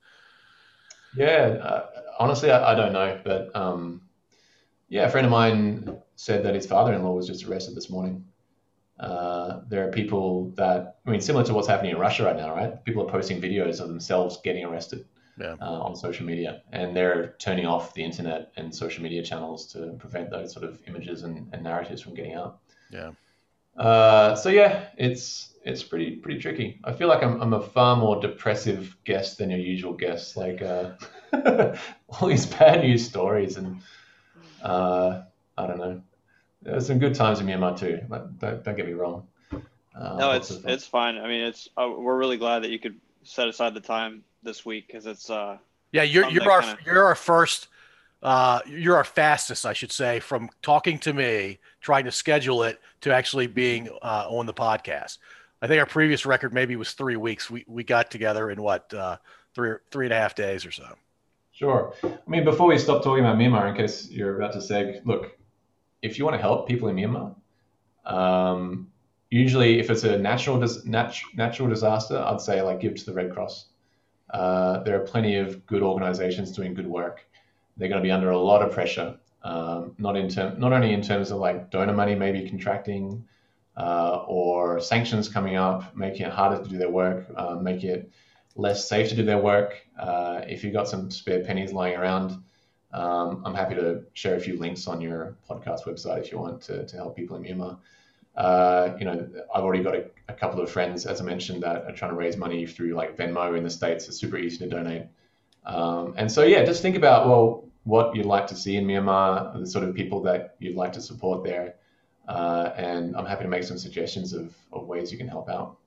Yeah, 1.16 1.58
uh, 1.62 1.86
honestly, 2.18 2.50
I, 2.50 2.72
I, 2.72 2.74
don't 2.74 2.92
know, 2.92 3.20
but 3.22 3.54
um, 3.54 4.02
yeah, 4.88 5.06
a 5.06 5.10
friend 5.10 5.24
of 5.24 5.30
mine 5.30 5.96
said 6.16 6.44
that 6.44 6.56
his 6.56 6.66
father-in-law 6.66 7.12
was 7.12 7.28
just 7.28 7.44
arrested 7.44 7.76
this 7.76 7.88
morning. 7.90 8.24
Uh, 8.98 9.60
there 9.68 9.86
are 9.86 9.90
people 9.90 10.50
that, 10.56 10.98
I 11.06 11.10
mean, 11.10 11.20
similar 11.20 11.44
to 11.46 11.54
what's 11.54 11.66
happening 11.68 11.92
in 11.92 11.98
Russia 11.98 12.24
right 12.24 12.36
now, 12.36 12.54
right? 12.54 12.82
People 12.84 13.06
are 13.06 13.10
posting 13.10 13.40
videos 13.40 13.80
of 13.80 13.88
themselves 13.88 14.38
getting 14.42 14.64
arrested 14.64 15.04
yeah. 15.38 15.56
uh, 15.60 15.80
on 15.82 15.96
social 15.96 16.24
media, 16.24 16.62
and 16.72 16.94
they're 16.96 17.34
turning 17.38 17.66
off 17.66 17.92
the 17.94 18.04
internet 18.04 18.52
and 18.56 18.74
social 18.74 19.02
media 19.02 19.22
channels 19.22 19.66
to 19.72 19.94
prevent 19.98 20.30
those 20.30 20.52
sort 20.52 20.64
of 20.64 20.80
images 20.86 21.24
and, 21.24 21.48
and 21.52 21.62
narratives 21.62 22.02
from 22.02 22.14
getting 22.14 22.34
out. 22.34 22.60
Yeah. 22.90 23.12
Uh, 23.76 24.36
so 24.36 24.48
yeah, 24.48 24.86
it's 24.96 25.54
it's 25.64 25.82
pretty 25.82 26.16
pretty 26.16 26.38
tricky. 26.38 26.80
I 26.84 26.92
feel 26.92 27.08
like 27.08 27.24
I'm 27.24 27.40
I'm 27.42 27.54
a 27.54 27.60
far 27.60 27.96
more 27.96 28.20
depressive 28.20 28.96
guest 29.04 29.38
than 29.38 29.50
your 29.50 29.58
usual 29.58 29.94
guest. 29.94 30.36
Like 30.36 30.62
uh, 30.62 30.92
all 32.08 32.28
these 32.28 32.46
bad 32.46 32.82
news 32.82 33.04
stories, 33.04 33.56
and 33.56 33.80
uh, 34.62 35.22
I 35.58 35.66
don't 35.66 35.78
know 35.78 36.00
there's 36.64 36.86
some 36.86 36.98
good 36.98 37.14
times 37.14 37.40
in 37.40 37.46
Myanmar 37.46 37.78
too. 37.78 38.00
Don't, 38.10 38.64
don't 38.64 38.76
get 38.76 38.86
me 38.86 38.92
wrong. 38.92 39.26
Uh, 39.52 40.16
no, 40.18 40.30
it's 40.32 40.50
it's 40.50 40.86
fine. 40.86 41.16
I 41.18 41.28
mean, 41.28 41.44
it's 41.44 41.68
uh, 41.76 41.88
we're 41.96 42.16
really 42.16 42.36
glad 42.36 42.64
that 42.64 42.70
you 42.70 42.78
could 42.78 42.98
set 43.22 43.48
aside 43.48 43.74
the 43.74 43.80
time 43.80 44.24
this 44.42 44.66
week 44.66 44.86
because 44.86 45.06
it's 45.06 45.30
uh 45.30 45.56
yeah 45.92 46.02
you're 46.02 46.28
you're 46.28 46.50
our 46.50 46.60
kinda... 46.60 46.78
you're 46.84 47.04
our 47.04 47.14
first 47.14 47.68
uh 48.22 48.60
you're 48.66 48.96
our 48.96 49.04
fastest 49.04 49.64
I 49.64 49.72
should 49.72 49.90
say 49.90 50.20
from 50.20 50.50
talking 50.60 50.98
to 51.00 51.14
me 51.14 51.58
trying 51.80 52.04
to 52.04 52.12
schedule 52.12 52.62
it 52.64 52.80
to 53.02 53.14
actually 53.14 53.46
being 53.46 53.88
uh, 54.02 54.26
on 54.28 54.46
the 54.46 54.54
podcast. 54.54 55.18
I 55.62 55.66
think 55.66 55.80
our 55.80 55.86
previous 55.86 56.26
record 56.26 56.52
maybe 56.52 56.76
was 56.76 56.92
three 56.92 57.16
weeks. 57.16 57.50
We 57.50 57.64
we 57.66 57.84
got 57.84 58.10
together 58.10 58.50
in 58.50 58.60
what 58.60 58.92
uh, 58.92 59.16
three 59.54 59.76
three 59.90 60.06
and 60.06 60.12
a 60.12 60.16
half 60.16 60.34
days 60.34 60.66
or 60.66 60.72
so. 60.72 60.86
Sure. 61.52 61.94
I 62.02 62.18
mean, 62.26 62.44
before 62.44 62.66
we 62.66 62.78
stop 62.78 63.04
talking 63.04 63.24
about 63.24 63.38
Myanmar, 63.38 63.70
in 63.70 63.76
case 63.76 64.10
you're 64.10 64.36
about 64.36 64.52
to 64.54 64.60
say, 64.60 65.00
look, 65.04 65.38
if 66.04 66.18
you 66.18 66.24
want 66.24 66.36
to 66.36 66.40
help 66.48 66.68
people 66.68 66.88
in 66.88 66.96
Myanmar, 66.96 67.34
um, 68.04 68.90
usually 69.30 69.80
if 69.80 69.90
it's 69.90 70.04
a 70.04 70.18
natural 70.18 70.60
dis- 70.60 70.84
nat- 70.84 71.34
natural 71.34 71.68
disaster, 71.68 72.18
I'd 72.18 72.40
say 72.40 72.60
like 72.62 72.80
give 72.80 72.94
to 72.96 73.06
the 73.06 73.14
Red 73.14 73.32
Cross. 73.32 73.66
Uh, 74.30 74.82
there 74.84 75.00
are 75.00 75.06
plenty 75.06 75.36
of 75.36 75.64
good 75.66 75.82
organizations 75.82 76.52
doing 76.52 76.74
good 76.74 76.86
work. 76.86 77.24
They're 77.76 77.88
going 77.88 78.02
to 78.02 78.06
be 78.06 78.10
under 78.10 78.30
a 78.30 78.38
lot 78.38 78.62
of 78.62 78.70
pressure, 78.72 79.16
um, 79.42 79.94
not 79.98 80.16
in 80.16 80.28
term, 80.28 80.60
not 80.60 80.72
only 80.72 80.92
in 80.92 81.02
terms 81.02 81.30
of 81.30 81.38
like 81.38 81.70
donor 81.70 81.94
money 81.94 82.14
maybe 82.14 82.48
contracting, 82.48 83.24
uh, 83.76 84.24
or 84.26 84.80
sanctions 84.80 85.28
coming 85.28 85.56
up, 85.56 85.96
making 85.96 86.26
it 86.26 86.32
harder 86.32 86.62
to 86.62 86.68
do 86.68 86.78
their 86.78 86.90
work, 86.90 87.26
uh, 87.36 87.56
making 87.56 87.90
it 87.90 88.10
less 88.56 88.88
safe 88.88 89.08
to 89.08 89.16
do 89.16 89.24
their 89.24 89.38
work. 89.38 89.84
Uh, 89.98 90.42
if 90.46 90.62
you've 90.62 90.72
got 90.72 90.86
some 90.86 91.10
spare 91.10 91.42
pennies 91.44 91.72
lying 91.72 91.96
around, 91.96 92.42
um, 92.94 93.42
I'm 93.44 93.54
happy 93.54 93.74
to 93.74 94.04
share 94.12 94.36
a 94.36 94.40
few 94.40 94.56
links 94.56 94.86
on 94.86 95.00
your 95.00 95.36
podcast 95.50 95.84
website 95.84 96.20
if 96.20 96.30
you 96.30 96.38
want 96.38 96.62
to, 96.62 96.86
to 96.86 96.96
help 96.96 97.16
people 97.16 97.36
in 97.36 97.42
Myanmar. 97.42 97.76
Uh, 98.36 98.94
you 98.98 99.04
know, 99.04 99.28
I've 99.52 99.64
already 99.64 99.82
got 99.82 99.96
a, 99.96 100.04
a, 100.28 100.32
couple 100.32 100.60
of 100.60 100.70
friends, 100.70 101.04
as 101.04 101.20
I 101.20 101.24
mentioned, 101.24 101.64
that 101.64 101.84
are 101.84 101.92
trying 101.92 102.12
to 102.12 102.16
raise 102.16 102.36
money 102.36 102.66
through 102.66 102.94
like 102.94 103.16
Venmo 103.16 103.56
in 103.56 103.64
the 103.64 103.70
States. 103.70 104.06
It's 104.06 104.16
super 104.16 104.36
easy 104.36 104.58
to 104.58 104.68
donate. 104.68 105.06
Um, 105.66 106.14
and 106.16 106.30
so, 106.30 106.44
yeah, 106.44 106.64
just 106.64 106.82
think 106.82 106.96
about, 106.96 107.28
well, 107.28 107.64
what 107.82 108.14
you'd 108.14 108.26
like 108.26 108.46
to 108.48 108.56
see 108.56 108.76
in 108.76 108.86
Myanmar, 108.86 109.58
the 109.58 109.66
sort 109.66 109.84
of 109.84 109.94
people 109.94 110.22
that 110.22 110.54
you'd 110.60 110.76
like 110.76 110.92
to 110.92 111.00
support 111.00 111.42
there. 111.42 111.74
Uh, 112.28 112.70
and 112.76 113.16
I'm 113.16 113.26
happy 113.26 113.42
to 113.42 113.50
make 113.50 113.64
some 113.64 113.78
suggestions 113.78 114.32
of, 114.32 114.54
of 114.72 114.86
ways 114.86 115.10
you 115.10 115.18
can 115.18 115.28
help 115.28 115.48
out. 115.48 115.78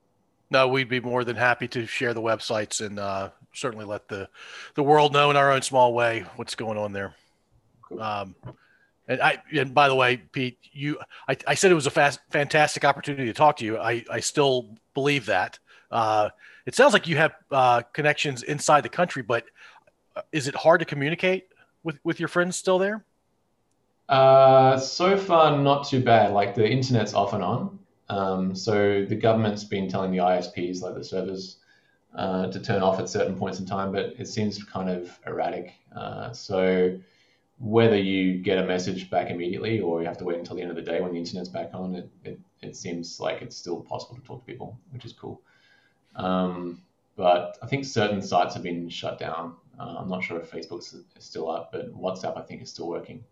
No, 0.50 0.68
we'd 0.68 0.88
be 0.88 1.00
more 1.00 1.24
than 1.24 1.36
happy 1.36 1.68
to 1.68 1.86
share 1.86 2.14
the 2.14 2.22
websites 2.22 2.84
and 2.84 2.98
uh, 2.98 3.30
certainly 3.52 3.84
let 3.84 4.08
the 4.08 4.28
the 4.74 4.82
world 4.82 5.12
know 5.12 5.30
in 5.30 5.36
our 5.36 5.52
own 5.52 5.62
small 5.62 5.92
way 5.92 6.24
what's 6.36 6.54
going 6.54 6.78
on 6.78 6.92
there. 6.92 7.14
Um, 7.98 8.34
And 9.08 9.22
I 9.22 9.42
and 9.52 9.74
by 9.74 9.88
the 9.88 9.94
way, 9.94 10.18
Pete, 10.18 10.58
you 10.72 10.98
I, 11.26 11.36
I 11.46 11.54
said 11.54 11.70
it 11.70 11.74
was 11.74 11.86
a 11.86 11.90
fast, 11.90 12.20
fantastic 12.30 12.84
opportunity 12.84 13.24
to 13.26 13.32
talk 13.32 13.56
to 13.56 13.64
you. 13.64 13.78
I, 13.78 14.04
I 14.10 14.20
still 14.20 14.76
believe 14.92 15.26
that. 15.26 15.58
Uh, 15.90 16.28
it 16.66 16.74
sounds 16.74 16.92
like 16.92 17.08
you 17.08 17.16
have 17.16 17.32
uh, 17.50 17.80
connections 17.94 18.42
inside 18.42 18.82
the 18.82 18.90
country, 18.90 19.22
but 19.22 19.44
uh, 20.14 20.20
is 20.32 20.46
it 20.46 20.54
hard 20.54 20.80
to 20.80 20.84
communicate 20.84 21.48
with 21.82 21.98
with 22.04 22.20
your 22.20 22.28
friends 22.28 22.56
still 22.56 22.78
there? 22.78 23.02
Uh, 24.10 24.78
so 24.78 25.16
far, 25.16 25.56
not 25.56 25.88
too 25.88 26.02
bad. 26.02 26.32
Like 26.32 26.54
the 26.54 26.68
internet's 26.68 27.14
off 27.14 27.32
and 27.32 27.42
on. 27.42 27.78
Um, 28.08 28.54
so 28.54 29.04
the 29.04 29.16
government's 29.16 29.64
been 29.64 29.88
telling 29.88 30.10
the 30.10 30.18
ISPs, 30.18 30.80
like 30.80 30.94
the 30.94 31.04
servers, 31.04 31.56
uh, 32.14 32.50
to 32.50 32.60
turn 32.60 32.82
off 32.82 32.98
at 32.98 33.08
certain 33.08 33.36
points 33.36 33.60
in 33.60 33.66
time, 33.66 33.92
but 33.92 34.14
it 34.18 34.26
seems 34.26 34.62
kind 34.64 34.88
of 34.88 35.18
erratic. 35.26 35.74
Uh, 35.94 36.32
so 36.32 36.98
whether 37.58 37.96
you 37.96 38.38
get 38.38 38.58
a 38.58 38.66
message 38.66 39.10
back 39.10 39.30
immediately 39.30 39.80
or 39.80 40.00
you 40.00 40.06
have 40.06 40.18
to 40.18 40.24
wait 40.24 40.38
until 40.38 40.56
the 40.56 40.62
end 40.62 40.70
of 40.70 40.76
the 40.76 40.82
day 40.82 41.00
when 41.00 41.12
the 41.12 41.18
internet's 41.18 41.48
back 41.48 41.70
on, 41.74 41.94
it, 41.94 42.10
it, 42.24 42.40
it 42.62 42.76
seems 42.76 43.20
like 43.20 43.42
it's 43.42 43.56
still 43.56 43.80
possible 43.80 44.16
to 44.16 44.22
talk 44.22 44.40
to 44.40 44.46
people, 44.46 44.78
which 44.90 45.04
is 45.04 45.12
cool. 45.12 45.40
Um, 46.16 46.82
but 47.16 47.58
I 47.62 47.66
think 47.66 47.84
certain 47.84 48.22
sites 48.22 48.54
have 48.54 48.62
been 48.62 48.88
shut 48.88 49.18
down. 49.18 49.54
Uh, 49.78 49.96
I'm 49.98 50.08
not 50.08 50.22
sure 50.22 50.38
if 50.40 50.50
Facebook's 50.50 50.92
is 50.94 51.04
still 51.18 51.50
up, 51.50 51.72
but 51.72 51.92
WhatsApp 51.92 52.38
I 52.38 52.42
think 52.42 52.62
is 52.62 52.70
still 52.70 52.88
working. 52.88 53.24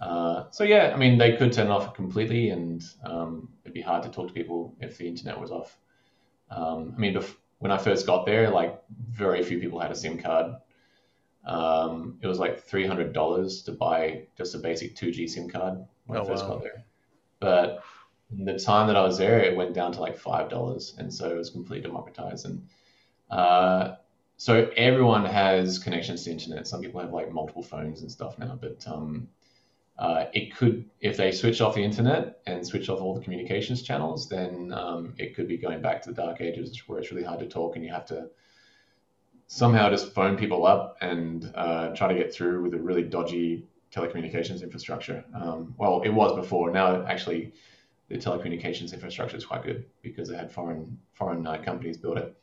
Uh, 0.00 0.44
so 0.50 0.64
yeah, 0.64 0.92
I 0.94 0.96
mean 0.96 1.18
they 1.18 1.36
could 1.36 1.52
turn 1.52 1.68
off 1.68 1.94
completely, 1.94 2.50
and 2.50 2.82
um, 3.04 3.48
it'd 3.70 3.82
be 3.84 3.88
hard 3.90 4.02
to 4.04 4.10
talk 4.10 4.28
to 4.28 4.34
people 4.34 4.74
if 4.80 4.98
the 4.98 5.08
internet 5.08 5.40
was 5.40 5.50
off. 5.50 5.78
Um, 6.50 6.94
I 6.96 7.00
mean, 7.00 7.14
bef- 7.14 7.36
when 7.58 7.72
I 7.72 7.78
first 7.78 8.06
got 8.06 8.26
there, 8.26 8.50
like 8.50 8.82
very 9.10 9.42
few 9.44 9.60
people 9.60 9.80
had 9.80 9.92
a 9.92 9.96
SIM 9.96 10.18
card. 10.18 10.56
Um, 11.46 12.18
it 12.22 12.26
was 12.26 12.38
like 12.38 12.62
three 12.62 12.86
hundred 12.86 13.12
dollars 13.12 13.62
to 13.64 13.72
buy 13.72 14.26
just 14.36 14.54
a 14.54 14.58
basic 14.58 14.96
two 14.96 15.10
G 15.10 15.26
SIM 15.26 15.48
card 15.48 15.78
when 16.06 16.18
Oh, 16.18 16.22
I 16.22 16.24
first 16.24 16.46
wow. 16.46 16.46
got 16.46 16.62
there. 16.62 16.84
But 17.40 17.82
the 18.30 18.58
time 18.58 18.88
that 18.88 18.96
I 18.96 19.02
was 19.02 19.18
there, 19.18 19.40
it 19.40 19.56
went 19.56 19.74
down 19.74 19.92
to 19.92 20.00
like 20.00 20.18
five 20.18 20.50
dollars, 20.50 20.94
and 20.98 21.12
so 21.12 21.30
it 21.30 21.36
was 21.36 21.50
completely 21.50 21.88
democratized. 21.88 22.46
And 22.46 22.68
uh, 23.30 23.96
so 24.36 24.70
everyone 24.76 25.24
has 25.26 25.78
connections 25.78 26.24
to 26.24 26.32
internet. 26.32 26.66
Some 26.68 26.82
people 26.82 27.00
have 27.00 27.12
like 27.12 27.32
multiple 27.32 27.62
phones 27.62 28.02
and 28.02 28.12
stuff 28.12 28.38
now, 28.38 28.58
but 28.60 28.86
um, 28.88 29.28
uh, 30.00 30.24
it 30.32 30.56
could, 30.56 30.88
if 31.00 31.18
they 31.18 31.30
switch 31.30 31.60
off 31.60 31.74
the 31.74 31.84
internet 31.84 32.40
and 32.46 32.66
switch 32.66 32.88
off 32.88 33.02
all 33.02 33.14
the 33.14 33.20
communications 33.20 33.82
channels, 33.82 34.30
then 34.30 34.72
um, 34.72 35.12
it 35.18 35.36
could 35.36 35.46
be 35.46 35.58
going 35.58 35.82
back 35.82 36.00
to 36.00 36.08
the 36.08 36.14
dark 36.14 36.40
ages 36.40 36.82
where 36.86 36.98
it's 36.98 37.12
really 37.12 37.22
hard 37.22 37.38
to 37.38 37.46
talk 37.46 37.76
and 37.76 37.84
you 37.84 37.92
have 37.92 38.06
to 38.06 38.28
somehow 39.46 39.90
just 39.90 40.14
phone 40.14 40.38
people 40.38 40.64
up 40.64 40.96
and 41.02 41.52
uh, 41.54 41.88
try 41.88 42.08
to 42.08 42.14
get 42.14 42.32
through 42.32 42.62
with 42.62 42.72
a 42.72 42.78
really 42.78 43.02
dodgy 43.02 43.68
telecommunications 43.94 44.62
infrastructure. 44.62 45.22
Um, 45.34 45.74
well, 45.76 46.00
it 46.00 46.08
was 46.08 46.34
before. 46.34 46.70
Now, 46.70 47.04
actually, 47.04 47.52
the 48.08 48.16
telecommunications 48.16 48.94
infrastructure 48.94 49.36
is 49.36 49.44
quite 49.44 49.64
good 49.64 49.84
because 50.00 50.30
they 50.30 50.36
had 50.36 50.50
foreign 50.50 50.98
foreign 51.12 51.46
uh, 51.46 51.58
companies 51.62 51.98
build 51.98 52.16
it. 52.16 52.42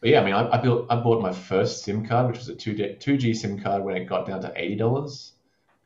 But 0.00 0.10
yeah, 0.10 0.20
I 0.20 0.24
mean, 0.24 0.34
I, 0.34 0.48
I 0.48 0.58
built 0.58 0.86
I 0.90 0.96
bought 0.96 1.20
my 1.22 1.32
first 1.32 1.82
SIM 1.82 2.06
card, 2.06 2.28
which 2.28 2.38
was 2.38 2.48
a 2.48 2.54
two 2.54 2.94
two 3.00 3.16
G 3.16 3.34
SIM 3.34 3.60
card 3.60 3.82
when 3.82 3.96
it 3.96 4.04
got 4.04 4.26
down 4.26 4.42
to 4.42 4.52
eighty 4.54 4.76
dollars 4.76 5.32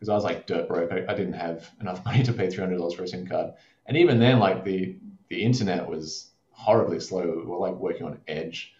because 0.02 0.08
I 0.08 0.14
was 0.16 0.24
like 0.24 0.48
dirt 0.48 0.66
broke. 0.66 0.90
I, 0.90 1.04
I 1.08 1.14
didn't 1.14 1.34
have 1.34 1.70
enough 1.80 2.04
money 2.04 2.24
to 2.24 2.32
pay 2.32 2.50
three 2.50 2.60
hundred 2.60 2.78
dollars 2.78 2.94
for 2.94 3.04
a 3.04 3.08
SIM 3.08 3.24
card, 3.24 3.52
and 3.86 3.96
even 3.96 4.18
then, 4.18 4.40
like 4.40 4.64
the 4.64 4.96
the 5.28 5.40
internet 5.40 5.88
was 5.88 6.32
horribly 6.50 6.98
slow. 6.98 7.22
We 7.22 7.44
were 7.44 7.58
like 7.58 7.74
working 7.74 8.06
on 8.06 8.18
Edge, 8.26 8.74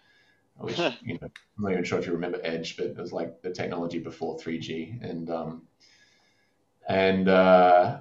which 0.57 0.77
you 0.77 1.13
know 1.13 1.19
I'm 1.21 1.63
not 1.63 1.71
even 1.71 1.85
sure 1.85 1.97
if 1.97 2.05
you 2.05 2.11
remember 2.11 2.39
Edge, 2.43 2.75
but 2.75 2.87
it 2.87 2.97
was 2.97 3.13
like 3.13 3.41
the 3.41 3.51
technology 3.51 3.99
before 3.99 4.37
three 4.37 4.59
G, 4.59 4.99
and 5.01 5.29
um, 5.29 5.61
and 6.89 7.29
uh, 7.29 7.99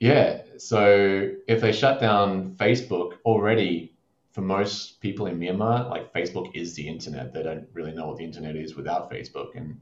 yeah, 0.00 0.42
so 0.56 1.30
if 1.46 1.60
they 1.60 1.70
shut 1.70 2.00
down 2.00 2.56
Facebook 2.56 3.18
already, 3.24 3.94
for 4.32 4.40
most 4.40 5.00
people 5.00 5.26
in 5.26 5.38
Myanmar, 5.38 5.88
like 5.88 6.12
Facebook 6.12 6.56
is 6.56 6.74
the 6.74 6.88
internet. 6.88 7.32
They 7.32 7.44
don't 7.44 7.68
really 7.72 7.92
know 7.92 8.08
what 8.08 8.16
the 8.16 8.24
internet 8.24 8.56
is 8.56 8.74
without 8.74 9.12
Facebook, 9.12 9.54
and 9.54 9.80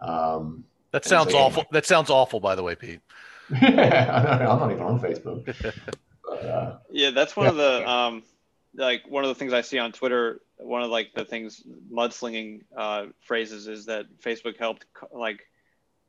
um, 0.00 0.64
That 0.94 1.04
sounds 1.04 1.32
so- 1.32 1.38
awful. 1.38 1.64
That 1.72 1.86
sounds 1.86 2.08
awful, 2.08 2.38
by 2.38 2.54
the 2.54 2.62
way, 2.62 2.76
Pete. 2.76 3.00
I 3.52 3.68
know, 3.70 4.48
I'm 4.48 4.60
not 4.60 4.70
even 4.70 4.84
on 4.84 5.00
Facebook. 5.00 5.52
But, 6.26 6.46
uh, 6.46 6.76
Yeah, 6.90 7.10
that's 7.10 7.36
one 7.36 7.48
of 7.48 7.56
the 7.56 7.86
um, 7.86 8.22
like 8.76 9.02
one 9.06 9.24
of 9.24 9.28
the 9.28 9.34
things 9.34 9.52
I 9.52 9.60
see 9.60 9.78
on 9.78 9.92
Twitter. 9.92 10.40
One 10.56 10.82
of 10.82 10.90
like 10.90 11.12
the 11.14 11.24
things 11.24 11.62
mudslinging 11.92 12.62
uh, 12.74 13.06
phrases 13.20 13.66
is 13.66 13.86
that 13.86 14.06
Facebook 14.22 14.56
helped 14.56 14.86
like 15.12 15.40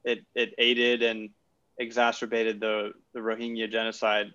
it 0.06 0.24
it 0.36 0.54
aided 0.58 1.02
and 1.02 1.32
exacerbated 1.80 2.62
the 2.62 2.94
the 3.14 3.20
Rohingya 3.20 3.70
genocide. 3.70 4.28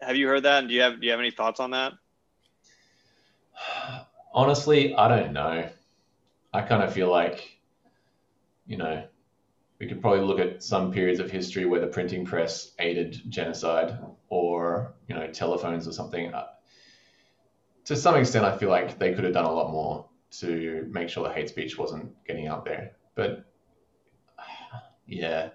Have 0.00 0.16
you 0.16 0.26
heard 0.28 0.44
that? 0.44 0.60
And 0.60 0.68
do 0.68 0.74
you 0.74 0.82
have 0.82 1.00
do 1.00 1.04
you 1.06 1.10
have 1.10 1.20
any 1.20 1.32
thoughts 1.32 1.60
on 1.60 1.72
that? 1.72 1.92
honestly, 4.32 4.94
I 4.94 5.08
don't 5.08 5.32
know. 5.32 5.68
I 6.52 6.62
kind 6.62 6.82
of 6.82 6.92
feel 6.92 7.10
like, 7.10 7.58
you 8.66 8.76
know, 8.76 9.04
we 9.80 9.86
could 9.86 10.00
probably 10.02 10.20
look 10.20 10.38
at 10.38 10.62
some 10.62 10.92
periods 10.92 11.20
of 11.20 11.30
history 11.30 11.64
where 11.64 11.80
the 11.80 11.86
printing 11.86 12.24
press 12.24 12.72
aided 12.78 13.22
genocide 13.30 13.98
or, 14.28 14.94
you 15.08 15.14
know, 15.14 15.26
telephones 15.28 15.88
or 15.88 15.92
something. 15.92 16.32
Uh, 16.34 16.46
To 17.86 17.96
some 17.96 18.16
extent, 18.16 18.44
I 18.44 18.56
feel 18.56 18.68
like 18.68 18.98
they 18.98 19.14
could 19.14 19.24
have 19.24 19.32
done 19.32 19.46
a 19.46 19.52
lot 19.52 19.72
more 19.72 20.06
to 20.32 20.86
make 20.90 21.08
sure 21.08 21.24
that 21.24 21.34
hate 21.34 21.48
speech 21.48 21.78
wasn't 21.78 22.12
getting 22.26 22.46
out 22.46 22.64
there. 22.66 22.92
But 23.14 23.46
yeah, 25.06 25.48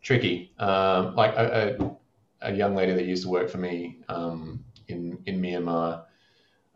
tricky. 0.00 0.52
Um, 0.58 1.16
like 1.16 1.34
a, 1.34 1.76
a, 1.80 2.50
a 2.50 2.54
young 2.54 2.76
lady 2.76 2.92
that 2.92 3.04
used 3.04 3.24
to 3.24 3.28
work 3.28 3.50
for 3.50 3.58
me 3.58 3.98
um, 4.08 4.64
in 4.86 5.18
in 5.26 5.42
Myanmar, 5.42 6.04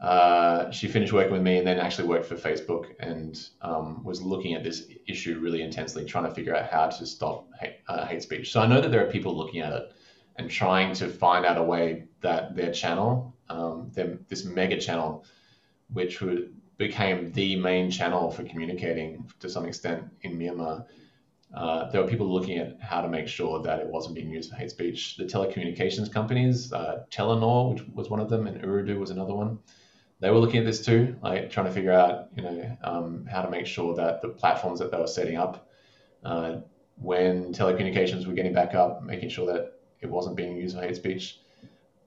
uh, 0.01 0.71
she 0.71 0.87
finished 0.87 1.13
working 1.13 1.33
with 1.33 1.43
me 1.43 1.59
and 1.59 1.67
then 1.67 1.79
actually 1.81 2.07
worked 2.07 2.27
for 2.27 2.37
Facebook 2.37 2.93
and 3.01 3.49
um, 3.63 4.05
was 4.05 4.23
looking 4.23 4.55
at 4.55 4.63
this 4.63 4.89
issue 5.09 5.41
really 5.41 5.63
intensely, 5.63 6.05
trying 6.05 6.25
to 6.25 6.31
figure 6.31 6.55
out 6.55 6.71
how 6.71 6.87
to 6.87 7.05
stop 7.05 7.49
hate, 7.59 7.79
uh, 7.89 8.07
hate 8.07 8.23
speech. 8.23 8.53
So 8.53 8.61
I 8.61 8.67
know 8.67 8.81
that 8.81 8.93
there 8.93 9.05
are 9.05 9.11
people 9.11 9.37
looking 9.37 9.61
at 9.61 9.73
it 9.73 9.93
and 10.37 10.49
trying 10.49 10.95
to 10.95 11.09
find 11.09 11.45
out 11.45 11.59
a 11.59 11.63
way 11.63 12.05
that 12.21 12.55
their 12.55 12.73
channel, 12.73 13.35
um, 13.49 13.91
their, 13.93 14.19
this 14.29 14.45
mega 14.45 14.81
channel, 14.81 15.25
which 15.93 16.21
would, 16.21 16.55
became 16.77 17.33
the 17.33 17.57
main 17.57 17.91
channel 17.91 18.31
for 18.31 18.45
communicating 18.45 19.29
to 19.41 19.51
some 19.51 19.65
extent 19.67 20.05
in 20.21 20.39
Myanmar, 20.39 20.87
uh, 21.53 21.91
there 21.91 22.01
were 22.01 22.07
people 22.07 22.33
looking 22.33 22.59
at 22.59 22.81
how 22.81 23.01
to 23.01 23.09
make 23.09 23.27
sure 23.27 23.61
that 23.63 23.81
it 23.81 23.87
wasn't 23.89 24.15
being 24.15 24.31
used 24.31 24.51
for 24.51 24.57
hate 24.57 24.71
speech. 24.71 25.17
The 25.17 25.25
telecommunications 25.25 26.13
companies, 26.13 26.73
uh, 26.73 27.05
Telenor, 27.11 27.73
which 27.73 27.83
was 27.93 28.11
one 28.11 28.21
of 28.21 28.31
them, 28.31 28.47
and 28.47 28.63
Ooredoo 28.63 29.01
was 29.01 29.11
another 29.11 29.35
one 29.35 29.59
they 30.21 30.31
were 30.31 30.39
looking 30.39 30.59
at 30.61 30.67
this 30.67 30.85
too, 30.85 31.17
like 31.23 31.51
trying 31.51 31.67
to 31.67 31.73
figure 31.73 31.93
out, 31.93 32.29
you 32.37 32.43
know, 32.43 32.77
um, 32.83 33.27
how 33.31 33.43
to 33.43 33.51
make 33.51 33.67
sure 33.67 33.95
that 33.95 34.21
the 34.23 34.29
platforms 34.29 34.81
that 34.81 34.91
they 34.91 34.99
were 34.99 35.07
setting 35.07 35.37
up, 35.37 35.69
uh, 36.25 36.57
when 36.97 37.53
telecommunications 37.53 38.27
were 38.27 38.33
getting 38.33 38.53
back 38.53 38.75
up, 38.75 39.03
making 39.03 39.29
sure 39.29 39.47
that 39.47 39.75
it 40.01 40.11
wasn't 40.11 40.37
being 40.37 40.57
used 40.57 40.77
for 40.77 40.83
hate 40.83 40.97
speech. 40.97 41.39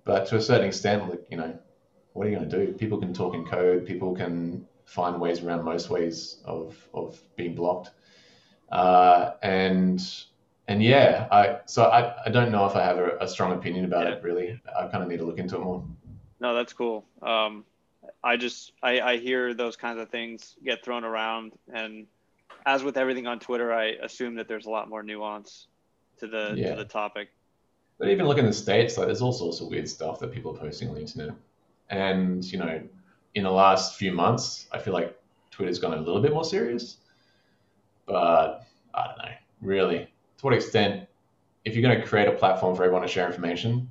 But 0.04 0.26
to 0.28 0.38
a 0.38 0.42
certain 0.42 0.68
extent, 0.68 1.10
like, 1.10 1.24
you 1.30 1.38
know, 1.38 1.58
what 2.14 2.28
are 2.28 2.30
you 2.30 2.36
going 2.36 2.50
to 2.50 2.66
do? 2.66 2.74
People 2.74 3.00
can 3.00 3.14
talk 3.14 3.34
in 3.34 3.46
code. 3.46 3.86
People 3.86 4.14
can 4.14 4.68
find 4.84 5.22
ways 5.22 5.42
around 5.42 5.64
most 5.64 5.90
ways 5.90 6.42
of, 6.44 6.76
of 6.94 7.22
being 7.38 7.56
blocked. 7.56 7.92
Uh, 8.70 9.32
and 9.44 10.02
and 10.68 10.82
yeah, 10.84 11.28
I 11.32 11.60
so 11.66 11.86
I, 11.86 12.16
I 12.26 12.30
don't 12.30 12.52
know 12.52 12.66
if 12.66 12.76
I 12.76 12.84
have 12.84 12.98
a, 12.98 13.18
a 13.20 13.28
strong 13.28 13.54
opinion 13.54 13.86
about 13.86 14.08
Yeah. 14.08 14.14
it 14.14 14.24
really. 14.24 14.62
I 14.78 14.88
kind 14.88 15.04
of 15.04 15.10
need 15.10 15.18
to 15.20 15.26
look 15.26 15.38
into 15.40 15.56
it 15.56 15.62
more. 15.62 15.84
No, 16.40 16.54
that's 16.56 16.74
cool. 16.74 17.06
Um, 17.22 17.66
I 18.24 18.38
just 18.38 18.74
I, 18.84 19.02
I 19.02 19.18
hear 19.18 19.54
those 19.54 19.76
kinds 19.76 20.00
of 20.00 20.10
things 20.10 20.56
get 20.64 20.84
thrown 20.84 21.04
around, 21.04 21.54
and 21.74 22.08
as 22.66 22.84
with 22.84 22.98
everything 22.98 23.28
on 23.28 23.40
Twitter, 23.40 23.74
I 23.74 23.96
assume 24.04 24.36
that 24.36 24.48
there's 24.48 24.66
a 24.66 24.70
lot 24.70 24.90
more 24.90 25.04
nuance 25.04 25.68
to 26.20 26.28
the 26.28 26.54
Yeah. 26.56 26.72
to 26.72 26.76
the 26.78 26.86
topic. 26.86 27.30
But 27.98 28.10
even 28.10 28.28
look 28.28 28.38
in 28.38 28.46
the 28.46 28.54
states, 28.54 28.98
like 28.98 29.08
there's 29.08 29.22
all 29.22 29.34
sorts 29.34 29.62
of 29.62 29.68
weird 29.68 29.88
stuff 29.88 30.20
that 30.20 30.32
people 30.32 30.56
are 30.56 30.60
posting 30.60 30.90
on 30.90 30.96
the 30.96 31.02
internet. 31.02 31.36
And 31.90 32.44
you 32.46 32.58
know, 32.60 32.82
in 33.36 33.44
the 33.44 33.52
last 33.52 33.96
few 33.96 34.12
months, 34.12 34.68
I 34.72 34.80
feel 34.80 34.94
like 34.94 35.18
Twitter's 35.52 35.80
gone 35.80 35.94
a 35.94 36.02
little 36.02 36.22
bit 36.22 36.34
more 36.34 36.44
serious. 36.44 36.98
But 38.06 38.64
I 38.94 39.08
don't 39.08 39.18
know, 39.18 39.32
really, 39.62 40.00
to 40.38 40.46
what 40.46 40.54
extent, 40.54 41.08
if 41.66 41.76
you're 41.76 41.84
going 41.84 42.00
to 42.00 42.06
create 42.06 42.28
a 42.28 42.32
platform 42.32 42.76
for 42.76 42.84
everyone 42.84 43.04
to 43.04 43.08
share 43.08 43.28
information, 43.28 43.90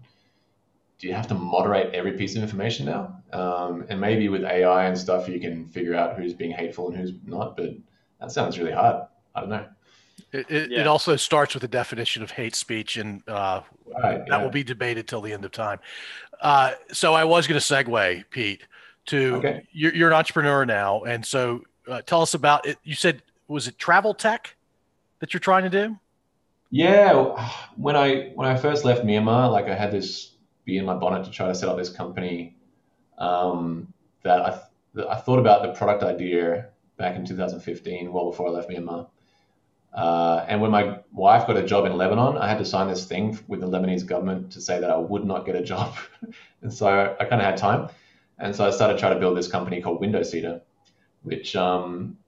do 0.98 1.06
you 1.06 1.14
have 1.14 1.28
to 1.28 1.34
moderate 1.34 1.94
every 1.94 2.12
piece 2.12 2.36
of 2.36 2.42
information 2.42 2.86
now? 2.86 3.19
Um, 3.32 3.86
and 3.88 4.00
maybe 4.00 4.28
with 4.28 4.44
AI 4.44 4.84
and 4.86 4.96
stuff, 4.96 5.28
you 5.28 5.40
can 5.40 5.66
figure 5.66 5.94
out 5.94 6.18
who's 6.18 6.34
being 6.34 6.50
hateful 6.52 6.88
and 6.88 6.96
who's 6.96 7.12
not. 7.24 7.56
But 7.56 7.70
that 8.20 8.32
sounds 8.32 8.58
really 8.58 8.72
hard. 8.72 9.06
I 9.34 9.40
don't 9.40 9.50
know. 9.50 9.66
It, 10.32 10.50
it, 10.50 10.70
Yeah. 10.70 10.80
it 10.80 10.86
also 10.86 11.16
starts 11.16 11.54
with 11.54 11.62
the 11.62 11.68
definition 11.68 12.22
of 12.22 12.30
hate 12.30 12.54
speech, 12.54 12.96
and 12.96 13.22
uh, 13.28 13.62
Right, 14.02 14.18
that 14.18 14.28
yeah. 14.28 14.42
will 14.42 14.50
be 14.50 14.62
debated 14.62 15.08
till 15.08 15.20
the 15.20 15.32
end 15.32 15.44
of 15.44 15.50
time. 15.50 15.80
Uh, 16.40 16.72
so 16.92 17.14
I 17.14 17.24
was 17.24 17.46
going 17.46 17.60
to 17.60 17.64
segue, 17.66 18.24
Pete, 18.30 18.62
to 19.06 19.36
Okay. 19.36 19.66
you're, 19.72 19.94
you're 19.94 20.08
an 20.08 20.14
entrepreneur 20.14 20.64
now, 20.64 21.02
and 21.02 21.24
so 21.24 21.62
uh, 21.88 22.02
tell 22.02 22.22
us 22.22 22.34
about 22.34 22.66
it. 22.66 22.78
You 22.84 22.94
said 22.94 23.22
was 23.48 23.66
it 23.66 23.78
travel 23.78 24.14
tech 24.14 24.54
that 25.18 25.34
you're 25.34 25.40
trying 25.40 25.64
to 25.64 25.70
do? 25.70 25.96
Yeah, 26.70 27.48
when 27.76 27.96
I 27.96 28.30
when 28.34 28.46
I 28.46 28.56
first 28.56 28.84
left 28.84 29.04
Myanmar, 29.04 29.50
like 29.50 29.66
I 29.66 29.74
had 29.74 29.90
this 29.90 30.36
bee 30.64 30.78
in 30.78 30.84
my 30.84 30.94
bonnet 30.94 31.24
to 31.24 31.30
try 31.30 31.48
to 31.48 31.54
set 31.54 31.68
up 31.68 31.76
this 31.76 31.88
company 31.90 32.56
um, 33.20 33.92
that 34.22 34.40
I 34.40 34.50
th- 34.94 35.06
I 35.08 35.16
thought 35.16 35.38
about 35.38 35.62
the 35.62 35.72
product 35.72 36.02
idea 36.02 36.70
back 36.96 37.16
in 37.16 37.24
2015, 37.24 38.12
well 38.12 38.30
before 38.30 38.48
I 38.48 38.50
left 38.50 38.68
Myanmar. 38.68 39.08
Uh, 39.92 40.44
and 40.48 40.60
when 40.60 40.70
my 40.70 40.98
wife 41.12 41.46
got 41.46 41.56
a 41.56 41.64
job 41.64 41.84
in 41.84 41.96
Lebanon, 41.96 42.36
I 42.36 42.48
had 42.48 42.58
to 42.58 42.64
sign 42.64 42.88
this 42.88 43.06
thing 43.06 43.38
with 43.48 43.60
the 43.60 43.66
Lebanese 43.66 44.06
government 44.06 44.52
to 44.52 44.60
say 44.60 44.80
that 44.80 44.90
I 44.90 44.96
would 44.96 45.24
not 45.24 45.46
get 45.46 45.56
a 45.56 45.62
job. 45.62 45.94
and 46.62 46.72
so 46.72 47.16
I 47.18 47.24
kind 47.24 47.40
of 47.40 47.46
had 47.46 47.56
time. 47.56 47.88
And 48.38 48.54
so 48.54 48.66
I 48.66 48.70
started 48.70 48.98
trying 48.98 49.14
to 49.14 49.20
build 49.20 49.36
this 49.36 49.48
company 49.48 49.82
called 49.82 50.00
Window 50.00 50.22
Seater, 50.22 50.62
which 51.22 51.56
um, 51.56 52.18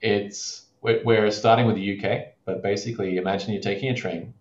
it's 0.00 0.66
we're, 0.80 1.02
we're, 1.04 1.30
starting 1.30 1.66
with 1.66 1.76
the 1.76 1.98
UK, 1.98 2.28
but 2.44 2.62
basically 2.62 3.18
imagine 3.18 3.52
you're 3.52 3.62
taking 3.62 3.90
a 3.90 3.94
train. 3.94 4.34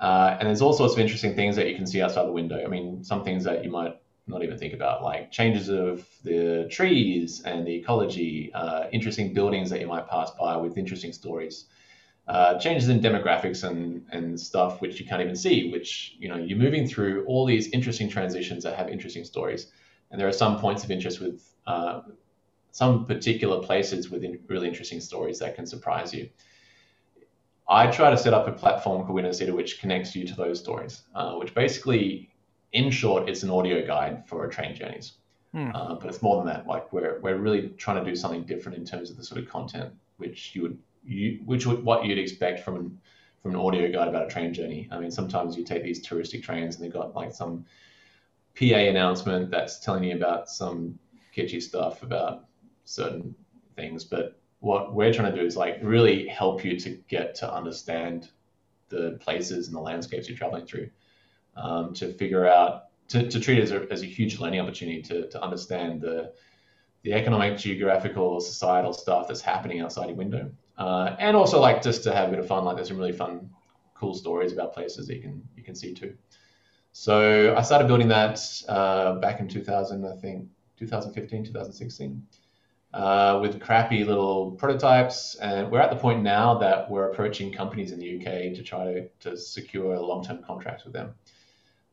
Uh, 0.00 0.36
and 0.38 0.48
there's 0.48 0.62
all 0.62 0.72
sorts 0.72 0.94
of 0.94 1.00
interesting 1.00 1.34
things 1.34 1.56
that 1.56 1.68
you 1.68 1.74
can 1.74 1.86
see 1.86 2.00
outside 2.00 2.24
the 2.24 2.32
window. 2.32 2.62
I 2.64 2.68
mean, 2.68 3.04
some 3.04 3.24
things 3.24 3.44
that 3.44 3.64
you 3.64 3.70
might 3.70 3.99
not 4.30 4.42
even 4.42 4.56
think 4.58 4.74
about, 4.74 5.02
like 5.02 5.30
changes 5.30 5.68
of 5.68 6.08
the 6.24 6.68
trees 6.70 7.42
and 7.42 7.66
the 7.66 7.74
ecology, 7.74 8.50
uh, 8.54 8.84
interesting 8.92 9.34
buildings 9.34 9.70
that 9.70 9.80
you 9.80 9.86
might 9.86 10.08
pass 10.08 10.30
by 10.32 10.56
with 10.56 10.78
interesting 10.78 11.12
stories 11.12 11.66
uh, 12.30 12.56
changes 12.58 12.88
in 12.88 13.00
demographics 13.00 13.68
and, 13.68 14.06
and 14.12 14.38
stuff 14.38 14.80
which 14.80 15.00
you 15.00 15.06
can't 15.06 15.20
even 15.20 15.34
see, 15.34 15.70
which, 15.72 16.14
you 16.20 16.28
know, 16.28 16.36
you're 16.36 16.56
moving 16.58 16.86
through 16.86 17.24
all 17.26 17.44
these 17.44 17.68
interesting 17.72 18.08
transitions 18.08 18.62
that 18.62 18.76
have 18.76 18.88
interesting 18.88 19.24
stories. 19.24 19.72
And 20.10 20.20
there 20.20 20.28
are 20.28 20.32
some 20.32 20.60
points 20.60 20.84
of 20.84 20.92
interest 20.92 21.20
with 21.20 21.42
uh, 21.66 22.02
some 22.70 23.04
particular 23.04 23.60
places 23.60 24.10
with 24.10 24.24
really 24.48 24.68
interesting 24.68 25.00
stories 25.00 25.40
that 25.40 25.56
can 25.56 25.66
surprise 25.66 26.14
you. 26.14 26.30
I 27.68 27.88
try 27.88 28.10
to 28.10 28.16
set 28.16 28.32
up 28.32 28.46
a 28.46 28.52
platform 28.52 29.02
called 29.02 29.14
Window 29.14 29.32
Seater 29.32 29.54
which 29.54 29.80
connects 29.80 30.14
you 30.14 30.24
to 30.28 30.34
those 30.34 30.60
stories, 30.60 31.02
uh, 31.16 31.34
which 31.34 31.52
basically, 31.52 32.29
in 32.72 32.90
short, 32.90 33.28
it's 33.28 33.42
an 33.42 33.50
audio 33.50 33.86
guide 33.86 34.26
for 34.26 34.46
train 34.48 34.74
journeys. 34.74 35.12
Hmm. 35.52 35.70
Uh, 35.74 35.94
but 35.96 36.08
it's 36.08 36.22
more 36.22 36.36
than 36.36 36.46
that. 36.46 36.66
Like 36.66 36.92
we're, 36.92 37.18
we're 37.20 37.36
really 37.36 37.70
trying 37.70 38.02
to 38.04 38.08
do 38.08 38.14
something 38.14 38.44
different 38.44 38.78
in 38.78 38.84
terms 38.84 39.10
of 39.10 39.16
the 39.16 39.24
sort 39.24 39.40
of 39.40 39.48
content 39.48 39.92
which 40.18 40.54
you 40.54 40.62
would 40.62 40.78
you, 41.04 41.40
which 41.44 41.66
would 41.66 41.84
what 41.84 42.04
you'd 42.04 42.18
expect 42.18 42.60
from 42.60 42.76
an, 42.76 43.00
from 43.42 43.52
an 43.52 43.56
audio 43.56 43.90
guide 43.90 44.08
about 44.08 44.26
a 44.26 44.28
train 44.28 44.52
journey. 44.52 44.88
I 44.92 45.00
mean, 45.00 45.10
sometimes 45.10 45.56
you 45.56 45.64
take 45.64 45.82
these 45.82 46.06
touristic 46.06 46.42
trains 46.42 46.76
and 46.76 46.84
they've 46.84 46.92
got 46.92 47.16
like 47.16 47.32
some 47.34 47.64
PA 48.58 48.76
announcement 48.76 49.50
that's 49.50 49.80
telling 49.80 50.04
you 50.04 50.14
about 50.14 50.48
some 50.48 50.98
kitschy 51.34 51.62
stuff 51.62 52.02
about 52.02 52.44
certain 52.84 53.34
things. 53.76 54.04
But 54.04 54.38
what 54.60 54.94
we're 54.94 55.12
trying 55.12 55.32
to 55.32 55.40
do 55.40 55.46
is 55.46 55.56
like 55.56 55.78
really 55.82 56.28
help 56.28 56.64
you 56.64 56.78
to 56.80 56.90
get 57.08 57.34
to 57.36 57.52
understand 57.52 58.30
the 58.88 59.18
places 59.20 59.68
and 59.68 59.76
the 59.76 59.80
landscapes 59.80 60.28
you're 60.28 60.36
traveling 60.36 60.66
through, 60.66 60.90
um, 61.60 61.94
to 61.94 62.12
figure 62.12 62.46
out 62.46 62.84
to, 63.08 63.28
to 63.28 63.40
treat 63.40 63.58
it 63.58 63.62
as 63.62 63.72
a, 63.72 63.86
as 63.90 64.02
a 64.02 64.06
huge 64.06 64.38
learning 64.38 64.60
opportunity 64.60 65.02
to, 65.02 65.28
to 65.28 65.42
understand 65.42 66.00
the 66.00 66.32
the 67.02 67.14
economic, 67.14 67.56
geographical, 67.58 68.40
societal 68.40 68.92
stuff 68.92 69.26
that's 69.26 69.40
happening 69.40 69.80
outside 69.80 70.08
your 70.08 70.16
window. 70.16 70.50
Uh, 70.76 71.16
and 71.18 71.36
also 71.36 71.58
like 71.58 71.82
just 71.82 72.02
to 72.04 72.12
have 72.12 72.28
a 72.28 72.30
bit 72.30 72.38
of 72.38 72.46
fun. 72.46 72.64
Like 72.64 72.76
there's 72.76 72.88
some 72.88 72.98
really 72.98 73.12
fun, 73.12 73.50
cool 73.94 74.14
stories 74.14 74.52
about 74.52 74.74
places 74.74 75.06
that 75.06 75.16
you 75.16 75.22
can 75.22 75.42
you 75.56 75.62
can 75.62 75.74
see 75.74 75.94
too. 75.94 76.14
So 76.92 77.54
I 77.56 77.62
started 77.62 77.86
building 77.86 78.08
that 78.08 78.40
uh, 78.68 79.14
back 79.14 79.40
in 79.40 79.48
2000, 79.48 80.04
I 80.04 80.16
think 80.16 80.48
2015, 80.78 81.44
2016, 81.44 82.22
uh, 82.92 83.38
with 83.40 83.60
crappy 83.60 84.04
little 84.04 84.52
prototypes. 84.52 85.36
And 85.36 85.70
we're 85.70 85.80
at 85.80 85.90
the 85.90 85.96
point 85.96 86.22
now 86.22 86.58
that 86.58 86.90
we're 86.90 87.10
approaching 87.10 87.52
companies 87.52 87.92
in 87.92 88.00
the 88.00 88.16
UK 88.16 88.54
to 88.54 88.62
try 88.62 88.84
to, 88.84 89.08
to 89.20 89.36
secure 89.36 89.98
long-term 89.98 90.42
contracts 90.44 90.84
with 90.84 90.92
them. 90.92 91.14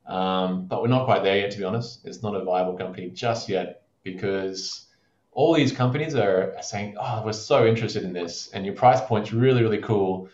Um, 0.07 0.65
but 0.67 0.81
we're 0.81 0.87
not 0.87 1.05
quite 1.05 1.23
there 1.23 1.37
yet, 1.37 1.51
to 1.51 1.57
be 1.57 1.63
honest. 1.63 2.05
It's 2.05 2.23
not 2.23 2.35
a 2.35 2.43
viable 2.43 2.73
company 2.73 3.09
just 3.09 3.49
yet 3.49 3.83
because 4.03 4.85
all 5.31 5.53
these 5.53 5.71
companies 5.71 6.15
are 6.15 6.55
saying, 6.61 6.95
"Oh, 6.99 7.21
we're 7.25 7.33
so 7.33 7.67
interested 7.67 8.03
in 8.03 8.13
this, 8.13 8.49
and 8.53 8.65
your 8.65 8.73
price 8.73 9.01
point's 9.01 9.33
really, 9.33 9.61
really 9.61 9.81
cool," 9.81 10.29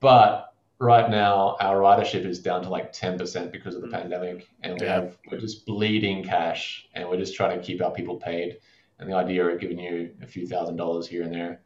but 0.00 0.52
right 0.80 1.10
now 1.10 1.56
our 1.60 1.78
ridership 1.78 2.24
is 2.24 2.40
down 2.40 2.62
to 2.62 2.68
like 2.68 2.92
10% 2.92 3.50
because 3.50 3.74
of 3.74 3.82
the 3.82 3.88
mm. 3.88 3.92
pandemic, 3.92 4.48
and 4.62 4.78
we 4.78 4.86
yeah. 4.86 4.94
have 4.94 5.16
we're 5.30 5.38
just 5.38 5.64
bleeding 5.64 6.24
cash, 6.24 6.88
and 6.94 7.08
we're 7.08 7.16
just 7.16 7.34
trying 7.34 7.58
to 7.58 7.64
keep 7.64 7.82
our 7.82 7.92
people 7.92 8.16
paid. 8.16 8.58
And 8.98 9.08
the 9.08 9.14
idea 9.14 9.46
of 9.46 9.60
giving 9.60 9.78
you 9.78 10.12
a 10.22 10.26
few 10.26 10.46
thousand 10.46 10.76
dollars 10.76 11.06
here 11.06 11.22
and 11.22 11.32
there 11.32 11.60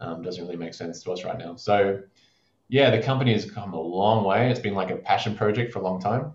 um, 0.00 0.20
doesn't 0.22 0.44
really 0.44 0.58
make 0.58 0.74
sense 0.74 1.02
to 1.02 1.12
us 1.12 1.24
right 1.24 1.38
now. 1.38 1.56
So, 1.56 2.02
yeah, 2.68 2.90
the 2.90 3.02
company 3.02 3.32
has 3.32 3.50
come 3.50 3.72
a 3.72 3.80
long 3.80 4.24
way. 4.24 4.50
It's 4.50 4.60
been 4.60 4.74
like 4.74 4.90
a 4.90 4.96
passion 4.96 5.34
project 5.34 5.72
for 5.72 5.78
a 5.78 5.82
long 5.82 6.00
time, 6.00 6.32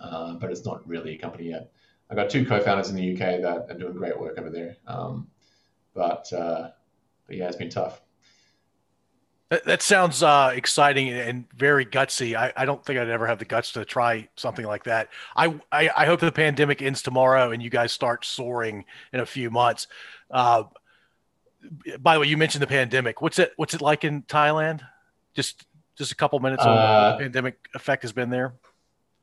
uh, 0.00 0.34
but 0.34 0.50
it's 0.50 0.64
not 0.64 0.86
really 0.88 1.14
a 1.14 1.18
company 1.18 1.50
yet. 1.50 1.70
I've 2.10 2.16
got 2.16 2.30
two 2.30 2.44
co-founders 2.44 2.90
in 2.90 2.96
the 2.96 3.12
UK 3.12 3.40
that 3.42 3.66
are 3.70 3.78
doing 3.78 3.94
great 3.94 4.18
work 4.18 4.38
over 4.38 4.50
there. 4.50 4.76
Um, 4.86 5.28
but, 5.94 6.32
uh, 6.32 6.70
but 7.26 7.36
yeah, 7.36 7.46
it's 7.46 7.56
been 7.56 7.70
tough. 7.70 8.00
That, 9.50 9.64
that 9.64 9.82
sounds 9.82 10.22
uh, 10.22 10.52
exciting 10.54 11.08
and 11.08 11.44
very 11.56 11.84
gutsy. 11.84 12.36
I, 12.36 12.52
I 12.56 12.64
don't 12.64 12.84
think 12.84 12.98
I'd 12.98 13.08
ever 13.08 13.26
have 13.26 13.38
the 13.38 13.44
guts 13.44 13.72
to 13.72 13.84
try 13.84 14.28
something 14.36 14.64
like 14.64 14.84
that. 14.84 15.08
I, 15.36 15.54
I, 15.72 15.90
I 15.96 16.06
hope 16.06 16.20
the 16.20 16.32
pandemic 16.32 16.82
ends 16.82 17.02
tomorrow 17.02 17.50
and 17.50 17.62
you 17.62 17.70
guys 17.70 17.92
start 17.92 18.24
soaring 18.24 18.84
in 19.12 19.20
a 19.20 19.26
few 19.26 19.50
months. 19.50 19.88
Uh, 20.30 20.64
by 21.98 22.14
the 22.14 22.20
way, 22.20 22.26
you 22.28 22.36
mentioned 22.36 22.62
the 22.62 22.68
pandemic. 22.68 23.20
What's 23.20 23.38
it 23.38 23.52
What's 23.56 23.74
it 23.74 23.82
like 23.82 24.04
in 24.04 24.22
Thailand? 24.22 24.80
Just 25.34 25.66
just 25.96 26.12
a 26.12 26.16
couple 26.16 26.38
minutes 26.40 26.64
on 26.64 26.76
uh, 26.76 27.12
the 27.12 27.24
pandemic 27.24 27.68
effect 27.74 28.02
has 28.02 28.12
been 28.12 28.30
there. 28.30 28.54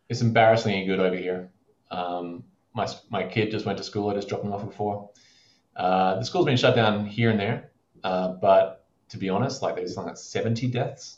It's 0.09 0.21
embarrassingly 0.21 0.85
good 0.85 0.99
over 0.99 1.15
here. 1.15 1.49
Um, 1.91 2.43
my, 2.73 2.87
my 3.09 3.23
kid 3.23 3.51
just 3.51 3.65
went 3.65 3.77
to 3.79 3.83
school. 3.83 4.09
I 4.09 4.13
just 4.13 4.29
dropped 4.29 4.45
him 4.45 4.53
off 4.53 4.65
before. 4.65 5.09
Uh, 5.75 6.15
the 6.15 6.23
school's 6.23 6.45
been 6.45 6.57
shut 6.57 6.75
down 6.75 7.05
here 7.05 7.29
and 7.29 7.39
there, 7.39 7.71
uh, 8.03 8.29
but 8.29 8.85
to 9.09 9.17
be 9.17 9.29
honest, 9.29 9.61
like 9.61 9.75
there's 9.75 9.95
like 9.95 10.17
70 10.17 10.67
deaths 10.69 11.17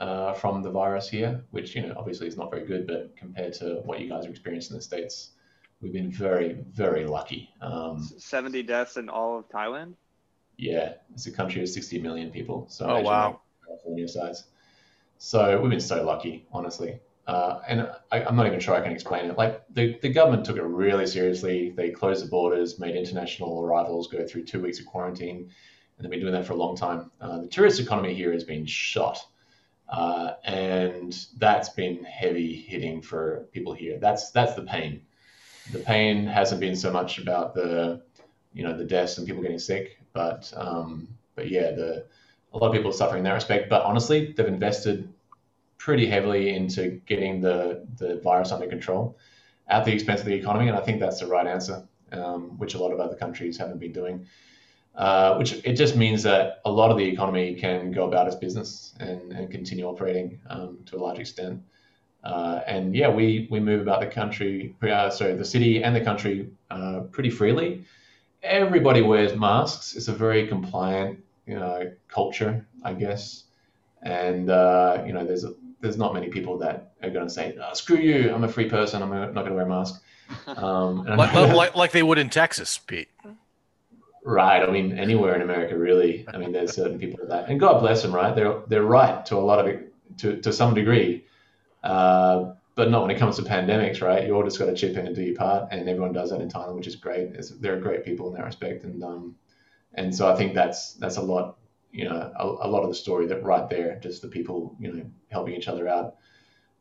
uh, 0.00 0.32
from 0.32 0.62
the 0.62 0.70
virus 0.70 1.08
here, 1.08 1.44
which 1.50 1.76
you 1.76 1.82
know 1.82 1.94
obviously 1.96 2.26
is 2.26 2.36
not 2.36 2.50
very 2.50 2.66
good, 2.66 2.86
but 2.86 3.16
compared 3.16 3.52
to 3.54 3.80
what 3.84 4.00
you 4.00 4.08
guys 4.08 4.26
are 4.26 4.30
experiencing 4.30 4.74
in 4.74 4.78
the 4.78 4.82
states, 4.82 5.30
we've 5.80 5.92
been 5.92 6.10
very 6.10 6.64
very 6.72 7.06
lucky. 7.06 7.50
Um, 7.60 8.02
70 8.18 8.62
deaths 8.64 8.96
in 8.96 9.08
all 9.08 9.38
of 9.38 9.48
Thailand. 9.48 9.94
Yeah, 10.56 10.94
it's 11.14 11.26
a 11.26 11.32
country 11.32 11.62
of 11.62 11.68
60 11.68 12.00
million 12.00 12.30
people, 12.30 12.66
so 12.68 12.86
oh 12.86 13.00
wow, 13.00 13.40
California 13.66 14.08
size. 14.08 14.44
So 15.18 15.60
we've 15.60 15.70
been 15.70 15.80
so 15.80 16.02
lucky, 16.02 16.46
honestly. 16.52 16.98
Uh, 17.26 17.60
and 17.68 17.88
I, 18.10 18.22
am 18.22 18.34
not 18.34 18.46
even 18.46 18.60
sure 18.60 18.74
I 18.74 18.80
can 18.80 18.92
explain 18.92 19.26
it. 19.26 19.38
Like 19.38 19.62
the, 19.70 19.98
the 20.00 20.08
government 20.08 20.44
took 20.44 20.56
it 20.56 20.62
really 20.62 21.06
seriously. 21.06 21.70
They 21.70 21.90
closed 21.90 22.24
the 22.24 22.28
borders, 22.28 22.78
made 22.78 22.96
international 22.96 23.62
arrivals 23.62 24.08
go 24.08 24.26
through 24.26 24.44
two 24.44 24.60
weeks 24.60 24.80
of 24.80 24.86
quarantine, 24.86 25.50
and 25.96 26.04
they've 26.04 26.10
been 26.10 26.20
doing 26.20 26.32
that 26.32 26.46
for 26.46 26.54
a 26.54 26.56
long 26.56 26.76
time. 26.76 27.10
Uh, 27.20 27.40
the 27.40 27.46
tourist 27.46 27.78
economy 27.78 28.14
here 28.14 28.32
has 28.32 28.42
been 28.42 28.66
shot, 28.66 29.18
uh, 29.88 30.32
and 30.44 31.26
that's 31.38 31.68
been 31.68 32.02
heavy 32.04 32.54
hitting 32.54 33.02
for 33.02 33.48
people 33.52 33.74
here. 33.74 33.98
That's 33.98 34.30
that's 34.30 34.54
the 34.54 34.62
pain. 34.62 35.02
The 35.72 35.78
pain 35.78 36.26
hasn't 36.26 36.60
been 36.60 36.74
so 36.74 36.90
much 36.90 37.18
about 37.18 37.54
the, 37.54 38.02
you 38.52 38.64
know, 38.64 38.76
the 38.76 38.84
deaths 38.84 39.18
and 39.18 39.26
people 39.26 39.42
getting 39.42 39.58
sick, 39.58 40.00
but 40.12 40.52
um, 40.56 41.06
but 41.36 41.48
yeah, 41.48 41.70
the 41.70 42.06
a 42.52 42.58
lot 42.58 42.68
of 42.68 42.72
people 42.72 42.90
are 42.90 42.94
suffering 42.94 43.20
in 43.20 43.24
that 43.24 43.34
respect. 43.34 43.68
But 43.68 43.82
honestly, 43.82 44.32
they've 44.32 44.46
invested 44.46 45.12
pretty 45.80 46.06
heavily 46.06 46.54
into 46.54 47.00
getting 47.06 47.40
the, 47.40 47.86
the 47.96 48.20
virus 48.22 48.52
under 48.52 48.66
control 48.66 49.16
at 49.68 49.82
the 49.86 49.92
expense 49.92 50.20
of 50.20 50.26
the 50.26 50.34
economy. 50.34 50.68
And 50.68 50.76
I 50.76 50.82
think 50.82 51.00
that's 51.00 51.20
the 51.20 51.26
right 51.26 51.46
answer, 51.46 51.82
um, 52.12 52.58
which 52.58 52.74
a 52.74 52.78
lot 52.78 52.92
of 52.92 53.00
other 53.00 53.16
countries 53.16 53.56
haven't 53.56 53.80
been 53.80 53.92
doing. 53.92 54.26
Uh, 54.94 55.36
which 55.36 55.52
it 55.64 55.74
just 55.74 55.96
means 55.96 56.22
that 56.22 56.60
a 56.66 56.70
lot 56.70 56.90
of 56.90 56.98
the 56.98 57.04
economy 57.04 57.54
can 57.54 57.92
go 57.92 58.06
about 58.06 58.26
its 58.26 58.36
business 58.36 58.92
and, 59.00 59.32
and 59.32 59.50
continue 59.50 59.86
operating 59.86 60.38
um, 60.50 60.78
to 60.84 60.96
a 60.96 60.98
large 60.98 61.18
extent. 61.18 61.62
Uh, 62.24 62.60
and 62.66 62.94
yeah, 62.94 63.08
we, 63.08 63.48
we 63.50 63.58
move 63.58 63.80
about 63.80 64.00
the 64.00 64.06
country, 64.06 64.74
uh, 64.82 65.08
sorry, 65.08 65.34
the 65.34 65.44
city 65.44 65.82
and 65.82 65.96
the 65.96 66.00
country 66.02 66.50
uh, 66.70 67.00
pretty 67.10 67.30
freely. 67.30 67.86
Everybody 68.42 69.00
wears 69.00 69.34
masks. 69.34 69.96
It's 69.96 70.08
a 70.08 70.12
very 70.12 70.46
compliant, 70.46 71.20
you 71.46 71.54
know, 71.54 71.90
culture, 72.08 72.66
I 72.82 72.92
guess. 72.92 73.44
And 74.02 74.50
uh, 74.50 75.04
you 75.06 75.12
know, 75.12 75.24
there's 75.24 75.44
a, 75.44 75.52
there's 75.80 75.96
not 75.96 76.14
many 76.14 76.28
people 76.28 76.58
that 76.58 76.92
are 77.02 77.10
going 77.10 77.26
to 77.26 77.32
say, 77.32 77.56
oh, 77.60 77.74
"Screw 77.74 77.96
you! 77.96 78.32
I'm 78.34 78.44
a 78.44 78.48
free 78.48 78.68
person. 78.68 79.02
I'm 79.02 79.10
not 79.10 79.34
going 79.34 79.46
to 79.46 79.54
wear 79.54 79.64
a 79.64 79.68
mask." 79.68 80.02
Um, 80.46 81.04
like, 81.06 81.32
like, 81.34 81.74
like, 81.74 81.90
they 81.90 82.04
would 82.04 82.16
in 82.16 82.30
Texas, 82.30 82.78
Pete. 82.78 83.08
Right. 84.24 84.62
I 84.62 84.70
mean, 84.70 84.96
anywhere 84.96 85.34
in 85.34 85.42
America, 85.42 85.76
really. 85.76 86.24
I 86.32 86.38
mean, 86.38 86.52
there's 86.52 86.72
certain 86.72 87.00
people 87.00 87.26
that, 87.26 87.48
and 87.48 87.58
God 87.58 87.80
bless 87.80 88.02
them, 88.02 88.14
right? 88.14 88.32
They're 88.32 88.60
they're 88.68 88.84
right 88.84 89.26
to 89.26 89.36
a 89.36 89.40
lot 89.40 89.58
of 89.58 89.66
it, 89.66 89.92
to 90.18 90.40
to 90.40 90.52
some 90.52 90.72
degree, 90.72 91.24
uh, 91.82 92.52
but 92.76 92.90
not 92.90 93.02
when 93.02 93.10
it 93.10 93.18
comes 93.18 93.36
to 93.36 93.42
pandemics, 93.42 94.00
right? 94.02 94.24
You 94.24 94.36
all 94.36 94.44
just 94.44 94.58
got 94.58 94.66
to 94.66 94.74
chip 94.74 94.96
in 94.96 95.06
and 95.06 95.16
do 95.16 95.22
your 95.22 95.34
part, 95.34 95.68
and 95.72 95.88
everyone 95.88 96.12
does 96.12 96.30
that 96.30 96.40
in 96.40 96.48
Thailand, 96.48 96.76
which 96.76 96.86
is 96.86 96.94
great. 96.94 97.30
It's, 97.34 97.50
they're 97.50 97.80
great 97.80 98.04
people 98.04 98.28
in 98.28 98.34
that 98.34 98.44
respect, 98.44 98.84
and 98.84 99.02
um, 99.02 99.34
and 99.94 100.14
so 100.14 100.30
I 100.30 100.36
think 100.36 100.54
that's 100.54 100.92
that's 100.94 101.16
a 101.16 101.22
lot 101.22 101.56
you 101.92 102.08
know 102.08 102.32
a, 102.38 102.44
a, 102.44 102.68
lot 102.68 102.82
of 102.82 102.88
the 102.88 102.94
story 102.94 103.26
that 103.26 103.42
right 103.42 103.68
there, 103.68 103.98
just 104.00 104.22
the 104.22 104.28
people 104.28 104.76
you 104.78 104.92
know 104.92 105.04
helping 105.30 105.54
each 105.54 105.68
other 105.68 105.88
out. 105.88 106.16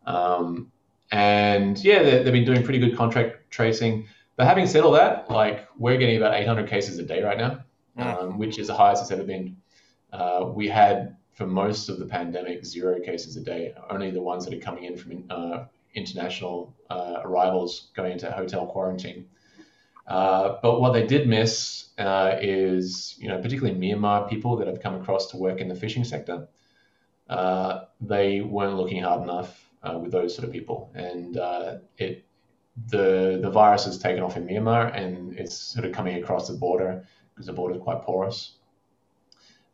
Um, 0.05 0.71
and 1.11 1.77
yeah, 1.83 2.03
they've 2.03 2.25
been 2.25 2.45
doing 2.45 2.63
pretty 2.63 2.79
good 2.79 2.95
contract 2.95 3.49
tracing. 3.49 4.07
But 4.35 4.47
having 4.47 4.67
said 4.67 4.83
all 4.83 4.91
that, 4.93 5.29
like 5.29 5.67
we're 5.77 5.97
getting 5.97 6.17
about 6.17 6.35
800 6.35 6.67
cases 6.69 6.97
a 6.99 7.03
day 7.03 7.23
right 7.23 7.37
now, 7.37 7.59
mm. 7.97 8.21
um, 8.21 8.37
which 8.37 8.57
is 8.59 8.67
the 8.67 8.73
highest 8.73 9.01
it's 9.01 9.11
ever 9.11 9.23
been. 9.23 9.57
Uh, 10.13 10.51
we 10.53 10.67
had 10.67 11.17
for 11.33 11.47
most 11.47 11.89
of 11.89 11.99
the 11.99 12.05
pandemic 12.05 12.65
zero 12.65 12.99
cases 12.99 13.37
a 13.37 13.41
day. 13.41 13.73
Only 13.89 14.11
the 14.11 14.21
ones 14.21 14.45
that 14.45 14.53
are 14.53 14.59
coming 14.59 14.83
in 14.83 14.97
from 14.97 15.23
uh, 15.29 15.65
international 15.93 16.75
uh, 16.89 17.21
arrivals 17.23 17.89
going 17.95 18.13
into 18.13 18.31
hotel 18.31 18.65
quarantine. 18.67 19.27
Uh, 20.09 20.57
but 20.63 20.81
what 20.81 20.91
they 20.91 21.05
did 21.05 21.27
miss 21.27 21.89
uh, 21.99 22.35
is, 22.41 23.15
you 23.19 23.27
know, 23.27 23.39
particularly 23.39 23.79
Myanmar 23.79 24.27
people 24.27 24.57
that 24.57 24.67
have 24.67 24.81
come 24.81 24.95
across 24.95 25.27
to 25.27 25.37
work 25.37 25.59
in 25.61 25.67
the 25.67 25.75
fishing 25.75 26.03
sector. 26.03 26.47
Uh, 27.29 27.81
they 28.01 28.41
weren't 28.41 28.75
looking 28.75 29.03
hard 29.03 29.21
enough 29.21 29.69
uh, 29.83 29.99
with 29.99 30.11
those 30.11 30.33
sort 30.33 30.47
of 30.47 30.51
people, 30.51 30.91
and 30.95 31.37
uh, 31.37 31.77
it 31.97 32.25
the 32.87 33.39
the 33.41 33.51
virus 33.51 33.85
has 33.85 33.99
taken 33.99 34.23
off 34.23 34.35
in 34.35 34.47
Myanmar, 34.47 34.97
and 34.97 35.37
it's 35.37 35.55
sort 35.55 35.85
of 35.85 35.91
coming 35.91 36.21
across 36.21 36.47
the 36.47 36.55
border 36.55 37.05
because 37.29 37.45
the 37.45 37.53
border 37.53 37.75
is 37.75 37.81
quite 37.81 38.01
porous. 38.01 38.55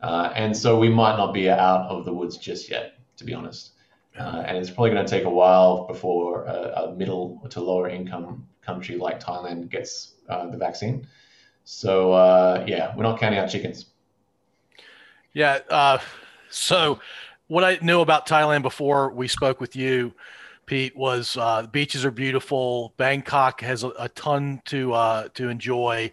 and 0.02 0.56
so 0.57 0.78
we 0.78 0.90
might 0.90 1.16
not 1.16 1.34
be 1.34 1.49
out 1.49 1.88
of 1.90 2.03
the 2.03 2.14
woods 2.14 2.38
just 2.38 2.70
yet, 2.70 2.99
to 3.16 3.24
be 3.24 3.34
honest. 3.34 3.72
Uh, 4.20 4.44
and 4.45 4.57
it's 4.57 4.70
probably 4.70 4.91
going 4.91 5.06
to 5.06 5.10
take 5.10 5.26
a 5.26 5.30
while 5.30 5.88
before 5.88 6.45
a, 6.45 6.84
a, 6.84 6.95
middle 6.95 7.45
to 7.49 7.60
lower 7.60 7.90
income 7.90 8.48
country 8.62 8.95
like 8.95 9.20
Thailand 9.22 9.70
gets 9.70 10.15
uh, 10.30 10.47
the 10.47 10.57
vaccine. 10.57 11.07
So 11.64 12.14
uh, 12.14 12.64
yeah, 12.68 12.95
we're 12.95 13.03
not 13.03 13.19
counting 13.19 13.39
our 13.39 13.47
chickens. 13.47 13.85
Yeah. 15.34 15.60
Uh, 15.69 15.97
so 16.49 16.99
what 17.47 17.64
I 17.64 17.77
knew 17.81 18.02
about 18.02 18.27
Thailand 18.27 18.61
before 18.61 19.11
we 19.11 19.27
spoke 19.27 19.60
with 19.60 19.76
you, 19.76 20.14
Pete, 20.65 20.95
was 20.95 21.35
uh, 21.38 21.64
the 21.64 21.68
beaches 21.68 22.06
are 22.06 22.11
beautiful. 22.11 22.93
Bangkok 22.97 23.61
has 23.61 23.84
a, 23.84 23.89
a 23.99 24.10
ton 24.10 24.61
to 24.65 24.93
uh, 24.93 25.27
to 25.35 25.49
enjoy. 25.49 26.11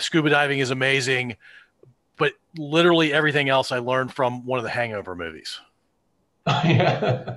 scuba 0.00 0.30
diving 0.30 0.60
is 0.60 0.70
amazing, 0.70 1.36
but 2.16 2.32
literally 2.56 3.12
everything 3.12 3.48
else 3.48 3.72
I 3.72 3.78
learned 3.78 4.12
from 4.12 4.46
one 4.46 4.58
of 4.58 4.64
the 4.64 4.70
Hangover 4.70 5.14
movies. 5.14 5.60
yeah, 6.64 7.36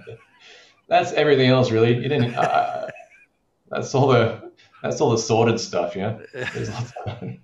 that's 0.88 1.12
everything 1.14 1.50
else, 1.50 1.72
really. 1.72 1.96
You 1.96 2.08
didn't. 2.08 2.36
Uh, 2.36 2.90
that's 3.70 3.94
all 3.94 4.08
the 4.08 4.51
that's 4.82 5.02
all 5.02 5.12
the 5.12 5.18
sorted 5.18 5.60
stuff. 5.60 5.96
Yeah. 5.96 6.20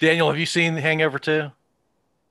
Daniel, 0.00 0.28
have 0.28 0.38
you 0.38 0.46
seen 0.46 0.76
Hangover 0.76 1.18
Two? 1.18 1.50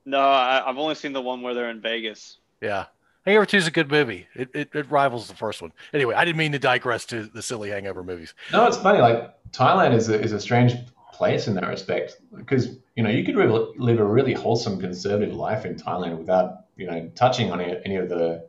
No, 0.06 0.22
I, 0.22 0.64
have 0.66 0.78
only 0.78 0.96
seen 0.96 1.14
the 1.14 1.22
one 1.22 1.42
where 1.42 1.54
they're 1.54 1.70
in 1.70 1.82
Vegas. 1.82 2.38
Yeah. 2.62 2.86
Hangover 3.26 3.46
2 3.46 3.58
is 3.58 3.68
a 3.68 3.72
good 3.72 3.92
movie. 3.92 4.28
It, 4.34 4.50
it, 4.54 4.70
it, 4.74 4.90
rivals 4.90 5.28
the 5.28 5.36
first 5.36 5.62
one. 5.62 5.72
Anyway, 5.94 6.16
I 6.16 6.26
didn't 6.26 6.38
mean 6.38 6.54
to 6.54 6.60
digress 6.60 7.06
to 7.08 7.26
the 7.26 7.44
silly 7.44 7.70
Hangover 7.70 8.04
movies. 8.04 8.34
No, 8.52 8.66
it's 8.66 8.78
funny. 8.78 9.00
Like 9.00 9.34
Thailand 9.52 9.94
is 9.94 10.10
a, 10.10 10.20
is 10.20 10.32
a 10.32 10.40
strange 10.40 10.74
place 11.14 11.48
in 11.48 11.54
that 11.56 11.68
respect 11.68 12.16
because 12.34 12.78
you 12.96 13.04
know 13.04 13.10
you 13.10 13.26
could 13.26 13.36
live 13.36 14.00
a 14.00 14.06
really 14.06 14.34
wholesome 14.34 14.80
conservative 14.80 15.36
life 15.36 15.66
in 15.66 15.76
Thailand 15.76 16.18
without 16.18 16.66
you 16.78 16.88
know 16.88 17.12
touching 17.14 17.52
on 17.52 17.60
any 17.60 17.98
of 17.98 18.08
the 18.08 18.48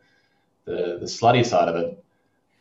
the 0.66 0.99
the 1.01 1.07
slutty 1.07 1.45
side 1.45 1.69
of 1.69 1.74
it. 1.77 1.99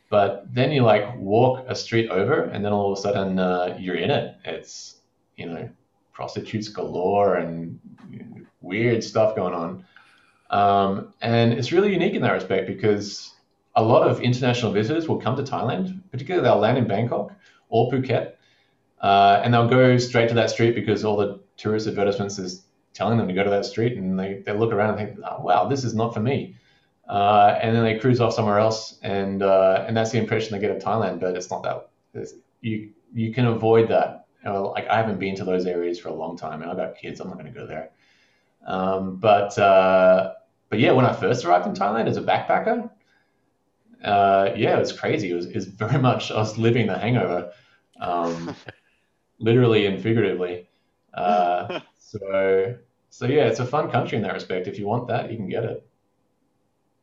But 0.09 0.53
then 0.53 0.71
you 0.71 0.83
like 0.83 1.15
walk 1.17 1.65
a 1.67 1.75
street 1.75 2.09
over, 2.09 2.43
and 2.43 2.65
then 2.65 2.73
all 2.73 2.91
of 2.91 2.97
a 2.97 3.01
sudden 3.01 3.39
uh, 3.39 3.77
you're 3.79 3.95
in 3.95 4.09
it. 4.09 4.35
It's 4.43 5.01
you 5.35 5.47
know 5.47 5.69
prostitutes 6.13 6.67
galore 6.67 7.35
and 7.35 7.79
weird 8.61 9.03
stuff 9.03 9.35
going 9.35 9.53
on, 9.53 9.85
um, 10.49 11.13
and 11.21 11.53
it's 11.53 11.71
really 11.71 11.93
unique 11.93 12.15
in 12.15 12.21
that 12.23 12.33
respect 12.33 12.67
because 12.67 13.33
a 13.75 13.83
lot 13.83 14.07
of 14.07 14.21
international 14.21 14.71
visitors 14.71 15.07
will 15.07 15.19
come 15.19 15.35
to 15.35 15.43
Thailand, 15.43 16.01
particularly 16.11 16.43
they'll 16.43 16.57
land 16.57 16.77
in 16.77 16.87
Bangkok 16.87 17.31
or 17.69 17.89
Phuket, 17.91 18.33
uh, 19.01 19.41
and 19.43 19.53
they'll 19.53 19.69
go 19.69 19.97
straight 19.97 20.27
to 20.29 20.35
that 20.35 20.49
street 20.49 20.75
because 20.75 21.05
all 21.05 21.15
the 21.15 21.39
tourist 21.55 21.87
advertisements 21.87 22.39
is 22.39 22.65
telling 22.93 23.17
them 23.17 23.27
to 23.27 23.33
go 23.33 23.43
to 23.43 23.49
that 23.49 23.65
street, 23.65 23.97
and 23.97 24.19
they, 24.19 24.41
they 24.45 24.53
look 24.53 24.73
around 24.73 24.97
and 24.97 24.97
think, 24.97 25.19
oh, 25.23 25.41
wow, 25.41 25.67
this 25.67 25.83
is 25.83 25.93
not 25.93 26.13
for 26.13 26.19
me. 26.19 26.55
Uh, 27.09 27.57
and 27.61 27.75
then 27.75 27.83
they 27.83 27.97
cruise 27.97 28.21
off 28.21 28.33
somewhere 28.33 28.59
else, 28.59 28.99
and 29.01 29.41
uh, 29.41 29.83
and 29.87 29.97
that's 29.97 30.11
the 30.11 30.19
impression 30.19 30.51
they 30.51 30.59
get 30.59 30.69
of 30.69 30.81
Thailand. 30.81 31.19
But 31.19 31.35
it's 31.35 31.49
not 31.49 31.63
that. 31.63 31.89
It's, 32.13 32.35
you 32.61 32.91
you 33.13 33.33
can 33.33 33.47
avoid 33.47 33.89
that. 33.89 34.27
You 34.45 34.51
know, 34.51 34.67
like 34.67 34.87
I 34.87 34.97
haven't 34.97 35.19
been 35.19 35.35
to 35.37 35.43
those 35.43 35.65
areas 35.65 35.99
for 35.99 36.09
a 36.09 36.13
long 36.13 36.37
time, 36.37 36.61
and 36.61 36.69
I've 36.69 36.77
got 36.77 36.95
kids. 36.95 37.19
I'm 37.19 37.27
not 37.27 37.39
going 37.39 37.51
to 37.51 37.59
go 37.59 37.65
there. 37.65 37.89
Um, 38.67 39.15
but 39.15 39.57
uh, 39.57 40.33
but 40.69 40.79
yeah, 40.79 40.91
when 40.91 41.05
I 41.05 41.13
first 41.13 41.45
arrived 41.45 41.65
in 41.65 41.73
Thailand 41.73 42.07
as 42.07 42.17
a 42.17 42.21
backpacker, 42.21 42.91
uh, 44.03 44.51
yeah, 44.55 44.75
it 44.75 44.79
was 44.79 44.91
crazy. 44.91 45.31
It 45.31 45.35
was, 45.35 45.47
it 45.47 45.55
was 45.55 45.65
very 45.65 45.97
much 46.09 46.31
I 46.31 46.37
was 46.37 46.59
living 46.59 46.85
the 46.87 46.97
hangover, 46.97 47.51
um, 47.99 48.55
literally 49.39 49.87
and 49.87 50.01
figuratively. 50.01 50.69
Uh, 51.13 51.79
so 51.97 52.77
so 53.09 53.25
yeah, 53.25 53.47
it's 53.47 53.59
a 53.59 53.65
fun 53.65 53.89
country 53.89 54.17
in 54.17 54.23
that 54.23 54.33
respect. 54.33 54.67
If 54.67 54.77
you 54.77 54.87
want 54.87 55.07
that, 55.07 55.31
you 55.31 55.37
can 55.37 55.49
get 55.49 55.63
it. 55.63 55.88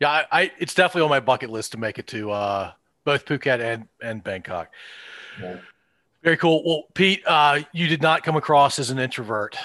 Yeah, 0.01 0.11
I, 0.11 0.27
I, 0.31 0.53
it's 0.59 0.75
definitely 0.75 1.03
on 1.03 1.11
my 1.11 1.21
bucket 1.21 1.51
list 1.51 1.73
to 1.73 1.79
make 1.79 1.99
it 1.99 2.07
to 2.09 2.31
uh, 2.31 2.73
both 3.05 3.25
Phuket 3.25 3.61
and 3.61 3.89
and 4.03 4.23
Bangkok. 4.23 4.71
Yeah. 5.41 5.57
Very 6.23 6.37
cool. 6.37 6.63
Well, 6.65 6.85
Pete, 6.95 7.23
uh, 7.27 7.61
you 7.73 7.87
did 7.87 8.03
not 8.03 8.23
come 8.23 8.37
across 8.37 8.79
as 8.79 8.91
an 8.91 8.99
introvert. 8.99 9.57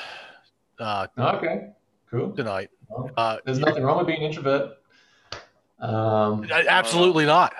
Uh, 0.79 1.07
okay, 1.17 1.69
cool. 2.09 2.31
Tonight, 2.33 2.69
well, 2.87 3.09
uh, 3.17 3.37
there's 3.45 3.59
nothing 3.59 3.83
wrong 3.83 3.97
with 3.97 4.07
being 4.07 4.19
an 4.19 4.25
introvert. 4.25 4.77
Um, 5.79 6.47
absolutely 6.51 7.25
not. 7.25 7.53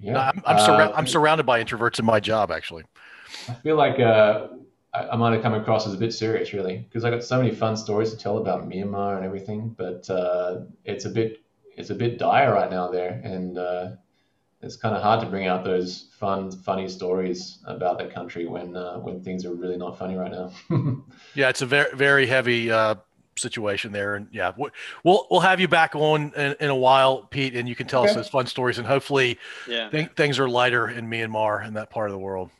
Yeah, 0.00 0.30
I'm, 0.30 0.42
I'm, 0.46 0.56
uh, 0.56 0.92
I'm, 0.94 1.06
surrounded 1.08 1.44
by 1.44 1.62
introverts 1.62 1.98
in 1.98 2.04
my 2.04 2.20
job. 2.20 2.52
Actually, 2.52 2.84
I 3.48 3.54
feel 3.54 3.74
like 3.74 3.98
uh, 3.98 4.46
I, 4.94 5.08
I, 5.08 5.16
might 5.16 5.32
have 5.32 5.42
come 5.42 5.54
across 5.54 5.88
as 5.88 5.94
a 5.94 5.96
bit 5.96 6.14
serious, 6.14 6.52
really, 6.52 6.78
because 6.88 7.04
I 7.04 7.10
got 7.10 7.24
so 7.24 7.36
many 7.36 7.52
fun 7.52 7.76
stories 7.76 8.12
to 8.12 8.16
tell 8.16 8.38
about 8.38 8.68
Myanmar 8.68 9.16
and 9.16 9.24
everything. 9.24 9.74
But 9.76 10.08
uh, 10.08 10.60
it's 10.84 11.04
a 11.04 11.10
bit 11.10 11.42
it's 11.78 11.90
a 11.90 11.94
bit 11.94 12.18
dire 12.18 12.52
right 12.52 12.70
now 12.70 12.88
there, 12.88 13.20
and 13.24 13.56
uh, 13.56 13.90
it's 14.60 14.76
kind 14.76 14.96
of 14.96 15.02
hard 15.02 15.20
to 15.20 15.26
bring 15.26 15.46
out 15.46 15.64
those 15.64 16.08
fun, 16.18 16.50
funny 16.50 16.88
stories 16.88 17.58
about 17.66 17.98
that 17.98 18.12
country 18.12 18.46
when 18.46 18.76
uh, 18.76 18.98
when 18.98 19.22
things 19.22 19.44
are 19.44 19.54
really 19.54 19.76
not 19.76 19.98
funny 19.98 20.16
right 20.16 20.32
now. 20.32 20.50
yeah, 21.34 21.48
it's 21.48 21.62
a 21.62 21.66
very 21.66 21.94
very 21.94 22.26
heavy 22.26 22.70
uh, 22.70 22.96
situation 23.36 23.92
there, 23.92 24.16
and 24.16 24.26
yeah, 24.32 24.52
we'll 24.56 25.26
we'll 25.30 25.40
have 25.40 25.60
you 25.60 25.68
back 25.68 25.94
on 25.94 26.32
in, 26.34 26.56
in 26.60 26.70
a 26.70 26.76
while, 26.76 27.22
Pete, 27.22 27.54
and 27.54 27.68
you 27.68 27.76
can 27.76 27.86
tell 27.86 28.02
okay. 28.02 28.10
us 28.10 28.16
those 28.16 28.28
fun 28.28 28.46
stories, 28.46 28.78
and 28.78 28.86
hopefully, 28.86 29.38
yeah. 29.68 29.88
Th- 29.88 30.10
things 30.16 30.38
are 30.38 30.48
lighter 30.48 30.88
in 30.88 31.08
Myanmar 31.08 31.66
in 31.66 31.74
that 31.74 31.90
part 31.90 32.08
of 32.08 32.12
the 32.12 32.18
world. 32.18 32.50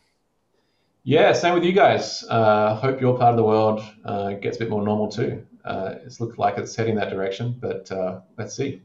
Yeah, 1.03 1.33
same 1.33 1.55
with 1.55 1.65
you 1.65 1.73
guys. 1.73 2.23
Uh, 2.29 2.75
hope 2.75 3.01
your 3.01 3.17
part 3.17 3.31
of 3.31 3.37
the 3.37 3.45
world 3.45 3.83
uh, 4.05 4.33
gets 4.33 4.57
a 4.57 4.61
bit 4.61 4.71
more 4.71 4.83
normal 4.83 5.09
too. 5.09 5.45
Uh, 5.65 5.95
it's 6.05 6.21
looked 6.21 6.39
like 6.39 6.59
it's 6.59 6.77
heading 6.77 6.95
that 6.97 7.11
direction, 7.11 7.57
but 7.59 7.91
uh, 7.91 8.21
let's 8.37 8.55
see. 8.55 8.83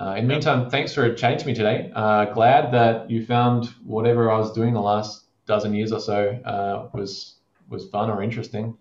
Uh, 0.00 0.14
in 0.14 0.26
the 0.26 0.32
meantime, 0.32 0.70
thanks 0.70 0.94
for 0.94 1.12
chatting 1.14 1.38
to 1.38 1.46
me 1.46 1.54
today. 1.54 1.90
Uh, 1.94 2.24
glad 2.26 2.72
that 2.72 3.10
you 3.10 3.24
found 3.24 3.66
whatever 3.84 4.30
I 4.30 4.38
was 4.38 4.50
doing 4.52 4.72
the 4.72 4.80
last 4.80 5.24
dozen 5.46 5.74
years 5.74 5.92
or 5.92 6.00
so 6.00 6.30
uh, 6.44 6.88
was 6.94 7.36
was 7.68 7.86
fun 7.90 8.08
or 8.08 8.22
interesting. 8.22 8.76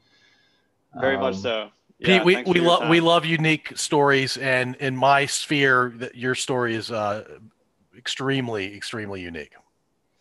Very 1.00 1.16
um, 1.16 1.22
much 1.22 1.36
so. 1.36 1.70
Yeah, 2.00 2.20
Pete, 2.20 2.26
we, 2.26 2.44
we 2.44 2.62
love 2.62 2.88
we 2.90 3.02
love 3.02 3.26
unique 3.26 3.74
stories, 3.76 4.38
and 4.38 4.78
in 4.78 4.96
my 4.96 5.26
sphere, 5.26 5.94
that 5.98 6.16
your 6.16 6.36
story 6.36 6.76
is 6.76 6.90
uh, 6.90 7.26
extremely 7.98 8.74
extremely 8.74 9.22
unique. 9.22 9.54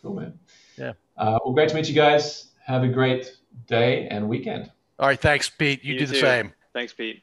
Cool, 0.03 0.15
man. 0.15 0.39
Yeah. 0.77 0.95
Uh, 1.17 1.39
well, 1.45 1.55
great 1.55 1.69
to 1.69 1.77
meet 1.77 1.89
you 1.89 1.95
guys. 1.95 2.49
Have 2.67 2.83
a 2.83 2.89
great 2.89 3.37
day 3.69 4.09
and 4.09 4.29
weekend. 4.29 4.73
All 4.99 5.07
right, 5.07 5.21
thanks, 5.21 5.49
Pete. 5.49 5.85
You, 5.85 5.95
you 5.95 6.01
do 6.01 6.07
the 6.07 6.17
same. 6.17 6.53
Thanks, 6.73 6.93
Pete. 6.93 7.23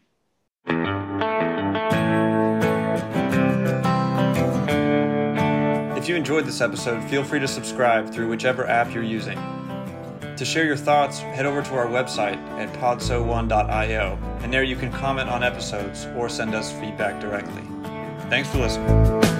If 6.05 6.09
you 6.09 6.15
enjoyed 6.15 6.45
this 6.45 6.61
episode, 6.61 7.03
feel 7.09 7.23
free 7.23 7.39
to 7.39 7.47
subscribe 7.47 8.13
through 8.13 8.29
whichever 8.29 8.67
app 8.67 8.93
you're 8.93 9.01
using. 9.01 9.39
To 10.37 10.45
share 10.45 10.63
your 10.63 10.77
thoughts, 10.77 11.17
head 11.17 11.47
over 11.47 11.63
to 11.63 11.73
our 11.73 11.87
website 11.87 12.37
at 12.59 12.71
podso1.io, 12.73 14.19
and 14.41 14.53
there 14.53 14.61
you 14.61 14.75
can 14.75 14.91
comment 14.91 15.31
on 15.31 15.41
episodes 15.41 16.05
or 16.15 16.29
send 16.29 16.53
us 16.53 16.71
feedback 16.73 17.19
directly. 17.19 17.63
Thanks 18.29 18.47
for 18.49 18.59
listening. 18.59 19.34